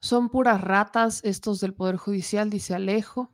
son 0.05 0.29
puras 0.29 0.61
ratas 0.61 1.19
estos 1.23 1.59
del 1.59 1.73
Poder 1.73 1.97
Judicial, 1.97 2.51
dice 2.51 2.75
Alejo. 2.75 3.33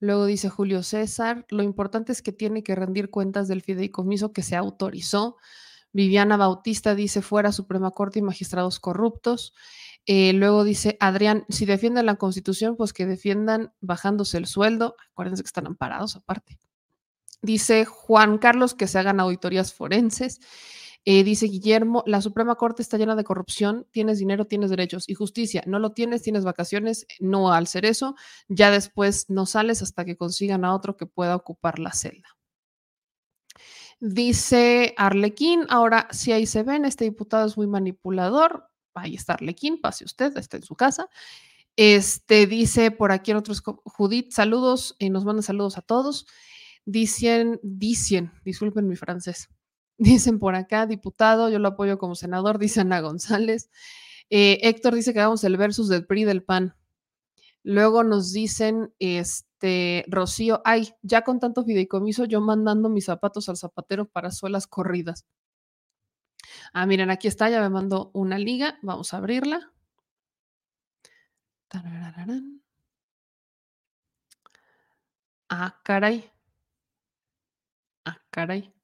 Luego 0.00 0.24
dice 0.24 0.48
Julio 0.48 0.82
César, 0.82 1.44
lo 1.50 1.62
importante 1.62 2.12
es 2.12 2.22
que 2.22 2.32
tiene 2.32 2.62
que 2.62 2.74
rendir 2.74 3.10
cuentas 3.10 3.46
del 3.46 3.60
fideicomiso 3.60 4.32
que 4.32 4.42
se 4.42 4.56
autorizó. 4.56 5.36
Viviana 5.92 6.38
Bautista 6.38 6.94
dice 6.94 7.20
fuera 7.20 7.52
Suprema 7.52 7.90
Corte 7.90 8.20
y 8.20 8.22
magistrados 8.22 8.80
corruptos. 8.80 9.52
Eh, 10.06 10.32
luego 10.32 10.64
dice 10.64 10.96
Adrián, 10.98 11.44
si 11.50 11.66
defienden 11.66 12.06
la 12.06 12.16
Constitución, 12.16 12.78
pues 12.78 12.94
que 12.94 13.04
defiendan 13.04 13.74
bajándose 13.82 14.38
el 14.38 14.46
sueldo. 14.46 14.96
Acuérdense 15.10 15.42
que 15.42 15.48
están 15.48 15.66
amparados 15.66 16.16
aparte. 16.16 16.58
Dice 17.42 17.84
Juan 17.84 18.38
Carlos 18.38 18.72
que 18.72 18.86
se 18.86 18.98
hagan 18.98 19.20
auditorías 19.20 19.74
forenses. 19.74 20.40
Eh, 21.08 21.22
dice 21.22 21.46
Guillermo, 21.46 22.02
la 22.04 22.20
Suprema 22.20 22.56
Corte 22.56 22.82
está 22.82 22.98
llena 22.98 23.14
de 23.14 23.22
corrupción, 23.22 23.86
tienes 23.92 24.18
dinero, 24.18 24.44
tienes 24.44 24.70
derechos 24.70 25.08
y 25.08 25.14
justicia, 25.14 25.62
no 25.64 25.78
lo 25.78 25.92
tienes, 25.92 26.22
tienes 26.22 26.42
vacaciones, 26.42 27.06
no 27.20 27.52
al 27.52 27.68
ser 27.68 27.86
eso, 27.86 28.16
ya 28.48 28.72
después 28.72 29.30
no 29.30 29.46
sales 29.46 29.82
hasta 29.82 30.04
que 30.04 30.16
consigan 30.16 30.64
a 30.64 30.74
otro 30.74 30.96
que 30.96 31.06
pueda 31.06 31.36
ocupar 31.36 31.78
la 31.78 31.92
celda. 31.92 32.36
Dice 34.00 34.94
Arlequín, 34.96 35.64
ahora 35.68 36.08
si 36.10 36.32
ahí 36.32 36.44
se 36.44 36.64
ven, 36.64 36.84
este 36.84 37.04
diputado 37.04 37.46
es 37.46 37.56
muy 37.56 37.68
manipulador, 37.68 38.68
ahí 38.92 39.14
está 39.14 39.34
Arlequín, 39.34 39.80
pase 39.80 40.04
usted, 40.04 40.36
está 40.36 40.56
en 40.56 40.64
su 40.64 40.74
casa. 40.74 41.08
Este 41.76 42.48
dice 42.48 42.90
por 42.90 43.12
aquí 43.12 43.30
en 43.30 43.36
otros, 43.36 43.62
Judith, 43.62 44.32
saludos, 44.32 44.96
y 44.98 45.10
nos 45.10 45.24
manda 45.24 45.42
saludos 45.42 45.78
a 45.78 45.82
todos. 45.82 46.26
Dicen, 46.84 47.60
dicen, 47.62 48.32
disculpen 48.44 48.88
mi 48.88 48.96
francés. 48.96 49.50
Dicen 49.98 50.38
por 50.38 50.54
acá, 50.54 50.86
diputado, 50.86 51.48
yo 51.48 51.58
lo 51.58 51.68
apoyo 51.68 51.98
como 51.98 52.14
senador, 52.14 52.58
dice 52.58 52.80
Ana 52.80 53.00
González. 53.00 53.70
Eh, 54.30 54.58
Héctor 54.62 54.94
dice 54.94 55.12
que 55.12 55.20
hagamos 55.20 55.44
el 55.44 55.56
versus 55.56 55.88
del 55.88 56.06
PRI 56.06 56.24
del 56.24 56.42
PAN. 56.44 56.74
Luego 57.62 58.04
nos 58.04 58.32
dicen, 58.32 58.92
este, 58.98 60.04
Rocío, 60.08 60.62
ay, 60.64 60.94
ya 61.02 61.22
con 61.22 61.40
tanto 61.40 61.64
fideicomiso, 61.64 62.24
yo 62.24 62.40
mandando 62.40 62.88
mis 62.88 63.06
zapatos 63.06 63.48
al 63.48 63.56
zapatero 63.56 64.06
para 64.08 64.30
suelas 64.30 64.66
corridas. 64.66 65.24
Ah, 66.72 66.86
miren, 66.86 67.10
aquí 67.10 67.28
está, 67.28 67.48
ya 67.50 67.60
me 67.60 67.70
mandó 67.70 68.10
una 68.14 68.38
liga, 68.38 68.78
vamos 68.82 69.12
a 69.14 69.18
abrirla. 69.18 69.72
Ah, 75.50 75.80
caray. 75.84 76.30
Ah, 78.04 78.16
caray. 78.30 78.75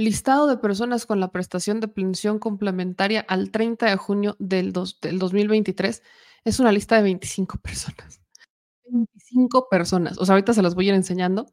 Listado 0.00 0.46
de 0.46 0.56
personas 0.56 1.04
con 1.04 1.20
la 1.20 1.30
prestación 1.30 1.78
de 1.78 1.86
pensión 1.86 2.38
complementaria 2.38 3.20
al 3.20 3.50
30 3.50 3.84
de 3.84 3.96
junio 3.96 4.34
del, 4.38 4.72
del 4.72 5.18
2023 5.18 6.02
es 6.42 6.58
una 6.58 6.72
lista 6.72 6.96
de 6.96 7.02
25 7.02 7.58
personas. 7.58 8.22
25 8.84 9.68
personas. 9.68 10.16
O 10.16 10.24
sea, 10.24 10.36
ahorita 10.36 10.54
se 10.54 10.62
las 10.62 10.74
voy 10.74 10.86
a 10.86 10.88
ir 10.88 10.94
enseñando, 10.94 11.52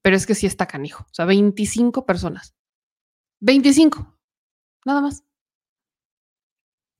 pero 0.00 0.16
es 0.16 0.24
que 0.24 0.34
sí 0.34 0.46
está 0.46 0.66
canijo. 0.66 1.04
O 1.04 1.12
sea, 1.14 1.26
25 1.26 2.06
personas. 2.06 2.54
25. 3.40 4.18
Nada 4.86 5.02
más. 5.02 5.22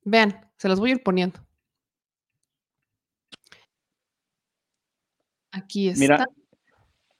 Vean, 0.02 0.50
se 0.58 0.68
las 0.68 0.78
voy 0.80 0.90
a 0.90 0.92
ir 0.96 1.02
poniendo. 1.02 1.40
Aquí 5.50 5.88
está. 5.88 5.98
Mira, 6.00 6.26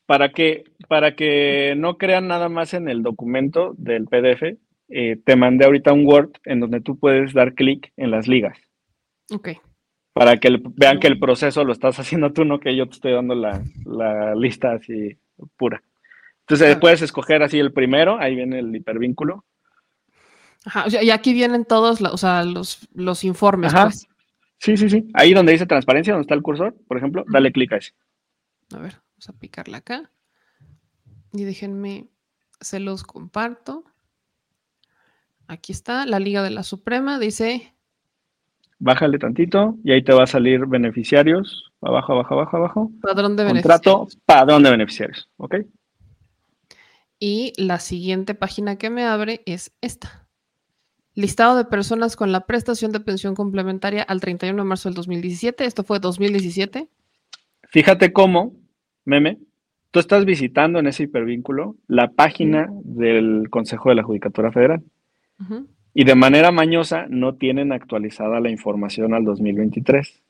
para 0.06 0.30
que, 0.30 0.64
para 0.88 1.14
que 1.14 1.74
no 1.76 1.96
crean 1.96 2.28
nada 2.28 2.48
más 2.48 2.74
en 2.74 2.88
el 2.88 3.02
documento 3.02 3.74
del 3.78 4.06
PDF, 4.06 4.58
eh, 4.88 5.16
te 5.24 5.36
mandé 5.36 5.64
ahorita 5.64 5.92
un 5.92 6.06
Word 6.06 6.32
en 6.44 6.60
donde 6.60 6.80
tú 6.80 6.98
puedes 6.98 7.32
dar 7.32 7.54
clic 7.54 7.92
en 7.96 8.10
las 8.10 8.28
ligas. 8.28 8.58
Ok. 9.30 9.50
Para 10.12 10.36
que 10.36 10.60
vean 10.76 11.00
que 11.00 11.06
el 11.06 11.18
proceso 11.18 11.64
lo 11.64 11.72
estás 11.72 11.98
haciendo 12.00 12.32
tú, 12.32 12.44
no 12.44 12.60
que 12.60 12.76
yo 12.76 12.86
te 12.86 12.94
estoy 12.94 13.12
dando 13.12 13.34
la, 13.34 14.34
lista 14.34 14.72
así 14.72 15.16
pura. 15.56 15.82
Entonces 16.40 16.76
puedes 16.76 17.00
escoger 17.00 17.42
así 17.42 17.58
el 17.58 17.72
primero, 17.72 18.18
ahí 18.20 18.34
viene 18.34 18.58
el 18.58 18.76
hipervínculo. 18.76 19.44
Ajá, 20.66 20.84
y 21.02 21.10
aquí 21.10 21.32
vienen 21.32 21.64
todos 21.64 22.00
o 22.00 22.16
sea, 22.16 22.44
los, 22.44 22.86
los 22.94 23.24
informes. 23.24 23.72
Pues. 23.72 24.06
Sí, 24.58 24.76
sí, 24.76 24.88
sí. 24.88 25.08
Ahí 25.14 25.34
donde 25.34 25.52
dice 25.52 25.66
transparencia, 25.66 26.12
donde 26.12 26.24
está 26.24 26.34
el 26.34 26.42
cursor, 26.42 26.74
por 26.86 26.96
ejemplo, 26.96 27.24
dale 27.28 27.52
clic 27.52 27.72
a 27.72 27.76
ese. 27.76 27.92
A 28.74 28.78
ver, 28.78 28.94
vamos 29.24 29.28
a 29.28 29.40
picarla 29.40 29.78
acá. 29.78 30.10
Y 31.32 31.44
déjenme, 31.44 32.08
se 32.60 32.80
los 32.80 33.04
comparto. 33.04 33.84
Aquí 35.46 35.72
está, 35.72 36.06
la 36.06 36.18
Liga 36.18 36.42
de 36.42 36.50
la 36.50 36.62
Suprema, 36.62 37.18
dice... 37.18 37.74
Bájale 38.78 39.18
tantito 39.18 39.76
y 39.84 39.92
ahí 39.92 40.02
te 40.02 40.12
va 40.12 40.24
a 40.24 40.26
salir 40.26 40.66
beneficiarios. 40.66 41.72
Abajo, 41.80 42.12
abajo, 42.12 42.34
abajo, 42.34 42.56
abajo. 42.56 42.92
Padrón 43.00 43.36
de 43.36 43.46
Contrato, 43.46 43.98
beneficiarios. 44.00 44.22
padrón 44.26 44.62
de 44.62 44.70
beneficiarios, 44.70 45.28
¿ok? 45.36 45.54
Y 47.18 47.52
la 47.56 47.78
siguiente 47.78 48.34
página 48.34 48.76
que 48.76 48.90
me 48.90 49.04
abre 49.04 49.42
es 49.46 49.72
esta. 49.80 50.28
Listado 51.14 51.56
de 51.56 51.64
personas 51.64 52.16
con 52.16 52.32
la 52.32 52.46
prestación 52.46 52.90
de 52.92 53.00
pensión 53.00 53.34
complementaria 53.34 54.02
al 54.02 54.20
31 54.20 54.62
de 54.62 54.68
marzo 54.68 54.88
del 54.88 54.96
2017. 54.96 55.64
Esto 55.64 55.84
fue 55.84 56.00
2017. 56.00 56.88
Fíjate 57.70 58.12
cómo, 58.12 58.63
meme, 59.04 59.38
tú 59.90 60.00
estás 60.00 60.24
visitando 60.24 60.78
en 60.78 60.86
ese 60.86 61.04
hipervínculo 61.04 61.76
la 61.86 62.08
página 62.08 62.68
del 62.82 63.48
Consejo 63.50 63.88
de 63.88 63.94
la 63.94 64.02
Judicatura 64.02 64.52
Federal. 64.52 64.82
Y 65.92 66.04
de 66.04 66.14
manera 66.14 66.50
mañosa 66.50 67.06
no 67.08 67.34
tienen 67.36 67.72
actualizada 67.72 68.40
la 68.40 68.50
información 68.50 69.14
al 69.14 69.24
2023. 69.24 70.22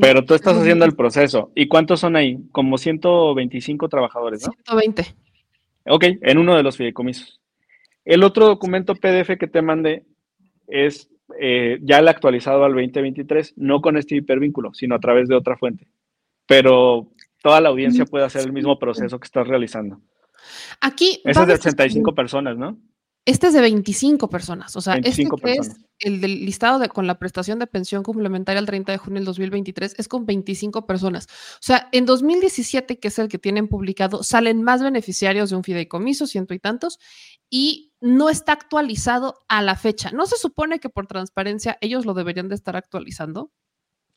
Pero 0.00 0.24
tú 0.24 0.34
estás 0.34 0.56
haciendo 0.56 0.84
el 0.84 0.96
proceso. 0.96 1.52
¿Y 1.54 1.68
cuántos 1.68 2.00
son 2.00 2.16
ahí? 2.16 2.38
Como 2.52 2.78
125 2.78 3.88
trabajadores, 3.88 4.46
¿no? 4.46 4.52
120. 4.66 5.14
Ok, 5.86 6.04
en 6.20 6.38
uno 6.38 6.56
de 6.56 6.62
los 6.62 6.76
fideicomisos. 6.76 7.40
El 8.04 8.22
otro 8.24 8.46
documento 8.46 8.94
PDF 8.94 9.36
que 9.38 9.46
te 9.46 9.62
mandé 9.62 10.04
es 10.66 11.10
eh, 11.38 11.78
ya 11.82 11.98
el 11.98 12.08
actualizado 12.08 12.64
al 12.64 12.72
2023, 12.72 13.54
no 13.56 13.80
con 13.80 13.96
este 13.96 14.16
hipervínculo, 14.16 14.72
sino 14.74 14.94
a 14.94 15.00
través 15.00 15.28
de 15.28 15.34
otra 15.34 15.56
fuente 15.56 15.86
pero 16.48 17.08
toda 17.42 17.60
la 17.60 17.68
audiencia 17.68 18.04
puede 18.04 18.24
hacer 18.24 18.42
el 18.42 18.52
mismo 18.52 18.78
proceso 18.78 19.18
que 19.18 19.26
estás 19.26 19.46
realizando. 19.46 20.00
Aquí. 20.80 21.20
Ese 21.24 21.40
es 21.40 21.46
de 21.46 21.54
85 21.54 22.14
personas, 22.14 22.56
¿no? 22.56 22.78
Este 23.24 23.48
es 23.48 23.52
de 23.52 23.60
25 23.60 24.30
personas. 24.30 24.74
O 24.74 24.80
sea, 24.80 24.94
este 24.94 25.28
es 25.44 25.76
el 25.98 26.22
del 26.22 26.46
listado 26.46 26.78
de, 26.78 26.88
con 26.88 27.06
la 27.06 27.18
prestación 27.18 27.58
de 27.58 27.66
pensión 27.66 28.02
complementaria 28.02 28.58
al 28.58 28.64
30 28.64 28.92
de 28.92 28.96
junio 28.96 29.20
del 29.20 29.26
2023, 29.26 29.96
es 29.98 30.08
con 30.08 30.24
25 30.24 30.86
personas. 30.86 31.26
O 31.56 31.60
sea, 31.60 31.90
en 31.92 32.06
2017, 32.06 32.98
que 32.98 33.08
es 33.08 33.18
el 33.18 33.28
que 33.28 33.36
tienen 33.36 33.68
publicado, 33.68 34.22
salen 34.22 34.62
más 34.62 34.82
beneficiarios 34.82 35.50
de 35.50 35.56
un 35.56 35.64
fideicomiso, 35.64 36.26
ciento 36.26 36.54
y 36.54 36.58
tantos, 36.58 36.98
y 37.50 37.92
no 38.00 38.30
está 38.30 38.52
actualizado 38.52 39.40
a 39.46 39.60
la 39.60 39.76
fecha. 39.76 40.10
¿No 40.10 40.24
se 40.24 40.38
supone 40.38 40.78
que 40.78 40.88
por 40.88 41.06
transparencia 41.06 41.76
ellos 41.82 42.06
lo 42.06 42.14
deberían 42.14 42.48
de 42.48 42.54
estar 42.54 42.76
actualizando? 42.76 43.50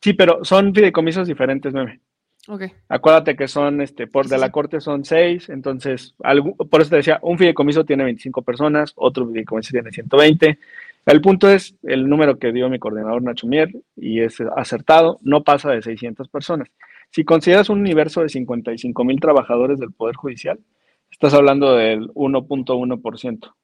Sí, 0.00 0.14
pero 0.14 0.42
son 0.42 0.74
fideicomisos 0.74 1.28
diferentes, 1.28 1.74
Acuérdate 2.88 3.36
que 3.36 3.46
son, 3.46 3.80
este, 3.80 4.08
por 4.08 4.26
de 4.26 4.36
la 4.36 4.50
corte 4.50 4.80
son 4.80 5.04
seis, 5.04 5.48
entonces, 5.48 6.14
por 6.70 6.80
eso 6.80 6.90
te 6.90 6.96
decía, 6.96 7.20
un 7.22 7.38
fideicomiso 7.38 7.84
tiene 7.84 8.02
25 8.04 8.42
personas, 8.42 8.92
otro 8.96 9.28
fideicomiso 9.28 9.70
tiene 9.70 9.92
120. 9.92 10.58
El 11.06 11.20
punto 11.20 11.48
es 11.48 11.76
el 11.82 12.08
número 12.08 12.38
que 12.38 12.52
dio 12.52 12.68
mi 12.68 12.78
coordinador 12.78 13.22
Nacho 13.22 13.46
Mier 13.46 13.70
y 13.96 14.20
es 14.20 14.40
acertado, 14.56 15.18
no 15.22 15.44
pasa 15.44 15.70
de 15.70 15.82
600 15.82 16.28
personas. 16.28 16.68
Si 17.10 17.24
consideras 17.24 17.68
un 17.68 17.80
universo 17.80 18.22
de 18.22 18.28
55 18.28 19.04
mil 19.04 19.20
trabajadores 19.20 19.78
del 19.78 19.92
Poder 19.92 20.16
Judicial, 20.16 20.58
estás 21.10 21.34
hablando 21.34 21.76
del 21.76 22.08
1.1%. 22.14 23.54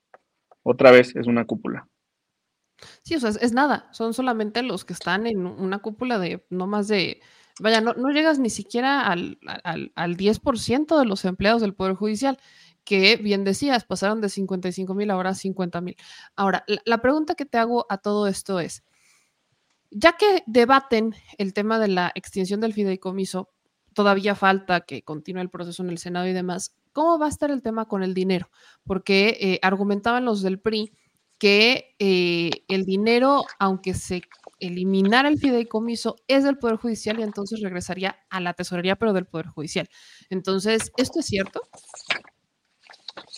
Otra 0.63 0.91
vez 0.91 1.17
es 1.17 1.27
una 1.27 1.47
cúpula. 1.47 1.89
Sí, 3.03 3.17
o 3.17 3.21
sea, 3.21 3.31
es, 3.31 3.43
es, 3.43 3.53
nada, 3.53 3.89
son 3.93 4.15
solamente 4.15 4.63
los 4.63 4.85
que 4.85 4.93
están 4.93 5.27
en 5.27 5.47
una 5.47 5.79
cúpula 5.79 6.19
de 6.19 6.45
no 6.51 6.67
más 6.69 6.87
de 6.87 7.21
Vaya, 7.61 7.81
no, 7.81 7.95
llegas 8.11 8.39
ni 8.39 8.51
siquiera 8.51 9.07
al, 9.07 9.39
al, 9.65 10.17
10% 10.17 10.99
de 10.99 11.05
los 11.05 11.25
empleados 11.25 11.61
del 11.61 11.75
Poder 11.75 11.95
Judicial, 11.95 12.39
que 12.85 13.17
bien 13.17 13.45
decías, 13.45 13.85
pasaron 13.85 14.21
de 14.21 14.29
55 14.29 14.95
mil 14.95 15.11
ahora 15.11 15.31
a 15.31 15.35
50 15.35 15.81
mil. 15.81 15.97
Ahora, 16.37 16.65
la, 16.85 16.99
pregunta 16.99 17.35
que 17.35 17.45
te 17.45 17.59
hago 17.59 17.87
a 17.89 17.99
todo 17.99 18.27
esto 18.29 18.61
es, 18.61 18.85
ya 19.91 20.13
que 20.13 20.45
debaten 20.47 21.15
el 21.39 21.53
tema 21.53 21.79
de 21.79 21.89
la 21.89 22.13
extinción 22.15 22.61
del 22.61 22.75
fideicomiso, 22.75 23.51
todavía 23.93 24.35
falta 24.35 24.83
que 24.83 25.03
continúe 25.03 25.41
el 25.41 25.51
proceso 25.51 25.83
en 25.83 25.91
el 25.91 25.99
Senado 25.99 26.27
y 26.29 26.33
demás, 26.33 26.77
¿cómo 26.93 27.19
va 27.19 27.27
a 27.27 27.31
estar 27.31 27.51
el 27.51 27.63
tema 27.63 27.87
con 27.87 28.03
el 28.03 28.15
dinero? 28.15 28.51
Porque 28.85 29.37
eh, 29.41 29.59
argumentaban 29.63 30.25
los 30.25 30.43
del 30.43 30.61
PRI 30.61 30.93
que 31.39 31.95
eh, 31.99 32.65
el 32.69 32.85
dinero, 32.85 33.45
aunque 33.59 33.95
se 33.95 34.23
eliminar 34.61 35.27
el 35.27 35.39
fideicomiso 35.39 36.17
es 36.27 36.45
del 36.45 36.59
Poder 36.59 36.77
Judicial 36.77 37.19
y 37.21 37.23
entonces 37.23 37.61
regresaría 37.61 38.17
a 38.31 38.41
la 38.41 38.55
tesorería, 38.55 38.97
pero 38.97 39.13
del 39.13 39.27
Poder 39.27 39.47
Judicial. 39.47 39.89
Entonces, 40.31 40.93
¿esto 40.97 41.21
es 41.21 41.27
cierto? 41.27 41.63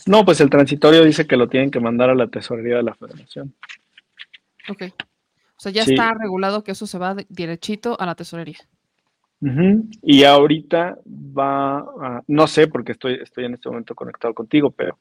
No, 0.07 0.25
pues 0.25 0.41
el 0.41 0.51
transitorio 0.51 1.05
dice 1.05 1.27
que 1.27 1.37
lo 1.37 1.49
tienen 1.49 1.71
que 1.71 1.81
mandar 1.81 2.11
a 2.11 2.15
la 2.15 2.29
tesorería 2.29 2.77
de 2.77 2.83
la 2.83 2.95
federación. 2.95 3.55
Ok. 4.69 4.85
O 5.57 5.63
sea, 5.63 5.73
ya 5.73 5.83
está 5.83 6.15
regulado 6.15 6.65
que 6.65 6.73
eso 6.73 6.87
se 6.87 6.99
va 6.99 7.15
derechito 7.29 8.01
a 8.01 8.07
la 8.07 8.15
tesorería. 8.15 8.59
Y 10.03 10.25
ahorita 10.25 10.99
va, 11.07 11.79
a, 11.79 12.23
no 12.27 12.47
sé, 12.47 12.67
porque 12.67 12.93
estoy, 12.93 13.15
estoy 13.23 13.47
en 13.47 13.55
este 13.55 13.71
momento 13.71 13.95
conectado 13.95 14.35
contigo, 14.35 14.71
pero 14.71 14.99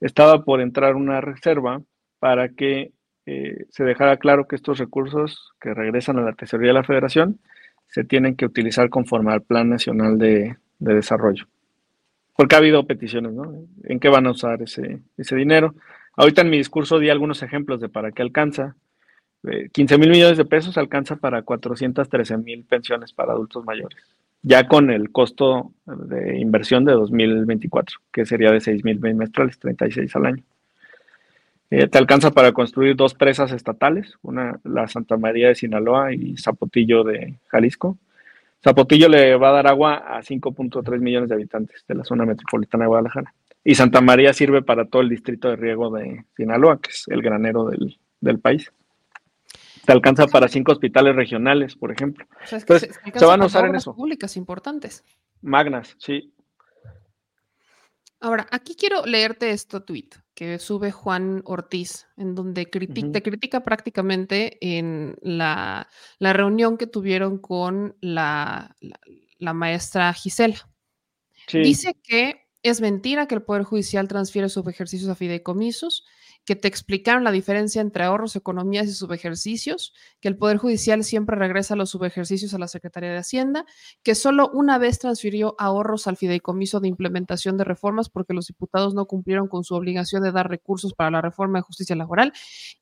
estaba 0.00 0.42
por 0.42 0.60
entrar 0.60 0.94
una 0.94 1.20
reserva 1.20 1.82
para 2.18 2.48
que 2.50 2.92
eh, 3.26 3.66
se 3.70 3.84
dejara 3.84 4.18
claro 4.18 4.46
que 4.46 4.56
estos 4.56 4.78
recursos 4.78 5.52
que 5.60 5.72
regresan 5.72 6.18
a 6.18 6.22
la 6.22 6.34
tesorería 6.34 6.72
de 6.72 6.80
la 6.80 6.84
federación 6.84 7.38
se 7.88 8.04
tienen 8.04 8.36
que 8.36 8.44
utilizar 8.44 8.90
conforme 8.90 9.32
al 9.32 9.42
Plan 9.42 9.68
Nacional 9.70 10.18
de, 10.18 10.56
Desarrollo. 10.78 11.46
Porque 12.36 12.56
ha 12.56 12.58
habido 12.58 12.86
peticiones, 12.86 13.32
¿no? 13.32 13.54
¿En 13.84 14.00
qué 14.00 14.08
van 14.08 14.26
a 14.26 14.32
usar 14.32 14.60
ese, 14.60 15.00
dinero? 15.16 15.74
Ahorita 16.16 16.42
en 16.42 16.50
mi 16.50 16.58
discurso 16.58 16.98
di 16.98 17.08
algunos 17.08 17.42
ejemplos 17.42 17.80
de 17.80 17.88
para 17.88 18.12
qué 18.12 18.22
alcanza. 18.22 18.76
15 19.72 19.94
eh, 19.94 19.98
mil 19.98 20.10
millones 20.10 20.36
de 20.36 20.44
pesos 20.44 20.76
alcanza 20.76 21.16
para 21.16 21.42
413 21.42 22.38
mil 22.38 22.64
pensiones 22.64 23.12
para 23.12 23.32
adultos 23.32 23.64
mayores, 23.64 23.98
ya 24.42 24.66
con 24.66 24.90
el 24.90 25.12
costo 25.12 25.72
de 25.86 26.38
inversión 26.38 26.84
de 26.84 26.92
2024, 26.92 27.98
que 28.10 28.26
sería 28.26 28.50
de 28.50 28.60
6 28.60 28.84
mil 28.84 28.98
bimestrales, 28.98 29.58
36 29.58 30.16
al 30.16 30.26
año. 30.26 30.42
Eh, 31.70 31.88
te 31.88 31.98
alcanza 31.98 32.30
para 32.30 32.52
construir 32.52 32.94
dos 32.94 33.14
presas 33.14 33.52
estatales, 33.52 34.14
una 34.22 34.60
la 34.64 34.86
Santa 34.86 35.16
María 35.16 35.48
de 35.48 35.54
Sinaloa 35.54 36.12
y 36.12 36.36
Zapotillo 36.36 37.04
de 37.04 37.38
Jalisco. 37.48 37.98
Zapotillo 38.62 39.08
le 39.08 39.36
va 39.36 39.48
a 39.50 39.52
dar 39.52 39.66
agua 39.66 39.96
a 39.96 40.22
5.3 40.22 41.00
millones 41.00 41.28
de 41.28 41.34
habitantes 41.34 41.84
de 41.86 41.94
la 41.94 42.04
zona 42.04 42.24
metropolitana 42.24 42.84
de 42.84 42.88
Guadalajara. 42.88 43.34
Y 43.62 43.74
Santa 43.74 44.00
María 44.00 44.32
sirve 44.32 44.62
para 44.62 44.86
todo 44.86 45.02
el 45.02 45.08
distrito 45.08 45.48
de 45.48 45.56
riego 45.56 45.90
de 45.90 46.24
Sinaloa, 46.36 46.80
que 46.80 46.90
es 46.90 47.04
el 47.08 47.22
granero 47.22 47.64
del, 47.64 47.98
del 48.20 48.38
país. 48.38 48.70
Te 49.84 49.92
alcanza 49.92 50.26
para 50.26 50.48
cinco 50.48 50.72
hospitales 50.72 51.14
regionales, 51.14 51.76
por 51.76 51.92
ejemplo. 51.92 52.26
O 52.42 52.46
sea, 52.46 52.58
es 52.58 52.64
que 52.64 52.74
Entonces, 52.74 53.00
se, 53.14 53.24
van 53.26 53.42
a 53.42 53.46
usar 53.46 53.66
en 53.66 53.74
eso. 53.74 53.94
públicas 53.94 54.36
importantes. 54.36 55.04
Magnas, 55.42 55.94
sí. 55.98 56.32
Ahora, 58.20 58.46
aquí 58.50 58.74
quiero 58.74 59.04
leerte 59.04 59.50
este 59.50 59.80
tweet 59.80 60.08
que 60.34 60.58
sube 60.58 60.90
Juan 60.90 61.42
Ortiz, 61.44 62.06
en 62.16 62.34
donde 62.34 62.70
criti- 62.70 63.04
Ujú. 63.04 63.12
te 63.12 63.22
critica 63.22 63.62
prácticamente 63.62 64.58
en 64.76 65.16
la, 65.22 65.88
la 66.18 66.32
reunión 66.32 66.76
que 66.76 66.86
tuvieron 66.88 67.38
con 67.38 67.96
la, 68.00 68.74
la- 68.80 68.98
la 69.38 69.52
maestra 69.52 70.12
Gisela. 70.12 70.68
Sí. 71.46 71.60
Dice 71.60 71.94
que 72.02 72.48
es 72.62 72.80
mentira 72.80 73.26
que 73.28 73.34
el 73.34 73.42
Poder 73.42 73.62
Judicial 73.64 74.08
transfiere 74.08 74.48
subejercicios 74.48 75.10
a 75.10 75.14
fideicomisos, 75.14 76.04
que 76.44 76.56
te 76.56 76.68
explicaron 76.68 77.24
la 77.24 77.30
diferencia 77.30 77.80
entre 77.80 78.04
ahorros, 78.04 78.36
economías 78.36 78.86
y 78.86 78.92
subejercicios, 78.92 79.94
que 80.20 80.28
el 80.28 80.36
Poder 80.36 80.58
Judicial 80.58 81.02
siempre 81.04 81.36
regresa 81.36 81.76
los 81.76 81.90
subejercicios 81.90 82.52
a 82.54 82.58
la 82.58 82.68
Secretaría 82.68 83.10
de 83.10 83.18
Hacienda, 83.18 83.64
que 84.02 84.14
solo 84.14 84.50
una 84.52 84.78
vez 84.78 84.98
transfirió 84.98 85.54
ahorros 85.58 86.06
al 86.06 86.16
fideicomiso 86.16 86.80
de 86.80 86.88
implementación 86.88 87.56
de 87.56 87.64
reformas 87.64 88.10
porque 88.10 88.34
los 88.34 88.46
diputados 88.46 88.94
no 88.94 89.06
cumplieron 89.06 89.48
con 89.48 89.64
su 89.64 89.74
obligación 89.74 90.22
de 90.22 90.32
dar 90.32 90.48
recursos 90.48 90.92
para 90.94 91.10
la 91.10 91.22
reforma 91.22 91.58
de 91.58 91.62
justicia 91.62 91.96
laboral 91.96 92.32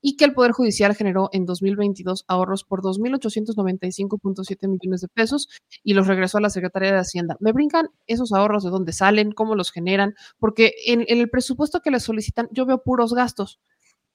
y 0.00 0.16
que 0.16 0.24
el 0.24 0.34
Poder 0.34 0.52
Judicial 0.52 0.94
generó 0.94 1.28
en 1.32 1.46
2022 1.46 2.24
ahorros 2.28 2.64
por 2.64 2.82
2.895.7 2.82 4.68
millones 4.68 5.00
de 5.00 5.08
pesos 5.08 5.48
y 5.84 5.94
los 5.94 6.06
regresó 6.06 6.38
a 6.38 6.40
la 6.40 6.50
Secretaría 6.50 6.92
de 6.92 6.98
Hacienda. 6.98 7.36
Me 7.40 7.52
brincan 7.52 7.90
esos 8.06 8.32
ahorros 8.32 8.64
de 8.64 8.70
dónde 8.70 8.92
salen, 8.92 9.32
cómo 9.32 9.54
los 9.54 9.70
generan, 9.70 10.14
porque 10.38 10.74
en, 10.86 11.04
en 11.08 11.18
el 11.18 11.30
presupuesto 11.30 11.80
que 11.80 11.90
les 11.90 12.02
solicitan 12.02 12.48
yo 12.50 12.66
veo 12.66 12.82
puros 12.82 13.14
gastos. 13.14 13.51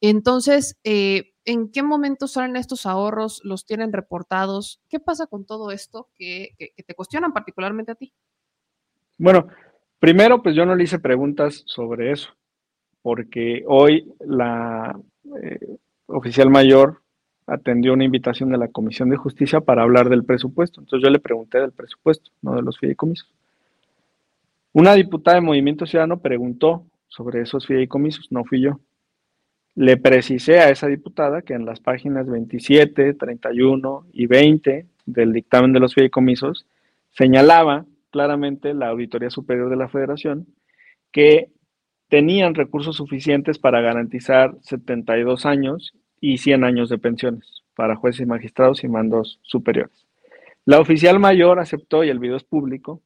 Entonces, 0.02 0.78
eh, 0.84 1.34
¿en 1.46 1.72
qué 1.72 1.84
momento 1.84 2.28
salen 2.28 2.56
estos 2.56 2.86
ahorros? 2.86 3.42
¿Los 3.44 3.66
tienen 3.66 3.94
reportados? 3.94 4.82
¿Qué 4.90 5.00
pasa 5.00 5.28
con 5.28 5.46
todo 5.46 5.72
esto 5.72 6.10
que, 6.16 6.56
te 6.86 6.96
cuestionan 6.96 7.34
particularmente 7.34 7.92
a 7.92 7.96
ti? 7.96 8.14
Bueno, 9.18 9.48
primero, 10.00 10.44
pues 10.44 10.56
yo 10.56 10.66
no 10.66 10.76
le 10.76 10.84
hice 10.84 11.00
preguntas 11.00 11.64
sobre 11.66 12.12
eso, 12.12 12.30
porque 13.02 13.64
hoy 13.68 14.14
la 14.20 15.00
eh, 15.42 15.78
oficial 16.08 16.50
mayor 16.50 17.02
atendió 17.48 17.94
una 17.94 18.04
invitación 18.04 18.50
de 18.50 18.58
la 18.58 18.68
Comisión 18.68 19.10
de 19.10 19.18
Justicia 19.18 19.62
para 19.62 19.82
hablar 19.82 20.10
del 20.10 20.26
presupuesto. 20.26 20.82
Entonces 20.82 21.04
yo 21.04 21.10
le 21.10 21.20
pregunté 21.20 21.60
del 21.60 21.72
presupuesto, 21.72 22.30
no 22.42 22.56
de 22.56 22.62
los 22.62 22.78
fideicomisos. 22.78 23.32
Una 24.74 24.94
diputada 24.94 25.36
de 25.36 25.42
Movimiento 25.42 25.86
Ciudadano 25.88 26.20
preguntó 26.20 26.86
sobre 27.08 27.42
esos 27.42 27.66
fideicomisos, 27.66 28.32
no 28.32 28.44
fui 28.44 28.62
yo. 28.62 28.80
Le 29.78 29.96
precisé 29.96 30.58
a 30.58 30.72
esa 30.72 30.88
diputada 30.88 31.44
que 31.44 31.54
en 31.54 31.64
las 31.64 31.80
páginas 31.80 32.28
27, 32.28 33.14
31 33.14 34.08
y 34.12 34.26
20 34.26 34.88
del 35.06 35.34
dictamen 35.34 35.72
de 35.72 35.80
los 35.80 35.94
fideicomisos 35.94 36.66
señalaba 37.12 37.86
claramente 38.10 38.74
la 38.74 38.88
Auditoría 38.88 39.30
Superior 39.30 39.70
de 39.70 39.76
la 39.76 39.88
Federación 39.88 40.48
que 41.12 41.52
tenían 42.10 42.56
recursos 42.56 42.96
suficientes 42.96 43.60
para 43.60 43.80
garantizar 43.82 44.56
72 44.62 45.46
años 45.46 45.94
y 46.20 46.40
100 46.40 46.64
años 46.64 46.90
de 46.90 46.98
pensiones 46.98 47.62
para 47.76 47.96
jueces 47.96 48.22
y 48.22 48.26
magistrados 48.26 48.84
y 48.84 48.88
mandos 48.88 49.40
superiores. 49.44 50.08
La 50.66 50.80
oficial 50.80 51.20
mayor 51.20 51.60
aceptó, 51.60 52.04
y 52.04 52.10
el 52.10 52.18
video 52.18 52.38
es 52.38 52.44
público, 52.44 53.04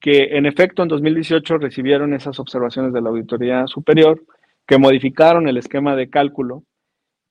que 0.00 0.38
en 0.38 0.46
efecto 0.46 0.82
en 0.82 0.88
2018 0.88 1.58
recibieron 1.58 2.14
esas 2.14 2.40
observaciones 2.40 2.94
de 2.94 3.02
la 3.02 3.10
Auditoría 3.10 3.66
Superior, 3.66 4.22
que 4.70 4.78
modificaron 4.78 5.48
el 5.48 5.56
esquema 5.56 5.96
de 5.96 6.10
cálculo, 6.10 6.62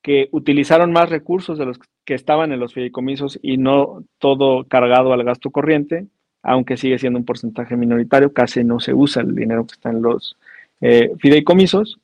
que 0.03 0.27
utilizaron 0.33 0.91
más 0.91 1.09
recursos 1.09 1.57
de 1.57 1.65
los 1.65 1.79
que 2.03 2.13
estaban 2.13 2.51
en 2.51 2.59
los 2.59 2.73
fideicomisos 2.73 3.39
y 3.41 3.55
no 3.55 4.03
todo 4.17 4.65
cargado 4.65 5.13
al 5.13 5.23
gasto 5.23 5.49
corriente, 5.49 6.07
aunque 6.43 6.75
sigue 6.75 6.99
siendo 6.99 7.17
un 7.17 7.23
porcentaje 7.23 7.77
minoritario, 7.77 8.33
casi 8.33 8.65
no 8.65 8.81
se 8.81 8.93
usa 8.93 9.21
el 9.21 9.35
dinero 9.35 9.65
que 9.65 9.71
está 9.71 9.89
en 9.89 10.01
los 10.01 10.35
eh, 10.81 11.13
fideicomisos. 11.19 12.01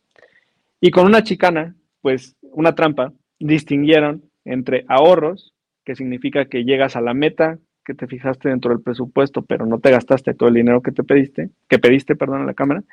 Y 0.79 0.91
con 0.91 1.05
una 1.05 1.21
chicana, 1.21 1.75
pues 2.01 2.37
una 2.41 2.73
trampa, 2.73 3.11
distinguieron 3.37 4.23
entre 4.45 4.85
ahorros, 4.87 5.53
que 5.83 5.97
significa 5.97 6.45
que 6.45 6.63
llegas 6.63 6.95
a 6.95 7.01
la 7.01 7.13
meta 7.13 7.59
que 7.83 7.93
te 7.93 8.07
fijaste 8.07 8.47
dentro 8.47 8.71
del 8.71 8.81
presupuesto, 8.81 9.41
pero 9.41 9.65
no 9.65 9.79
te 9.79 9.91
gastaste 9.91 10.33
todo 10.33 10.47
el 10.47 10.55
dinero 10.55 10.81
que 10.81 10.93
te 10.93 11.03
pediste, 11.03 11.49
que 11.67 11.77
pediste, 11.77 12.15
perdón, 12.15 12.43
a 12.43 12.45
la 12.45 12.53
cámara, 12.53 12.85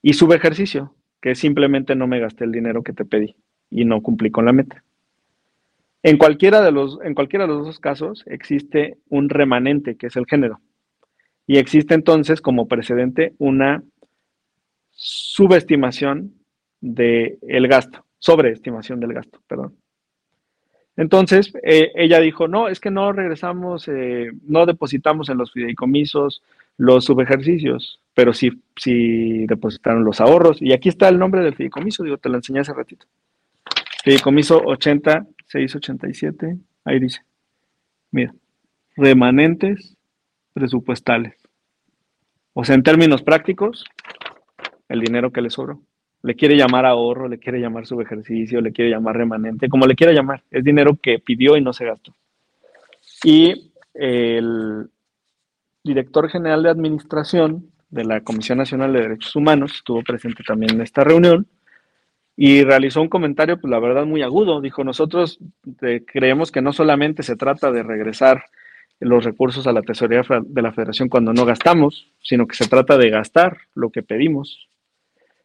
y 0.00 0.14
subejercicio, 0.14 0.94
que 1.24 1.34
simplemente 1.34 1.94
no 1.94 2.06
me 2.06 2.20
gasté 2.20 2.44
el 2.44 2.52
dinero 2.52 2.82
que 2.82 2.92
te 2.92 3.06
pedí 3.06 3.34
y 3.70 3.86
no 3.86 4.02
cumplí 4.02 4.30
con 4.30 4.44
la 4.44 4.52
meta. 4.52 4.84
En 6.02 6.18
cualquiera 6.18 6.60
de 6.60 6.70
los, 6.70 6.98
en 7.02 7.14
cualquiera 7.14 7.46
de 7.46 7.54
los 7.54 7.64
dos 7.64 7.80
casos 7.80 8.24
existe 8.26 8.98
un 9.08 9.30
remanente, 9.30 9.96
que 9.96 10.08
es 10.08 10.16
el 10.16 10.26
género. 10.26 10.60
Y 11.46 11.56
existe 11.56 11.94
entonces 11.94 12.42
como 12.42 12.68
precedente 12.68 13.32
una 13.38 13.82
subestimación 14.90 16.34
del 16.82 17.68
gasto, 17.68 18.04
sobreestimación 18.18 19.00
del 19.00 19.14
gasto, 19.14 19.40
perdón. 19.46 19.78
Entonces, 20.94 21.54
eh, 21.62 21.90
ella 21.94 22.20
dijo, 22.20 22.48
no, 22.48 22.68
es 22.68 22.80
que 22.80 22.90
no 22.90 23.14
regresamos, 23.14 23.88
eh, 23.88 24.30
no 24.42 24.66
depositamos 24.66 25.30
en 25.30 25.38
los 25.38 25.52
fideicomisos 25.52 26.42
los 26.76 27.04
subejercicios, 27.04 28.00
pero 28.14 28.32
sí, 28.32 28.62
sí 28.76 29.46
depositaron 29.46 30.04
los 30.04 30.20
ahorros. 30.20 30.60
Y 30.60 30.72
aquí 30.72 30.88
está 30.88 31.08
el 31.08 31.18
nombre 31.18 31.42
del 31.42 31.54
fideicomiso, 31.54 32.02
digo, 32.02 32.18
te 32.18 32.28
lo 32.28 32.36
enseñé 32.36 32.60
hace 32.60 32.72
ratito. 32.72 33.06
Fideicomiso 34.02 34.62
8687, 34.64 36.56
ahí 36.84 37.00
dice, 37.00 37.22
mira, 38.10 38.34
remanentes 38.96 39.96
presupuestales. 40.52 41.34
O 42.52 42.64
sea, 42.64 42.74
en 42.74 42.82
términos 42.82 43.22
prácticos, 43.22 43.84
el 44.88 45.00
dinero 45.00 45.32
que 45.32 45.42
le 45.42 45.50
sobró. 45.50 45.82
Le 46.22 46.36
quiere 46.36 46.56
llamar 46.56 46.86
ahorro, 46.86 47.28
le 47.28 47.38
quiere 47.38 47.60
llamar 47.60 47.86
subejercicio, 47.86 48.60
le 48.60 48.72
quiere 48.72 48.90
llamar 48.90 49.16
remanente, 49.16 49.68
como 49.68 49.86
le 49.86 49.94
quiera 49.94 50.12
llamar. 50.12 50.42
Es 50.50 50.64
dinero 50.64 50.96
que 51.02 51.18
pidió 51.18 51.56
y 51.56 51.60
no 51.60 51.72
se 51.72 51.84
gastó. 51.84 52.14
Y 53.24 53.72
el 53.92 54.88
director 55.84 56.30
general 56.30 56.62
de 56.62 56.70
administración 56.70 57.70
de 57.90 58.04
la 58.04 58.22
Comisión 58.22 58.58
Nacional 58.58 58.92
de 58.92 59.02
Derechos 59.02 59.36
Humanos 59.36 59.74
estuvo 59.76 60.02
presente 60.02 60.42
también 60.42 60.72
en 60.72 60.80
esta 60.80 61.04
reunión 61.04 61.46
y 62.36 62.64
realizó 62.64 63.00
un 63.00 63.08
comentario, 63.08 63.60
pues 63.60 63.70
la 63.70 63.78
verdad, 63.78 64.06
muy 64.06 64.22
agudo. 64.22 64.60
Dijo, 64.60 64.82
nosotros 64.82 65.38
eh, 65.82 66.04
creemos 66.04 66.50
que 66.50 66.62
no 66.62 66.72
solamente 66.72 67.22
se 67.22 67.36
trata 67.36 67.70
de 67.70 67.84
regresar 67.84 68.46
los 68.98 69.24
recursos 69.24 69.66
a 69.66 69.72
la 69.72 69.82
tesorería 69.82 70.24
de 70.42 70.62
la 70.62 70.72
federación 70.72 71.08
cuando 71.08 71.32
no 71.32 71.44
gastamos, 71.44 72.10
sino 72.22 72.46
que 72.46 72.56
se 72.56 72.66
trata 72.66 72.96
de 72.96 73.10
gastar 73.10 73.58
lo 73.74 73.90
que 73.90 74.02
pedimos. 74.02 74.68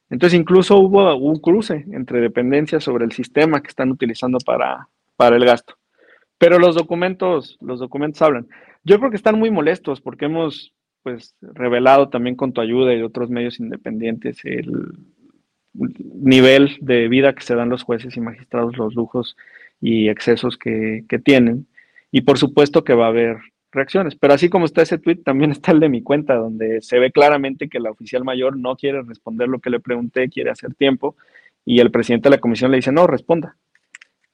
Entonces 0.09 0.39
incluso 0.39 0.77
hubo 0.77 1.15
un 1.15 1.39
cruce 1.39 1.85
entre 1.91 2.21
dependencias 2.21 2.83
sobre 2.83 3.05
el 3.05 3.11
sistema 3.11 3.61
que 3.61 3.67
están 3.67 3.91
utilizando 3.91 4.39
para, 4.39 4.87
para 5.15 5.35
el 5.35 5.45
gasto. 5.45 5.75
Pero 6.39 6.57
los 6.57 6.75
documentos, 6.75 7.57
los 7.61 7.79
documentos 7.79 8.21
hablan. 8.21 8.47
Yo 8.83 8.99
creo 8.99 9.09
que 9.09 9.17
están 9.17 9.37
muy 9.37 9.51
molestos 9.51 10.01
porque 10.01 10.25
hemos 10.25 10.73
pues 11.03 11.35
revelado 11.41 12.09
también 12.09 12.35
con 12.35 12.53
tu 12.53 12.61
ayuda 12.61 12.93
y 12.93 13.01
otros 13.01 13.29
medios 13.29 13.59
independientes 13.59 14.43
el 14.43 14.71
nivel 15.73 16.77
de 16.81 17.07
vida 17.07 17.33
que 17.33 17.43
se 17.43 17.55
dan 17.55 17.69
los 17.69 17.83
jueces 17.83 18.17
y 18.17 18.21
magistrados, 18.21 18.77
los 18.77 18.95
lujos 18.95 19.37
y 19.79 20.09
excesos 20.09 20.57
que, 20.57 21.05
que 21.07 21.19
tienen. 21.19 21.67
Y 22.11 22.21
por 22.21 22.37
supuesto 22.37 22.83
que 22.83 22.93
va 22.93 23.05
a 23.05 23.09
haber 23.09 23.37
reacciones. 23.71 24.15
Pero 24.15 24.33
así 24.33 24.49
como 24.49 24.65
está 24.65 24.81
ese 24.81 24.97
tweet, 24.97 25.17
también 25.17 25.51
está 25.51 25.71
el 25.71 25.79
de 25.79 25.89
mi 25.89 26.01
cuenta, 26.01 26.35
donde 26.35 26.81
se 26.81 26.99
ve 26.99 27.11
claramente 27.11 27.69
que 27.69 27.79
la 27.79 27.91
oficial 27.91 28.23
mayor 28.23 28.57
no 28.57 28.75
quiere 28.75 29.01
responder 29.03 29.47
lo 29.47 29.59
que 29.59 29.69
le 29.69 29.79
pregunté, 29.79 30.29
quiere 30.29 30.49
hacer 30.49 30.73
tiempo, 30.73 31.15
y 31.65 31.79
el 31.79 31.91
presidente 31.91 32.29
de 32.29 32.35
la 32.35 32.41
comisión 32.41 32.71
le 32.71 32.77
dice, 32.77 32.91
no, 32.91 33.07
responda. 33.07 33.57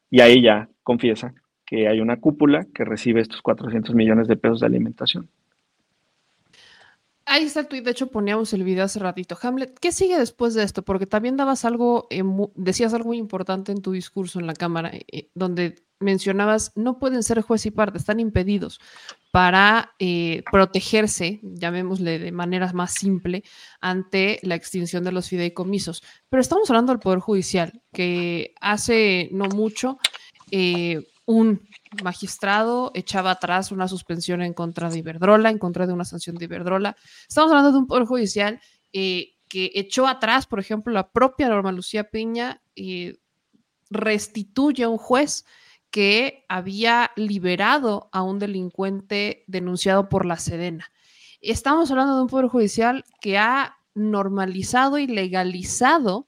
Y 0.09 0.21
ahí 0.21 0.41
ya 0.41 0.69
confiesa 0.83 1.33
que 1.65 1.87
hay 1.87 1.99
una 1.99 2.19
cúpula 2.19 2.65
que 2.73 2.85
recibe 2.85 3.21
estos 3.21 3.41
400 3.41 3.95
millones 3.95 4.27
de 4.27 4.37
pesos 4.37 4.59
de 4.59 4.67
alimentación. 4.67 5.29
Ahí 7.27 7.45
está 7.45 7.61
el 7.61 7.67
tweet, 7.67 7.81
de 7.81 7.91
hecho 7.91 8.07
poníamos 8.07 8.53
el 8.53 8.63
video 8.63 8.83
hace 8.83 8.99
ratito. 8.99 9.35
Hamlet, 9.41 9.79
¿qué 9.79 9.91
sigue 9.91 10.17
después 10.17 10.53
de 10.53 10.61
esto? 10.61 10.83
Porque 10.83 11.07
también 11.07 11.37
dabas 11.37 11.65
algo, 11.65 12.05
eh, 12.11 12.23
decías 12.53 12.93
algo 12.93 13.07
muy 13.07 13.17
importante 13.17 13.71
en 13.71 13.81
tu 13.81 13.93
discurso 13.93 14.39
en 14.39 14.45
la 14.45 14.53
Cámara, 14.53 14.91
eh, 14.93 15.29
donde 15.33 15.85
mencionabas, 15.99 16.71
no 16.75 16.99
pueden 16.99 17.23
ser 17.23 17.41
juez 17.41 17.65
y 17.65 17.71
parte, 17.71 17.97
están 17.97 18.19
impedidos. 18.19 18.79
para 19.31 19.93
eh, 19.99 20.43
protegerse, 20.49 21.41
llamémosle 21.43 22.19
de 22.19 22.31
manera 22.31 22.71
más 22.71 22.93
simple, 22.93 23.43
ante 23.81 24.39
la 24.43 24.55
extinción 24.55 25.03
de 25.03 25.11
los 25.11 25.27
fideicomisos. 25.27 26.03
Pero 26.29 26.39
estamos 26.39 26.69
hablando 26.69 26.93
del 26.93 27.01
Poder 27.01 27.19
Judicial, 27.19 27.81
que 27.91 28.53
hace 28.61 29.27
no 29.33 29.49
mucho 29.49 29.97
eh, 30.51 31.05
un 31.25 31.67
magistrado 32.03 32.91
echaba 32.93 33.31
atrás 33.31 33.71
una 33.71 33.87
suspensión 33.87 34.41
en 34.41 34.53
contra 34.53 34.89
de 34.89 34.99
Iberdrola, 34.99 35.49
en 35.49 35.57
contra 35.57 35.87
de 35.87 35.93
una 35.93 36.05
sanción 36.05 36.35
de 36.35 36.45
Iberdrola. 36.45 36.95
Estamos 37.27 37.51
hablando 37.51 37.71
de 37.71 37.79
un 37.79 37.87
Poder 37.87 38.05
Judicial 38.05 38.61
eh, 38.93 39.33
que 39.47 39.71
echó 39.75 40.07
atrás, 40.07 40.45
por 40.45 40.59
ejemplo, 40.59 40.93
la 40.93 41.11
propia 41.11 41.49
Norma 41.49 41.71
Lucía 41.71 42.09
Piña 42.09 42.61
y 42.75 43.19
restituye 43.89 44.83
a 44.83 44.89
un 44.89 44.97
juez 44.97 45.45
que 45.89 46.45
había 46.49 47.11
liberado 47.15 48.09
a 48.11 48.21
un 48.21 48.37
delincuente 48.37 49.43
denunciado 49.47 50.09
por 50.09 50.25
la 50.25 50.37
Sedena. 50.37 50.91
Estamos 51.41 51.89
hablando 51.89 52.15
de 52.15 52.23
un 52.23 52.27
poder 52.27 52.47
judicial 52.47 53.05
que 53.21 53.37
ha 53.37 53.77
normalizado 53.93 54.97
y 54.97 55.07
legalizado 55.07 56.27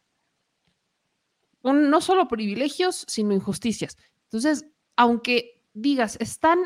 no 1.64 1.99
solo 2.02 2.28
privilegios, 2.28 3.03
sino 3.07 3.34
injusticias. 3.34 3.98
Entonces, 4.24 4.68
aunque 4.98 5.61
digas, 5.74 6.18
están 6.19 6.60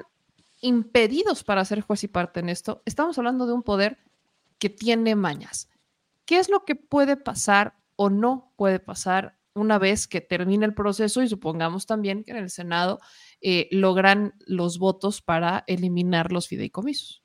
impedidos 0.61 1.43
para 1.43 1.65
ser 1.65 1.81
juez 1.81 2.03
y 2.03 2.07
parte 2.07 2.39
en 2.39 2.49
esto, 2.49 2.81
estamos 2.85 3.17
hablando 3.17 3.45
de 3.45 3.53
un 3.53 3.61
poder 3.61 3.99
que 4.57 4.69
tiene 4.69 5.15
mañas. 5.15 5.69
¿Qué 6.25 6.37
es 6.37 6.49
lo 6.49 6.65
que 6.65 6.75
puede 6.75 7.17
pasar 7.17 7.75
o 7.95 8.09
no 8.09 8.51
puede 8.55 8.79
pasar 8.79 9.35
una 9.53 9.77
vez 9.79 10.07
que 10.07 10.21
termine 10.21 10.65
el 10.65 10.73
proceso 10.73 11.21
y 11.21 11.27
supongamos 11.27 11.85
también 11.85 12.23
que 12.23 12.31
en 12.31 12.37
el 12.37 12.49
Senado 12.49 12.99
eh, 13.41 13.67
logran 13.71 14.33
los 14.45 14.79
votos 14.79 15.21
para 15.21 15.65
eliminar 15.67 16.31
los 16.31 16.47
fideicomisos. 16.47 17.21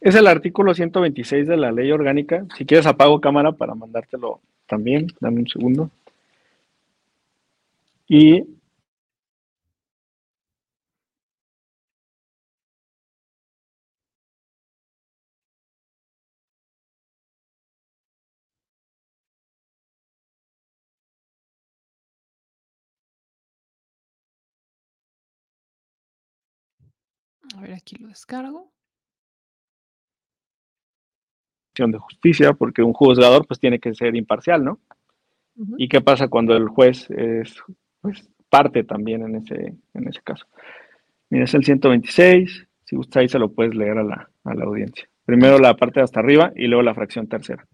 Es 0.00 0.14
el 0.14 0.26
artículo 0.26 0.74
126 0.74 1.46
de 1.46 1.56
la 1.56 1.72
ley 1.72 1.90
orgánica. 1.90 2.46
Si 2.56 2.64
quieres 2.64 2.86
apago 2.86 3.20
cámara 3.20 3.52
para 3.52 3.74
mandártelo 3.74 4.40
también. 4.66 5.08
Dame 5.20 5.40
un 5.40 5.48
segundo. 5.48 5.90
Y 8.06 8.44
A 27.58 27.60
ver, 27.60 27.72
aquí 27.72 27.96
lo 27.96 28.06
descargo. 28.06 28.70
de 31.74 31.98
justicia, 31.98 32.54
porque 32.54 32.82
un 32.82 32.92
juzgador 32.92 33.46
pues 33.46 33.60
tiene 33.60 33.78
que 33.78 33.94
ser 33.94 34.16
imparcial, 34.16 34.64
¿no? 34.64 34.80
¿Y 35.76 35.88
qué 35.88 36.00
pasa 36.00 36.26
cuando 36.26 36.56
el 36.56 36.68
juez 36.68 37.08
es 37.10 37.56
pues, 38.00 38.28
parte 38.48 38.82
también 38.82 39.22
en 39.22 39.36
ese, 39.36 39.76
en 39.94 40.08
ese 40.08 40.20
caso? 40.22 40.46
Mira, 41.30 41.44
es 41.44 41.54
el 41.54 41.64
126, 41.64 42.66
si 42.84 42.96
gusta 42.96 43.20
ahí 43.20 43.28
se 43.28 43.38
lo 43.38 43.52
puedes 43.52 43.76
leer 43.76 43.98
a 43.98 44.02
la, 44.02 44.28
a 44.44 44.54
la 44.54 44.64
audiencia. 44.64 45.08
Primero 45.24 45.58
la 45.58 45.76
parte 45.76 46.00
de 46.00 46.04
hasta 46.04 46.18
arriba 46.20 46.52
y 46.56 46.66
luego 46.66 46.82
la 46.82 46.94
fracción 46.94 47.28
tercera. 47.28 47.64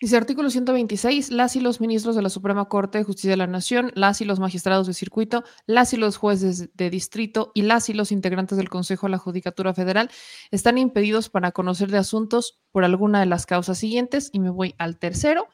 Dice 0.00 0.16
artículo 0.16 0.50
126, 0.50 1.30
las 1.30 1.54
y 1.54 1.60
los 1.60 1.80
ministros 1.80 2.16
de 2.16 2.22
la 2.22 2.28
Suprema 2.28 2.64
Corte 2.64 2.98
de 2.98 3.04
Justicia 3.04 3.30
de 3.30 3.36
la 3.36 3.46
Nación, 3.46 3.92
las 3.94 4.20
y 4.20 4.24
los 4.24 4.40
magistrados 4.40 4.88
de 4.88 4.94
circuito, 4.94 5.44
las 5.66 5.92
y 5.92 5.96
los 5.96 6.16
jueces 6.16 6.74
de 6.74 6.90
distrito 6.90 7.52
y 7.54 7.62
las 7.62 7.88
y 7.88 7.94
los 7.94 8.10
integrantes 8.10 8.58
del 8.58 8.68
Consejo 8.68 9.06
de 9.06 9.12
la 9.12 9.18
Judicatura 9.18 9.74
Federal 9.74 10.10
están 10.50 10.76
impedidos 10.76 11.28
para 11.28 11.52
conocer 11.52 11.88
de 11.88 11.98
asuntos 11.98 12.58
por 12.72 12.84
alguna 12.84 13.20
de 13.20 13.26
las 13.26 13.46
causas 13.46 13.78
siguientes. 13.78 14.30
Y 14.32 14.40
me 14.40 14.50
voy 14.50 14.74
al 14.76 14.98
tercero, 14.98 15.46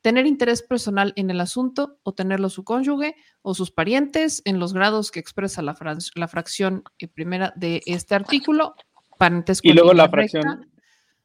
tener 0.00 0.26
interés 0.26 0.62
personal 0.62 1.12
en 1.14 1.30
el 1.30 1.40
asunto 1.40 1.98
o 2.02 2.12
tenerlo 2.12 2.48
su 2.48 2.64
cónyuge 2.64 3.14
o 3.42 3.54
sus 3.54 3.70
parientes 3.70 4.42
en 4.44 4.58
los 4.58 4.72
grados 4.72 5.12
que 5.12 5.20
expresa 5.20 5.62
la, 5.62 5.76
la 6.16 6.28
fracción 6.28 6.82
primera 7.14 7.52
de 7.54 7.82
este 7.86 8.16
artículo. 8.16 8.74
Parentesco 9.16 9.68
y 9.68 9.72
luego 9.72 9.94
la 9.94 10.08
fracción. 10.08 10.71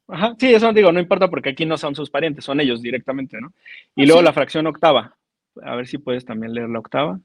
Ajá, 0.08 0.36
sí, 0.40 0.54
eso 0.54 0.72
digo, 0.72 0.92
no 0.92 1.00
importa 1.00 1.30
porque 1.30 1.50
aquí 1.50 1.66
no 1.66 1.78
son 1.78 1.94
sus 1.94 2.10
parientes, 2.10 2.46
son 2.46 2.62
ellos 2.62 2.82
directamente, 2.82 3.42
¿no? 3.42 3.54
Y 3.96 4.06
luego 4.06 4.22
la 4.22 4.34
fracción 4.34 4.66
octava. 4.66 5.18
A 5.62 5.76
ver 5.76 5.88
si 5.88 5.98
puedes 5.98 6.24
también 6.24 6.54
leer 6.54 6.70
la 6.70 6.80
octava. 6.80 7.20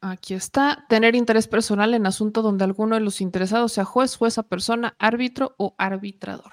Aquí 0.00 0.34
está, 0.34 0.84
tener 0.88 1.16
interés 1.16 1.48
personal 1.48 1.94
en 1.94 2.06
asunto 2.06 2.42
donde 2.42 2.64
alguno 2.64 2.94
de 2.94 3.00
los 3.00 3.20
interesados 3.20 3.72
sea 3.72 3.84
juez, 3.84 4.16
jueza, 4.16 4.42
persona, 4.42 4.94
árbitro 4.98 5.54
o 5.56 5.74
arbitrador. 5.78 6.52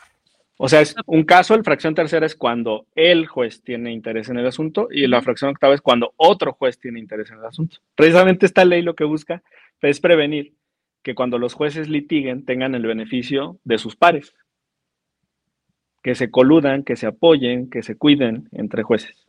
O 0.57 0.69
sea, 0.69 0.79
es 0.79 0.95
un 1.05 1.23
caso, 1.23 1.53
el 1.53 1.65
fracción 1.65 1.93
tercera 1.93 2.25
es 2.25 2.33
cuando 2.33 2.87
el 2.95 3.27
juez 3.27 3.61
tiene 3.61 3.91
interés 3.91 4.29
en 4.29 4.37
el 4.37 4.47
asunto 4.47 4.87
y 4.89 5.05
la 5.05 5.21
fracción 5.21 5.51
octava 5.51 5.75
es 5.75 5.81
cuando 5.81 6.13
otro 6.15 6.53
juez 6.53 6.79
tiene 6.79 6.99
interés 6.99 7.29
en 7.29 7.39
el 7.39 7.45
asunto. 7.45 7.77
Precisamente 7.93 8.45
esta 8.45 8.63
ley 8.63 8.81
lo 8.81 8.95
que 8.95 9.03
busca 9.03 9.43
es 9.81 9.99
prevenir 9.99 10.53
que 11.03 11.13
cuando 11.13 11.37
los 11.37 11.53
jueces 11.53 11.89
litiguen 11.89 12.45
tengan 12.45 12.73
el 12.73 12.87
beneficio 12.87 13.59
de 13.65 13.77
sus 13.77 13.95
pares 13.97 14.33
que 16.05 16.13
se 16.13 16.29
coludan, 16.29 16.83
que 16.83 16.95
se 16.95 17.07
apoyen, 17.07 17.67
que 17.67 17.81
se 17.81 17.97
cuiden 17.97 18.47
entre 18.51 18.83
jueces. 18.83 19.25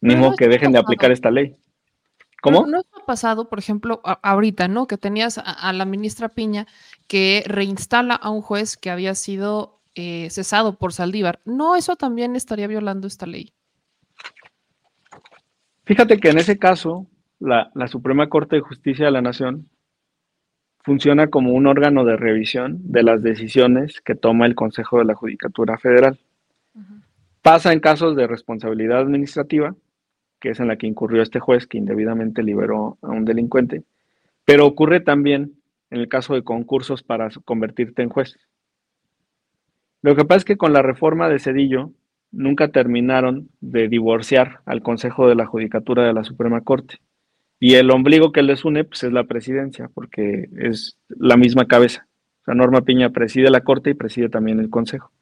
Mismo 0.00 0.36
que 0.36 0.46
dejen 0.46 0.70
de 0.70 0.78
aplicar 0.78 1.10
esta 1.10 1.32
ley. 1.32 1.56
¿Cómo? 2.40 2.64
No, 2.64 2.78
ha 2.78 3.04
pasado, 3.04 3.48
por 3.48 3.58
ejemplo, 3.58 4.00
ahorita, 4.04 4.68
¿no? 4.68 4.86
Que 4.86 4.98
tenías 4.98 5.36
a, 5.36 5.72
la 5.72 5.84
ministra 5.84 6.28
Piña 6.28 6.68
que 7.08 7.42
reinstala 7.48 8.14
a 8.14 8.30
un 8.30 8.40
juez 8.40 8.76
que 8.76 8.88
había 8.88 9.16
sido 9.16 9.80
eh, 9.96 10.28
cesado 10.30 10.78
por 10.78 10.92
Saldívar. 10.92 11.40
¿No 11.44 11.74
eso 11.74 11.96
también 11.96 12.36
estaría 12.36 12.68
violando 12.68 13.08
esta 13.08 13.26
ley? 13.26 13.52
Fíjate 15.86 16.20
que 16.20 16.28
en 16.28 16.38
ese 16.38 16.56
caso, 16.56 17.08
la, 17.40 17.72
la 17.74 17.88
Suprema 17.88 18.28
Corte 18.28 18.54
de 18.54 18.62
Justicia 18.62 19.06
de 19.06 19.10
la 19.10 19.22
Nación 19.22 19.68
funciona 20.84 21.28
como 21.28 21.52
un 21.52 21.66
órgano 21.66 22.04
de 22.04 22.16
revisión 22.16 22.78
de 22.92 23.02
las 23.02 23.22
decisiones 23.22 24.02
que 24.02 24.14
toma 24.14 24.44
el 24.44 24.54
Consejo 24.54 24.98
de 24.98 25.06
la 25.06 25.14
Judicatura 25.14 25.78
Federal. 25.78 26.18
Pasa 27.40 27.72
en 27.72 27.80
casos 27.80 28.14
de 28.16 28.26
responsabilidad 28.26 28.98
administrativa, 28.98 29.74
que 30.40 30.50
es 30.50 30.60
en 30.60 30.68
la 30.68 30.76
que 30.76 30.86
incurrió 30.86 31.22
este 31.22 31.40
juez 31.40 31.66
que 31.66 31.78
indebidamente 31.78 32.42
liberó 32.42 32.98
a 33.00 33.08
un 33.08 33.24
delincuente, 33.24 33.82
pero 34.44 34.66
ocurre 34.66 35.00
también 35.00 35.54
en 35.90 36.00
el 36.00 36.08
caso 36.08 36.34
de 36.34 36.42
concursos 36.42 37.02
para 37.02 37.30
convertirte 37.44 38.02
en 38.02 38.10
juez. 38.10 38.36
Lo 40.02 40.14
que 40.14 40.24
pasa 40.26 40.38
es 40.38 40.44
que 40.44 40.58
con 40.58 40.74
la 40.74 40.82
reforma 40.82 41.30
de 41.30 41.38
Cedillo 41.38 41.92
nunca 42.30 42.68
terminaron 42.68 43.48
de 43.60 43.88
divorciar 43.88 44.60
al 44.66 44.82
Consejo 44.82 45.28
de 45.28 45.34
la 45.34 45.46
Judicatura 45.46 46.04
de 46.04 46.12
la 46.12 46.24
Suprema 46.24 46.60
Corte. 46.60 46.98
Y 47.66 47.76
el 47.76 47.90
ombligo 47.90 48.30
que 48.30 48.42
les 48.42 48.62
une 48.66 48.84
pues, 48.84 49.04
es 49.04 49.12
la 49.14 49.24
presidencia, 49.24 49.88
porque 49.94 50.50
es 50.58 50.98
la 51.08 51.38
misma 51.38 51.66
cabeza. 51.66 52.06
O 52.42 52.44
sea, 52.44 52.54
Norma 52.54 52.82
Piña 52.82 53.08
preside 53.08 53.48
la 53.48 53.62
Corte 53.62 53.88
y 53.88 53.94
preside 53.94 54.28
también 54.28 54.60
el 54.60 54.68
Consejo. 54.68 55.12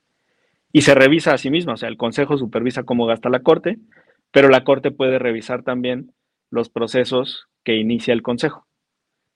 Y 0.73 0.83
se 0.83 0.97
revisa 0.97 1.35
a 1.35 1.39
sí 1.39 1.51
misma, 1.51 1.75
o 1.75 1.77
sea, 1.77 1.89
el 1.89 1.97
Consejo 1.97 2.37
supervisa 2.37 2.83
cómo 2.83 3.07
gasta 3.07 3.29
la 3.29 3.45
Corte, 3.45 3.79
pero 4.33 4.49
la 4.49 4.65
Corte 4.65 4.91
puede 4.91 5.21
revisar 5.21 5.63
también 5.63 6.15
los 6.51 6.69
procesos 6.69 7.47
que 7.63 7.77
inicia 7.77 8.13
el 8.13 8.23
Consejo. 8.23 8.67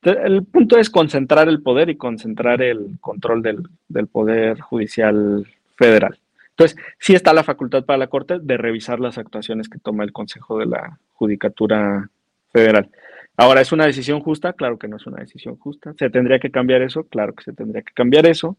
el 0.03 0.43
punto 0.45 0.77
es 0.77 0.91
concentrar 0.91 1.49
el 1.49 1.63
poder 1.63 1.91
y 1.91 1.97
concentrar 1.97 2.61
el 2.61 2.99
control 3.01 3.41
del, 3.41 3.63
del 3.87 4.09
Poder 4.09 4.59
Judicial 4.59 5.47
Federal. 5.77 6.19
Entonces, 6.57 6.77
sí 6.99 7.15
está 7.15 7.33
la 7.33 7.45
facultad 7.45 7.85
para 7.85 7.99
la 7.99 8.09
Corte 8.09 8.41
de 8.41 8.57
revisar 8.57 8.99
las 8.99 9.17
actuaciones 9.17 9.69
que 9.69 9.79
toma 9.79 10.03
el 10.03 10.11
Consejo 10.11 10.59
de 10.59 10.67
la 10.67 10.99
Judicatura 11.13 12.11
federal. 12.57 12.91
Ahora, 13.37 13.61
¿es 13.61 13.71
una 13.73 13.85
decisión 13.85 14.21
justa? 14.21 14.55
Claro 14.55 14.79
que 14.79 14.89
no 14.89 14.97
es 14.97 15.07
una 15.07 15.21
decisión 15.21 15.57
justa. 15.57 15.93
¿Se 15.99 16.09
tendría 16.09 16.39
que 16.39 16.51
cambiar 16.51 16.81
eso? 16.81 17.05
Claro 17.05 17.35
que 17.35 17.45
se 17.45 17.53
tendría 17.53 17.83
que 17.83 17.93
cambiar 17.93 18.27
eso. 18.27 18.57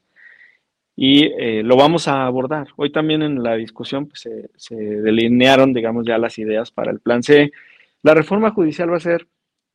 Y 0.96 1.26
eh, 1.26 1.64
lo 1.64 1.78
vamos 1.78 2.08
a 2.08 2.26
abordar. 2.26 2.68
Hoy 2.76 2.92
también 2.92 3.24
en 3.24 3.42
la 3.42 3.56
discusión 3.56 4.08
pues, 4.08 4.28
se, 4.56 4.76
delinearon, 4.76 5.74
digamos, 5.74 6.06
ya 6.06 6.18
las 6.20 6.38
ideas 6.38 6.70
para 6.70 6.92
el 6.92 7.00
plan 7.00 7.24
C. 7.24 7.52
La 8.04 8.14
reforma 8.14 8.52
judicial 8.52 8.92
va 8.92 8.98
a 8.98 9.00
ser 9.00 9.28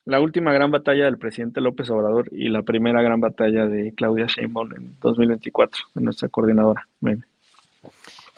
la 0.04 0.20
última 0.20 0.52
gran 0.52 0.70
batalla 0.70 1.04
del 1.04 1.18
presidente 1.18 1.60
López 1.60 1.90
Obrador 1.90 2.28
y 2.32 2.48
la 2.48 2.62
primera 2.62 3.02
gran 3.02 3.20
batalla 3.20 3.66
de 3.66 3.92
Claudia 3.94 4.26
Sheinbaum 4.26 4.72
en 4.74 4.96
2024, 5.00 5.84
en 5.96 6.04
nuestra 6.04 6.28
coordinadora. 6.28 6.86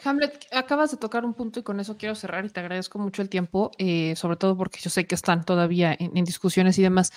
Hamlet, 0.05 0.47
acabas 0.51 0.91
de 0.91 0.97
tocar 0.97 1.25
un 1.25 1.33
punto 1.33 1.59
y 1.59 1.63
con 1.63 1.79
eso 1.79 1.97
quiero 1.97 2.15
cerrar 2.15 2.45
y 2.45 2.49
te 2.49 2.59
agradezco 2.59 2.99
mucho 2.99 3.21
el 3.21 3.29
tiempo, 3.29 3.71
eh, 3.77 4.15
sobre 4.15 4.37
todo 4.37 4.55
porque 4.55 4.79
yo 4.79 4.89
sé 4.89 5.05
que 5.07 5.15
están 5.15 5.43
todavía 5.43 5.95
en, 5.97 6.23
discusiones 6.23 6.77
y 6.77 6.83
demás. 6.83 7.11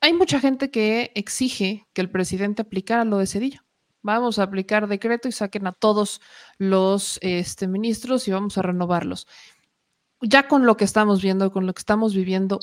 Hay 0.00 0.12
mucha 0.12 0.40
gente 0.40 0.70
que 0.70 1.12
exige 1.14 1.86
que 1.92 2.00
el 2.00 2.10
presidente 2.10 2.62
aplicara 2.62 3.04
lo 3.04 3.18
de 3.18 3.26
Cedillo. 3.26 3.60
Vamos 4.02 4.38
a 4.38 4.42
aplicar 4.42 4.88
decreto 4.88 5.28
y 5.28 5.32
saquen 5.32 5.66
a 5.68 5.72
todos 5.72 6.20
los 6.58 7.18
este, 7.22 7.68
ministros 7.68 8.26
y 8.26 8.32
vamos 8.32 8.58
a 8.58 8.62
renovarlos. 8.62 9.28
Ya 10.20 10.48
con 10.48 10.66
lo 10.66 10.76
que 10.76 10.84
estamos 10.84 11.22
viendo, 11.22 11.52
con 11.52 11.66
lo 11.66 11.72
que 11.72 11.80
estamos 11.80 12.14
viviendo, 12.14 12.58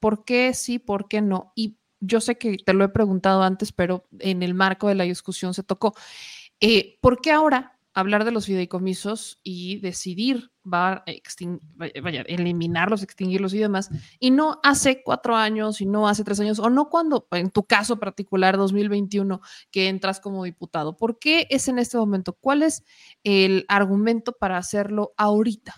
¿por 0.00 0.24
qué 0.24 0.52
sí, 0.52 0.78
por 0.78 1.08
qué 1.08 1.22
no? 1.22 1.52
Y 1.54 1.78
yo 2.00 2.20
sé 2.20 2.36
que 2.36 2.58
te 2.58 2.74
lo 2.74 2.84
he 2.84 2.88
preguntado 2.88 3.42
antes, 3.42 3.72
pero 3.72 4.04
en 4.18 4.42
el 4.42 4.52
marco 4.52 4.88
de 4.88 4.96
la 4.96 5.04
discusión 5.04 5.54
se 5.54 5.62
tocó. 5.62 5.94
Eh, 6.60 6.98
¿Por 7.00 7.20
qué 7.20 7.32
ahora 7.32 7.71
hablar 7.94 8.24
de 8.24 8.32
los 8.32 8.46
fideicomisos 8.46 9.38
y 9.42 9.78
decidir 9.80 10.50
eliminarlos, 12.26 13.02
extinguirlos 13.02 13.52
y 13.54 13.58
demás, 13.58 13.90
y 14.18 14.30
no 14.30 14.60
hace 14.62 15.02
cuatro 15.02 15.36
años, 15.36 15.80
y 15.80 15.86
no 15.86 16.08
hace 16.08 16.24
tres 16.24 16.40
años, 16.40 16.58
o 16.58 16.70
no 16.70 16.88
cuando, 16.88 17.26
en 17.32 17.50
tu 17.50 17.64
caso 17.64 17.98
particular, 17.98 18.56
2021, 18.56 19.40
que 19.70 19.88
entras 19.88 20.20
como 20.20 20.44
diputado. 20.44 20.96
¿Por 20.96 21.18
qué 21.18 21.46
es 21.50 21.68
en 21.68 21.78
este 21.78 21.96
momento? 21.98 22.32
¿Cuál 22.32 22.62
es 22.62 22.84
el 23.24 23.64
argumento 23.68 24.32
para 24.32 24.56
hacerlo 24.56 25.12
ahorita? 25.16 25.74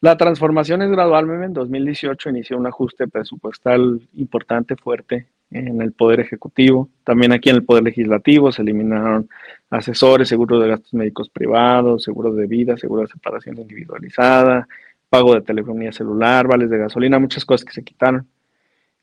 La 0.00 0.16
transformación 0.18 0.82
es 0.82 0.90
gradual, 0.90 1.30
en 1.42 1.54
2018 1.54 2.28
inició 2.28 2.58
un 2.58 2.66
ajuste 2.66 3.08
presupuestal 3.08 4.06
importante, 4.12 4.76
fuerte, 4.76 5.28
en 5.50 5.80
el 5.80 5.92
Poder 5.92 6.20
Ejecutivo. 6.20 6.90
También 7.04 7.32
aquí 7.32 7.48
en 7.48 7.56
el 7.56 7.64
Poder 7.64 7.84
Legislativo 7.84 8.52
se 8.52 8.62
eliminaron 8.62 9.30
asesores, 9.76 10.28
seguros 10.28 10.62
de 10.62 10.68
gastos 10.68 10.94
médicos 10.94 11.28
privados, 11.28 12.04
seguros 12.04 12.36
de 12.36 12.46
vida, 12.46 12.76
seguro 12.76 13.02
de 13.02 13.08
separación 13.08 13.58
individualizada, 13.58 14.68
pago 15.08 15.34
de 15.34 15.42
telefonía 15.42 15.92
celular, 15.92 16.46
vales 16.46 16.70
de 16.70 16.78
gasolina, 16.78 17.18
muchas 17.18 17.44
cosas 17.44 17.64
que 17.64 17.72
se 17.72 17.82
quitaron. 17.82 18.26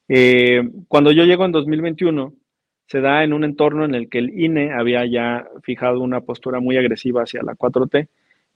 Eh, 0.07 0.69
cuando 0.88 1.11
yo 1.11 1.26
llego 1.26 1.45
en 1.45 1.52
2021, 1.52 2.34
se 2.88 3.02
da 3.02 3.23
en 3.23 3.34
un 3.34 3.43
entorno 3.43 3.85
en 3.85 3.95
el 3.95 4.10
que 4.10 4.19
el 4.19 4.38
INE 4.38 4.72
había 4.73 5.06
ya 5.06 5.48
fijado 5.64 5.99
una 6.02 6.22
postura 6.22 6.60
muy 6.60 6.77
agresiva 6.77 7.23
hacia 7.23 7.43
la 7.43 7.56
4T 7.56 8.07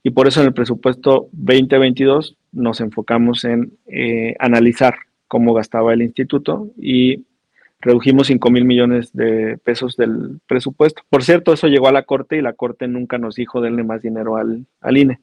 y 0.03 0.09
por 0.11 0.27
eso 0.27 0.41
en 0.41 0.47
el 0.47 0.53
presupuesto 0.53 1.29
2022 1.31 2.37
nos 2.51 2.81
enfocamos 2.81 3.43
en 3.43 3.77
eh, 3.87 4.35
analizar 4.39 4.95
cómo 5.27 5.53
gastaba 5.53 5.93
el 5.93 6.01
instituto 6.01 6.69
y 6.77 7.25
redujimos 7.79 8.27
5 8.27 8.49
mil 8.49 8.65
millones 8.65 9.13
de 9.13 9.57
pesos 9.63 9.95
del 9.95 10.39
presupuesto. 10.47 11.03
Por 11.09 11.23
cierto, 11.23 11.53
eso 11.53 11.67
llegó 11.67 11.87
a 11.87 11.91
la 11.91 12.03
Corte 12.03 12.37
y 12.37 12.41
la 12.41 12.53
Corte 12.53 12.87
nunca 12.87 13.17
nos 13.17 13.35
dijo 13.35 13.61
denle 13.61 13.83
más 13.83 14.01
dinero 14.01 14.37
al, 14.37 14.65
al 14.81 14.97
INE, 14.97 15.19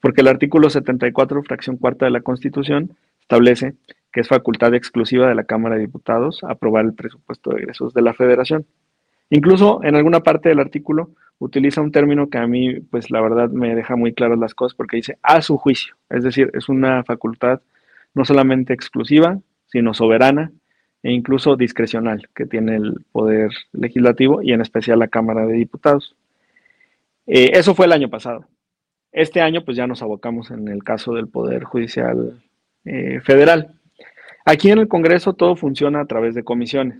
porque 0.00 0.20
el 0.20 0.28
artículo 0.28 0.70
74, 0.70 1.42
fracción 1.42 1.76
cuarta 1.76 2.04
de 2.04 2.10
la 2.10 2.20
Constitución, 2.20 2.96
establece 3.20 3.74
que 4.12 4.20
es 4.20 4.28
facultad 4.28 4.74
exclusiva 4.74 5.28
de 5.28 5.34
la 5.34 5.44
Cámara 5.44 5.76
de 5.76 5.82
Diputados 5.82 6.42
aprobar 6.42 6.84
el 6.84 6.94
presupuesto 6.94 7.50
de 7.50 7.60
egresos 7.60 7.94
de 7.94 8.02
la 8.02 8.14
Federación. 8.14 8.66
Incluso 9.30 9.80
en 9.84 9.94
alguna 9.94 10.20
parte 10.20 10.48
del 10.48 10.58
artículo 10.58 11.10
utiliza 11.38 11.80
un 11.80 11.92
término 11.92 12.28
que 12.28 12.38
a 12.38 12.46
mí, 12.46 12.80
pues 12.80 13.10
la 13.10 13.20
verdad 13.20 13.48
me 13.50 13.74
deja 13.74 13.94
muy 13.96 14.12
claras 14.12 14.38
las 14.38 14.54
cosas 14.54 14.74
porque 14.74 14.96
dice 14.96 15.18
a 15.22 15.40
su 15.42 15.56
juicio, 15.56 15.94
es 16.08 16.24
decir, 16.24 16.50
es 16.54 16.68
una 16.68 17.04
facultad 17.04 17.60
no 18.14 18.24
solamente 18.24 18.72
exclusiva, 18.72 19.38
sino 19.66 19.94
soberana 19.94 20.50
e 21.02 21.12
incluso 21.12 21.56
discrecional 21.56 22.28
que 22.34 22.46
tiene 22.46 22.76
el 22.76 23.04
Poder 23.12 23.50
Legislativo 23.72 24.42
y 24.42 24.52
en 24.52 24.60
especial 24.60 24.98
la 24.98 25.08
Cámara 25.08 25.46
de 25.46 25.54
Diputados. 25.54 26.14
Eh, 27.26 27.52
eso 27.54 27.74
fue 27.74 27.86
el 27.86 27.92
año 27.92 28.10
pasado. 28.10 28.46
Este 29.12 29.40
año 29.40 29.64
pues 29.64 29.76
ya 29.76 29.86
nos 29.86 30.02
abocamos 30.02 30.50
en 30.50 30.68
el 30.68 30.84
caso 30.84 31.14
del 31.14 31.28
Poder 31.28 31.64
Judicial 31.64 32.42
eh, 32.84 33.20
Federal. 33.22 33.74
Aquí 34.44 34.70
en 34.70 34.78
el 34.78 34.88
Congreso 34.88 35.32
todo 35.34 35.56
funciona 35.56 36.00
a 36.00 36.06
través 36.06 36.34
de 36.34 36.44
comisiones. 36.44 36.98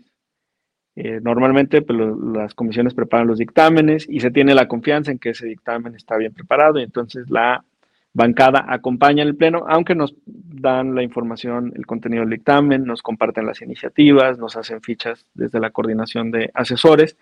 Eh, 0.97 1.21
normalmente 1.23 1.83
pues, 1.83 1.99
las 2.35 2.55
comisiones 2.55 2.95
preparan 2.95 3.27
los 3.27 3.39
dictámenes 3.39 4.07
y 4.09 4.21
se 4.21 4.31
tiene 4.31 4.55
la 4.55 4.69
confianza 4.69 5.11
en 5.11 5.19
que 5.19 5.31
ese 5.31 5.47
dictamen 5.47 5.95
está 5.95 6.17
bien 6.17 6.33
preparado 6.33 6.81
y 6.81 6.83
entonces 6.83 7.31
la 7.31 7.65
bancada 8.13 8.67
acompaña 8.69 9.23
el 9.23 9.37
Pleno, 9.37 9.65
aunque 9.69 9.95
nos 9.95 10.15
dan 10.27 10.95
la 10.95 11.03
información, 11.03 11.73
el 11.77 11.87
contenido 11.87 12.23
del 12.23 12.31
dictamen, 12.31 12.85
nos 12.85 13.03
comparten 13.03 13.47
las 13.47 13.63
iniciativas, 13.63 14.39
nos 14.39 14.57
hacen 14.57 14.83
fichas 14.83 15.27
desde 15.35 15.61
la 15.61 15.71
coordinación 15.71 16.31
de 16.31 16.51
asesores, 16.55 17.17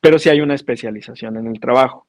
pero 0.00 0.18
sí 0.18 0.28
hay 0.28 0.40
una 0.40 0.54
especialización 0.54 1.36
en 1.36 1.46
el 1.46 1.60
trabajo. 1.60 2.06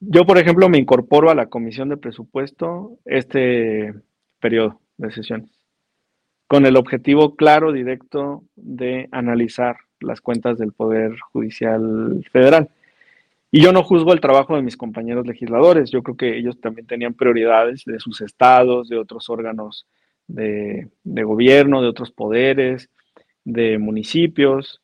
Yo, 0.00 0.26
por 0.26 0.38
ejemplo, 0.38 0.68
me 0.68 0.78
incorporo 0.78 1.30
a 1.30 1.34
la 1.34 1.46
Comisión 1.46 1.88
de 1.88 1.96
Presupuesto 1.96 2.98
este 3.04 3.94
periodo 4.40 4.80
de 4.98 5.12
sesiones, 5.12 5.50
con 6.46 6.66
el 6.66 6.76
objetivo 6.76 7.36
claro, 7.36 7.72
directo, 7.72 8.44
de 8.56 9.08
analizar 9.12 9.76
las 10.00 10.20
cuentas 10.20 10.58
del 10.58 10.72
Poder 10.72 11.18
Judicial 11.32 12.24
Federal. 12.30 12.68
Y 13.56 13.62
yo 13.62 13.72
no 13.72 13.84
juzgo 13.84 14.12
el 14.12 14.20
trabajo 14.20 14.56
de 14.56 14.62
mis 14.62 14.76
compañeros 14.76 15.28
legisladores, 15.28 15.92
yo 15.92 16.02
creo 16.02 16.16
que 16.16 16.36
ellos 16.36 16.60
también 16.60 16.88
tenían 16.88 17.14
prioridades 17.14 17.84
de 17.86 18.00
sus 18.00 18.20
estados, 18.20 18.88
de 18.88 18.98
otros 18.98 19.30
órganos 19.30 19.86
de, 20.26 20.88
gobierno, 21.04 21.80
de 21.80 21.86
otros 21.86 22.10
poderes, 22.10 22.90
de 23.44 23.78
municipios. 23.78 24.82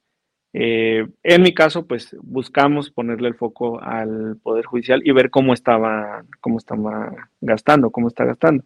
Eh, 0.53 1.05
en 1.25 1.43
mi 1.43 1.53
caso, 1.53 1.89
pues 1.89 2.17
buscamos 2.23 2.93
ponerle 2.93 3.27
el 3.27 3.35
foco 3.35 3.83
al 3.83 4.37
Poder 4.41 4.67
Judicial 4.67 5.03
y 5.05 5.11
ver 5.11 5.31
cómo 5.31 5.53
estaba, 5.53 6.25
cómo 6.41 6.59
estaba 6.59 7.29
gastando, 7.41 7.91
cómo 7.91 8.07
está 8.07 8.25
gastando. 8.25 8.63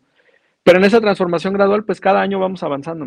Pero 0.65 0.81
en 0.81 0.85
esa 0.85 1.01
transformación 1.01 1.55
gradual, 1.55 1.85
pues 1.87 1.99
cada 1.99 2.21
año 2.21 2.39
vamos 2.39 2.63
avanzando, 2.63 3.07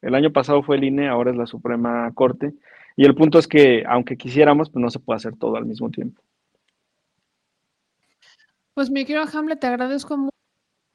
El 0.00 0.14
año 0.14 0.30
pasado 0.30 0.62
fue 0.62 0.76
el 0.76 0.84
INE, 0.84 1.08
ahora 1.08 1.32
es 1.32 1.36
la 1.36 1.46
Suprema 1.48 2.08
Corte. 2.14 2.52
Y 3.00 3.06
el 3.06 3.14
punto 3.14 3.38
es 3.38 3.48
que, 3.48 3.82
aunque 3.88 4.18
quisiéramos, 4.18 4.68
pues 4.68 4.82
no 4.82 4.90
se 4.90 4.98
puede 4.98 5.16
hacer 5.16 5.34
todo 5.34 5.56
al 5.56 5.64
mismo 5.64 5.88
tiempo. 5.88 6.20
Pues 8.74 8.90
mi 8.90 9.06
querido 9.06 9.24
Hamlet, 9.32 9.58
te 9.58 9.68
agradezco 9.68 10.18
mucho 10.18 10.36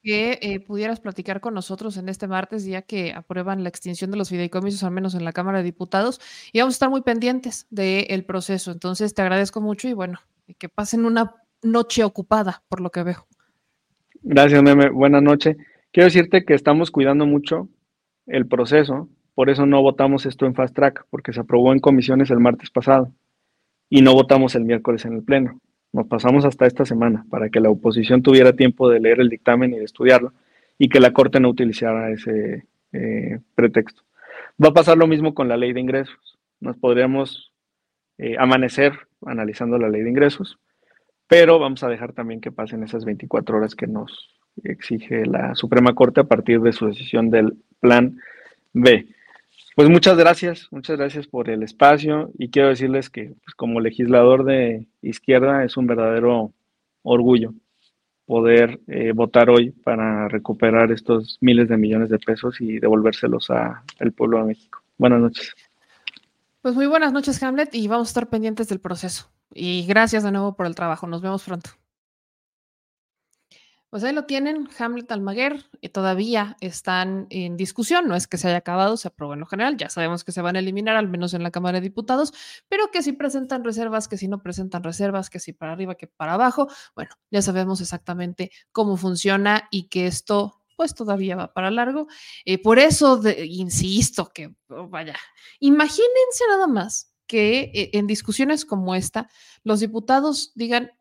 que 0.03 0.37
eh, 0.43 0.59
pudieras 0.59 0.99
platicar 0.99 1.41
con 1.41 1.55
nosotros 1.55 1.97
en 1.97 2.07
este 2.07 2.27
martes, 2.27 2.63
ya 2.63 2.83
que 2.83 3.11
aprueban 3.11 3.63
la 3.63 3.69
extinción 3.69 4.11
de 4.11 4.17
los 4.17 4.29
fideicomisos, 4.29 4.83
al 4.83 4.91
menos 4.91 5.15
en 5.15 5.25
la 5.25 5.33
Cámara 5.33 5.57
de 5.57 5.63
Diputados, 5.63 6.21
y 6.53 6.59
vamos 6.59 6.75
a 6.75 6.75
estar 6.75 6.89
muy 6.91 7.01
pendientes 7.01 7.65
del 7.71 8.23
proceso. 8.23 8.71
Entonces, 8.71 9.15
te 9.15 9.23
agradezco 9.23 9.59
mucho 9.59 9.87
y 9.87 9.93
bueno, 9.93 10.19
que 10.59 10.69
pasen 10.69 11.05
una 11.05 11.33
noche 11.63 12.03
ocupada, 12.03 12.61
por 12.69 12.81
lo 12.81 12.91
que 12.91 13.01
veo. 13.01 13.25
Gracias, 14.21 14.61
Meme. 14.61 14.91
Buenas 14.91 15.23
noches. 15.23 15.57
Quiero 15.91 16.05
decirte 16.05 16.45
que 16.45 16.53
estamos 16.53 16.91
cuidando 16.91 17.25
mucho 17.25 17.67
el 18.27 18.45
proceso 18.45 19.09
por 19.35 19.49
eso 19.49 19.65
no 19.65 19.81
votamos 19.81 20.25
esto 20.25 20.45
en 20.45 20.55
fast 20.55 20.73
track, 20.73 21.05
porque 21.09 21.33
se 21.33 21.41
aprobó 21.41 21.73
en 21.73 21.79
comisiones 21.79 22.31
el 22.31 22.39
martes 22.39 22.71
pasado 22.71 23.11
y 23.89 24.01
no 24.01 24.13
votamos 24.13 24.55
el 24.55 24.63
miércoles 24.63 25.05
en 25.05 25.13
el 25.13 25.23
Pleno. 25.23 25.59
Nos 25.91 26.07
pasamos 26.07 26.45
hasta 26.45 26.65
esta 26.65 26.85
semana 26.85 27.25
para 27.29 27.49
que 27.49 27.59
la 27.59 27.69
oposición 27.69 28.21
tuviera 28.21 28.53
tiempo 28.53 28.89
de 28.89 28.99
leer 28.99 29.19
el 29.19 29.29
dictamen 29.29 29.73
y 29.73 29.77
de 29.77 29.85
estudiarlo 29.85 30.33
y 30.77 30.89
que 30.89 30.99
la 30.99 31.11
Corte 31.11 31.39
no 31.39 31.49
utilizara 31.49 32.11
ese 32.11 32.65
eh, 32.93 33.39
pretexto. 33.55 34.03
Va 34.61 34.69
a 34.69 34.73
pasar 34.73 34.97
lo 34.97 35.07
mismo 35.07 35.33
con 35.33 35.47
la 35.47 35.57
ley 35.57 35.73
de 35.73 35.81
ingresos. 35.81 36.37
Nos 36.59 36.77
podríamos 36.77 37.51
eh, 38.17 38.35
amanecer 38.39 38.93
analizando 39.25 39.77
la 39.77 39.89
ley 39.89 40.01
de 40.01 40.09
ingresos, 40.09 40.59
pero 41.27 41.59
vamos 41.59 41.83
a 41.83 41.89
dejar 41.89 42.13
también 42.13 42.39
que 42.39 42.51
pasen 42.51 42.83
esas 42.83 43.03
24 43.03 43.57
horas 43.57 43.75
que 43.75 43.87
nos 43.87 44.29
exige 44.63 45.25
la 45.25 45.55
Suprema 45.55 45.93
Corte 45.93 46.21
a 46.21 46.25
partir 46.25 46.61
de 46.61 46.71
su 46.71 46.87
decisión 46.87 47.29
del 47.29 47.57
plan 47.79 48.19
B. 48.73 49.07
Pues 49.75 49.89
muchas 49.89 50.17
gracias, 50.17 50.69
muchas 50.71 50.97
gracias 50.97 51.27
por 51.27 51.49
el 51.49 51.61
espacio 51.61 52.31
y 52.37 52.49
quiero 52.49 52.69
decirles 52.69 53.09
que 53.09 53.35
pues, 53.43 53.55
como 53.55 53.81
legislador 53.81 54.45
de 54.45 54.87
izquierda 55.01 55.65
es 55.65 55.75
un 55.75 55.85
verdadero 55.85 56.53
orgullo 57.03 57.53
poder 58.25 58.79
eh, 58.87 59.11
votar 59.13 59.49
hoy 59.49 59.71
para 59.71 60.29
recuperar 60.29 60.93
estos 60.93 61.37
miles 61.41 61.67
de 61.67 61.77
millones 61.77 62.09
de 62.09 62.19
pesos 62.19 62.59
y 62.61 62.79
devolvérselos 62.79 63.49
al 63.49 64.11
pueblo 64.13 64.39
de 64.39 64.45
México. 64.45 64.81
Buenas 64.97 65.19
noches. 65.19 65.53
Pues 66.61 66.73
muy 66.73 66.87
buenas 66.87 67.13
noches, 67.13 67.43
Hamlet, 67.43 67.75
y 67.75 67.87
vamos 67.87 68.07
a 68.07 68.11
estar 68.11 68.29
pendientes 68.29 68.69
del 68.69 68.79
proceso. 68.79 69.29
Y 69.53 69.85
gracias 69.85 70.23
de 70.23 70.31
nuevo 70.31 70.55
por 70.55 70.65
el 70.65 70.73
trabajo. 70.73 71.05
Nos 71.05 71.21
vemos 71.21 71.43
pronto. 71.43 71.69
Pues 73.95 74.03
ahí 74.03 74.11
lo 74.11 74.25
tienen, 74.25 74.67
Hamlet 74.77 75.09
Almaguer, 75.09 75.69
y 75.79 75.87
todavía 75.87 76.57
están 76.59 77.27
en 77.29 77.55
discusión, 77.55 78.09
no 78.09 78.17
es 78.17 78.27
que 78.27 78.37
se 78.37 78.49
haya 78.49 78.57
acabado, 78.57 78.97
se 78.97 79.07
aprobó 79.07 79.35
en 79.35 79.39
lo 79.39 79.45
general, 79.45 79.77
ya 79.77 79.87
sabemos 79.87 80.25
que 80.25 80.33
se 80.33 80.41
van 80.41 80.57
a 80.57 80.59
eliminar, 80.59 80.97
al 80.97 81.07
menos 81.07 81.33
en 81.33 81.43
la 81.43 81.49
Cámara 81.49 81.79
de 81.79 81.83
Diputados, 81.83 82.33
pero 82.67 82.91
que 82.91 83.01
si 83.01 83.13
presentan 83.13 83.63
reservas, 83.63 84.09
que 84.09 84.17
si 84.17 84.27
no 84.27 84.43
presentan 84.43 84.83
reservas, 84.83 85.29
que 85.29 85.39
si 85.39 85.53
para 85.53 85.71
arriba, 85.71 85.95
que 85.95 86.07
para 86.07 86.33
abajo, 86.33 86.67
bueno, 86.93 87.11
ya 87.31 87.41
sabemos 87.41 87.79
exactamente 87.79 88.51
cómo 88.73 88.97
funciona 88.97 89.69
y 89.71 89.87
que 89.87 90.07
esto 90.07 90.61
pues 90.75 90.93
todavía 90.93 91.37
va 91.37 91.53
para 91.53 91.71
largo. 91.71 92.07
Eh, 92.43 92.61
por 92.61 92.79
eso, 92.79 93.21
insisto, 93.45 94.29
que 94.33 94.53
oh, 94.71 94.89
vaya, 94.89 95.15
imagínense 95.61 96.43
nada 96.49 96.67
más 96.67 97.13
que 97.27 97.71
eh, 97.73 97.91
en 97.93 98.07
discusiones 98.07 98.65
como 98.65 98.93
esta, 98.93 99.29
los 99.63 99.79
diputados 99.79 100.51
digan, 100.53 100.91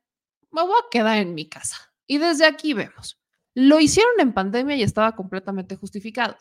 me 0.53 0.63
voy 0.63 0.77
a 0.79 0.89
quedar 0.93 1.19
en 1.19 1.35
mi 1.35 1.49
casa 1.49 1.94
y 2.07 2.19
desde 2.19 2.47
aquí 2.47 2.75
vemos, 2.75 3.21
lo 3.55 3.81
hicieron 3.81 4.13
en 4.19 4.33
pandemia 4.33 4.77
y 4.77 4.83
estaba 4.83 5.15
completamente 5.15 5.77
justificado, 5.77 6.37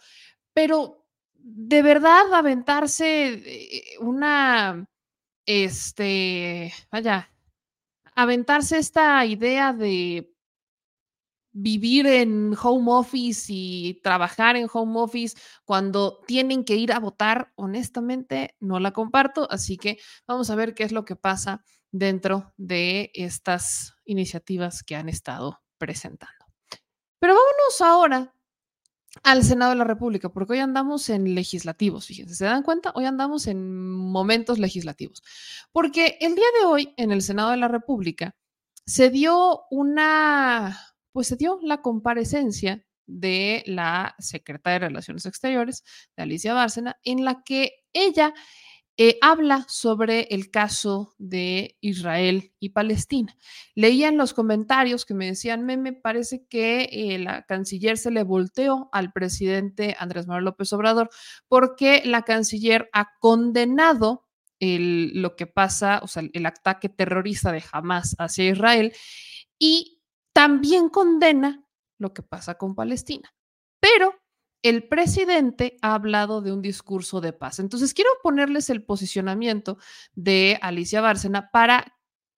pero 0.54 1.06
de 1.34 1.82
verdad 1.82 2.34
aventarse 2.34 3.34
eh, 3.34 3.98
una, 4.00 4.88
este, 5.46 6.74
vaya, 6.92 7.30
aventarse 8.16 8.78
esta 8.78 9.26
idea 9.26 9.74
de 9.74 10.34
vivir 11.54 12.08
en 12.08 12.56
home 12.62 12.92
office 12.92 13.46
y 13.50 14.00
trabajar 14.02 14.56
en 14.56 14.68
home 14.72 15.00
office 15.00 15.38
cuando 15.66 16.20
tienen 16.26 16.64
que 16.64 16.76
ir 16.76 16.92
a 16.92 17.00
votar, 17.00 17.52
honestamente 17.56 18.56
no 18.60 18.80
la 18.80 18.92
comparto, 18.92 19.48
así 19.52 19.78
que 19.78 20.00
vamos 20.28 20.50
a 20.50 20.56
ver 20.56 20.74
qué 20.74 20.84
es 20.84 20.92
lo 20.92 21.06
que 21.06 21.16
pasa 21.16 21.64
dentro 21.92 22.54
de 22.58 23.12
estas 23.14 23.93
iniciativas 24.06 24.84
que 24.84 24.96
han 24.96 25.10
estado 25.10 25.62
presentando. 25.78 26.46
Pero 27.20 27.34
vámonos 27.34 27.82
ahora 27.82 28.34
al 29.22 29.44
Senado 29.44 29.72
de 29.72 29.78
la 29.78 29.84
República, 29.84 30.30
porque 30.30 30.54
hoy 30.54 30.60
andamos 30.60 31.10
en 31.10 31.36
legislativos, 31.36 32.08
fíjense, 32.08 32.36
¿se 32.36 32.46
dan 32.46 32.64
cuenta? 32.64 32.92
Hoy 32.96 33.06
andamos 33.06 33.48
en 33.48 33.92
momentos 33.92 34.58
legislativos, 34.58 35.22
porque 35.72 36.18
el 36.20 36.36
día 36.36 36.46
de 36.60 36.66
hoy 36.66 36.94
en 36.98 37.12
el 37.12 37.22
Senado 37.22 37.52
de 37.52 37.58
la 37.58 37.68
República 37.68 38.36
se 38.86 39.10
dio 39.10 39.64
una, 39.70 40.96
pues 41.12 41.28
se 41.28 41.36
dio 41.36 41.60
la 41.62 41.82
comparecencia 41.82 42.86
de 43.06 43.64
la 43.68 44.16
secretaria 44.20 44.80
de 44.80 44.88
Relaciones 44.88 45.26
Exteriores, 45.26 45.84
de 46.16 46.24
Alicia 46.24 46.54
Bárcena, 46.54 46.98
en 47.04 47.24
la 47.24 47.44
que 47.44 47.84
ella 47.94 48.34
eh, 48.96 49.18
habla 49.22 49.66
sobre 49.68 50.28
el 50.30 50.52
caso 50.52 51.16
de 51.18 51.78
Israel 51.82 52.54
y 52.60 52.70
Palestina. 52.70 53.36
Leía 53.74 54.10
en 54.10 54.18
los 54.18 54.36
comentarios 54.36 55.06
que 55.06 55.16
me 55.16 55.26
decían, 55.26 55.66
me, 55.66 55.94
parece 55.94 56.46
que 56.48 56.90
eh, 56.92 57.18
la 57.18 57.44
canciller 57.44 57.98
se 57.98 58.12
le 58.12 58.24
volteó 58.24 58.90
al 58.92 59.12
presidente 59.12 59.96
Andrés 59.98 60.28
Manuel 60.28 60.46
López 60.46 60.72
Obrador 60.74 61.10
porque 61.48 62.04
la 62.06 62.22
canciller 62.22 62.90
ha 62.94 63.10
condenado 63.20 64.28
lo 64.60 65.36
que 65.36 65.46
pasa, 65.46 66.00
o 66.04 66.08
sea, 66.08 66.24
el 66.32 66.46
ataque 66.46 66.88
terrorista 66.88 67.52
de 67.52 67.62
Hamas 67.74 68.16
hacia 68.18 68.50
Israel 68.50 68.94
y 69.60 70.02
también 70.34 70.88
condena 70.88 71.66
lo 71.98 72.14
que 72.14 72.24
pasa 72.24 72.58
con 72.58 72.74
Palestina. 72.74 73.34
Pero 73.82 74.23
el 74.64 74.88
presidente 74.88 75.78
ha 75.82 75.94
hablado 75.94 76.42
de 76.42 76.54
un 76.54 76.62
discurso 76.62 77.22
de 77.22 77.34
paz. 77.34 77.60
Entonces, 77.60 77.94
quiero 77.94 78.10
ponerles 78.24 78.70
el 78.70 78.84
posicionamiento 78.84 79.78
de 80.16 80.58
Alicia 80.62 81.02
Bárcena 81.02 81.52
para 81.52 81.94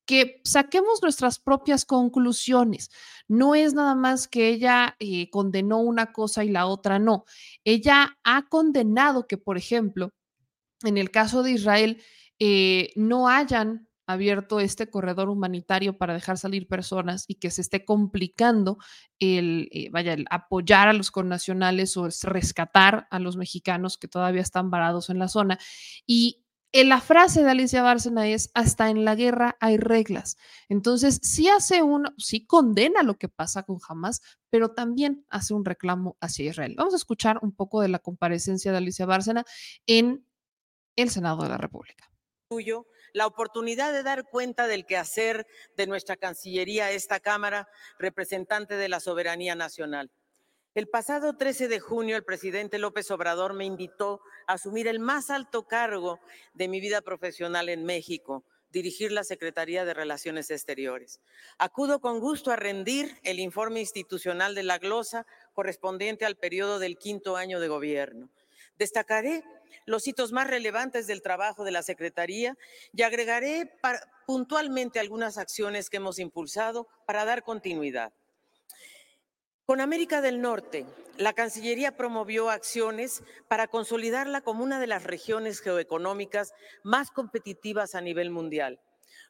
que 0.06 0.42
saquemos 0.44 1.02
nuestras 1.02 1.40
propias 1.40 1.86
conclusiones. 1.86 2.90
No 3.28 3.56
es 3.56 3.74
nada 3.74 3.96
más 3.96 4.28
que 4.28 4.50
ella 4.50 4.96
eh, 5.00 5.30
condenó 5.30 5.80
una 5.80 6.14
cosa 6.14 6.44
y 6.44 6.50
la 6.50 6.68
otra 6.68 7.00
no. 7.00 7.26
Ella 7.64 8.18
ha 8.24 8.48
condenado 8.48 9.28
que, 9.28 9.38
por 9.38 9.58
ejemplo, 9.58 10.12
en 10.84 10.98
el 10.98 11.12
caso 11.12 11.44
de 11.44 11.52
Israel, 11.52 12.02
eh, 12.40 12.92
no 12.96 13.30
hayan 13.30 13.88
abierto 14.06 14.60
este 14.60 14.90
corredor 14.90 15.30
humanitario 15.30 15.98
para 15.98 16.14
dejar 16.14 16.38
salir 16.38 16.68
personas 16.68 17.26
y 17.28 17.36
que 17.36 17.52
se 17.52 17.62
esté 17.62 17.86
complicando 17.86 18.78
el, 19.20 19.68
eh, 19.72 19.90
vaya, 19.92 20.14
el 20.14 20.26
apoyar 20.30 20.88
a 20.88 20.94
los 20.94 21.12
connacionales 21.12 21.98
o 21.98 22.08
rescatar 22.24 23.08
a 23.10 23.20
los 23.20 23.38
mexicanos 23.38 23.98
que 23.98 24.08
todavía 24.08 24.42
están 24.42 24.70
varados 24.70 25.10
en 25.10 25.20
la 25.20 25.28
zona. 25.28 25.60
Y 26.06 26.46
la 26.84 27.00
frase 27.00 27.44
de 27.44 27.52
Alicia 27.52 27.82
Bárcena 27.82 28.28
es, 28.28 28.52
hasta 28.54 28.90
en 28.90 29.06
la 29.06 29.16
guerra 29.16 29.56
hay 29.62 29.78
reglas. 29.78 30.36
Entonces, 30.68 31.20
sí 31.24 31.48
hace 31.48 31.82
un, 31.82 32.14
sí 32.18 32.46
condena 32.46 33.02
lo 33.02 33.18
que 33.18 33.30
pasa 33.30 33.64
con 33.64 33.78
Hamas, 33.88 34.22
pero 34.50 34.72
también 34.72 35.26
hace 35.30 35.54
un 35.54 35.64
reclamo 35.64 36.18
hacia 36.20 36.50
Israel. 36.50 36.76
Vamos 36.78 36.94
a 36.94 36.98
escuchar 36.98 37.40
un 37.42 37.56
poco 37.56 37.82
de 37.82 37.88
la 37.88 38.00
comparecencia 38.00 38.72
de 38.72 38.80
Alicia 38.80 39.06
Bárcena 39.06 39.46
en 39.88 40.28
el 40.98 41.10
Senado 41.10 41.44
de 41.44 41.50
la 41.50 41.58
República. 41.58 42.12
Tuyo 42.50 42.88
la 43.16 43.28
oportunidad 43.28 43.94
de 43.94 44.04
dar 44.04 44.26
cuenta 44.26 44.68
del 44.68 44.86
quehacer 44.86 45.48
de 45.78 45.88
nuestra 45.88 46.18
Cancillería, 46.18 46.92
esta 46.92 47.22
Cámara, 47.22 47.70
representante 47.98 48.76
de 48.76 48.90
la 48.90 49.00
soberanía 49.00 49.56
nacional. 49.56 50.12
El 50.74 50.90
pasado 50.90 51.38
13 51.38 51.70
de 51.70 51.80
junio, 51.80 52.18
el 52.18 52.26
presidente 52.26 52.78
López 52.78 53.10
Obrador 53.12 53.54
me 53.54 53.64
invitó 53.64 54.20
a 54.48 54.56
asumir 54.56 54.90
el 54.90 55.00
más 55.00 55.30
alto 55.30 55.66
cargo 55.66 56.20
de 56.54 56.68
mi 56.68 56.82
vida 56.82 57.00
profesional 57.00 57.70
en 57.70 57.86
México, 57.86 58.44
dirigir 58.70 59.14
la 59.14 59.24
Secretaría 59.24 59.86
de 59.86 59.94
Relaciones 59.94 60.52
Exteriores. 60.52 61.22
Acudo 61.58 62.02
con 62.02 62.20
gusto 62.20 62.52
a 62.52 62.58
rendir 62.58 63.18
el 63.24 63.40
informe 63.40 63.80
institucional 63.80 64.56
de 64.56 64.64
la 64.64 64.78
glosa 64.78 65.26
correspondiente 65.54 66.26
al 66.26 66.36
periodo 66.36 66.80
del 66.80 66.98
quinto 66.98 67.38
año 67.38 67.62
de 67.62 67.70
gobierno. 67.70 68.30
Destacaré 68.78 69.44
los 69.86 70.08
hitos 70.08 70.32
más 70.32 70.48
relevantes 70.48 71.08
del 71.08 71.22
trabajo 71.22 71.64
de 71.64 71.72
la 71.72 71.84
Secretaría 71.84 72.58
y 72.94 73.04
agregaré 73.04 73.72
puntualmente 74.26 75.00
algunas 75.00 75.38
acciones 75.38 75.90
que 75.90 75.98
hemos 75.98 76.20
impulsado 76.20 76.88
para 77.06 77.26
dar 77.26 77.44
continuidad. 77.44 78.14
Con 79.66 79.82
América 79.82 80.22
del 80.22 80.42
Norte, 80.42 80.86
la 81.18 81.34
Cancillería 81.34 81.98
promovió 81.98 82.52
acciones 82.52 83.24
para 83.48 83.68
consolidarla 83.68 84.42
como 84.42 84.64
una 84.64 84.80
de 84.80 84.88
las 84.88 85.04
regiones 85.04 85.60
geoeconómicas 85.60 86.54
más 86.84 87.10
competitivas 87.10 87.96
a 87.96 88.02
nivel 88.02 88.30
mundial. 88.30 88.80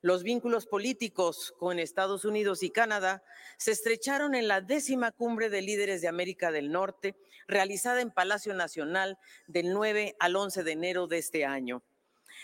Los 0.06 0.22
vínculos 0.22 0.68
políticos 0.68 1.52
con 1.57 1.80
Estados 1.80 2.26
Unidos 2.26 2.61
y 2.61 2.69
Canadá 2.69 3.23
se 3.57 3.72
estrecharon 3.72 4.36
en 4.36 4.48
la 4.48 4.61
décima 4.61 5.11
cumbre 5.11 5.49
de 5.49 5.64
líderes 5.64 5.99
de 5.99 6.07
América 6.07 6.52
del 6.52 6.72
Norte, 6.72 7.15
realizada 7.48 8.02
en 8.02 8.11
Palacio 8.11 8.53
Nacional 8.53 9.18
del 9.48 9.73
9 9.73 10.15
al 10.19 10.36
11 10.36 10.64
de 10.64 10.72
enero 10.72 11.07
de 11.07 11.18
este 11.18 11.44
año. 11.44 11.82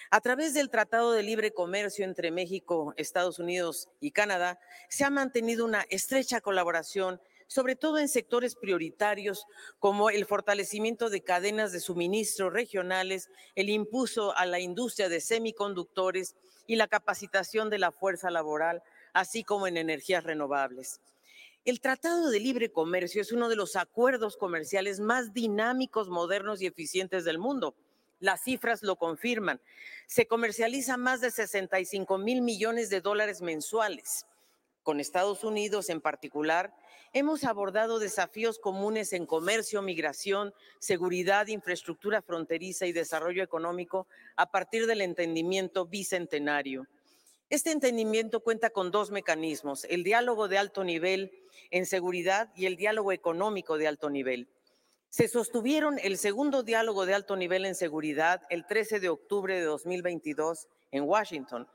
A 0.10 0.22
través 0.22 0.56
del 0.56 0.72
Tratado 0.72 1.12
de 1.12 1.22
Libre 1.22 1.54
Comercio 1.54 2.04
entre 2.04 2.32
México, 2.32 2.96
Estados 2.98 3.38
Unidos 3.38 3.90
y 4.00 4.10
Canadá, 4.10 4.60
se 4.90 5.04
ha 5.04 5.12
mantenido 5.12 5.64
una 5.64 5.86
estrecha 5.92 6.42
colaboración 6.42 7.22
sobre 7.46 7.76
todo 7.76 8.00
en 8.00 8.08
sectores 8.08 8.56
prioritarios 8.56 9.46
como 9.78 10.10
el 10.10 10.26
fortalecimiento 10.26 11.10
de 11.10 11.22
cadenas 11.22 11.74
de 11.74 11.82
suministro 11.82 12.50
regionales, 12.50 13.30
el 13.56 13.70
impulso 13.70 14.34
a 14.38 14.46
la 14.46 14.62
industria 14.62 15.10
de 15.10 15.20
semiconductores 15.20 16.38
y 16.68 16.76
la 16.76 16.88
capacitación 16.88 17.70
de 17.70 17.80
la 17.80 17.92
fuerza 17.92 18.30
laboral, 18.30 18.84
así 19.14 19.44
como 19.44 19.68
en 19.68 19.78
energías 19.78 20.24
renovables. 20.24 21.00
El 21.64 21.80
Tratado 21.80 22.32
de 22.32 22.40
Libre 22.40 22.72
Comercio 22.72 23.22
es 23.22 23.32
uno 23.32 23.48
de 23.48 23.56
los 23.56 23.76
acuerdos 23.76 24.36
comerciales 24.36 25.00
más 25.00 25.32
dinámicos, 25.34 26.10
modernos 26.10 26.62
y 26.62 26.66
eficientes 26.66 27.24
del 27.24 27.38
mundo. 27.38 27.76
Las 28.20 28.44
cifras 28.44 28.82
lo 28.82 28.96
confirman. 28.96 29.62
Se 30.08 30.26
comercializa 30.26 30.98
más 30.98 31.22
de 31.22 31.30
65 31.30 32.18
mil 32.18 32.42
millones 32.42 32.90
de 32.90 33.02
dólares 33.02 33.42
mensuales. 33.42 34.26
Con 34.84 35.00
Estados 35.00 35.44
Unidos 35.44 35.90
en 35.90 36.02
particular, 36.02 36.74
hemos 37.14 37.44
abordado 37.44 38.00
desafíos 38.00 38.58
comunes 38.58 39.14
en 39.14 39.28
comercio, 39.28 39.84
migración, 39.84 40.54
seguridad, 40.80 41.48
infraestructura 41.48 42.24
fronteriza 42.24 42.88
y 42.88 42.92
desarrollo 42.92 43.44
económico 43.44 44.08
a 44.36 44.50
partir 44.50 44.88
del 44.88 45.02
entendimiento 45.02 45.86
bicentenario. 45.86 46.88
Este 47.52 47.72
entendimiento 47.72 48.40
cuenta 48.40 48.72
con 48.72 48.90
dos 48.90 49.12
mecanismos, 49.12 49.86
el 49.90 50.04
diálogo 50.04 50.48
de 50.48 50.58
alto 50.58 50.84
nivel 50.84 51.32
en 51.70 51.86
seguridad 51.86 52.50
y 52.56 52.66
el 52.66 52.76
diálogo 52.76 53.12
económico 53.12 53.78
de 53.78 53.88
alto 53.88 54.10
nivel. 54.10 54.50
Se 55.10 55.28
sostuvieron 55.28 56.00
el 56.00 56.18
segundo 56.18 56.64
diálogo 56.64 57.06
de 57.06 57.14
alto 57.14 57.36
nivel 57.36 57.66
en 57.66 57.76
seguridad 57.76 58.42
el 58.50 58.66
13 58.66 59.00
de 59.00 59.10
octubre 59.10 59.54
de 59.54 59.66
2022 59.66 60.70
en 60.92 61.04
Washington 61.04 61.68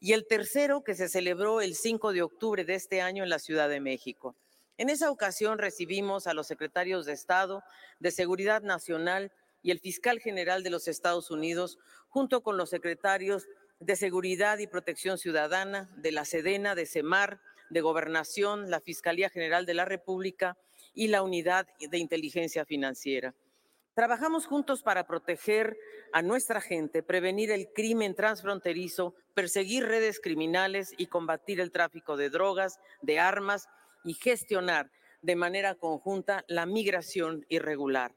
y 0.00 0.12
el 0.12 0.26
tercero 0.26 0.82
que 0.82 0.94
se 0.94 1.08
celebró 1.08 1.60
el 1.60 1.74
5 1.74 2.12
de 2.12 2.22
octubre 2.22 2.64
de 2.64 2.74
este 2.74 3.00
año 3.00 3.22
en 3.22 3.30
la 3.30 3.38
Ciudad 3.38 3.68
de 3.68 3.80
México. 3.80 4.34
En 4.78 4.88
esa 4.88 5.10
ocasión 5.10 5.58
recibimos 5.58 6.26
a 6.26 6.34
los 6.34 6.46
secretarios 6.46 7.04
de 7.04 7.12
Estado, 7.12 7.62
de 7.98 8.10
Seguridad 8.10 8.62
Nacional 8.62 9.30
y 9.62 9.70
el 9.72 9.78
fiscal 9.78 10.20
general 10.20 10.62
de 10.62 10.70
los 10.70 10.88
Estados 10.88 11.30
Unidos, 11.30 11.78
junto 12.08 12.42
con 12.42 12.56
los 12.56 12.70
secretarios 12.70 13.46
de 13.78 13.96
Seguridad 13.96 14.58
y 14.58 14.66
Protección 14.66 15.18
Ciudadana, 15.18 15.90
de 15.96 16.12
la 16.12 16.24
Sedena, 16.24 16.74
de 16.74 16.86
CEMAR, 16.86 17.40
de 17.68 17.80
Gobernación, 17.80 18.70
la 18.70 18.80
Fiscalía 18.80 19.30
General 19.30 19.66
de 19.66 19.74
la 19.74 19.84
República 19.84 20.56
y 20.94 21.08
la 21.08 21.22
Unidad 21.22 21.66
de 21.78 21.98
Inteligencia 21.98 22.64
Financiera. 22.64 23.34
Trabajamos 23.94 24.46
juntos 24.46 24.82
para 24.82 25.06
proteger 25.06 25.76
a 26.12 26.22
nuestra 26.22 26.60
gente, 26.60 27.02
prevenir 27.02 27.50
el 27.50 27.68
crimen 27.72 28.14
transfronterizo, 28.14 29.14
perseguir 29.34 29.84
redes 29.84 30.20
criminales 30.20 30.94
y 30.96 31.06
combatir 31.06 31.60
el 31.60 31.72
tráfico 31.72 32.16
de 32.16 32.30
drogas, 32.30 32.78
de 33.02 33.18
armas 33.18 33.68
y 34.04 34.14
gestionar 34.14 34.90
de 35.22 35.36
manera 35.36 35.74
conjunta 35.74 36.44
la 36.48 36.66
migración 36.66 37.44
irregular. 37.48 38.14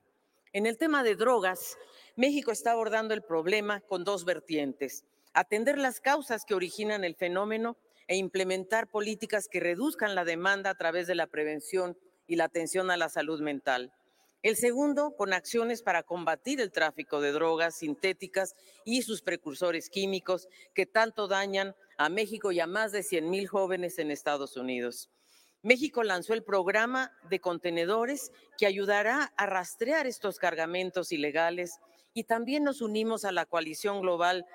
En 0.54 0.66
el 0.66 0.78
tema 0.78 1.04
de 1.04 1.16
drogas, 1.16 1.78
México 2.16 2.52
está 2.52 2.72
abordando 2.72 3.14
el 3.14 3.24
problema 3.24 3.82
con 3.82 4.04
dos 4.04 4.24
vertientes. 4.24 5.04
Atender 5.34 5.80
las 5.80 6.00
causas 6.00 6.46
que 6.46 6.54
originan 6.54 7.04
el 7.04 7.16
fenómeno 7.16 7.76
e 8.08 8.16
implementar 8.16 8.88
políticas 8.88 9.48
que 9.48 9.60
reduzcan 9.60 10.14
la 10.14 10.24
demanda 10.24 10.70
a 10.70 10.76
través 10.76 11.08
de 11.08 11.16
la 11.16 11.28
prevención 11.28 11.98
y 12.28 12.36
la 12.36 12.46
atención 12.46 12.92
a 12.92 12.98
la 12.98 13.10
salud 13.10 13.42
mental. 13.42 13.92
El 14.44 14.58
segundo, 14.58 15.16
con 15.16 15.32
acciones 15.32 15.82
para 15.82 16.04
combatir 16.04 16.60
el 16.60 16.70
tráfico 16.70 17.22
de 17.22 17.32
drogas 17.32 17.78
sintéticas 17.78 18.56
y 18.84 19.02
sus 19.04 19.22
precursores 19.22 19.90
químicos 19.90 20.50
que 20.76 20.86
tanto 20.86 21.30
dañan 21.30 21.78
a 21.98 22.10
México 22.10 22.52
y 22.52 22.60
a 22.60 22.68
más 22.68 22.92
de 22.92 23.04
100 23.04 23.30
mil 23.30 23.48
jóvenes 23.48 24.00
en 24.00 24.12
Estados 24.12 24.58
Unidos. 24.58 25.10
México 25.62 26.04
lanzó 26.04 26.34
el 26.34 26.44
programa 26.44 27.14
de 27.30 27.40
contenedores 27.40 28.34
que 28.58 28.66
ayudará 28.66 29.34
a 29.38 29.46
rastrear 29.46 30.08
estos 30.08 30.40
cargamentos 30.40 31.14
ilegales 31.14 31.80
y 32.14 32.26
también 32.26 32.66
nos 32.66 32.82
unimos 32.82 33.24
a 33.24 33.32
la 33.32 33.46
coalición 33.46 34.02
global 34.02 34.46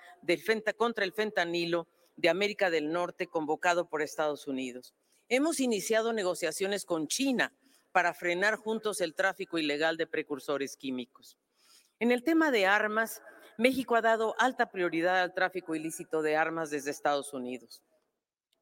contra 0.77 1.07
el 1.07 1.15
fentanilo 1.15 1.89
de 2.17 2.29
América 2.29 2.69
del 2.69 2.93
Norte 2.93 3.27
convocado 3.27 3.89
por 3.89 4.03
Estados 4.03 4.47
Unidos. 4.49 4.93
Hemos 5.31 5.61
iniciado 5.61 6.13
negociaciones 6.13 6.85
con 6.85 7.09
China 7.09 7.55
para 7.93 8.15
frenar 8.15 8.57
juntos 8.57 9.01
el 9.01 9.15
tráfico 9.15 9.59
ilegal 9.59 9.97
de 9.97 10.07
precursores 10.07 10.77
químicos. 10.77 11.39
En 12.01 12.13
el 12.13 12.23
tema 12.23 12.51
de 12.51 12.67
armas, 12.67 13.23
México 13.57 13.97
ha 13.97 14.03
dado 14.03 14.35
alta 14.39 14.71
prioridad 14.71 15.21
al 15.21 15.35
tráfico 15.35 15.75
ilícito 15.75 16.23
de 16.23 16.37
armas 16.37 16.71
desde 16.71 16.91
Estados 16.91 17.33
Unidos. 17.33 17.83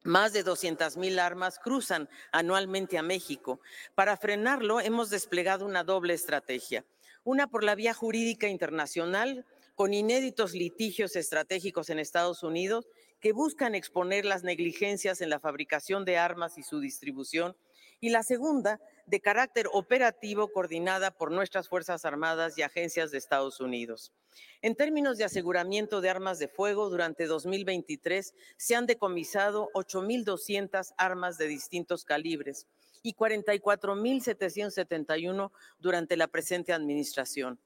Más 0.03 0.33
de 0.33 0.43
200 0.43 0.97
mil 0.97 1.19
armas 1.19 1.59
cruzan 1.59 2.09
anualmente 2.31 2.97
a 2.97 3.03
México. 3.03 3.59
Para 3.93 4.17
frenarlo, 4.17 4.79
hemos 4.79 5.09
desplegado 5.09 5.65
una 5.65 5.83
doble 5.83 6.13
estrategia. 6.13 6.85
Una 7.23 7.47
por 7.47 7.63
la 7.63 7.75
vía 7.75 7.93
jurídica 7.93 8.47
internacional, 8.47 9.45
con 9.75 9.93
inéditos 9.93 10.53
litigios 10.53 11.15
estratégicos 11.15 11.89
en 11.89 11.99
Estados 11.99 12.41
Unidos 12.41 12.87
que 13.19 13.33
buscan 13.33 13.75
exponer 13.75 14.25
las 14.25 14.43
negligencias 14.43 15.21
en 15.21 15.29
la 15.29 15.39
fabricación 15.39 16.05
de 16.05 16.17
armas 16.17 16.57
y 16.57 16.63
su 16.63 16.79
distribución. 16.79 17.55
Y 17.99 18.09
la 18.09 18.23
segunda, 18.23 18.79
de 19.07 19.19
carácter 19.21 19.67
operativo, 19.71 20.51
coordinada 20.51 21.11
por 21.11 21.31
nuestras 21.31 21.69
Fuerzas 21.69 22.03
Armadas 22.05 22.57
y 22.57 22.61
agencias 22.61 23.09
de 23.09 23.17
Estados 23.17 23.59
Unidos. 23.59 24.13
En 24.61 24.75
términos 24.75 25.17
de 25.17 25.23
aseguramiento 25.23 26.01
de 26.01 26.09
armas 26.09 26.37
de 26.39 26.47
fuego, 26.47 26.89
durante 26.89 27.25
2023 27.25 28.33
se 28.57 28.75
han 28.75 28.85
decomisado 28.85 29.69
8.200 29.73 30.93
armas 30.97 31.37
de 31.37 31.47
distintos 31.47 32.05
calibres 32.05 32.67
y 33.01 33.13
44.771 33.13 35.51
durante 35.79 36.17
la 36.17 36.27
presente 36.27 36.73
administración. 36.73 37.59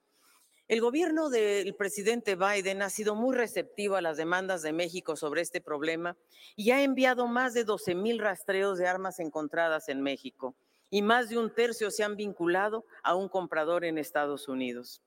El 0.71 0.79
gobierno 0.79 1.29
del 1.29 1.75
presidente 1.75 2.37
Biden 2.37 2.81
ha 2.81 2.89
sido 2.89 3.13
muy 3.13 3.35
receptivo 3.35 3.97
a 3.97 4.01
las 4.01 4.15
demandas 4.15 4.61
de 4.61 4.71
México 4.71 5.17
sobre 5.17 5.41
este 5.41 5.59
problema 5.59 6.15
y 6.55 6.71
ha 6.71 6.81
enviado 6.81 7.27
más 7.27 7.53
de 7.53 7.65
12.000 7.65 8.21
rastreos 8.21 8.77
de 8.77 8.87
armas 8.87 9.19
encontradas 9.19 9.89
en 9.89 10.01
México 10.01 10.55
y 10.89 11.01
más 11.01 11.27
de 11.27 11.37
un 11.37 11.53
tercio 11.53 11.91
se 11.91 12.05
han 12.05 12.15
vinculado 12.15 12.85
a 13.03 13.15
un 13.15 13.27
comprador 13.27 13.83
en 13.83 13.97
Estados 13.97 14.47
Unidos 14.47 15.01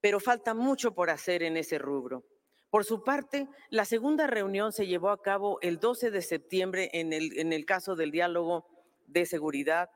pero 0.00 0.20
falta 0.20 0.54
mucho 0.54 0.94
por 0.94 1.10
hacer 1.10 1.42
en 1.42 1.58
ese 1.58 1.76
rubro. 1.76 2.24
Por 2.70 2.86
su 2.86 3.04
parte, 3.04 3.48
la 3.68 3.84
segunda 3.84 4.26
reunión 4.26 4.72
se 4.72 4.86
llevó 4.86 5.10
a 5.10 5.20
cabo 5.20 5.58
el 5.60 5.80
12 5.80 6.10
de 6.10 6.22
septiembre 6.22 6.88
en 6.94 7.12
el, 7.12 7.38
en 7.38 7.52
el 7.52 7.66
caso 7.66 7.94
del 7.94 8.10
diálogo 8.10 8.64
de 9.06 9.26
seguridad 9.26 9.90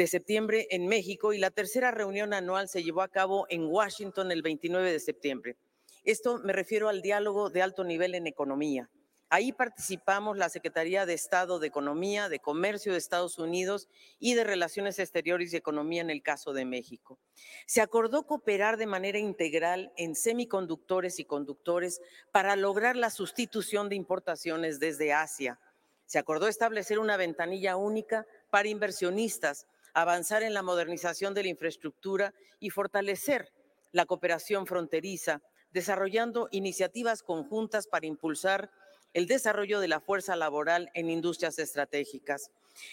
de 0.00 0.06
septiembre 0.06 0.66
en 0.70 0.86
México 0.86 1.34
y 1.34 1.38
la 1.38 1.50
tercera 1.50 1.90
reunión 1.90 2.32
anual 2.32 2.70
se 2.70 2.82
llevó 2.82 3.02
a 3.02 3.08
cabo 3.08 3.44
en 3.50 3.66
Washington 3.66 4.32
el 4.32 4.40
29 4.40 4.90
de 4.90 4.98
septiembre. 4.98 5.58
Esto 6.04 6.38
me 6.38 6.54
refiero 6.54 6.88
al 6.88 7.02
diálogo 7.02 7.50
de 7.50 7.60
alto 7.60 7.84
nivel 7.84 8.14
en 8.14 8.26
economía. 8.26 8.88
Ahí 9.28 9.52
participamos 9.52 10.38
la 10.38 10.48
Secretaría 10.48 11.04
de 11.04 11.12
Estado 11.12 11.58
de 11.58 11.66
Economía, 11.66 12.30
de 12.30 12.38
Comercio 12.38 12.92
de 12.92 12.98
Estados 12.98 13.38
Unidos 13.38 13.88
y 14.18 14.32
de 14.32 14.44
Relaciones 14.44 14.98
Exteriores 14.98 15.52
y 15.52 15.56
Economía 15.56 16.00
en 16.00 16.08
el 16.08 16.22
caso 16.22 16.54
de 16.54 16.64
México. 16.64 17.18
Se 17.66 17.82
acordó 17.82 18.26
cooperar 18.26 18.78
de 18.78 18.86
manera 18.86 19.18
integral 19.18 19.92
en 19.98 20.14
semiconductores 20.14 21.18
y 21.18 21.26
conductores 21.26 22.00
para 22.32 22.56
lograr 22.56 22.96
la 22.96 23.10
sustitución 23.10 23.90
de 23.90 23.96
importaciones 23.96 24.80
desde 24.80 25.12
Asia. 25.12 25.60
Se 26.06 26.18
acordó 26.18 26.48
establecer 26.48 26.98
una 26.98 27.18
ventanilla 27.18 27.76
única 27.76 28.26
para 28.50 28.68
inversionistas, 28.68 29.66
avanzar 29.94 30.42
en 30.42 30.54
la 30.54 30.62
modernización 30.62 31.34
de 31.34 31.42
la 31.42 31.48
infraestructura 31.48 32.34
y 32.58 32.70
fortalecer 32.70 33.52
la 33.92 34.06
cooperación 34.06 34.66
fronteriza, 34.66 35.42
desarrollando 35.72 36.48
iniciativas 36.50 37.22
conjuntas 37.22 37.86
para 37.86 38.06
impulsar 38.06 38.70
el 39.12 39.26
desarrollo 39.26 39.80
de 39.80 39.88
la 39.88 40.00
fuerza 40.00 40.36
laboral 40.36 40.90
en 40.94 41.10
industrias 41.10 41.58
estratégicas. 41.58 42.50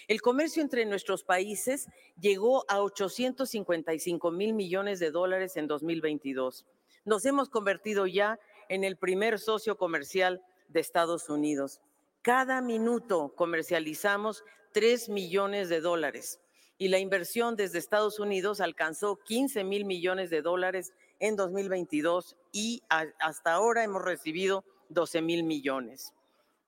El 0.08 0.20
comercio 0.20 0.62
entre 0.62 0.84
nuestros 0.84 1.22
países 1.22 1.86
llegó 2.20 2.64
a 2.68 2.82
855 2.82 4.30
mil 4.32 4.54
millones 4.54 4.98
de 4.98 5.10
dólares 5.10 5.56
en 5.56 5.68
2022. 5.68 6.66
Nos 7.04 7.24
hemos 7.24 7.48
convertido 7.48 8.06
ya 8.06 8.38
en 8.68 8.84
el 8.84 8.96
primer 8.96 9.38
socio 9.38 9.76
comercial 9.76 10.42
de 10.68 10.80
Estados 10.80 11.28
Unidos. 11.28 11.80
Cada 12.22 12.60
minuto 12.60 13.32
comercializamos 13.36 14.44
3 14.72 15.08
millones 15.08 15.68
de 15.68 15.80
dólares 15.80 16.40
y 16.78 16.88
la 16.88 16.98
inversión 16.98 17.56
desde 17.56 17.78
Estados 17.78 18.20
Unidos 18.20 18.60
alcanzó 18.60 19.16
15 19.16 19.64
mil 19.64 19.84
millones 19.84 20.30
de 20.30 20.42
dólares 20.42 20.92
en 21.18 21.34
2022 21.34 22.36
y 22.52 22.82
hasta 22.88 23.52
ahora 23.52 23.82
hemos 23.82 24.02
recibido 24.02 24.64
12 24.88 25.20
mil 25.20 25.42
millones. 25.42 26.14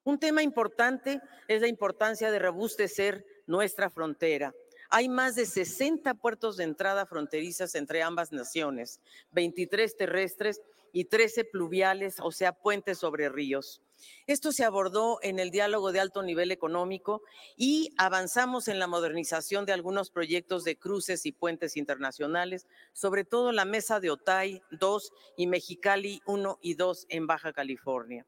Un 0.02 0.18
tema 0.18 0.42
importante 0.42 1.20
es 1.46 1.60
la 1.60 1.68
importancia 1.68 2.30
de 2.30 2.38
robustecer 2.40 3.24
nuestra 3.46 3.90
frontera. 3.90 4.52
Hay 4.88 5.08
más 5.08 5.36
de 5.36 5.46
60 5.46 6.14
puertos 6.14 6.56
de 6.56 6.64
entrada 6.64 7.06
fronterizas 7.06 7.76
entre 7.76 8.02
ambas 8.02 8.32
naciones, 8.32 9.00
23 9.30 9.96
terrestres 9.96 10.60
y 10.92 11.04
13 11.04 11.44
pluviales, 11.44 12.16
o 12.20 12.32
sea, 12.32 12.52
puentes 12.52 12.98
sobre 12.98 13.28
ríos. 13.28 13.80
Esto 14.26 14.52
se 14.52 14.64
abordó 14.64 15.18
en 15.22 15.38
el 15.38 15.50
diálogo 15.50 15.92
de 15.92 16.00
alto 16.00 16.22
nivel 16.22 16.50
económico 16.52 17.22
y 17.56 17.92
avanzamos 17.96 18.68
en 18.68 18.78
la 18.78 18.86
modernización 18.86 19.66
de 19.66 19.72
algunos 19.72 20.10
proyectos 20.10 20.64
de 20.64 20.76
cruces 20.76 21.26
y 21.26 21.32
puentes 21.32 21.76
internacionales, 21.76 22.66
sobre 22.92 23.24
todo 23.24 23.52
la 23.52 23.64
mesa 23.64 24.00
de 24.00 24.10
Otay 24.10 24.62
2 24.70 25.12
y 25.36 25.46
Mexicali 25.46 26.22
1 26.26 26.58
y 26.62 26.74
2 26.74 27.06
en 27.08 27.26
Baja 27.26 27.52
California. 27.52 28.26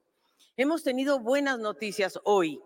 Hemos 0.57 0.83
tenido 0.83 1.19
buenas 1.19 1.59
noticias 1.59 2.19
hoy, 2.25 2.61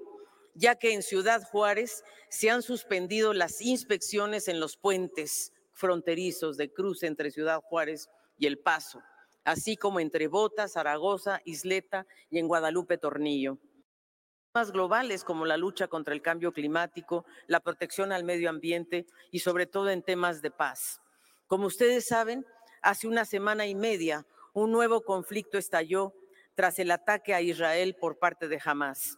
ya 0.54 0.76
que 0.76 0.92
en 0.92 1.02
Ciudad 1.02 1.42
Juárez 1.50 2.02
se 2.30 2.50
han 2.50 2.62
suspendido 2.62 3.32
las 3.32 3.60
inspecciones 3.60 4.48
en 4.48 4.60
los 4.60 4.76
puentes 4.76 5.52
fronterizos 5.72 6.56
de 6.56 6.72
cruce 6.72 7.06
entre 7.06 7.30
Ciudad 7.30 7.60
Juárez 7.60 8.08
y 8.38 8.46
El 8.46 8.58
Paso 8.58 9.00
así 9.46 9.76
como 9.76 10.00
entre 10.00 10.26
Botas, 10.26 10.72
Zaragoza, 10.72 11.40
Isleta 11.44 12.04
y 12.30 12.38
en 12.38 12.48
Guadalupe 12.48 12.98
Tornillo. 12.98 13.58
Temas 14.52 14.72
globales 14.72 15.22
como 15.22 15.46
la 15.46 15.56
lucha 15.56 15.86
contra 15.86 16.12
el 16.12 16.20
cambio 16.20 16.52
climático, 16.52 17.24
la 17.46 17.60
protección 17.60 18.10
al 18.10 18.24
medio 18.24 18.50
ambiente 18.50 19.06
y 19.30 19.38
sobre 19.38 19.66
todo 19.66 19.88
en 19.90 20.02
temas 20.02 20.42
de 20.42 20.50
paz. 20.50 21.00
Como 21.46 21.68
ustedes 21.68 22.06
saben, 22.06 22.44
hace 22.82 23.06
una 23.06 23.24
semana 23.24 23.66
y 23.66 23.76
media 23.76 24.26
un 24.52 24.72
nuevo 24.72 25.02
conflicto 25.02 25.58
estalló 25.58 26.12
tras 26.54 26.80
el 26.80 26.90
ataque 26.90 27.32
a 27.32 27.40
Israel 27.40 27.94
por 28.00 28.18
parte 28.18 28.48
de 28.48 28.60
Hamas. 28.64 29.16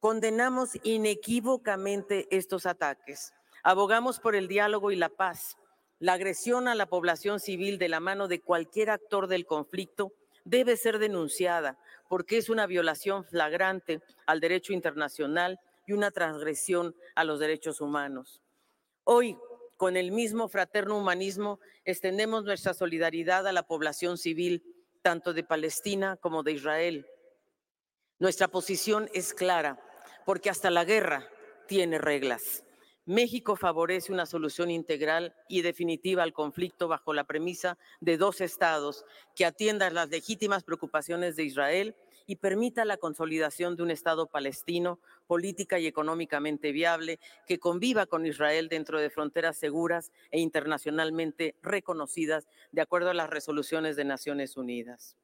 Condenamos 0.00 0.70
inequívocamente 0.84 2.28
estos 2.30 2.64
ataques. 2.64 3.34
Abogamos 3.62 4.20
por 4.20 4.36
el 4.36 4.48
diálogo 4.48 4.90
y 4.90 4.96
la 4.96 5.10
paz 5.10 5.58
la 5.98 6.14
agresión 6.14 6.68
a 6.68 6.74
la 6.74 6.86
población 6.86 7.40
civil 7.40 7.78
de 7.78 7.88
la 7.88 8.00
mano 8.00 8.28
de 8.28 8.40
cualquier 8.40 8.90
actor 8.90 9.28
del 9.28 9.46
conflicto 9.46 10.12
debe 10.44 10.76
ser 10.76 10.98
denunciada 10.98 11.78
porque 12.08 12.36
es 12.36 12.48
una 12.48 12.66
violación 12.66 13.24
flagrante 13.24 14.00
al 14.26 14.40
derecho 14.40 14.72
internacional 14.72 15.58
y 15.86 15.92
una 15.92 16.10
transgresión 16.10 16.94
a 17.14 17.24
los 17.24 17.40
derechos 17.40 17.80
humanos. 17.80 18.42
Hoy, 19.04 19.38
con 19.76 19.96
el 19.96 20.12
mismo 20.12 20.48
fraterno 20.48 20.98
humanismo, 20.98 21.60
extendemos 21.84 22.44
nuestra 22.44 22.74
solidaridad 22.74 23.46
a 23.46 23.52
la 23.52 23.62
población 23.62 24.18
civil, 24.18 24.62
tanto 25.02 25.32
de 25.32 25.44
Palestina 25.44 26.16
como 26.16 26.42
de 26.42 26.52
Israel. 26.52 27.06
Nuestra 28.18 28.48
posición 28.48 29.08
es 29.14 29.32
clara, 29.34 29.78
porque 30.24 30.50
hasta 30.50 30.70
la 30.70 30.84
guerra 30.84 31.28
tiene 31.66 31.98
reglas. 31.98 32.65
México 33.06 33.54
favorece 33.54 34.12
una 34.12 34.26
solución 34.26 34.68
integral 34.68 35.32
y 35.48 35.62
definitiva 35.62 36.24
al 36.24 36.32
conflicto 36.32 36.88
bajo 36.88 37.14
la 37.14 37.22
premisa 37.22 37.78
de 38.00 38.16
dos 38.16 38.40
estados 38.40 39.04
que 39.36 39.44
atiendan 39.46 39.94
las 39.94 40.10
legítimas 40.10 40.64
preocupaciones 40.64 41.36
de 41.36 41.44
Israel 41.44 41.94
y 42.26 42.36
permita 42.36 42.84
la 42.84 42.96
consolidación 42.96 43.76
de 43.76 43.84
un 43.84 43.92
Estado 43.92 44.26
palestino 44.26 44.98
política 45.28 45.78
y 45.78 45.86
económicamente 45.86 46.72
viable 46.72 47.20
que 47.46 47.60
conviva 47.60 48.06
con 48.06 48.26
Israel 48.26 48.68
dentro 48.68 49.00
de 49.00 49.08
fronteras 49.08 49.56
seguras 49.56 50.10
e 50.32 50.40
internacionalmente 50.40 51.54
reconocidas 51.62 52.48
de 52.72 52.82
acuerdo 52.82 53.10
a 53.10 53.14
las 53.14 53.30
resoluciones 53.30 53.94
de 53.94 54.04
Naciones 54.04 54.56
Unidas. 54.56 55.16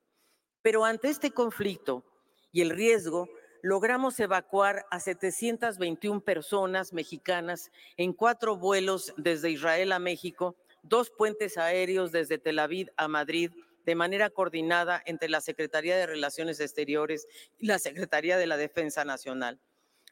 Pero 0.63 0.85
ante 0.85 1.09
este 1.09 1.33
conflicto 1.33 2.05
y 2.53 2.61
el 2.61 2.71
riesgo 2.71 3.29
logramos 3.63 4.19
evacuar 4.19 4.87
a 4.91 4.99
721 4.99 6.21
personas 6.21 6.93
mexicanas 6.93 7.71
en 7.97 8.13
cuatro 8.13 8.57
vuelos 8.57 9.15
desde 9.17 9.51
Israel 9.51 9.93
a 9.93 10.01
México, 10.01 10.57
dos 10.83 11.11
puentes 11.11 11.57
aéreos 11.57 12.11
desde 12.11 12.39
Tel 12.39 12.59
Aviv 12.59 12.91
a 12.97 13.07
Madrid, 13.07 13.53
de 13.87 13.95
manera 13.95 14.31
coordinada 14.31 15.01
entre 15.07 15.29
la 15.29 15.41
Secretaría 15.41 15.97
de 15.97 16.07
Relaciones 16.07 16.59
Exteriores 16.61 17.27
y 17.59 17.67
la 17.67 17.79
Secretaría 17.79 18.37
de 18.37 18.47
la 18.47 18.57
Defensa 18.57 19.05
Nacional. 19.05 19.59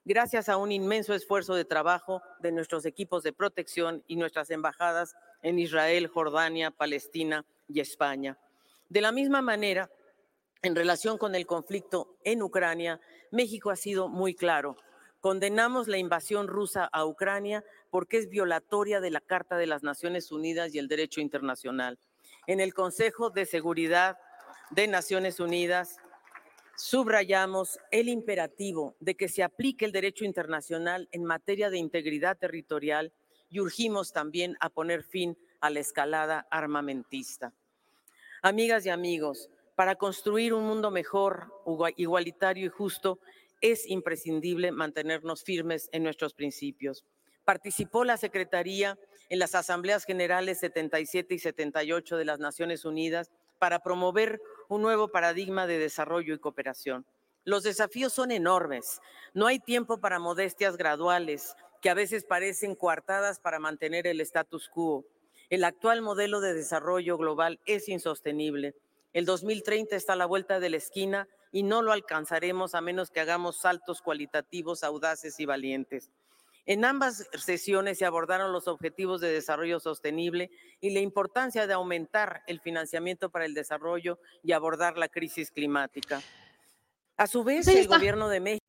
gracias 0.02 0.48
a 0.48 0.56
un 0.56 0.72
inmenso 0.72 1.12
esfuerzo 1.12 1.54
de 1.54 1.66
trabajo 1.66 2.22
de 2.40 2.52
nuestros 2.52 2.86
equipos 2.86 3.22
de 3.22 3.34
protección 3.34 4.02
y 4.06 4.16
nuestras 4.16 4.50
embajadas 4.50 5.14
en 5.42 5.58
Israel, 5.58 6.06
Jordania, 6.06 6.70
Palestina 6.70 7.44
y 7.68 7.80
España. 7.80 8.38
De 8.88 9.02
la 9.02 9.12
misma 9.12 9.42
manera, 9.42 9.90
en 10.62 10.76
relación 10.76 11.18
con 11.18 11.34
el 11.34 11.46
conflicto 11.46 12.16
en 12.24 12.42
Ucrania, 12.42 13.00
México 13.30 13.70
ha 13.70 13.76
sido 13.76 14.08
muy 14.08 14.34
claro. 14.34 14.76
Condenamos 15.20 15.88
la 15.88 15.98
invasión 15.98 16.48
rusa 16.48 16.84
a 16.84 17.04
Ucrania 17.06 17.64
porque 17.90 18.18
es 18.18 18.28
violatoria 18.28 19.00
de 19.00 19.10
la 19.10 19.20
Carta 19.20 19.56
de 19.56 19.66
las 19.66 19.82
Naciones 19.82 20.32
Unidas 20.32 20.74
y 20.74 20.78
el 20.78 20.88
derecho 20.88 21.20
internacional. 21.20 21.98
En 22.46 22.60
el 22.60 22.74
Consejo 22.74 23.30
de 23.30 23.46
Seguridad 23.46 24.18
de 24.70 24.86
Naciones 24.86 25.40
Unidas 25.40 25.98
subrayamos 26.76 27.78
el 27.90 28.08
imperativo 28.08 28.96
de 29.00 29.14
que 29.14 29.28
se 29.28 29.42
aplique 29.42 29.84
el 29.84 29.92
derecho 29.92 30.24
internacional 30.24 31.08
en 31.12 31.24
materia 31.24 31.68
de 31.68 31.78
integridad 31.78 32.38
territorial 32.38 33.12
y 33.50 33.60
urgimos 33.60 34.12
también 34.12 34.56
a 34.60 34.70
poner 34.70 35.02
fin 35.02 35.36
a 35.60 35.68
la 35.68 35.80
escalada 35.80 36.46
armamentista. 36.50 37.52
Amigas 38.42 38.86
y 38.86 38.88
amigos, 38.88 39.50
para 39.80 39.94
construir 39.94 40.52
un 40.52 40.66
mundo 40.66 40.90
mejor, 40.90 41.54
igualitario 41.96 42.66
y 42.66 42.68
justo, 42.68 43.18
es 43.62 43.88
imprescindible 43.88 44.72
mantenernos 44.72 45.42
firmes 45.42 45.88
en 45.92 46.02
nuestros 46.02 46.34
principios. 46.34 47.02
Participó 47.46 48.04
la 48.04 48.18
Secretaría 48.18 48.98
en 49.30 49.38
las 49.38 49.54
Asambleas 49.54 50.04
Generales 50.04 50.60
77 50.60 51.34
y 51.34 51.38
78 51.38 52.18
de 52.18 52.24
las 52.26 52.40
Naciones 52.40 52.84
Unidas 52.84 53.30
para 53.58 53.78
promover 53.78 54.42
un 54.68 54.82
nuevo 54.82 55.08
paradigma 55.08 55.66
de 55.66 55.78
desarrollo 55.78 56.34
y 56.34 56.38
cooperación. 56.38 57.06
Los 57.44 57.62
desafíos 57.62 58.12
son 58.12 58.32
enormes. 58.32 59.00
No 59.32 59.46
hay 59.46 59.60
tiempo 59.60 59.98
para 59.98 60.18
modestias 60.18 60.76
graduales 60.76 61.54
que 61.80 61.88
a 61.88 61.94
veces 61.94 62.24
parecen 62.24 62.74
coartadas 62.74 63.40
para 63.40 63.58
mantener 63.58 64.06
el 64.06 64.20
status 64.20 64.68
quo. 64.68 65.06
El 65.48 65.64
actual 65.64 66.02
modelo 66.02 66.42
de 66.42 66.52
desarrollo 66.52 67.16
global 67.16 67.60
es 67.64 67.88
insostenible. 67.88 68.74
El 69.12 69.24
2030 69.24 69.96
está 69.96 70.12
a 70.12 70.16
la 70.16 70.26
vuelta 70.26 70.60
de 70.60 70.70
la 70.70 70.76
esquina 70.76 71.28
y 71.52 71.62
no 71.62 71.82
lo 71.82 71.92
alcanzaremos 71.92 72.74
a 72.74 72.80
menos 72.80 73.10
que 73.10 73.20
hagamos 73.20 73.60
saltos 73.60 74.02
cualitativos 74.02 74.84
audaces 74.84 75.40
y 75.40 75.46
valientes. 75.46 76.10
En 76.66 76.84
ambas 76.84 77.26
sesiones 77.32 77.98
se 77.98 78.04
abordaron 78.04 78.52
los 78.52 78.68
objetivos 78.68 79.20
de 79.20 79.32
desarrollo 79.32 79.80
sostenible 79.80 80.50
y 80.80 80.90
la 80.90 81.00
importancia 81.00 81.66
de 81.66 81.72
aumentar 81.72 82.42
el 82.46 82.60
financiamiento 82.60 83.30
para 83.30 83.46
el 83.46 83.54
desarrollo 83.54 84.20
y 84.44 84.52
abordar 84.52 84.96
la 84.96 85.08
crisis 85.08 85.50
climática. 85.50 86.22
A 87.16 87.26
su 87.26 87.42
vez, 87.42 87.66
el 87.66 87.88
gobierno 87.88 88.28
de 88.28 88.40
México 88.40 88.59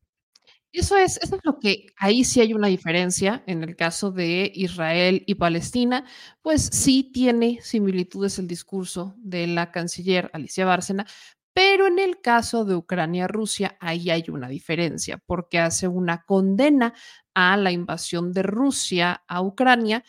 eso 0.80 0.98
es, 0.98 1.18
eso 1.18 1.36
es 1.36 1.42
lo 1.44 1.60
que 1.60 1.88
ahí 1.98 2.24
sí 2.24 2.40
hay 2.40 2.54
una 2.54 2.68
diferencia 2.68 3.44
en 3.46 3.64
el 3.64 3.76
caso 3.76 4.12
de 4.12 4.52
Israel 4.56 5.24
y 5.26 5.36
Palestina, 5.36 6.06
pues 6.42 6.70
sí 6.72 7.10
tiene 7.14 7.60
similitudes 7.62 8.40
el 8.40 8.48
discurso 8.48 9.14
de 9.18 9.48
la 9.48 9.72
canciller 9.72 10.30
Alicia 10.34 10.66
Bárcena, 10.66 11.06
pero 11.54 11.88
en 11.88 12.00
el 12.00 12.22
caso 12.22 12.64
de 12.64 12.76
Ucrania-Rusia, 12.76 13.78
ahí 13.82 14.10
hay 14.10 14.24
una 14.30 14.48
diferencia, 14.48 15.18
porque 15.26 15.60
hace 15.60 15.88
una 15.88 16.24
condena 16.24 16.94
a 17.34 17.58
la 17.58 17.72
invasión 17.72 18.32
de 18.32 18.44
Rusia 18.44 19.24
a 19.28 19.42
Ucrania, 19.42 20.04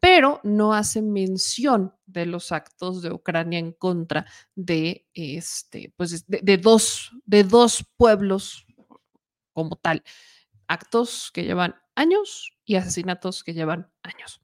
pero 0.00 0.40
no 0.44 0.72
hace 0.72 1.02
mención 1.02 1.92
de 2.06 2.26
los 2.26 2.52
actos 2.52 3.02
de 3.02 3.12
Ucrania 3.12 3.58
en 3.58 3.72
contra 3.72 4.26
de, 4.54 5.06
este, 5.12 5.92
pues 5.96 6.24
de 6.26 6.56
dos, 6.58 7.10
de 7.24 7.44
dos 7.44 7.84
pueblos 7.96 8.65
como 9.56 9.76
tal. 9.76 10.04
Actos 10.68 11.30
que 11.32 11.44
llevan 11.44 11.76
años 11.94 12.52
y 12.66 12.76
asesinatos 12.76 13.42
que 13.42 13.54
llevan 13.54 13.90
años. 14.02 14.42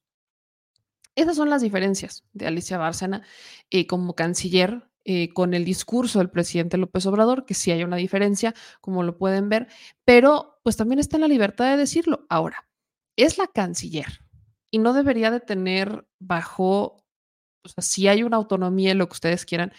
Esas 1.15 1.37
son 1.37 1.51
las 1.51 1.61
diferencias 1.61 2.25
de 2.33 2.47
Alicia 2.47 2.79
Bárcena 2.79 3.23
eh, 3.71 3.87
como 3.87 4.15
canciller 4.15 4.89
eh, 5.05 5.35
con 5.35 5.53
el 5.53 5.67
discurso 5.67 6.19
del 6.19 6.31
presidente 6.31 6.79
López 6.79 7.05
Obrador, 7.05 7.45
que 7.45 7.53
sí 7.53 7.71
hay 7.71 7.85
una 7.85 7.97
diferencia, 7.97 8.55
como 8.81 9.03
lo 9.03 9.19
pueden 9.19 9.51
ver, 9.51 9.69
pero 10.07 10.61
pues 10.63 10.79
también 10.79 10.99
está 10.99 11.19
en 11.19 11.23
la 11.23 11.29
libertad 11.29 11.71
de 11.71 11.77
decirlo. 11.77 12.25
Ahora, 12.31 12.67
es 13.17 13.37
la 13.37 13.49
canciller 13.49 14.25
y 14.71 14.79
no 14.79 14.95
debería 14.95 15.31
de 15.31 15.41
tener 15.41 16.07
bajo, 16.19 17.05
o 17.63 17.69
sea, 17.69 17.83
sí 17.83 18.09
hay 18.09 18.23
una 18.23 18.39
autonomía 18.39 18.95
lo 18.95 19.09
que 19.09 19.15
ustedes 19.15 19.45
quieran, 19.45 19.75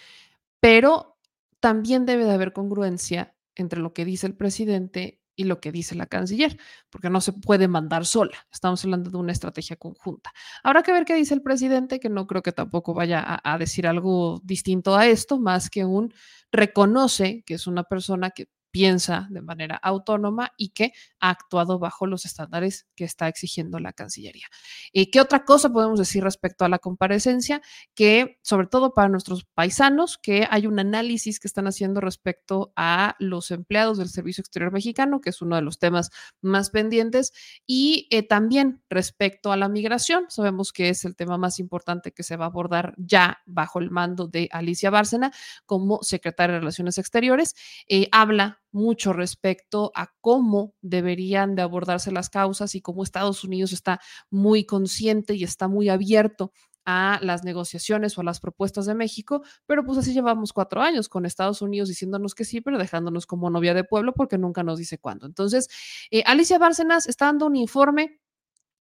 pero 0.59 1.17
también 1.59 2.05
debe 2.05 2.25
de 2.25 2.33
haber 2.33 2.53
congruencia 2.53 3.35
entre 3.55 3.79
lo 3.79 3.93
que 3.93 4.05
dice 4.05 4.27
el 4.27 4.35
presidente 4.35 5.22
y 5.35 5.45
lo 5.45 5.59
que 5.59 5.71
dice 5.71 5.95
la 5.95 6.05
canciller, 6.05 6.57
porque 6.89 7.09
no 7.09 7.21
se 7.21 7.33
puede 7.33 7.67
mandar 7.67 8.05
sola. 8.05 8.37
Estamos 8.51 8.83
hablando 8.83 9.09
de 9.09 9.17
una 9.17 9.31
estrategia 9.31 9.75
conjunta. 9.75 10.31
Habrá 10.63 10.83
que 10.83 10.91
ver 10.91 11.05
qué 11.05 11.15
dice 11.15 11.33
el 11.33 11.41
presidente, 11.41 11.99
que 11.99 12.09
no 12.09 12.27
creo 12.27 12.41
que 12.41 12.51
tampoco 12.51 12.93
vaya 12.93 13.19
a, 13.19 13.53
a 13.53 13.57
decir 13.57 13.87
algo 13.87 14.39
distinto 14.43 14.95
a 14.95 15.07
esto, 15.07 15.39
más 15.39 15.69
que 15.69 15.85
un 15.85 16.13
reconoce 16.51 17.43
que 17.45 17.55
es 17.55 17.67
una 17.67 17.83
persona 17.83 18.29
que 18.29 18.47
piensa 18.73 19.27
de 19.29 19.43
manera 19.43 19.75
autónoma 19.75 20.51
y 20.57 20.69
que 20.69 20.93
ha 21.19 21.29
actuado 21.29 21.77
bajo 21.77 22.07
los 22.07 22.25
estándares 22.25 22.87
que 22.95 23.03
está 23.03 23.27
exigiendo 23.27 23.77
la 23.77 23.93
Cancillería. 23.93 24.47
¿Y 24.91 25.11
qué 25.11 25.21
otra 25.21 25.45
cosa 25.45 25.69
podemos 25.69 25.99
decir 25.99 26.23
respecto 26.23 26.65
a 26.65 26.69
la 26.69 26.79
comparecencia? 26.79 27.61
Que 27.93 28.39
sobre 28.41 28.65
todo 28.65 28.95
para 28.95 29.09
nuestros 29.09 29.45
paisanos, 29.45 30.17
que 30.17 30.47
hay 30.49 30.65
un 30.65 30.79
análisis 30.79 31.39
que 31.39 31.47
están 31.47 31.67
haciendo 31.67 32.01
respecto 32.01 32.73
a 32.75 33.15
los 33.19 33.51
empleados 33.51 33.99
del 33.99 34.09
Servicio 34.09 34.41
Exterior 34.41 34.73
Mexicano, 34.73 35.21
que 35.21 35.29
es 35.29 35.43
uno 35.43 35.55
de 35.55 35.61
los 35.61 35.77
temas 35.77 36.09
más 36.41 36.71
pendientes, 36.71 37.31
y 37.67 38.07
eh, 38.09 38.27
también 38.27 38.81
respecto 38.89 39.51
a 39.51 39.57
la 39.57 39.69
migración. 39.69 40.25
Sabemos 40.29 40.73
que 40.73 40.89
es 40.89 41.05
el 41.05 41.15
tema 41.15 41.37
más 41.37 41.59
importante 41.59 42.11
que 42.11 42.23
se 42.23 42.37
va 42.37 42.45
a 42.45 42.47
abordar 42.47 42.95
ya 42.97 43.37
bajo 43.45 43.77
el 43.77 43.91
mando 43.91 44.27
de 44.27 44.49
Alicia 44.51 44.89
Bárcena 44.89 45.31
como 45.67 46.01
secretaria 46.01 46.55
de 46.55 46.61
Relaciones 46.61 46.97
Exteriores. 46.97 47.53
Eh, 47.87 48.09
habla 48.11 48.62
mucho 48.73 49.13
respecto 49.13 49.91
a 49.95 50.13
cómo 50.19 50.73
deberían 50.81 51.55
de 51.55 51.61
abordarse 51.61 52.11
las 52.11 52.29
causas 52.29 52.75
y 52.75 52.81
cómo 52.81 53.03
Estados 53.03 53.43
Unidos 53.43 53.71
está 53.71 54.01
muy 54.29 54.65
consciente 54.65 55.35
y 55.35 55.43
está 55.43 55.67
muy 55.67 55.89
abierto 55.89 56.51
a 56.85 57.19
las 57.21 57.43
negociaciones 57.43 58.17
o 58.17 58.21
a 58.21 58.23
las 58.25 58.39
propuestas 58.39 58.85
de 58.85 58.95
México, 58.95 59.43
pero 59.65 59.85
pues 59.85 59.97
así 59.97 60.13
llevamos 60.13 60.51
cuatro 60.51 60.81
años 60.81 61.07
con 61.07 61.25
Estados 61.25 61.61
Unidos 61.61 61.87
diciéndonos 61.87 62.35
que 62.35 62.43
sí, 62.43 62.59
pero 62.59 62.77
dejándonos 62.77 63.25
como 63.25 63.49
novia 63.49 63.73
de 63.73 63.83
pueblo 63.83 64.13
porque 64.13 64.37
nunca 64.37 64.63
nos 64.63 64.79
dice 64.79 64.97
cuándo. 64.97 65.25
Entonces, 65.25 65.69
eh, 66.11 66.23
Alicia 66.25 66.57
Bárcenas 66.57 67.07
está 67.07 67.25
dando 67.27 67.45
un 67.45 67.55
informe 67.55 68.19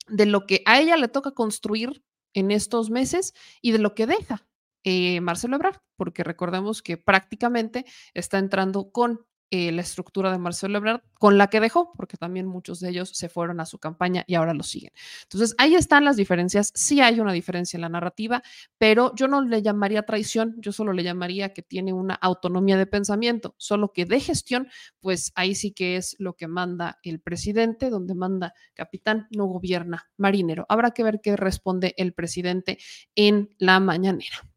de 0.09 0.27
lo 0.27 0.47
que 0.47 0.63
a 0.67 0.81
ella 0.81 0.97
le 0.97 1.09
toca 1.09 1.31
construir 1.31 2.03
en 2.35 2.51
estos 2.51 2.91
meses 2.91 3.35
y 3.61 3.73
de 3.73 3.79
lo 3.79 3.95
que 3.95 4.07
deja 4.07 4.49
eh, 4.85 5.21
Marcelo 5.21 5.57
Ebrard, 5.57 5.77
porque 5.97 6.25
recordemos 6.25 6.83
que 6.83 6.97
prácticamente 6.97 7.85
está 8.15 8.39
entrando 8.39 8.91
con 8.91 9.25
eh, 9.55 9.71
la 9.71 9.83
estructura 9.83 10.33
de 10.33 10.39
Marcelo 10.39 10.79
Ebrard 10.79 11.03
con 11.19 11.37
la 11.37 11.49
que 11.49 11.61
dejó, 11.61 11.93
porque 11.93 12.17
también 12.17 12.47
muchos 12.47 12.81
de 12.81 12.89
ellos 12.89 13.11
se 13.11 13.29
fueron 13.29 13.61
a 13.61 13.67
su 13.67 13.79
campaña 13.79 14.25
y 14.27 14.35
ahora 14.35 14.55
lo 14.55 14.63
siguen. 14.63 14.93
Entonces, 15.25 15.55
ahí 15.59 15.75
están 15.75 16.07
las 16.07 16.17
diferencias. 16.17 16.73
Sí 16.75 17.03
hay 17.03 17.21
una 17.21 17.35
diferencia 17.35 17.77
en 17.77 17.83
la 17.83 17.91
narrativa, 17.91 18.43
pero 18.79 19.15
yo 19.15 19.29
no 19.29 19.43
le 19.43 19.61
llamaría 19.61 20.05
traición, 20.05 20.55
yo 20.57 20.73
solo 20.73 20.95
le 20.95 21.03
llamaría 21.03 21.53
que 21.53 21.61
tiene 21.61 21.93
una 21.93 22.15
autonomía 22.15 22.79
de 22.79 22.87
pensamiento, 22.87 23.55
solo 23.59 23.93
que 23.93 24.07
de 24.07 24.21
gestión, 24.21 24.69
pues 25.01 25.33
ahí 25.35 25.55
sí 25.55 25.73
que 25.73 25.97
es 25.97 26.17
lo 26.19 26.33
que 26.33 26.49
manda 26.49 26.99
el 27.03 27.21
presidente, 27.21 27.91
donde 27.91 28.15
manda 28.15 28.55
capitán, 28.73 29.29
no 29.33 29.45
gobierna 29.45 30.11
marinero. 30.17 30.65
Habrá 30.71 30.93
que 30.93 31.05
ver 31.05 31.21
qué 31.23 31.37
responde 31.37 31.93
el 31.99 32.15
presidente 32.15 32.79
en 33.15 33.55
la 33.59 33.81
mañanera. 33.81 34.52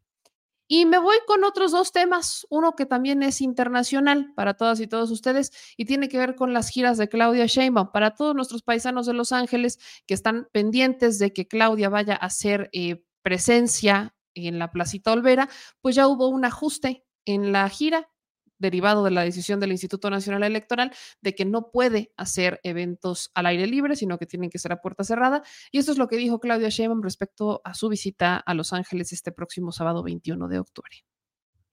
Y 0.67 0.85
me 0.85 0.97
voy 0.97 1.17
con 1.27 1.43
otros 1.43 1.71
dos 1.71 1.91
temas, 1.91 2.47
uno 2.49 2.75
que 2.75 2.85
también 2.85 3.21
es 3.21 3.39
internacional 3.41 4.33
para 4.35 4.55
todas 4.55 4.79
y 4.79 4.87
todos 4.87 5.11
ustedes 5.11 5.51
y 5.77 5.85
tiene 5.85 6.09
que 6.09 6.17
ver 6.17 6.35
con 6.35 6.53
las 6.53 6.69
giras 6.69 6.97
de 6.97 7.07
Claudia 7.07 7.45
Sheinbaum. 7.45 7.91
Para 7.91 8.15
todos 8.15 8.35
nuestros 8.35 8.63
paisanos 8.63 9.05
de 9.05 9.13
Los 9.13 9.31
Ángeles 9.31 9.79
que 10.07 10.15
están 10.15 10.47
pendientes 10.51 11.19
de 11.19 11.33
que 11.33 11.47
Claudia 11.47 11.89
vaya 11.89 12.13
a 12.15 12.25
hacer 12.25 12.69
eh, 12.73 13.03
presencia 13.21 14.15
en 14.33 14.59
la 14.59 14.71
Placita 14.71 15.11
Olvera, 15.11 15.49
pues 15.81 15.95
ya 15.95 16.07
hubo 16.07 16.27
un 16.27 16.45
ajuste 16.45 17.05
en 17.25 17.51
la 17.51 17.69
gira 17.69 18.09
derivado 18.57 19.03
de 19.03 19.11
la 19.11 19.23
decisión 19.23 19.59
del 19.59 19.71
Instituto 19.71 20.09
Nacional 20.09 20.43
Electoral 20.43 20.91
de 21.21 21.35
que 21.35 21.45
no 21.45 21.71
puede 21.71 22.11
hacer 22.17 22.59
eventos 22.63 23.31
al 23.33 23.45
aire 23.47 23.67
libre, 23.67 23.95
sino 23.95 24.17
que 24.17 24.25
tienen 24.25 24.49
que 24.49 24.59
ser 24.59 24.71
a 24.71 24.81
puerta 24.81 25.03
cerrada. 25.03 25.43
Y 25.71 25.79
esto 25.79 25.91
es 25.91 25.97
lo 25.97 26.07
que 26.07 26.17
dijo 26.17 26.39
Claudia 26.39 26.69
Sheinbaum 26.69 27.01
respecto 27.01 27.61
a 27.63 27.73
su 27.73 27.89
visita 27.89 28.37
a 28.37 28.53
Los 28.53 28.73
Ángeles 28.73 29.11
este 29.11 29.31
próximo 29.31 29.71
sábado 29.71 30.03
21 30.03 30.47
de 30.47 30.59
octubre. 30.59 31.05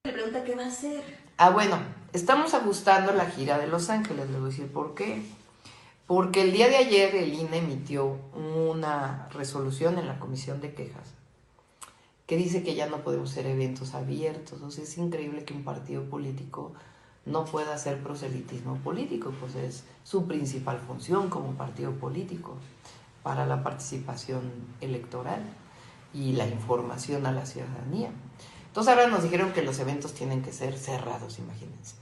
Le 0.04 0.12
pregunta 0.12 0.44
qué 0.44 0.54
va 0.54 0.64
a 0.64 0.68
hacer. 0.68 1.02
Ah, 1.36 1.50
bueno, 1.50 1.78
estamos 2.12 2.54
ajustando 2.54 3.12
la 3.12 3.26
gira 3.26 3.58
de 3.58 3.68
Los 3.68 3.88
Ángeles, 3.88 4.28
le 4.30 4.38
voy 4.38 4.48
a 4.48 4.50
decir 4.50 4.66
por 4.66 4.94
qué. 4.94 5.22
Porque 6.06 6.42
el 6.42 6.52
día 6.52 6.68
de 6.68 6.76
ayer 6.76 7.14
el 7.14 7.32
INE 7.32 7.58
emitió 7.58 8.18
una 8.34 9.28
resolución 9.32 9.98
en 9.98 10.08
la 10.08 10.18
Comisión 10.18 10.60
de 10.60 10.74
Quejas 10.74 11.14
que 12.26 12.36
dice 12.36 12.62
que 12.62 12.74
ya 12.74 12.86
no 12.86 13.02
podemos 13.02 13.30
hacer 13.30 13.46
eventos 13.46 13.94
abiertos. 13.94 14.62
O 14.62 14.70
sea, 14.70 14.84
es 14.84 14.96
increíble 14.98 15.44
que 15.44 15.54
un 15.54 15.64
partido 15.64 16.04
político 16.04 16.72
no 17.24 17.44
pueda 17.44 17.74
hacer 17.74 18.02
proselitismo 18.02 18.76
político, 18.78 19.32
pues 19.38 19.54
es 19.54 19.84
su 20.04 20.26
principal 20.26 20.78
función 20.78 21.28
como 21.28 21.52
partido 21.52 21.92
político 21.92 22.56
para 23.22 23.46
la 23.46 23.62
participación 23.62 24.40
electoral 24.80 25.40
y 26.12 26.32
la 26.32 26.46
información 26.46 27.26
a 27.26 27.32
la 27.32 27.46
ciudadanía. 27.46 28.10
Entonces 28.66 28.92
ahora 28.92 29.06
nos 29.06 29.22
dijeron 29.22 29.52
que 29.52 29.62
los 29.62 29.78
eventos 29.78 30.14
tienen 30.14 30.42
que 30.42 30.52
ser 30.52 30.76
cerrados, 30.76 31.38
imagínense, 31.38 31.94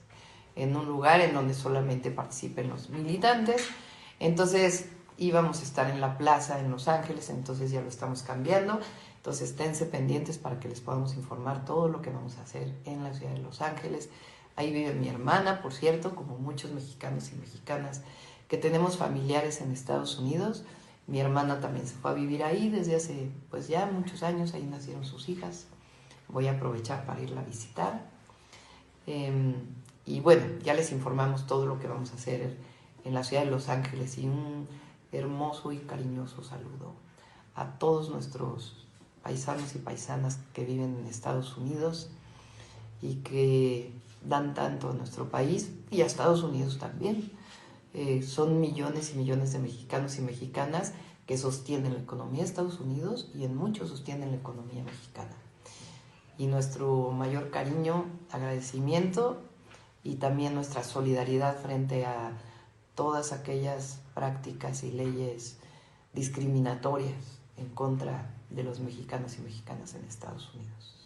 en 0.56 0.74
un 0.76 0.86
lugar 0.86 1.20
en 1.20 1.34
donde 1.34 1.52
solamente 1.52 2.10
participen 2.10 2.68
los 2.68 2.90
militantes. 2.90 3.68
Entonces 4.20 4.88
íbamos 5.18 5.60
a 5.60 5.64
estar 5.64 5.90
en 5.90 6.00
la 6.00 6.16
plaza 6.16 6.60
en 6.60 6.70
Los 6.70 6.88
Ángeles, 6.88 7.28
entonces 7.28 7.70
ya 7.70 7.82
lo 7.82 7.88
estamos 7.88 8.22
cambiando. 8.22 8.80
Entonces 9.20 9.50
esténse 9.50 9.84
pendientes 9.84 10.38
para 10.38 10.58
que 10.60 10.68
les 10.70 10.80
podamos 10.80 11.14
informar 11.14 11.66
todo 11.66 11.88
lo 11.88 12.00
que 12.00 12.08
vamos 12.08 12.38
a 12.38 12.42
hacer 12.42 12.74
en 12.86 13.04
la 13.04 13.12
ciudad 13.12 13.32
de 13.34 13.40
Los 13.40 13.60
Ángeles. 13.60 14.08
Ahí 14.56 14.72
vive 14.72 14.94
mi 14.94 15.10
hermana, 15.10 15.60
por 15.60 15.74
cierto, 15.74 16.16
como 16.16 16.38
muchos 16.38 16.70
mexicanos 16.70 17.30
y 17.30 17.36
mexicanas 17.36 18.00
que 18.48 18.56
tenemos 18.56 18.96
familiares 18.96 19.60
en 19.60 19.72
Estados 19.72 20.18
Unidos. 20.18 20.64
Mi 21.06 21.20
hermana 21.20 21.60
también 21.60 21.86
se 21.86 21.96
fue 21.96 22.12
a 22.12 22.14
vivir 22.14 22.42
ahí 22.42 22.70
desde 22.70 22.96
hace 22.96 23.30
pues 23.50 23.68
ya 23.68 23.84
muchos 23.84 24.22
años, 24.22 24.54
ahí 24.54 24.62
nacieron 24.62 25.04
sus 25.04 25.28
hijas. 25.28 25.66
Voy 26.28 26.46
a 26.46 26.52
aprovechar 26.52 27.04
para 27.04 27.20
irla 27.20 27.42
a 27.42 27.44
visitar. 27.44 28.06
Em, 29.06 29.54
y 30.06 30.20
bueno, 30.20 30.46
ya 30.64 30.72
les 30.72 30.92
informamos 30.92 31.46
todo 31.46 31.66
lo 31.66 31.78
que 31.78 31.88
vamos 31.88 32.12
a 32.12 32.14
hacer 32.14 32.56
en 33.04 33.12
la 33.12 33.22
ciudad 33.22 33.44
de 33.44 33.50
Los 33.50 33.68
Ángeles 33.68 34.16
y 34.16 34.28
un 34.28 34.66
hermoso 35.12 35.72
y 35.72 35.78
cariñoso 35.78 36.42
saludo 36.42 36.94
a 37.54 37.78
todos 37.78 38.08
nuestros 38.08 38.86
paisanos 39.22 39.74
y 39.74 39.78
paisanas 39.78 40.38
que 40.52 40.64
viven 40.64 40.96
en 40.98 41.06
Estados 41.06 41.56
Unidos 41.56 42.10
y 43.02 43.16
que 43.16 43.92
dan 44.26 44.54
tanto 44.54 44.90
a 44.90 44.94
nuestro 44.94 45.30
país 45.30 45.70
y 45.90 46.02
a 46.02 46.06
Estados 46.06 46.42
Unidos 46.42 46.78
también. 46.78 47.30
Eh, 47.92 48.22
son 48.22 48.60
millones 48.60 49.12
y 49.14 49.18
millones 49.18 49.52
de 49.52 49.58
mexicanos 49.58 50.16
y 50.18 50.22
mexicanas 50.22 50.92
que 51.26 51.38
sostienen 51.38 51.94
la 51.94 52.00
economía 52.00 52.40
de 52.40 52.46
Estados 52.46 52.80
Unidos 52.80 53.30
y 53.34 53.44
en 53.44 53.56
muchos 53.56 53.88
sostienen 53.88 54.30
la 54.30 54.36
economía 54.36 54.82
mexicana. 54.82 55.34
Y 56.38 56.46
nuestro 56.46 57.10
mayor 57.10 57.50
cariño, 57.50 58.06
agradecimiento 58.30 59.42
y 60.02 60.16
también 60.16 60.54
nuestra 60.54 60.82
solidaridad 60.82 61.56
frente 61.60 62.06
a 62.06 62.32
todas 62.94 63.32
aquellas 63.32 64.00
prácticas 64.14 64.82
y 64.82 64.92
leyes 64.92 65.58
discriminatorias 66.12 67.40
en 67.56 67.68
contra 67.68 68.34
de 68.50 68.64
los 68.64 68.80
mexicanos 68.80 69.36
y 69.38 69.42
mexicanas 69.42 69.94
en 69.94 70.04
Estados 70.04 70.52
Unidos. 70.54 71.00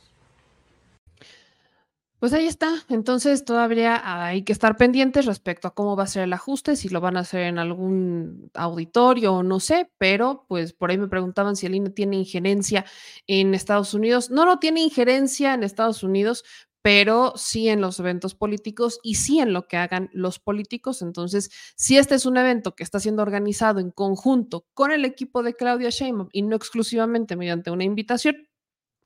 Pues 2.25 2.33
ahí 2.33 2.47
está. 2.47 2.73
Entonces 2.89 3.45
todavía 3.45 4.25
hay 4.25 4.45
que 4.45 4.55
estar 4.55 4.79
pendientes 4.79 5.27
respecto 5.27 5.69
a 5.69 5.75
cómo 5.75 5.95
va 5.95 6.05
a 6.05 6.07
ser 6.07 6.23
el 6.23 6.33
ajuste, 6.33 6.75
si 6.75 6.89
lo 6.89 7.03
van 7.03 7.19
a 7.19 7.21
hacer 7.21 7.43
en 7.43 7.59
algún 7.59 8.51
auditorio 8.55 9.35
o 9.35 9.43
no 9.43 9.61
sé, 9.61 9.91
pero 9.99 10.47
pues 10.49 10.73
por 10.73 10.91
ahí 10.91 10.97
me 10.97 11.09
preguntaban 11.09 11.55
si 11.55 11.67
el 11.67 11.75
INE 11.75 11.91
tiene 11.91 12.17
injerencia 12.17 12.87
en 13.27 13.53
Estados 13.53 13.93
Unidos. 13.93 14.31
No, 14.31 14.47
no 14.47 14.59
tiene 14.59 14.81
injerencia 14.81 15.53
en 15.53 15.65
Estados 15.65 16.03
Unidos, 16.03 16.45
pero 16.85 17.33
sí 17.37 17.71
en 17.71 17.81
los 17.81 17.99
eventos 17.99 18.35
políticos 18.35 19.01
y 19.03 19.15
sí 19.15 19.41
en 19.41 19.55
lo 19.55 19.67
que 19.69 19.79
hagan 19.79 20.11
los 20.13 20.39
políticos. 20.39 21.01
Entonces, 21.01 21.51
si 21.77 21.97
este 21.97 22.15
es 22.15 22.27
un 22.27 22.37
evento 22.37 22.75
que 22.75 22.83
está 22.83 23.01
siendo 23.01 23.23
organizado 23.23 23.81
en 23.81 23.91
conjunto 23.91 24.67
con 24.75 24.93
el 24.93 25.07
equipo 25.07 25.43
de 25.43 25.55
Claudia 25.55 25.89
Sheinbaum 25.89 26.29
y 26.31 26.43
no 26.43 26.55
exclusivamente 26.57 27.37
mediante 27.37 27.71
una 27.71 27.85
invitación, 27.85 28.37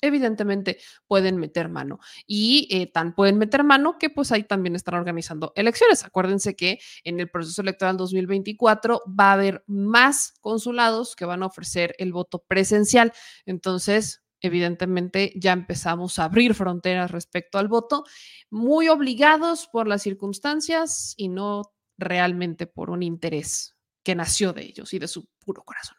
evidentemente 0.00 0.78
pueden 1.06 1.36
meter 1.36 1.68
mano. 1.68 2.00
Y 2.26 2.66
eh, 2.72 2.90
tan 2.90 3.14
pueden 3.14 3.38
meter 3.38 3.62
mano 3.62 3.96
que 3.96 4.10
pues 4.10 4.32
ahí 4.32 4.42
también 4.42 4.74
están 4.74 4.96
organizando 4.96 5.52
elecciones. 5.54 6.04
Acuérdense 6.04 6.56
que 6.56 6.80
en 7.04 7.20
el 7.20 7.30
proceso 7.30 7.62
electoral 7.62 7.96
2024 7.96 9.04
va 9.08 9.30
a 9.30 9.34
haber 9.34 9.62
más 9.68 10.34
consulados 10.40 11.14
que 11.14 11.26
van 11.26 11.44
a 11.44 11.46
ofrecer 11.46 11.94
el 11.98 12.12
voto 12.12 12.40
presencial. 12.40 13.12
Entonces, 13.46 14.24
evidentemente 14.40 15.32
ya 15.36 15.52
empezamos 15.52 16.18
a 16.18 16.24
abrir 16.24 16.54
fronteras 16.54 17.10
respecto 17.10 17.58
al 17.58 17.68
voto, 17.68 18.04
muy 18.50 18.88
obligados 18.88 19.68
por 19.70 19.88
las 19.88 20.02
circunstancias 20.02 21.14
y 21.16 21.28
no 21.28 21.72
realmente 21.98 22.66
por 22.66 22.90
un 22.90 23.02
interés 23.02 23.74
que 24.04 24.14
nació 24.14 24.52
de 24.52 24.62
ellos 24.62 24.94
y 24.94 24.98
de 24.98 25.08
su 25.08 25.28
puro 25.38 25.64
corazón. 25.64 25.96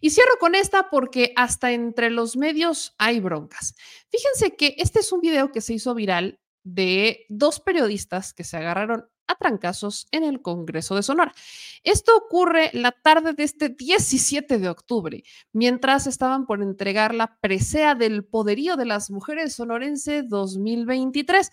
Y 0.00 0.10
cierro 0.10 0.36
con 0.40 0.54
esta 0.54 0.90
porque 0.90 1.32
hasta 1.36 1.72
entre 1.72 2.10
los 2.10 2.36
medios 2.36 2.94
hay 2.98 3.20
broncas. 3.20 3.74
Fíjense 4.10 4.56
que 4.56 4.74
este 4.78 5.00
es 5.00 5.12
un 5.12 5.20
video 5.20 5.52
que 5.52 5.60
se 5.60 5.74
hizo 5.74 5.94
viral 5.94 6.40
de 6.64 7.26
dos 7.28 7.60
periodistas 7.60 8.34
que 8.34 8.44
se 8.44 8.56
agarraron 8.56 9.08
a 9.26 9.34
trancazos 9.34 10.06
en 10.10 10.24
el 10.24 10.42
Congreso 10.42 10.94
de 10.96 11.02
Sonora. 11.02 11.34
Esto 11.84 12.16
ocurre 12.16 12.70
la 12.72 12.92
tarde 12.92 13.32
de 13.32 13.44
este 13.44 13.68
17 13.68 14.58
de 14.58 14.68
octubre, 14.68 15.24
mientras 15.52 16.06
estaban 16.06 16.46
por 16.46 16.62
entregar 16.62 17.14
la 17.14 17.38
presea 17.40 17.94
del 17.94 18.24
poderío 18.24 18.76
de 18.76 18.86
las 18.86 19.10
mujeres 19.10 19.54
sonorense 19.54 20.22
2023. 20.22 21.50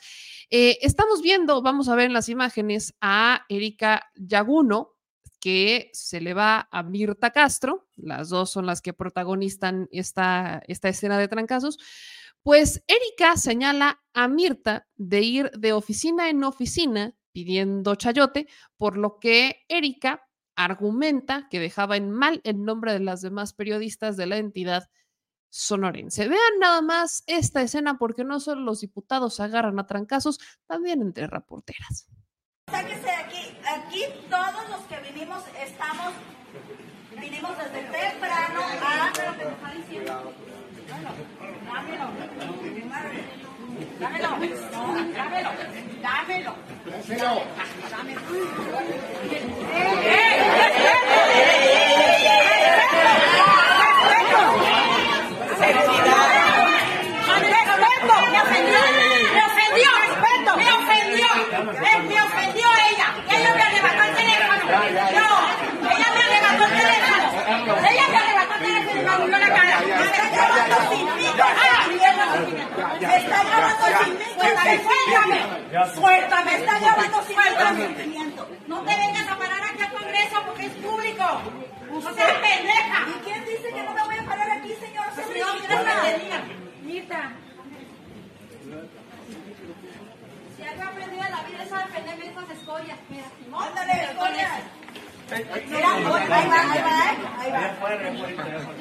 Eh, 0.49 0.77
estamos 0.81 1.21
viendo, 1.21 1.61
vamos 1.61 1.89
a 1.89 1.95
ver 1.95 2.05
en 2.05 2.13
las 2.13 2.29
imágenes, 2.29 2.93
a 3.01 3.45
Erika 3.49 4.09
Yaguno, 4.15 4.95
que 5.39 5.89
se 5.93 6.21
le 6.21 6.33
va 6.33 6.67
a 6.71 6.83
Mirta 6.83 7.31
Castro, 7.31 7.87
las 7.95 8.29
dos 8.29 8.49
son 8.49 8.65
las 8.65 8.81
que 8.81 8.93
protagonizan 8.93 9.87
esta, 9.91 10.61
esta 10.67 10.89
escena 10.89 11.17
de 11.17 11.27
trancazos, 11.27 11.77
pues 12.43 12.83
Erika 12.87 13.37
señala 13.37 14.01
a 14.13 14.27
Mirta 14.27 14.87
de 14.95 15.21
ir 15.21 15.51
de 15.51 15.73
oficina 15.73 16.29
en 16.29 16.43
oficina 16.43 17.15
pidiendo 17.31 17.95
chayote, 17.95 18.47
por 18.77 18.97
lo 18.97 19.19
que 19.19 19.65
Erika 19.67 20.25
argumenta 20.55 21.47
que 21.49 21.59
dejaba 21.59 21.95
en 21.95 22.11
mal 22.11 22.41
el 22.43 22.63
nombre 22.63 22.91
de 22.93 22.99
las 22.99 23.21
demás 23.21 23.53
periodistas 23.53 24.17
de 24.17 24.25
la 24.25 24.37
entidad 24.37 24.89
sonorense. 25.49 26.27
Vean 26.27 26.59
nada 26.59 26.81
más 26.81 27.23
esta 27.27 27.61
escena 27.61 27.97
porque 27.97 28.23
no 28.23 28.39
solo 28.39 28.61
los 28.61 28.81
diputados 28.81 29.39
agarran 29.39 29.79
a 29.79 29.87
trancazos, 29.87 30.39
también 30.67 31.01
entre 31.01 31.27
reporteras. 31.27 32.07
Sáquese 32.69 33.01
de 33.01 33.11
aquí. 33.11 33.57
Aquí 33.67 34.03
todos 34.29 34.69
los 34.69 34.81
que 34.81 34.99
vinimos 35.11 35.43
estamos, 35.65 36.13
vinimos 37.19 37.57
desde 37.57 37.81
temprano 37.89 38.61
a... 38.61 39.13
Dámelo. 43.99 44.27
Dámelo. 44.29 44.57
No, 44.71 44.81
dámelo. 45.13 45.49
Dámelo. 46.01 46.55
Dámelo. 47.89 48.21
¡Me 58.09 58.39
ofendió! 58.41 58.79
¡Me 59.33 59.43
ofendió! 59.45 59.89
¡Me 60.57 60.71
ofendió! 60.71 61.27
¡Me 62.07 62.21
ofendió 62.21 62.67
ella! 62.89 63.07
¡Ella 63.29 63.51
me 63.55 63.61
arrebató 63.61 64.03
el 64.03 64.13
teléfono! 64.15 64.63
¡No! 64.65 65.29
¡Ella 65.89 66.09
me 66.15 66.21
arrebató 66.23 66.63
el 66.65 66.71
teléfono! 66.71 67.25
¡Ella 67.89 68.05
me 68.09 68.17
arrebató 68.17 68.39
abrió 69.21 69.39
la 69.39 69.47
cara! 69.47 69.81
¡Me 69.81 70.05
está 70.05 70.29
grabando 70.29 70.95
sin 70.95 71.05
mí! 71.15 71.25
¡Suéltame! 74.99 75.39
¡Suéltame! 75.95 76.55
¡Está 76.55 76.79
grabando 76.79 77.23
sin 77.23 78.09
mí! 78.09 78.33
No 78.67 78.81
te 78.81 78.95
vengas 78.95 79.27
a 79.27 79.37
parar 79.37 79.63
aquí 79.63 79.81
al 79.81 79.91
Congreso 79.91 80.43
porque 80.45 80.65
es 80.65 80.73
público. 80.73 81.25
¡No 81.91 82.01
seas 82.13 82.33
pendeja! 82.33 83.07
¿Y 83.07 83.13
quién 83.23 83.45
dice 83.45 83.73
que 83.73 83.83
no 83.83 83.93
me 83.93 84.03
voy 84.03 84.17
a 84.17 84.23
parar 84.23 84.51
aquí, 84.51 84.73
señor? 84.75 85.05
Mirta. 86.83 87.31
Si 90.55 90.63
algo 90.63 90.83
he 90.83 90.85
aprendido 90.85 91.25
en 91.25 91.31
la 91.31 91.43
vida 91.43 91.63
es 91.63 91.71
a 91.71 91.77
defenderme 91.79 92.25
de 92.25 92.31
esas 92.31 92.49
escorias. 92.51 92.97
Mira, 93.09 93.25
Ándale, 93.57 94.03
escorias. 94.03 94.51
Mira, 95.29 95.93
ahí 95.93 96.03
va, 96.03 96.15
ahí 96.15 96.81
va. 96.81 97.09
Ahí 97.39 97.51
va. 97.51 97.61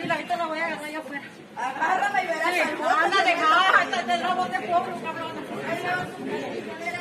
Sí, 0.01 0.11
ahorita 0.11 0.37
lo 0.37 0.49
voy 0.49 0.59
a 0.59 0.67
agarrar 0.67 0.91
yo 0.91 0.99
afuera. 1.01 1.23
Agárrame 1.57 2.23
y 2.23 2.27
verás. 2.27 2.55
Sí, 2.55 2.61
ándale, 3.05 3.33
ándale, 3.79 4.03
te 4.05 4.23
robo 4.23 4.45
de 4.47 4.61
pueblo, 4.61 5.03
cabrón. 5.03 5.33
Mira. 6.25 6.99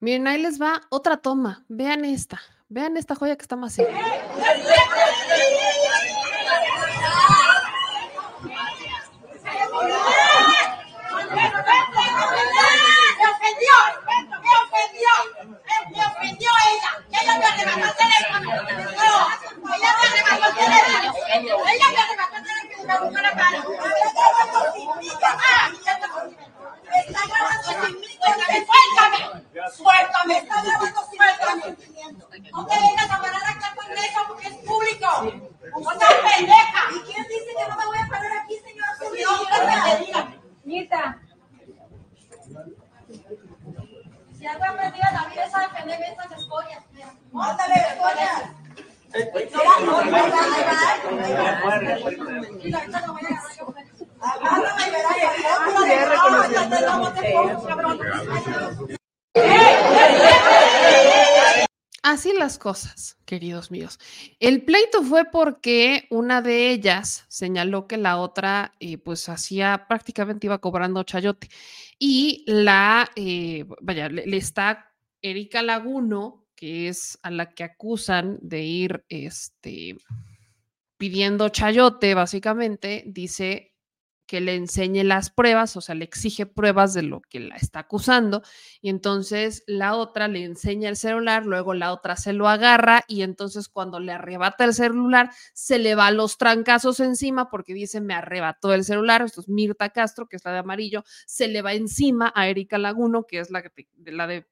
Miren, 0.00 0.28
ahí 0.28 0.40
les 0.40 0.60
va 0.60 0.82
otra 0.90 1.16
toma. 1.16 1.64
Vean 1.68 2.04
esta. 2.04 2.40
Vean 2.68 2.96
esta 2.96 3.14
joya 3.14 3.36
que 3.36 3.42
está 3.42 3.56
más. 3.56 3.76
¡Me 9.76 11.44
ofendió! 13.30 13.76
¡Me 14.06 14.52
ofendió! 14.62 15.12
¡Me 15.92 16.00
ofendió 16.06 16.50
ella! 16.70 16.90
¡Ella 17.20 17.34
me 17.38 17.44
arrebató 17.46 17.86
el 17.86 17.94
teléfono! 17.96 18.46
una 22.86 23.00
buena 23.00 23.32
cara. 23.32 23.64
Me 26.88 26.98
está 27.00 27.20
grabando 27.26 27.62
sin 27.64 28.00
mí. 28.00 28.08
Suéltame. 29.76 30.36
Suéltame. 30.36 30.36
Suéltame. 31.10 31.66
No 32.52 32.66
te 32.66 32.74
vengas 32.78 33.10
a 33.10 33.20
parar 33.20 33.44
acá 33.44 33.74
con 33.74 33.92
eso 33.92 34.20
porque 34.28 34.46
es 34.48 34.54
público. 34.54 35.08
No 35.80 35.90
seas 35.98 36.14
pendeja. 36.36 36.80
¿Y 36.94 37.00
quién 37.00 37.22
dice 37.28 37.50
que 37.58 37.68
no 37.68 37.76
me 37.76 37.86
voy 37.86 37.98
a 37.98 38.06
parar 38.08 38.32
aquí, 38.38 38.54
señora? 38.58 38.92
Mirta. 40.64 41.18
Si 44.38 44.46
algo 44.46 44.64
he 44.64 44.68
aprendido 44.68 45.08
en 45.08 45.14
la 45.14 45.24
vida 45.28 45.44
es 45.44 45.54
a 45.54 45.60
defenderme 45.60 46.08
estas 46.08 46.32
escollas. 46.32 46.84
Ándale, 47.34 47.74
escollas. 47.74 48.56
Así 62.02 62.32
las 62.34 62.55
cosas, 62.66 63.16
queridos 63.24 63.70
míos. 63.70 64.00
El 64.40 64.64
pleito 64.64 65.04
fue 65.04 65.26
porque 65.26 66.08
una 66.10 66.42
de 66.42 66.70
ellas 66.70 67.24
señaló 67.28 67.86
que 67.86 67.96
la 67.96 68.16
otra, 68.16 68.74
eh, 68.80 68.98
pues 68.98 69.28
hacía 69.28 69.86
prácticamente 69.88 70.48
iba 70.48 70.58
cobrando 70.58 71.04
chayote. 71.04 71.48
Y 71.96 72.42
la, 72.48 73.08
eh, 73.14 73.66
vaya, 73.80 74.08
le, 74.08 74.26
le 74.26 74.36
está 74.36 74.92
Erika 75.22 75.62
Laguno, 75.62 76.44
que 76.56 76.88
es 76.88 77.20
a 77.22 77.30
la 77.30 77.54
que 77.54 77.62
acusan 77.62 78.40
de 78.42 78.64
ir 78.64 79.04
este, 79.08 79.96
pidiendo 80.96 81.50
chayote, 81.50 82.14
básicamente, 82.14 83.04
dice 83.06 83.75
que 84.26 84.40
le 84.40 84.54
enseñe 84.54 85.04
las 85.04 85.30
pruebas, 85.30 85.76
o 85.76 85.80
sea, 85.80 85.94
le 85.94 86.04
exige 86.04 86.46
pruebas 86.46 86.94
de 86.94 87.02
lo 87.02 87.20
que 87.22 87.40
la 87.40 87.56
está 87.56 87.80
acusando, 87.80 88.42
y 88.80 88.88
entonces 88.90 89.62
la 89.66 89.94
otra 89.94 90.28
le 90.28 90.44
enseña 90.44 90.88
el 90.88 90.96
celular, 90.96 91.46
luego 91.46 91.74
la 91.74 91.92
otra 91.92 92.16
se 92.16 92.32
lo 92.32 92.48
agarra, 92.48 93.04
y 93.08 93.22
entonces 93.22 93.68
cuando 93.68 94.00
le 94.00 94.12
arrebata 94.12 94.64
el 94.64 94.74
celular, 94.74 95.30
se 95.54 95.78
le 95.78 95.94
va 95.94 96.10
los 96.10 96.38
trancazos 96.38 97.00
encima 97.00 97.48
porque 97.48 97.74
dice, 97.74 98.00
me 98.00 98.14
arrebató 98.14 98.74
el 98.74 98.84
celular, 98.84 99.22
esto 99.22 99.40
es 99.40 99.48
Mirta 99.48 99.90
Castro, 99.90 100.28
que 100.28 100.36
es 100.36 100.44
la 100.44 100.52
de 100.52 100.58
amarillo, 100.58 101.04
se 101.26 101.48
le 101.48 101.62
va 101.62 101.72
encima 101.74 102.32
a 102.34 102.48
Erika 102.48 102.78
Laguno, 102.78 103.24
que 103.26 103.38
es 103.38 103.50
la, 103.50 103.62
que, 103.62 103.88
la 104.04 104.26
de 104.26 104.46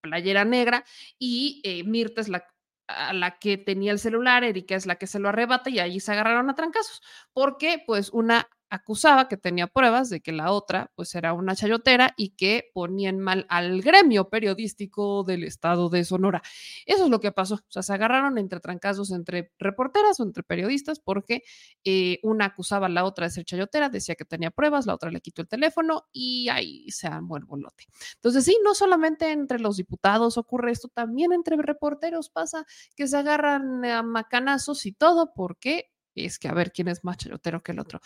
playera 0.00 0.44
negra, 0.44 0.84
y 1.18 1.60
eh, 1.64 1.84
Mirta 1.84 2.20
es 2.20 2.28
la 2.28 2.44
a 2.88 3.12
la 3.12 3.38
que 3.38 3.58
tenía 3.58 3.92
el 3.92 3.98
celular, 3.98 4.44
Erika 4.44 4.74
es 4.74 4.86
la 4.86 4.96
que 4.96 5.06
se 5.06 5.18
lo 5.18 5.28
arrebata 5.28 5.68
y 5.70 5.78
allí 5.78 6.00
se 6.00 6.12
agarraron 6.12 6.48
a 6.50 6.54
trancazos, 6.54 7.02
porque 7.34 7.82
pues 7.86 8.08
una 8.10 8.48
acusaba 8.70 9.28
que 9.28 9.36
tenía 9.36 9.66
pruebas 9.66 10.10
de 10.10 10.20
que 10.20 10.32
la 10.32 10.52
otra 10.52 10.92
pues 10.94 11.14
era 11.14 11.32
una 11.32 11.56
chayotera 11.56 12.14
y 12.16 12.30
que 12.30 12.70
ponían 12.74 13.18
mal 13.18 13.46
al 13.48 13.80
gremio 13.82 14.28
periodístico 14.28 15.24
del 15.24 15.44
estado 15.44 15.88
de 15.88 16.04
Sonora. 16.04 16.42
Eso 16.86 17.04
es 17.04 17.10
lo 17.10 17.20
que 17.20 17.32
pasó, 17.32 17.54
o 17.54 17.60
sea, 17.68 17.82
se 17.82 17.92
agarraron 17.92 18.38
entre 18.38 18.60
trancazos 18.60 19.10
entre 19.10 19.52
reporteras 19.58 20.20
o 20.20 20.24
entre 20.24 20.42
periodistas 20.42 21.00
porque 21.00 21.42
eh, 21.84 22.18
una 22.22 22.46
acusaba 22.46 22.86
a 22.86 22.90
la 22.90 23.04
otra 23.04 23.26
de 23.26 23.30
ser 23.30 23.44
chayotera, 23.44 23.88
decía 23.88 24.14
que 24.14 24.24
tenía 24.24 24.50
pruebas, 24.50 24.86
la 24.86 24.94
otra 24.94 25.10
le 25.10 25.20
quitó 25.20 25.42
el 25.42 25.48
teléfono 25.48 26.08
y 26.12 26.48
ahí 26.48 26.90
se 26.90 27.06
armó 27.06 27.36
el 27.36 27.44
bolote. 27.44 27.86
Entonces 28.14 28.44
sí, 28.44 28.58
no 28.64 28.74
solamente 28.74 29.32
entre 29.32 29.58
los 29.60 29.76
diputados 29.76 30.36
ocurre 30.36 30.72
esto, 30.72 30.88
también 30.88 31.32
entre 31.32 31.56
reporteros 31.56 32.30
pasa 32.30 32.66
que 32.96 33.06
se 33.08 33.16
agarran 33.16 33.84
a 33.84 34.02
macanazos 34.02 34.86
y 34.86 34.92
todo 34.92 35.32
porque 35.34 35.90
es 36.14 36.38
que 36.38 36.48
a 36.48 36.54
ver 36.54 36.72
quién 36.72 36.88
es 36.88 37.04
más 37.04 37.16
chayotero 37.16 37.62
que 37.62 37.72
el 37.72 37.78
otro 37.78 38.00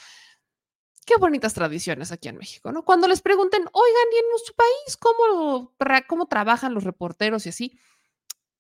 qué 1.05 1.17
bonitas 1.17 1.55
tradiciones 1.55 2.13
aquí 2.13 2.29
en 2.29 2.39
México, 2.39 2.73
¿no? 2.73 2.85
Cuando 2.85 3.09
les 3.09 3.21
pregunten, 3.21 3.63
oigan, 3.63 4.07
¿y 4.13 4.17
en 4.17 4.31
nuestro 4.31 4.55
país 4.55 4.97
cómo, 4.99 5.75
cómo 6.09 6.27
trabajan 6.27 6.75
los 6.75 6.85
reporteros 6.85 7.47
y 7.47 7.51
así? 7.51 7.79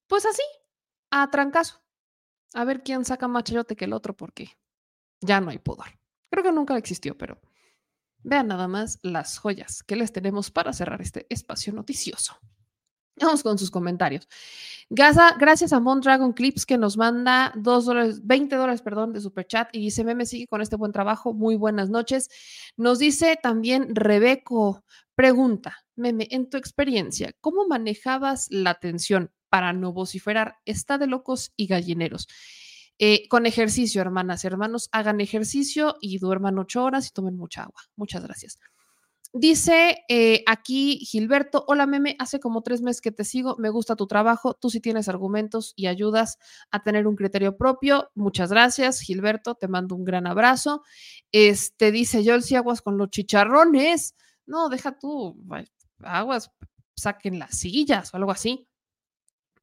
Pues 0.07 0.27
así, 0.27 0.43
a 1.11 1.31
trancazo. 1.31 1.81
A 2.55 2.65
ver 2.65 2.83
quién 2.83 3.05
saca 3.05 3.29
más 3.29 3.45
chayote 3.45 3.77
que 3.77 3.87
el 3.87 3.93
otro, 3.93 4.15
porque 4.15 4.59
ya 5.21 5.41
no 5.41 5.51
hay 5.51 5.59
pudor. 5.59 5.87
Creo 6.31 6.45
que 6.45 6.53
nunca 6.53 6.77
existió, 6.77 7.17
pero 7.17 7.41
vean 8.23 8.49
nada 8.49 8.69
más 8.69 8.99
las 9.03 9.39
joyas 9.39 9.83
que 9.83 9.97
les 9.97 10.13
tenemos 10.13 10.51
para 10.51 10.73
cerrar 10.73 11.01
este 11.01 11.27
espacio 11.31 11.73
noticioso. 11.73 12.39
Vamos 13.21 13.43
con 13.43 13.59
sus 13.59 13.71
comentarios. 13.71 14.27
Gaza, 14.89 15.37
gracias 15.39 15.73
a 15.73 15.81
Mondragon 15.81 16.33
Clips 16.33 16.67
que 16.67 16.79
nos 16.79 16.97
manda 16.97 17.53
dos 17.57 17.85
dólares, 17.85 18.27
20 18.27 18.57
dólares, 18.57 18.83
perdón, 18.83 19.13
de 19.13 19.21
super 19.21 19.47
chat 19.47 19.69
y 19.73 19.81
dice, 19.81 20.05
Meme 20.05 20.27
sigue 20.27 20.47
con 20.47 20.61
este 20.61 20.77
buen 20.77 20.93
trabajo, 20.93 21.35
muy 21.35 21.57
buenas 21.57 21.91
noches. 21.91 22.29
Nos 22.77 22.99
dice 22.99 23.39
también 23.43 23.95
Rebeco, 23.95 24.85
pregunta, 25.15 25.79
Meme, 25.95 26.27
en 26.31 26.49
tu 26.49 26.57
experiencia, 26.57 27.33
¿cómo 27.41 27.67
manejabas 27.67 28.49
la 28.51 28.75
tensión 28.75 29.31
para 29.51 29.73
no 29.73 29.93
vociferar? 29.93 30.57
Está 30.65 30.97
de 30.99 31.07
locos 31.07 31.53
y 31.57 31.67
gallineros. 31.67 32.29
Eh, 32.99 33.29
con 33.29 33.47
ejercicio, 33.47 34.01
hermanas 34.01 34.45
hermanos, 34.45 34.89
hagan 34.93 35.21
ejercicio 35.21 35.97
y 36.01 36.19
duerman 36.19 36.59
ocho 36.59 36.85
horas 36.85 37.09
y 37.09 37.13
tomen 37.13 37.37
mucha 37.37 37.65
agua. 37.65 37.83
Muchas 37.97 38.23
gracias. 38.23 38.59
Dice 39.35 40.05
eh, 40.09 40.45
aquí 40.47 40.99
Gilberto, 40.99 41.65
hola 41.67 41.87
meme, 41.87 42.17
hace 42.19 42.39
como 42.39 42.61
tres 42.61 42.83
meses 42.83 43.01
que 43.01 43.13
te 43.13 43.25
sigo, 43.25 43.57
me 43.59 43.71
gusta 43.71 43.97
tu 43.97 44.07
trabajo, 44.07 44.53
tú 44.53 44.69
sí 44.69 44.79
tienes 44.79 45.09
argumentos 45.09 45.73
y 45.75 45.87
ayudas 45.87 46.39
a 46.71 46.83
tener 46.83 47.07
un 47.07 47.17
criterio 47.17 47.57
propio. 47.57 48.11
Muchas 48.15 48.51
gracias, 48.51 49.01
Gilberto, 49.01 49.55
te 49.55 49.69
mando 49.69 49.97
un 49.97 50.05
gran 50.05 50.27
abrazo. 50.27 50.83
Este 51.33 51.93
dice 51.93 52.23
yo 52.25 52.39
si 52.43 52.57
aguas 52.57 52.83
con 52.83 52.99
los 52.99 53.09
chicharrones. 53.09 54.17
No, 54.45 54.69
deja 54.69 54.99
tú, 54.99 55.35
aguas, 56.01 56.51
saquen 56.95 57.39
las 57.39 57.57
sillas 57.57 58.13
o 58.13 58.19
algo 58.19 58.33
así. 58.33 58.69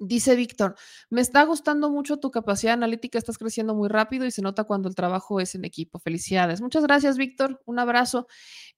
Dice 0.02 0.38
Víctor, 0.38 0.76
me 1.10 1.20
está 1.20 1.44
gustando 1.44 1.90
mucho 1.90 2.18
tu 2.18 2.32
capacidad 2.32 2.74
analítica, 2.74 3.18
estás 3.18 3.38
creciendo 3.38 3.76
muy 3.76 3.90
rápido 3.90 4.26
y 4.26 4.32
se 4.32 4.42
nota 4.42 4.64
cuando 4.64 4.88
el 4.88 4.96
trabajo 4.96 5.42
es 5.42 5.56
en 5.56 5.66
equipo. 5.66 6.00
Felicidades. 6.00 6.62
Muchas 6.62 6.84
gracias, 6.84 7.18
Víctor. 7.18 7.62
Un 7.66 7.80
abrazo. 7.80 8.28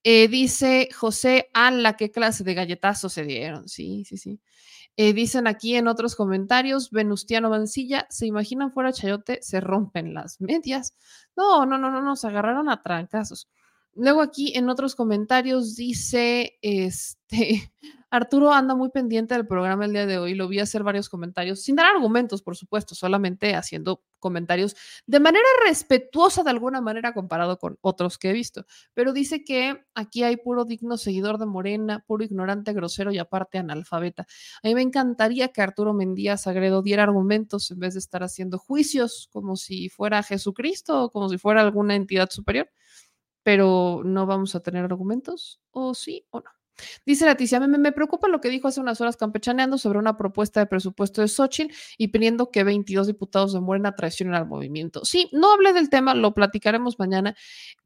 Eh, 0.03 0.27
dice 0.27 0.89
José, 0.95 1.51
la 1.53 1.95
¿qué 1.95 2.09
clase 2.09 2.43
de 2.43 2.55
galletazos 2.55 3.13
se 3.13 3.23
dieron? 3.23 3.69
Sí, 3.69 4.03
sí, 4.03 4.17
sí. 4.17 4.41
Eh, 4.97 5.13
dicen 5.13 5.45
aquí 5.45 5.75
en 5.75 5.87
otros 5.87 6.15
comentarios, 6.15 6.89
Venustiano 6.89 7.51
Mancilla, 7.51 8.07
¿se 8.09 8.25
imaginan 8.25 8.71
fuera 8.71 8.91
Chayote? 8.91 9.39
Se 9.43 9.61
rompen 9.61 10.15
las 10.15 10.41
medias. 10.41 10.95
No, 11.35 11.67
no, 11.67 11.77
no, 11.77 11.91
no, 11.91 12.01
no, 12.01 12.15
se 12.15 12.27
agarraron 12.27 12.67
a 12.67 12.81
trancazos. 12.81 13.47
Luego 13.93 14.21
aquí 14.21 14.53
en 14.55 14.69
otros 14.69 14.95
comentarios 14.95 15.75
dice, 15.75 16.57
este, 16.61 17.73
Arturo 18.09 18.53
anda 18.53 18.73
muy 18.73 18.89
pendiente 18.89 19.33
del 19.33 19.47
programa 19.47 19.85
el 19.85 19.91
día 19.91 20.05
de 20.05 20.17
hoy, 20.17 20.33
lo 20.33 20.47
vi 20.47 20.59
hacer 20.59 20.83
varios 20.83 21.09
comentarios, 21.09 21.61
sin 21.61 21.75
dar 21.75 21.87
argumentos, 21.87 22.41
por 22.41 22.55
supuesto, 22.55 22.95
solamente 22.95 23.53
haciendo 23.55 24.03
comentarios 24.19 24.75
de 25.07 25.19
manera 25.19 25.45
respetuosa 25.65 26.43
de 26.43 26.51
alguna 26.51 26.79
manera 26.79 27.13
comparado 27.13 27.57
con 27.57 27.77
otros 27.81 28.17
que 28.17 28.29
he 28.29 28.33
visto, 28.33 28.65
pero 28.93 29.11
dice 29.13 29.43
que 29.43 29.85
aquí 29.95 30.23
hay 30.23 30.37
puro 30.37 30.63
digno 30.63 30.97
seguidor 30.97 31.37
de 31.37 31.45
Morena, 31.45 32.03
puro 32.05 32.23
ignorante, 32.23 32.73
grosero 32.73 33.11
y 33.11 33.17
aparte 33.17 33.57
analfabeta. 33.57 34.25
A 34.63 34.67
mí 34.67 34.75
me 34.75 34.81
encantaría 34.81 35.49
que 35.49 35.61
Arturo 35.61 35.93
Mendía 35.93 36.37
Sagredo 36.37 36.81
diera 36.81 37.03
argumentos 37.03 37.71
en 37.71 37.79
vez 37.79 37.93
de 37.95 37.99
estar 37.99 38.23
haciendo 38.23 38.57
juicios 38.57 39.27
como 39.31 39.55
si 39.55 39.89
fuera 39.89 40.23
Jesucristo 40.23 41.03
o 41.05 41.11
como 41.11 41.29
si 41.29 41.37
fuera 41.37 41.61
alguna 41.61 41.95
entidad 41.95 42.29
superior 42.29 42.69
pero 43.43 44.01
no 44.03 44.25
vamos 44.25 44.55
a 44.55 44.61
tener 44.61 44.85
argumentos, 44.85 45.61
o 45.71 45.93
sí 45.93 46.25
o 46.29 46.39
no. 46.39 46.49
Dice 47.05 47.25
Leticia, 47.25 47.59
me, 47.59 47.77
me, 47.77 47.91
preocupa 47.91 48.27
lo 48.27 48.41
que 48.41 48.49
dijo 48.49 48.67
hace 48.67 48.79
unas 48.79 49.01
horas 49.01 49.17
campechaneando 49.17 49.77
sobre 49.77 49.99
una 49.99 50.17
propuesta 50.17 50.59
de 50.59 50.65
presupuesto 50.65 51.21
de 51.21 51.27
Xochitl 51.27 51.73
y 51.97 52.09
pidiendo 52.09 52.51
que 52.51 52.63
22 52.63 53.07
diputados 53.07 53.53
de 53.53 53.59
Morena 53.59 53.95
traicionen 53.95 54.35
al 54.35 54.47
movimiento. 54.47 55.05
Sí, 55.05 55.29
no 55.31 55.53
hablé 55.53 55.73
del 55.73 55.89
tema, 55.89 56.13
lo 56.13 56.33
platicaremos 56.33 56.99
mañana, 56.99 57.35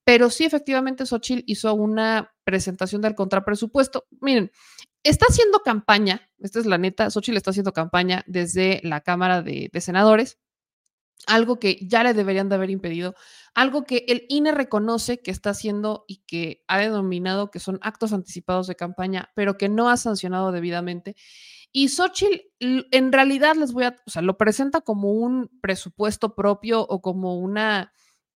pero 0.03 0.29
sí, 0.29 0.45
efectivamente, 0.45 1.05
Xochitl 1.05 1.43
hizo 1.45 1.73
una 1.73 2.33
presentación 2.43 3.01
del 3.01 3.15
contrapresupuesto. 3.15 4.05
Miren, 4.21 4.51
está 5.03 5.25
haciendo 5.29 5.59
campaña, 5.59 6.29
esta 6.39 6.59
es 6.59 6.65
la 6.65 6.77
neta, 6.77 7.09
Xochitl 7.09 7.37
está 7.37 7.51
haciendo 7.51 7.73
campaña 7.73 8.23
desde 8.27 8.81
la 8.83 9.01
Cámara 9.01 9.41
de, 9.41 9.69
de 9.71 9.81
Senadores 9.81 10.39
algo 11.27 11.59
que 11.59 11.79
ya 11.81 12.03
le 12.03 12.13
deberían 12.13 12.49
de 12.49 12.55
haber 12.55 12.69
impedido, 12.69 13.15
algo 13.53 13.85
que 13.85 14.05
el 14.07 14.25
INE 14.29 14.51
reconoce 14.51 15.21
que 15.21 15.31
está 15.31 15.51
haciendo 15.51 16.05
y 16.07 16.23
que 16.27 16.63
ha 16.67 16.77
denominado 16.77 17.51
que 17.51 17.59
son 17.59 17.79
actos 17.81 18.13
anticipados 18.13 18.67
de 18.67 18.75
campaña, 18.75 19.31
pero 19.35 19.57
que 19.57 19.69
no 19.69 19.89
ha 19.89 19.97
sancionado 19.97 20.51
debidamente. 20.51 21.15
Y 21.71 21.89
Xochitl 21.89 22.41
en 22.59 23.11
realidad 23.11 23.55
les 23.55 23.73
voy 23.73 23.85
a, 23.85 23.95
o 24.05 24.09
sea, 24.09 24.21
lo 24.21 24.37
presenta 24.37 24.81
como 24.81 25.11
un 25.11 25.49
presupuesto 25.61 26.35
propio 26.35 26.81
o 26.81 27.01
como 27.01 27.37
una 27.37 27.91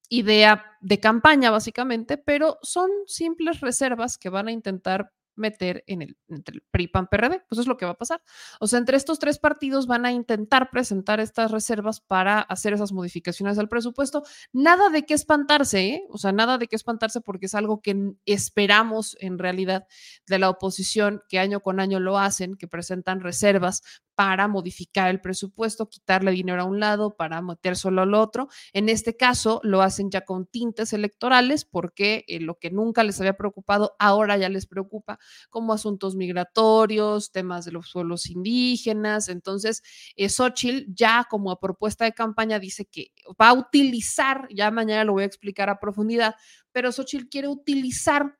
idea 0.10 0.66
de 0.82 1.00
campaña, 1.00 1.52
básicamente, 1.52 2.18
pero 2.18 2.58
son 2.62 2.90
simples 3.06 3.62
reservas 3.62 4.18
que 4.18 4.30
van 4.30 4.48
a 4.48 4.52
intentar 4.52 5.14
meter 5.40 5.84
en 5.88 6.02
el, 6.02 6.18
entre 6.28 6.58
el 6.58 6.64
PRD. 6.70 7.42
Pues 7.48 7.60
es 7.60 7.68
lo 7.68 7.78
que 7.78 7.86
va 7.86 7.92
a 7.92 7.98
pasar. 7.98 8.22
O 8.60 8.68
sea, 8.68 8.80
entre 8.80 8.98
estos 8.98 9.20
tres 9.20 9.40
partidos 9.40 9.88
van 9.88 10.06
a 10.06 10.12
intentar 10.12 10.70
presentar 10.70 11.20
estas 11.20 11.52
reservas 11.52 12.02
para 12.02 12.42
hacer 12.42 12.74
esas 12.74 12.92
modificaciones 12.92 13.58
al 13.58 13.70
presupuesto. 13.70 14.24
Nada 14.54 14.90
de 14.90 15.06
qué 15.06 15.14
espantarse, 15.14 15.88
¿eh? 15.88 16.04
O 16.10 16.18
sea, 16.18 16.32
nada 16.32 16.58
de 16.58 16.68
qué 16.68 16.76
espantarse 16.76 17.22
porque 17.22 17.48
es 17.48 17.56
algo 17.56 17.82
que 17.82 18.14
esperamos 18.26 19.18
en 19.20 19.40
realidad 19.40 19.88
de 20.28 20.40
la 20.40 20.50
oposición, 20.50 21.24
que 21.30 21.40
año 21.40 21.62
con 21.62 21.80
año 21.80 22.00
lo 22.00 22.18
hacen, 22.18 22.56
que 22.56 22.68
presentan 22.68 23.22
reservas 23.22 23.82
para 24.20 24.50
modificar 24.50 25.10
el 25.10 25.22
presupuesto, 25.22 25.88
quitarle 25.88 26.32
dinero 26.32 26.64
a 26.64 26.66
un 26.66 26.82
lado, 26.82 27.16
para 27.16 27.42
meter 27.42 27.78
solo 27.78 28.02
al 28.02 28.14
otro. 28.14 28.50
En 28.74 28.90
este 28.90 29.16
caso, 29.16 29.62
lo 29.64 29.82
hacen 29.82 30.12
ya 30.12 30.26
con 30.26 30.46
tintes 30.46 30.92
electorales 30.92 31.64
porque 31.64 32.26
eh, 32.28 32.42
lo 32.42 32.56
que 32.56 32.70
nunca 32.70 33.06
les 33.06 33.18
había 33.22 33.38
preocupado, 33.38 33.96
ahora 33.98 34.36
ya 34.36 34.50
les 34.50 34.68
preocupa, 34.68 35.20
como 35.50 35.72
asuntos 35.72 36.18
migratorios, 36.18 37.32
temas 37.32 37.64
de 37.64 37.72
los 37.72 37.94
pueblos 37.94 38.30
indígenas. 38.30 39.30
Entonces, 39.30 39.84
eh, 40.18 40.28
Xochitl 40.28 40.92
ya 40.94 41.26
como 41.30 41.50
a 41.50 41.62
propuesta 41.62 42.04
de 42.04 42.12
campaña 42.12 42.60
dice 42.60 42.88
que 42.88 43.14
va 43.42 43.52
a 43.52 43.54
utilizar, 43.54 44.50
ya 44.54 44.70
mañana 44.70 45.06
lo 45.06 45.14
voy 45.14 45.24
a 45.24 45.28
explicar 45.28 45.70
a 45.70 45.80
profundidad, 45.80 46.36
pero 46.74 46.92
Xochitl 46.92 47.30
quiere 47.30 47.48
utilizar 47.48 48.39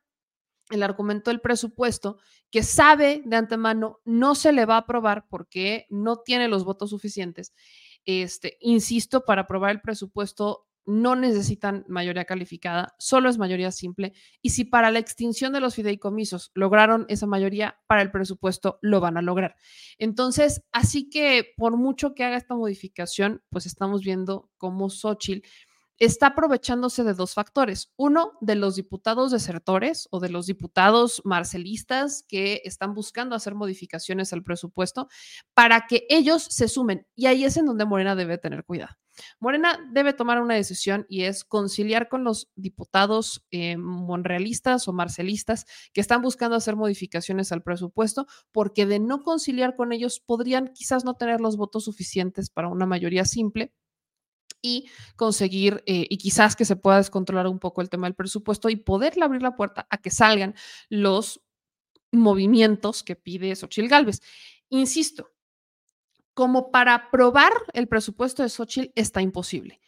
el 0.70 0.84
argumento 0.84 1.32
del 1.32 1.42
presupuesto 1.42 2.18
que 2.52 2.64
sabe 2.64 3.22
de 3.26 3.36
antemano 3.36 4.00
no 4.06 4.36
se 4.36 4.52
le 4.52 4.66
va 4.66 4.76
a 4.76 4.80
aprobar 4.80 5.28
porque 5.30 5.86
no 5.90 6.18
tiene 6.18 6.48
los 6.48 6.64
votos 6.64 6.90
suficientes. 6.90 7.54
Este, 8.06 8.58
insisto, 8.62 9.26
para 9.26 9.44
aprobar 9.44 9.72
el 9.72 9.82
presupuesto 9.82 10.66
no 10.90 11.16
necesitan 11.16 11.86
mayoría 11.88 12.26
calificada, 12.26 12.96
solo 12.98 13.30
es 13.30 13.38
mayoría 13.38 13.72
simple. 13.72 14.14
Y 14.42 14.50
si 14.50 14.66
para 14.66 14.90
la 14.90 14.98
extinción 14.98 15.54
de 15.54 15.60
los 15.60 15.76
fideicomisos 15.76 16.52
lograron 16.56 17.06
esa 17.10 17.28
mayoría, 17.28 17.80
para 17.86 18.02
el 18.02 18.10
presupuesto 18.10 18.80
lo 18.82 19.00
van 19.00 19.18
a 19.18 19.22
lograr. 19.22 19.56
Entonces, 20.00 20.64
así 20.72 21.10
que 21.10 21.54
por 21.58 21.78
mucho 21.78 22.16
que 22.16 22.24
haga 22.24 22.38
esta 22.38 22.56
modificación, 22.56 23.44
pues 23.50 23.68
estamos 23.68 24.02
viendo 24.02 24.50
cómo 24.58 24.90
Xochitl 24.90 25.48
está 26.00 26.28
aprovechándose 26.28 27.04
de 27.04 27.14
dos 27.14 27.34
factores. 27.34 27.92
Uno, 27.98 28.38
de 28.42 28.56
los 28.56 28.76
diputados 28.76 29.32
desertores 29.32 30.08
o 30.12 30.20
de 30.20 30.30
los 30.30 30.48
diputados 30.48 31.22
marcelistas 31.26 32.24
que 32.28 32.62
están 32.64 32.94
buscando 32.94 33.36
hacer 33.36 33.54
modificaciones 33.54 34.32
al 34.34 34.44
presupuesto 34.44 35.10
para 35.54 35.88
que 35.88 36.06
ellos 36.10 36.44
se 36.44 36.70
sumen. 36.70 37.06
Y 37.16 37.26
ahí 37.26 37.44
es 37.44 37.58
en 37.58 37.66
donde 37.66 37.86
Morena 37.86 38.16
debe 38.16 38.38
tener 38.38 38.64
cuidado. 38.64 38.96
Morena 39.42 39.78
debe 39.92 40.14
tomar 40.14 40.42
una 40.42 40.56
decisión 40.56 41.06
y 41.10 41.24
es 41.24 41.44
conciliar 41.44 42.08
con 42.08 42.24
los 42.24 42.50
diputados 42.56 43.46
eh, 43.52 43.76
monrealistas 43.76 44.88
o 44.88 44.94
marcelistas 44.94 45.66
que 45.94 46.00
están 46.00 46.22
buscando 46.22 46.56
hacer 46.56 46.78
modificaciones 46.78 47.52
al 47.52 47.62
presupuesto, 47.62 48.28
porque 48.54 48.86
de 48.86 49.00
no 49.00 49.24
conciliar 49.24 49.76
con 49.76 49.92
ellos 49.92 50.22
podrían 50.26 50.72
quizás 50.74 51.04
no 51.04 51.16
tener 51.16 51.42
los 51.42 51.58
votos 51.58 51.84
suficientes 51.84 52.50
para 52.50 52.70
una 52.70 52.86
mayoría 52.86 53.26
simple 53.26 53.74
y 54.62 54.90
conseguir, 55.16 55.84
eh, 55.86 56.06
y 56.10 56.18
quizás 56.18 56.56
que 56.56 56.66
se 56.66 56.76
pueda 56.76 56.98
descontrolar 56.98 57.48
un 57.48 57.60
poco 57.60 57.82
el 57.82 57.90
tema 57.90 58.08
del 58.08 58.16
presupuesto 58.16 58.70
y 58.70 58.76
poderle 58.76 59.26
abrir 59.26 59.42
la 59.42 59.56
puerta 59.56 59.88
a 59.90 59.98
que 59.98 60.12
salgan 60.12 60.56
los 60.90 61.42
movimientos 62.12 63.04
que 63.04 63.16
pide 63.16 63.56
Xochil 63.56 63.88
Gálvez. 63.88 64.22
Insisto, 64.70 65.32
como 66.34 66.72
para 66.72 66.96
aprobar 66.96 67.52
el 67.74 67.88
presupuesto 67.88 68.44
de 68.44 68.50
Xochitl 68.50 68.92
está 68.96 69.22
imposible 69.22 69.80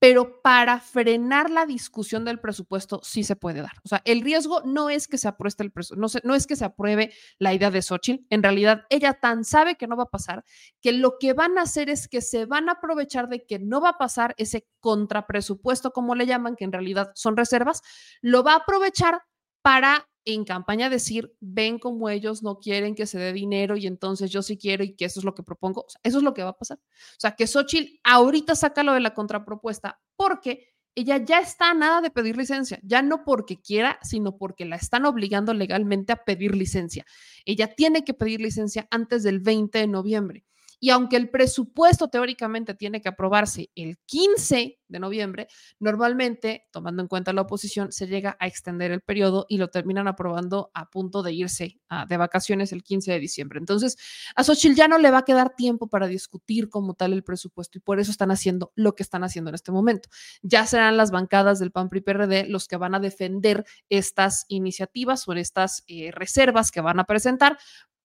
pero 0.00 0.40
para 0.40 0.80
frenar 0.80 1.50
la 1.50 1.66
discusión 1.66 2.24
del 2.24 2.40
presupuesto 2.40 3.00
sí 3.04 3.22
se 3.22 3.36
puede 3.36 3.60
dar. 3.60 3.74
O 3.84 3.88
sea, 3.88 4.00
el 4.06 4.22
riesgo 4.22 4.62
no 4.64 4.88
es 4.88 5.06
que 5.06 5.18
se 5.18 5.28
apruebe 5.28 5.54
el 5.58 5.70
presupuesto, 5.70 6.26
no, 6.26 6.34
es 6.34 6.46
que 6.46 6.56
se 6.56 6.64
apruebe 6.64 7.12
la 7.38 7.52
idea 7.52 7.70
de 7.70 7.82
Xochitl. 7.82 8.24
En 8.30 8.42
realidad, 8.42 8.84
ella 8.88 9.12
tan 9.12 9.44
sabe 9.44 9.76
que 9.76 9.86
no 9.86 9.96
va 9.96 10.04
a 10.04 10.10
pasar 10.10 10.42
que 10.80 10.92
lo 10.92 11.18
que 11.20 11.34
van 11.34 11.58
a 11.58 11.62
hacer 11.62 11.90
es 11.90 12.08
que 12.08 12.22
se 12.22 12.46
van 12.46 12.70
a 12.70 12.72
aprovechar 12.72 13.28
de 13.28 13.44
que 13.44 13.58
no 13.58 13.82
va 13.82 13.90
a 13.90 13.98
pasar 13.98 14.34
ese 14.38 14.66
contrapresupuesto, 14.80 15.92
como 15.92 16.14
le 16.14 16.24
llaman, 16.26 16.56
que 16.56 16.64
en 16.64 16.72
realidad 16.72 17.12
son 17.14 17.36
reservas, 17.36 17.82
lo 18.22 18.42
va 18.42 18.54
a 18.54 18.56
aprovechar 18.56 19.20
para 19.62 20.09
en 20.24 20.44
campaña 20.44 20.90
decir, 20.90 21.34
ven 21.40 21.78
como 21.78 22.08
ellos 22.08 22.42
no 22.42 22.58
quieren 22.58 22.94
que 22.94 23.06
se 23.06 23.18
dé 23.18 23.32
dinero 23.32 23.76
y 23.76 23.86
entonces 23.86 24.30
yo 24.30 24.42
sí 24.42 24.56
quiero 24.56 24.84
y 24.84 24.94
que 24.94 25.06
eso 25.06 25.20
es 25.20 25.24
lo 25.24 25.34
que 25.34 25.42
propongo. 25.42 25.86
eso 26.02 26.18
es 26.18 26.24
lo 26.24 26.34
que 26.34 26.42
va 26.42 26.50
a 26.50 26.58
pasar. 26.58 26.78
O 26.78 27.20
sea, 27.20 27.32
que 27.32 27.46
Xochitl 27.46 28.00
ahorita 28.04 28.54
saca 28.54 28.82
lo 28.82 28.94
de 28.94 29.00
la 29.00 29.14
contrapropuesta 29.14 30.00
porque 30.16 30.70
ella 30.94 31.18
ya 31.18 31.40
está 31.40 31.70
a 31.70 31.74
nada 31.74 32.00
de 32.00 32.10
pedir 32.10 32.36
licencia, 32.36 32.80
ya 32.82 33.00
no 33.02 33.24
porque 33.24 33.56
quiera, 33.60 33.98
sino 34.02 34.36
porque 34.36 34.64
la 34.64 34.76
están 34.76 35.06
obligando 35.06 35.54
legalmente 35.54 36.12
a 36.12 36.24
pedir 36.24 36.56
licencia. 36.56 37.06
Ella 37.44 37.74
tiene 37.74 38.04
que 38.04 38.14
pedir 38.14 38.40
licencia 38.40 38.86
antes 38.90 39.22
del 39.22 39.40
20 39.40 39.78
de 39.78 39.86
noviembre. 39.86 40.44
Y 40.80 40.90
aunque 40.90 41.16
el 41.16 41.30
presupuesto 41.30 42.08
teóricamente 42.08 42.74
tiene 42.74 43.00
que 43.00 43.08
aprobarse 43.08 43.70
el 43.74 43.98
15 44.06 44.78
de 44.88 44.98
noviembre, 44.98 45.46
normalmente, 45.78 46.66
tomando 46.72 47.02
en 47.02 47.08
cuenta 47.08 47.32
la 47.32 47.42
oposición, 47.42 47.92
se 47.92 48.06
llega 48.06 48.36
a 48.40 48.46
extender 48.46 48.90
el 48.90 49.02
periodo 49.02 49.46
y 49.48 49.58
lo 49.58 49.68
terminan 49.68 50.08
aprobando 50.08 50.70
a 50.74 50.90
punto 50.90 51.22
de 51.22 51.32
irse 51.32 51.80
de 52.08 52.16
vacaciones 52.16 52.72
el 52.72 52.82
15 52.82 53.12
de 53.12 53.20
diciembre. 53.20 53.58
Entonces, 53.58 53.96
a 54.34 54.42
Xochitl 54.42 54.74
ya 54.74 54.88
no 54.88 54.98
le 54.98 55.10
va 55.10 55.18
a 55.18 55.24
quedar 55.24 55.54
tiempo 55.54 55.88
para 55.88 56.06
discutir 56.06 56.68
como 56.68 56.94
tal 56.94 57.12
el 57.12 57.22
presupuesto 57.22 57.78
y 57.78 57.80
por 57.80 58.00
eso 58.00 58.10
están 58.10 58.30
haciendo 58.30 58.72
lo 58.74 58.94
que 58.94 59.02
están 59.02 59.22
haciendo 59.22 59.50
en 59.50 59.54
este 59.54 59.72
momento. 59.72 60.08
Ya 60.42 60.66
serán 60.66 60.96
las 60.96 61.10
bancadas 61.10 61.58
del 61.58 61.70
PAN 61.70 61.88
PRI 61.88 62.00
PRD 62.00 62.46
los 62.48 62.66
que 62.66 62.76
van 62.76 62.94
a 62.94 63.00
defender 63.00 63.64
estas 63.88 64.46
iniciativas 64.48 65.28
o 65.28 65.32
estas 65.32 65.84
eh, 65.86 66.10
reservas 66.12 66.70
que 66.70 66.80
van 66.80 66.98
a 67.00 67.04
presentar 67.04 67.58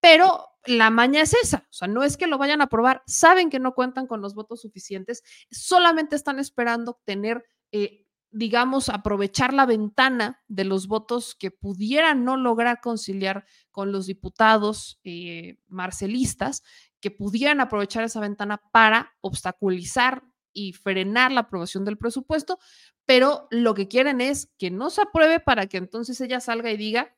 pero 0.06 0.50
la 0.67 0.92
maña 0.92 1.24
es 1.24 1.34
esa, 1.34 1.67
o 1.67 1.74
sea, 1.74 1.88
no 1.88 2.03
es 2.03 2.16
que 2.16 2.27
lo 2.27 2.38
vayan 2.38 2.61
a 2.61 2.66
aprobar, 2.66 3.01
saben 3.08 3.50
que 3.50 3.58
no 3.58 3.74
cuentan 3.74 4.06
con 4.06 4.22
los 4.22 4.35
votos 4.35 4.61
suficientes, 4.61 5.24
solamente 5.50 6.16
están 6.16 6.38
esperando 6.38 7.01
tener, 7.06 7.43
eh, 7.72 8.06
digamos, 8.30 8.90
aprovechar 8.90 9.51
la 9.51 9.66
ventana 9.66 10.43
de 10.48 10.64
los 10.64 10.85
votos 10.85 11.34
que 11.34 11.50
pudieran 11.50 12.24
no 12.24 12.38
lograr 12.38 12.82
conciliar 12.82 13.45
con 13.72 13.92
los 13.92 14.06
diputados 14.06 15.00
eh, 15.03 15.58
marcelistas, 15.66 16.61
que 17.01 17.09
pudieran 17.09 17.59
aprovechar 17.59 18.03
esa 18.03 18.19
ventana 18.19 18.61
para 18.72 19.11
obstaculizar 19.22 20.22
y 20.53 20.74
frenar 20.74 21.32
la 21.32 21.42
aprobación 21.42 21.84
del 21.84 21.98
presupuesto, 21.98 22.59
pero 23.06 23.48
lo 23.50 23.74
que 23.74 23.88
quieren 23.88 24.22
es 24.22 24.51
que 24.59 24.69
no 24.69 24.92
se 24.92 25.01
apruebe 25.01 25.40
para 25.40 25.66
que 25.66 25.77
entonces 25.77 26.22
ella 26.22 26.42
salga 26.42 26.69
y 26.69 26.77
diga, 26.77 27.16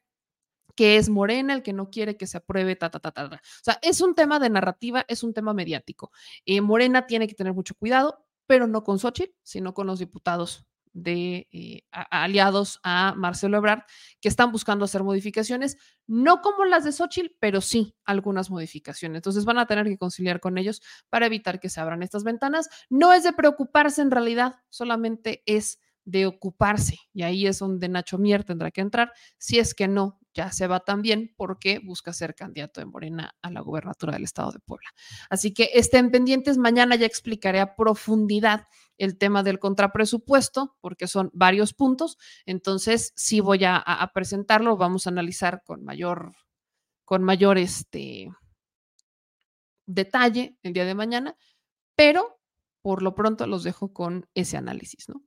que 0.77 0.95
es 0.97 1.09
Morena 1.09 1.53
el 1.55 1.63
que 1.63 1.73
no 1.73 1.89
quiere 1.89 2.15
que 2.15 2.27
se 2.27 2.37
apruebe, 2.37 2.75
ta, 2.75 2.89
ta, 2.89 2.99
ta, 2.99 3.11
ta. 3.11 3.25
O 3.25 3.63
sea, 3.63 3.79
es 3.81 3.99
un 3.99 4.15
tema 4.15 4.39
de 4.39 4.49
narrativa, 4.49 5.03
es 5.09 5.23
un 5.23 5.33
tema 5.33 5.53
mediático. 5.53 6.11
Eh, 6.45 6.61
Morena 6.61 7.07
tiene 7.07 7.27
que 7.27 7.33
tener 7.33 7.53
mucho 7.53 7.75
cuidado, 7.75 8.25
pero 8.45 8.67
no 8.67 8.83
con 8.83 8.99
Xochitl, 8.99 9.33
sino 9.41 9.73
con 9.73 9.87
los 9.87 9.99
diputados 9.99 10.67
de 10.93 11.47
eh, 11.51 11.81
aliados 11.91 12.79
a 12.83 13.13
Marcelo 13.15 13.57
Ebrard 13.57 13.83
que 14.19 14.29
están 14.29 14.51
buscando 14.51 14.85
hacer 14.85 15.03
modificaciones, 15.03 15.77
no 16.05 16.41
como 16.41 16.65
las 16.65 16.83
de 16.83 16.91
Xochitl, 16.91 17.35
pero 17.39 17.59
sí 17.61 17.95
algunas 18.05 18.49
modificaciones. 18.49 19.17
Entonces 19.17 19.45
van 19.45 19.57
a 19.57 19.65
tener 19.65 19.85
que 19.85 19.97
conciliar 19.97 20.39
con 20.39 20.57
ellos 20.57 20.81
para 21.09 21.25
evitar 21.25 21.59
que 21.59 21.69
se 21.69 21.81
abran 21.81 22.03
estas 22.03 22.23
ventanas. 22.23 22.69
No 22.89 23.13
es 23.13 23.23
de 23.23 23.33
preocuparse 23.33 24.01
en 24.01 24.11
realidad, 24.11 24.55
solamente 24.69 25.43
es 25.45 25.79
de 26.07 26.25
ocuparse. 26.25 26.97
Y 27.13 27.23
ahí 27.23 27.47
es 27.47 27.59
donde 27.59 27.89
Nacho 27.89 28.17
Mier 28.17 28.45
tendrá 28.45 28.71
que 28.71 28.81
entrar. 28.81 29.11
Si 29.37 29.59
es 29.59 29.75
que 29.75 29.89
no, 29.89 30.19
ya 30.37 30.51
se 30.51 30.67
va 30.67 30.81
también 30.81 31.33
porque 31.35 31.79
busca 31.79 32.13
ser 32.13 32.35
candidato 32.35 32.79
de 32.79 32.85
Morena 32.85 33.35
a 33.41 33.49
la 33.49 33.61
gubernatura 33.61 34.13
del 34.13 34.23
estado 34.23 34.51
de 34.51 34.59
Puebla. 34.59 34.87
Así 35.31 35.51
que 35.51 35.71
estén 35.73 36.11
pendientes. 36.11 36.59
Mañana 36.59 36.95
ya 36.95 37.07
explicaré 37.07 37.59
a 37.59 37.75
profundidad 37.75 38.67
el 38.99 39.17
tema 39.17 39.41
del 39.41 39.57
contrapresupuesto, 39.57 40.77
porque 40.79 41.07
son 41.07 41.31
varios 41.33 41.73
puntos. 41.73 42.19
Entonces, 42.45 43.13
sí 43.15 43.39
voy 43.39 43.65
a, 43.65 43.77
a 43.77 44.13
presentarlo. 44.13 44.77
Vamos 44.77 45.07
a 45.07 45.09
analizar 45.09 45.63
con 45.65 45.83
mayor, 45.83 46.33
con 47.03 47.23
mayor 47.23 47.57
este, 47.57 48.29
detalle 49.87 50.55
el 50.61 50.73
día 50.73 50.85
de 50.85 50.93
mañana, 50.93 51.35
pero 51.95 52.39
por 52.83 53.01
lo 53.01 53.15
pronto 53.15 53.47
los 53.47 53.63
dejo 53.63 53.91
con 53.91 54.29
ese 54.35 54.55
análisis, 54.55 55.09
¿no? 55.09 55.23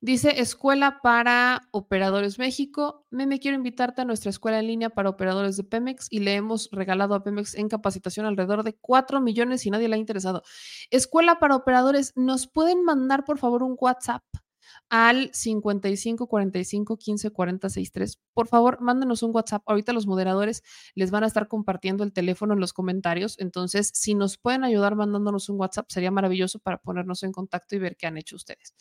Dice 0.00 0.40
Escuela 0.40 1.00
para 1.02 1.68
Operadores 1.72 2.38
México. 2.38 3.04
Me 3.10 3.40
quiero 3.40 3.56
invitarte 3.56 4.02
a 4.02 4.04
nuestra 4.04 4.30
escuela 4.30 4.60
en 4.60 4.68
línea 4.68 4.90
para 4.90 5.08
operadores 5.08 5.56
de 5.56 5.64
Pemex 5.64 6.06
y 6.08 6.20
le 6.20 6.36
hemos 6.36 6.68
regalado 6.70 7.16
a 7.16 7.24
Pemex 7.24 7.56
en 7.56 7.68
capacitación 7.68 8.24
alrededor 8.24 8.62
de 8.62 8.74
4 8.74 9.20
millones 9.20 9.66
y 9.66 9.70
nadie 9.70 9.88
le 9.88 9.96
ha 9.96 9.98
interesado. 9.98 10.44
Escuela 10.90 11.40
para 11.40 11.56
Operadores, 11.56 12.12
¿nos 12.14 12.46
pueden 12.46 12.84
mandar 12.84 13.24
por 13.24 13.38
favor 13.38 13.64
un 13.64 13.76
WhatsApp? 13.76 14.22
Al 14.88 15.30
55 15.32 16.26
45 16.26 16.96
15 16.96 17.30
40 17.30 17.68
63. 17.68 18.18
Por 18.34 18.48
favor, 18.48 18.80
mándenos 18.80 19.22
un 19.22 19.34
WhatsApp. 19.34 19.62
Ahorita 19.66 19.92
los 19.92 20.06
moderadores 20.06 20.62
les 20.94 21.10
van 21.10 21.24
a 21.24 21.26
estar 21.26 21.48
compartiendo 21.48 22.04
el 22.04 22.12
teléfono 22.12 22.54
en 22.54 22.60
los 22.60 22.72
comentarios. 22.72 23.38
Entonces, 23.38 23.90
si 23.94 24.14
nos 24.14 24.38
pueden 24.38 24.64
ayudar 24.64 24.94
mandándonos 24.94 25.48
un 25.48 25.58
WhatsApp, 25.58 25.86
sería 25.88 26.10
maravilloso 26.10 26.58
para 26.58 26.78
ponernos 26.78 27.22
en 27.22 27.32
contacto 27.32 27.76
y 27.76 27.78
ver 27.78 27.96
qué 27.96 28.06
han 28.06 28.16
hecho 28.16 28.36
ustedes. 28.36 28.74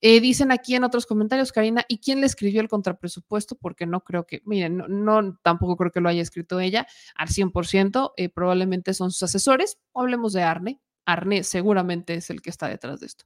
Eh, 0.00 0.20
dicen 0.20 0.50
aquí 0.52 0.74
en 0.74 0.84
otros 0.84 1.06
comentarios, 1.06 1.52
Karina, 1.52 1.84
¿y 1.88 1.98
quién 1.98 2.20
le 2.20 2.26
escribió 2.26 2.60
el 2.60 2.68
contrapresupuesto? 2.68 3.56
Porque 3.56 3.86
no 3.86 4.00
creo 4.00 4.26
que, 4.26 4.40
miren, 4.44 4.78
no, 4.78 4.88
no 4.88 5.38
tampoco 5.42 5.76
creo 5.76 5.90
que 5.90 6.00
lo 6.00 6.08
haya 6.08 6.22
escrito 6.22 6.60
ella 6.60 6.86
al 7.14 7.28
100%. 7.28 8.12
Eh, 8.16 8.28
probablemente 8.28 8.94
son 8.94 9.10
sus 9.10 9.24
asesores. 9.24 9.78
Hablemos 9.94 10.32
de 10.32 10.42
Arne. 10.42 10.80
Arne 11.04 11.42
seguramente 11.44 12.14
es 12.14 12.30
el 12.30 12.40
que 12.40 12.50
está 12.50 12.68
detrás 12.68 13.00
de 13.00 13.06
esto. 13.06 13.24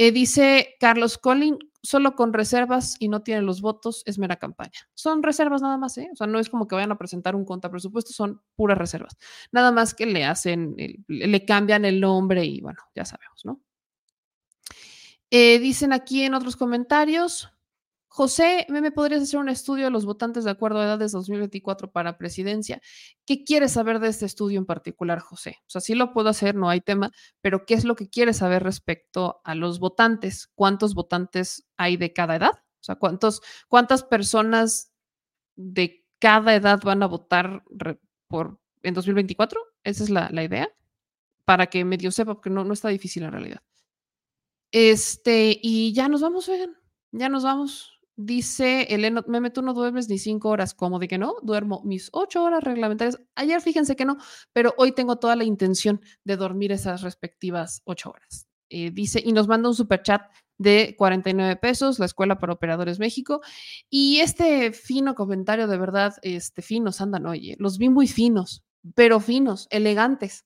Eh, 0.00 0.12
dice 0.12 0.76
Carlos 0.78 1.18
Collin, 1.18 1.58
solo 1.82 2.14
con 2.14 2.32
reservas 2.32 2.96
y 3.00 3.08
no 3.08 3.22
tiene 3.22 3.42
los 3.42 3.60
votos, 3.60 4.04
es 4.06 4.16
mera 4.16 4.36
campaña. 4.36 4.88
Son 4.94 5.24
reservas 5.24 5.60
nada 5.60 5.76
más, 5.76 5.98
¿eh? 5.98 6.08
O 6.12 6.16
sea, 6.16 6.28
no 6.28 6.38
es 6.38 6.48
como 6.48 6.68
que 6.68 6.76
vayan 6.76 6.92
a 6.92 6.98
presentar 6.98 7.34
un 7.34 7.44
contrapresupuesto, 7.44 8.12
son 8.12 8.40
puras 8.54 8.78
reservas. 8.78 9.16
Nada 9.50 9.72
más 9.72 9.94
que 9.94 10.06
le 10.06 10.24
hacen, 10.24 10.76
le 11.08 11.44
cambian 11.44 11.84
el 11.84 12.00
nombre 12.00 12.44
y 12.44 12.60
bueno, 12.60 12.78
ya 12.94 13.04
sabemos, 13.04 13.44
¿no? 13.44 13.60
Eh, 15.30 15.58
dicen 15.58 15.92
aquí 15.92 16.22
en 16.22 16.34
otros 16.34 16.56
comentarios, 16.56 17.50
José, 18.10 18.66
¿me 18.70 18.90
podrías 18.90 19.22
hacer 19.22 19.38
un 19.38 19.50
estudio 19.50 19.84
de 19.84 19.90
los 19.90 20.06
votantes 20.06 20.44
de 20.44 20.50
acuerdo 20.50 20.80
a 20.80 20.84
edades 20.84 21.12
2024 21.12 21.92
para 21.92 22.16
presidencia? 22.16 22.80
¿Qué 23.26 23.44
quieres 23.44 23.72
saber 23.72 24.00
de 24.00 24.08
este 24.08 24.24
estudio 24.24 24.58
en 24.58 24.66
particular, 24.66 25.20
José? 25.20 25.58
O 25.66 25.70
sea, 25.70 25.82
sí 25.82 25.94
lo 25.94 26.12
puedo 26.12 26.30
hacer, 26.30 26.54
no 26.54 26.70
hay 26.70 26.80
tema, 26.80 27.10
pero 27.42 27.66
¿qué 27.66 27.74
es 27.74 27.84
lo 27.84 27.96
que 27.96 28.08
quieres 28.08 28.38
saber 28.38 28.62
respecto 28.62 29.40
a 29.44 29.54
los 29.54 29.78
votantes? 29.78 30.50
¿Cuántos 30.54 30.94
votantes 30.94 31.68
hay 31.76 31.98
de 31.98 32.12
cada 32.14 32.36
edad? 32.36 32.52
O 32.80 32.84
sea, 32.84 32.96
¿cuántos, 32.96 33.42
¿cuántas 33.68 34.02
personas 34.02 34.90
de 35.54 36.06
cada 36.18 36.54
edad 36.54 36.80
van 36.82 37.02
a 37.02 37.06
votar 37.06 37.62
por, 38.26 38.58
en 38.82 38.94
2024? 38.94 39.60
Esa 39.84 40.04
es 40.04 40.10
la, 40.10 40.42
idea, 40.42 40.68
para 41.44 41.66
que 41.66 41.84
medio 41.84 42.10
sepa, 42.10 42.34
porque 42.34 42.50
no, 42.50 42.64
no 42.64 42.72
está 42.72 42.88
difícil 42.88 43.24
en 43.24 43.32
realidad. 43.32 43.62
Este, 44.70 45.58
y 45.62 45.92
ya 45.92 46.08
nos 46.08 46.22
vamos, 46.22 46.48
vean, 46.48 46.76
ya 47.12 47.28
nos 47.28 47.44
vamos. 47.44 47.97
Dice 48.20 48.82
Elena, 48.92 49.22
Meme, 49.28 49.50
tú 49.50 49.62
no 49.62 49.74
duermes 49.74 50.08
ni 50.08 50.18
cinco 50.18 50.48
horas. 50.48 50.74
¿Cómo 50.74 50.98
de 50.98 51.06
que 51.06 51.18
no? 51.18 51.36
Duermo 51.40 51.82
mis 51.84 52.08
ocho 52.12 52.42
horas 52.42 52.64
reglamentarias. 52.64 53.20
Ayer 53.36 53.60
fíjense 53.60 53.94
que 53.94 54.04
no, 54.04 54.16
pero 54.52 54.74
hoy 54.76 54.90
tengo 54.90 55.20
toda 55.20 55.36
la 55.36 55.44
intención 55.44 56.00
de 56.24 56.36
dormir 56.36 56.72
esas 56.72 57.02
respectivas 57.02 57.80
ocho 57.84 58.10
horas. 58.10 58.48
Eh, 58.70 58.90
dice, 58.90 59.22
y 59.24 59.30
nos 59.30 59.46
manda 59.46 59.68
un 59.68 59.74
super 59.76 60.02
chat 60.02 60.22
de 60.58 60.96
49 60.98 61.54
pesos, 61.58 62.00
la 62.00 62.06
Escuela 62.06 62.40
para 62.40 62.54
Operadores 62.54 62.98
México. 62.98 63.40
Y 63.88 64.18
este 64.18 64.72
fino 64.72 65.14
comentario, 65.14 65.68
de 65.68 65.78
verdad, 65.78 66.14
este 66.22 66.60
finos 66.60 67.00
andan, 67.00 67.24
oye, 67.24 67.54
los 67.60 67.78
vi 67.78 67.88
muy 67.88 68.08
finos, 68.08 68.64
pero 68.96 69.20
finos, 69.20 69.68
elegantes. 69.70 70.44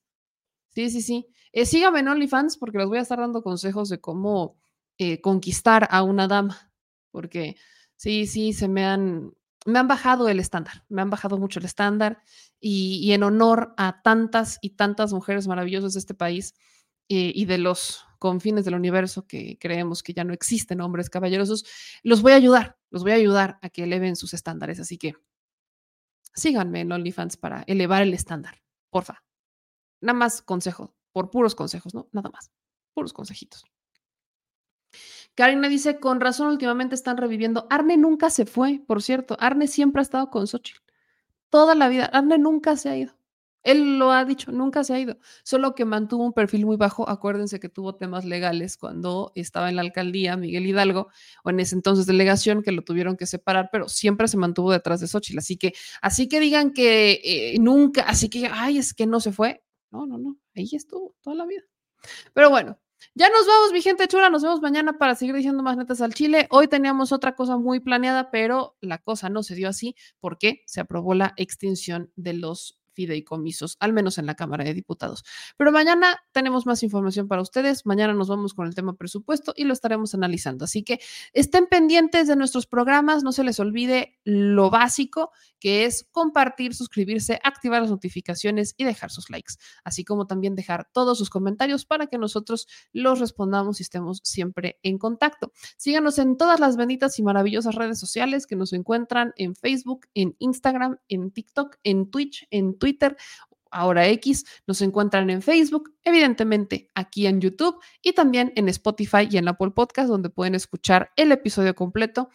Sí, 0.75 0.91
sí, 0.91 1.01
sí. 1.01 1.27
Eh, 1.51 1.65
síganme 1.65 2.01
en 2.01 2.09
OnlyFans 2.09 2.57
porque 2.57 2.77
les 2.77 2.85
voy 2.85 2.99
a 2.99 3.01
estar 3.01 3.17
dando 3.17 3.41
consejos 3.41 3.89
de 3.89 3.99
cómo 3.99 4.59
eh, 4.99 5.21
conquistar 5.21 5.87
a 5.89 6.03
una 6.03 6.27
dama 6.27 6.69
porque 7.13 7.55
sí, 7.95 8.25
sí, 8.25 8.51
se 8.53 8.67
me 8.67 8.83
han, 8.83 9.33
me 9.65 9.79
han 9.79 9.87
bajado 9.87 10.27
el 10.27 10.39
estándar, 10.39 10.83
me 10.89 11.01
han 11.01 11.11
bajado 11.11 11.37
mucho 11.37 11.59
el 11.59 11.65
estándar 11.65 12.21
y, 12.59 13.13
en 13.13 13.23
honor 13.23 13.73
a 13.77 14.01
tantas 14.01 14.57
y 14.61 14.71
tantas 14.71 15.13
mujeres 15.13 15.47
maravillosas 15.47 15.93
de 15.93 15.99
este 15.99 16.15
país 16.15 16.55
eh, 17.07 17.31
y 17.33 17.45
de 17.45 17.59
los 17.59 18.05
confines 18.17 18.65
del 18.65 18.75
universo 18.75 19.27
que 19.27 19.57
creemos 19.59 20.01
que 20.01 20.13
ya 20.13 20.23
no 20.23 20.33
existen 20.33 20.81
hombres 20.81 21.09
caballerosos, 21.09 21.65
los 22.01 22.21
voy 22.21 22.31
a 22.31 22.35
ayudar, 22.35 22.77
los 22.89 23.03
voy 23.03 23.11
a 23.11 23.15
ayudar 23.15 23.59
a 23.61 23.69
que 23.69 23.83
eleven 23.83 24.15
sus 24.15 24.33
estándares. 24.33 24.79
Así 24.79 24.97
que 24.97 25.13
síganme 26.33 26.81
en 26.81 26.91
OnlyFans 26.91 27.37
para 27.37 27.63
elevar 27.67 28.01
el 28.01 28.13
estándar, 28.13 28.61
porfa. 28.89 29.23
Nada 30.01 30.17
más 30.17 30.41
consejo, 30.41 30.95
por 31.11 31.29
puros 31.29 31.53
consejos, 31.53 31.93
¿no? 31.93 32.09
Nada 32.11 32.29
más, 32.29 32.51
puros 32.93 33.13
consejitos. 33.13 33.65
Karina 35.35 35.67
dice, 35.67 35.99
con 35.99 36.21
razón 36.21 36.47
últimamente 36.47 36.95
están 36.95 37.17
reviviendo. 37.17 37.67
Arne 37.69 37.97
nunca 37.97 38.29
se 38.29 38.45
fue, 38.45 38.81
por 38.85 39.01
cierto. 39.01 39.35
Arne 39.39 39.67
siempre 39.67 40.01
ha 40.01 40.03
estado 40.03 40.29
con 40.29 40.47
Xochitl. 40.47 40.79
Toda 41.49 41.75
la 41.75 41.89
vida. 41.89 42.05
Arne 42.05 42.37
nunca 42.37 42.77
se 42.77 42.89
ha 42.89 42.97
ido. 42.97 43.13
Él 43.63 43.97
lo 43.97 44.11
ha 44.11 44.25
dicho, 44.25 44.51
nunca 44.51 44.83
se 44.83 44.93
ha 44.93 44.99
ido. 44.99 45.17
Solo 45.43 45.73
que 45.73 45.85
mantuvo 45.85 46.25
un 46.25 46.33
perfil 46.33 46.65
muy 46.65 46.75
bajo. 46.75 47.07
Acuérdense 47.09 47.59
que 47.59 47.69
tuvo 47.69 47.95
temas 47.95 48.25
legales 48.25 48.77
cuando 48.77 49.31
estaba 49.35 49.69
en 49.69 49.77
la 49.77 49.81
alcaldía 49.81 50.35
Miguel 50.35 50.65
Hidalgo, 50.67 51.07
o 51.43 51.49
en 51.49 51.61
ese 51.61 51.75
entonces 51.75 52.05
delegación, 52.05 52.61
que 52.61 52.73
lo 52.73 52.83
tuvieron 52.83 53.15
que 53.15 53.25
separar, 53.25 53.69
pero 53.71 53.87
siempre 53.87 54.27
se 54.27 54.37
mantuvo 54.37 54.71
detrás 54.71 54.99
de 54.99 55.07
Xochitl. 55.07 55.39
Así 55.39 55.57
que, 55.57 55.73
así 56.01 56.27
que 56.27 56.41
digan 56.41 56.73
que 56.73 57.21
eh, 57.23 57.57
nunca, 57.59 58.03
así 58.03 58.29
que, 58.29 58.47
ay, 58.51 58.77
es 58.79 58.93
que 58.93 59.07
no 59.07 59.21
se 59.21 59.31
fue. 59.31 59.63
No, 59.91 60.05
no, 60.05 60.17
no. 60.17 60.37
Ahí 60.55 60.69
estuvo 60.73 61.15
toda 61.21 61.35
la 61.37 61.45
vida. 61.45 61.61
Pero 62.33 62.49
bueno, 62.49 62.77
ya 63.15 63.29
nos 63.29 63.47
vamos, 63.47 63.71
mi 63.73 63.81
gente 63.81 64.07
chula. 64.07 64.29
Nos 64.29 64.43
vemos 64.43 64.61
mañana 64.61 64.97
para 64.97 65.15
seguir 65.15 65.35
diciendo 65.35 65.63
más 65.63 65.77
netas 65.77 66.01
al 66.01 66.13
Chile. 66.13 66.47
Hoy 66.49 66.67
teníamos 66.67 67.11
otra 67.11 67.35
cosa 67.35 67.57
muy 67.57 67.79
planeada, 67.79 68.31
pero 68.31 68.75
la 68.81 68.97
cosa 68.97 69.29
no 69.29 69.43
se 69.43 69.55
dio 69.55 69.69
así 69.69 69.95
porque 70.19 70.63
se 70.65 70.81
aprobó 70.81 71.13
la 71.13 71.33
extinción 71.37 72.11
de 72.15 72.33
los 72.33 72.79
fideicomisos, 72.93 73.77
al 73.79 73.93
menos 73.93 74.17
en 74.17 74.25
la 74.25 74.35
Cámara 74.35 74.63
de 74.63 74.73
Diputados. 74.73 75.23
Pero 75.57 75.71
mañana 75.71 76.19
tenemos 76.31 76.65
más 76.65 76.83
información 76.83 77.27
para 77.27 77.41
ustedes. 77.41 77.85
Mañana 77.85 78.13
nos 78.13 78.27
vamos 78.27 78.53
con 78.53 78.67
el 78.67 78.75
tema 78.75 78.95
presupuesto 78.95 79.53
y 79.55 79.63
lo 79.63 79.73
estaremos 79.73 80.13
analizando. 80.13 80.65
Así 80.65 80.83
que 80.83 80.99
estén 81.33 81.67
pendientes 81.67 82.27
de 82.27 82.35
nuestros 82.35 82.67
programas. 82.67 83.23
No 83.23 83.31
se 83.31 83.43
les 83.43 83.59
olvide 83.59 84.17
lo 84.23 84.69
básico, 84.69 85.31
que 85.59 85.85
es 85.85 86.07
compartir, 86.11 86.75
suscribirse, 86.75 87.39
activar 87.43 87.81
las 87.81 87.91
notificaciones 87.91 88.75
y 88.77 88.83
dejar 88.83 89.11
sus 89.11 89.29
likes, 89.29 89.53
así 89.83 90.03
como 90.03 90.27
también 90.27 90.55
dejar 90.55 90.89
todos 90.91 91.17
sus 91.17 91.29
comentarios 91.29 91.85
para 91.85 92.07
que 92.07 92.17
nosotros 92.17 92.67
los 92.91 93.19
respondamos 93.19 93.79
y 93.79 93.83
estemos 93.83 94.19
siempre 94.23 94.79
en 94.83 94.97
contacto. 94.97 95.51
Síganos 95.77 96.19
en 96.19 96.37
todas 96.37 96.59
las 96.59 96.77
benditas 96.77 97.17
y 97.19 97.23
maravillosas 97.23 97.75
redes 97.75 97.99
sociales 97.99 98.47
que 98.47 98.55
nos 98.55 98.73
encuentran 98.73 99.33
en 99.37 99.55
Facebook, 99.55 100.07
en 100.13 100.35
Instagram, 100.39 100.97
en 101.07 101.31
TikTok, 101.31 101.77
en 101.83 102.09
Twitch, 102.09 102.47
en 102.51 102.77
Twitter, 102.83 103.15
ahora 103.71 104.07
X, 104.09 104.45
nos 104.67 104.81
encuentran 104.81 105.29
en 105.29 105.41
Facebook, 105.41 105.95
evidentemente 106.03 106.89
aquí 106.95 107.27
en 107.27 107.39
YouTube 107.39 107.79
y 108.01 108.11
también 108.11 108.51
en 108.57 108.67
Spotify 108.67 109.25
y 109.29 109.37
en 109.37 109.47
Apple 109.47 109.71
Podcast, 109.71 110.09
donde 110.09 110.29
pueden 110.29 110.53
escuchar 110.53 111.11
el 111.15 111.31
episodio 111.31 111.73
completo 111.75 112.29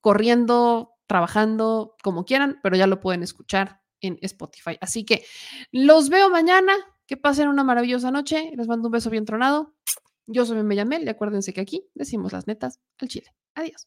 corriendo, 0.00 0.94
trabajando, 1.06 1.94
como 2.02 2.24
quieran, 2.24 2.58
pero 2.64 2.76
ya 2.76 2.88
lo 2.88 2.98
pueden 2.98 3.22
escuchar 3.22 3.80
en 4.00 4.18
Spotify. 4.22 4.76
Así 4.80 5.04
que 5.04 5.24
los 5.70 6.08
veo 6.08 6.28
mañana. 6.28 6.74
Que 7.04 7.16
pasen 7.16 7.48
una 7.48 7.62
maravillosa 7.62 8.10
noche. 8.10 8.52
Les 8.56 8.68
mando 8.68 8.88
un 8.88 8.92
beso 8.92 9.10
bien 9.10 9.24
tronado. 9.26 9.74
Yo 10.26 10.46
soy 10.46 10.62
Mel 10.62 11.04
y 11.04 11.08
acuérdense 11.08 11.52
que 11.52 11.60
aquí 11.60 11.84
decimos 11.94 12.32
las 12.32 12.46
netas 12.46 12.80
al 12.98 13.08
chile. 13.08 13.34
Adiós. 13.54 13.86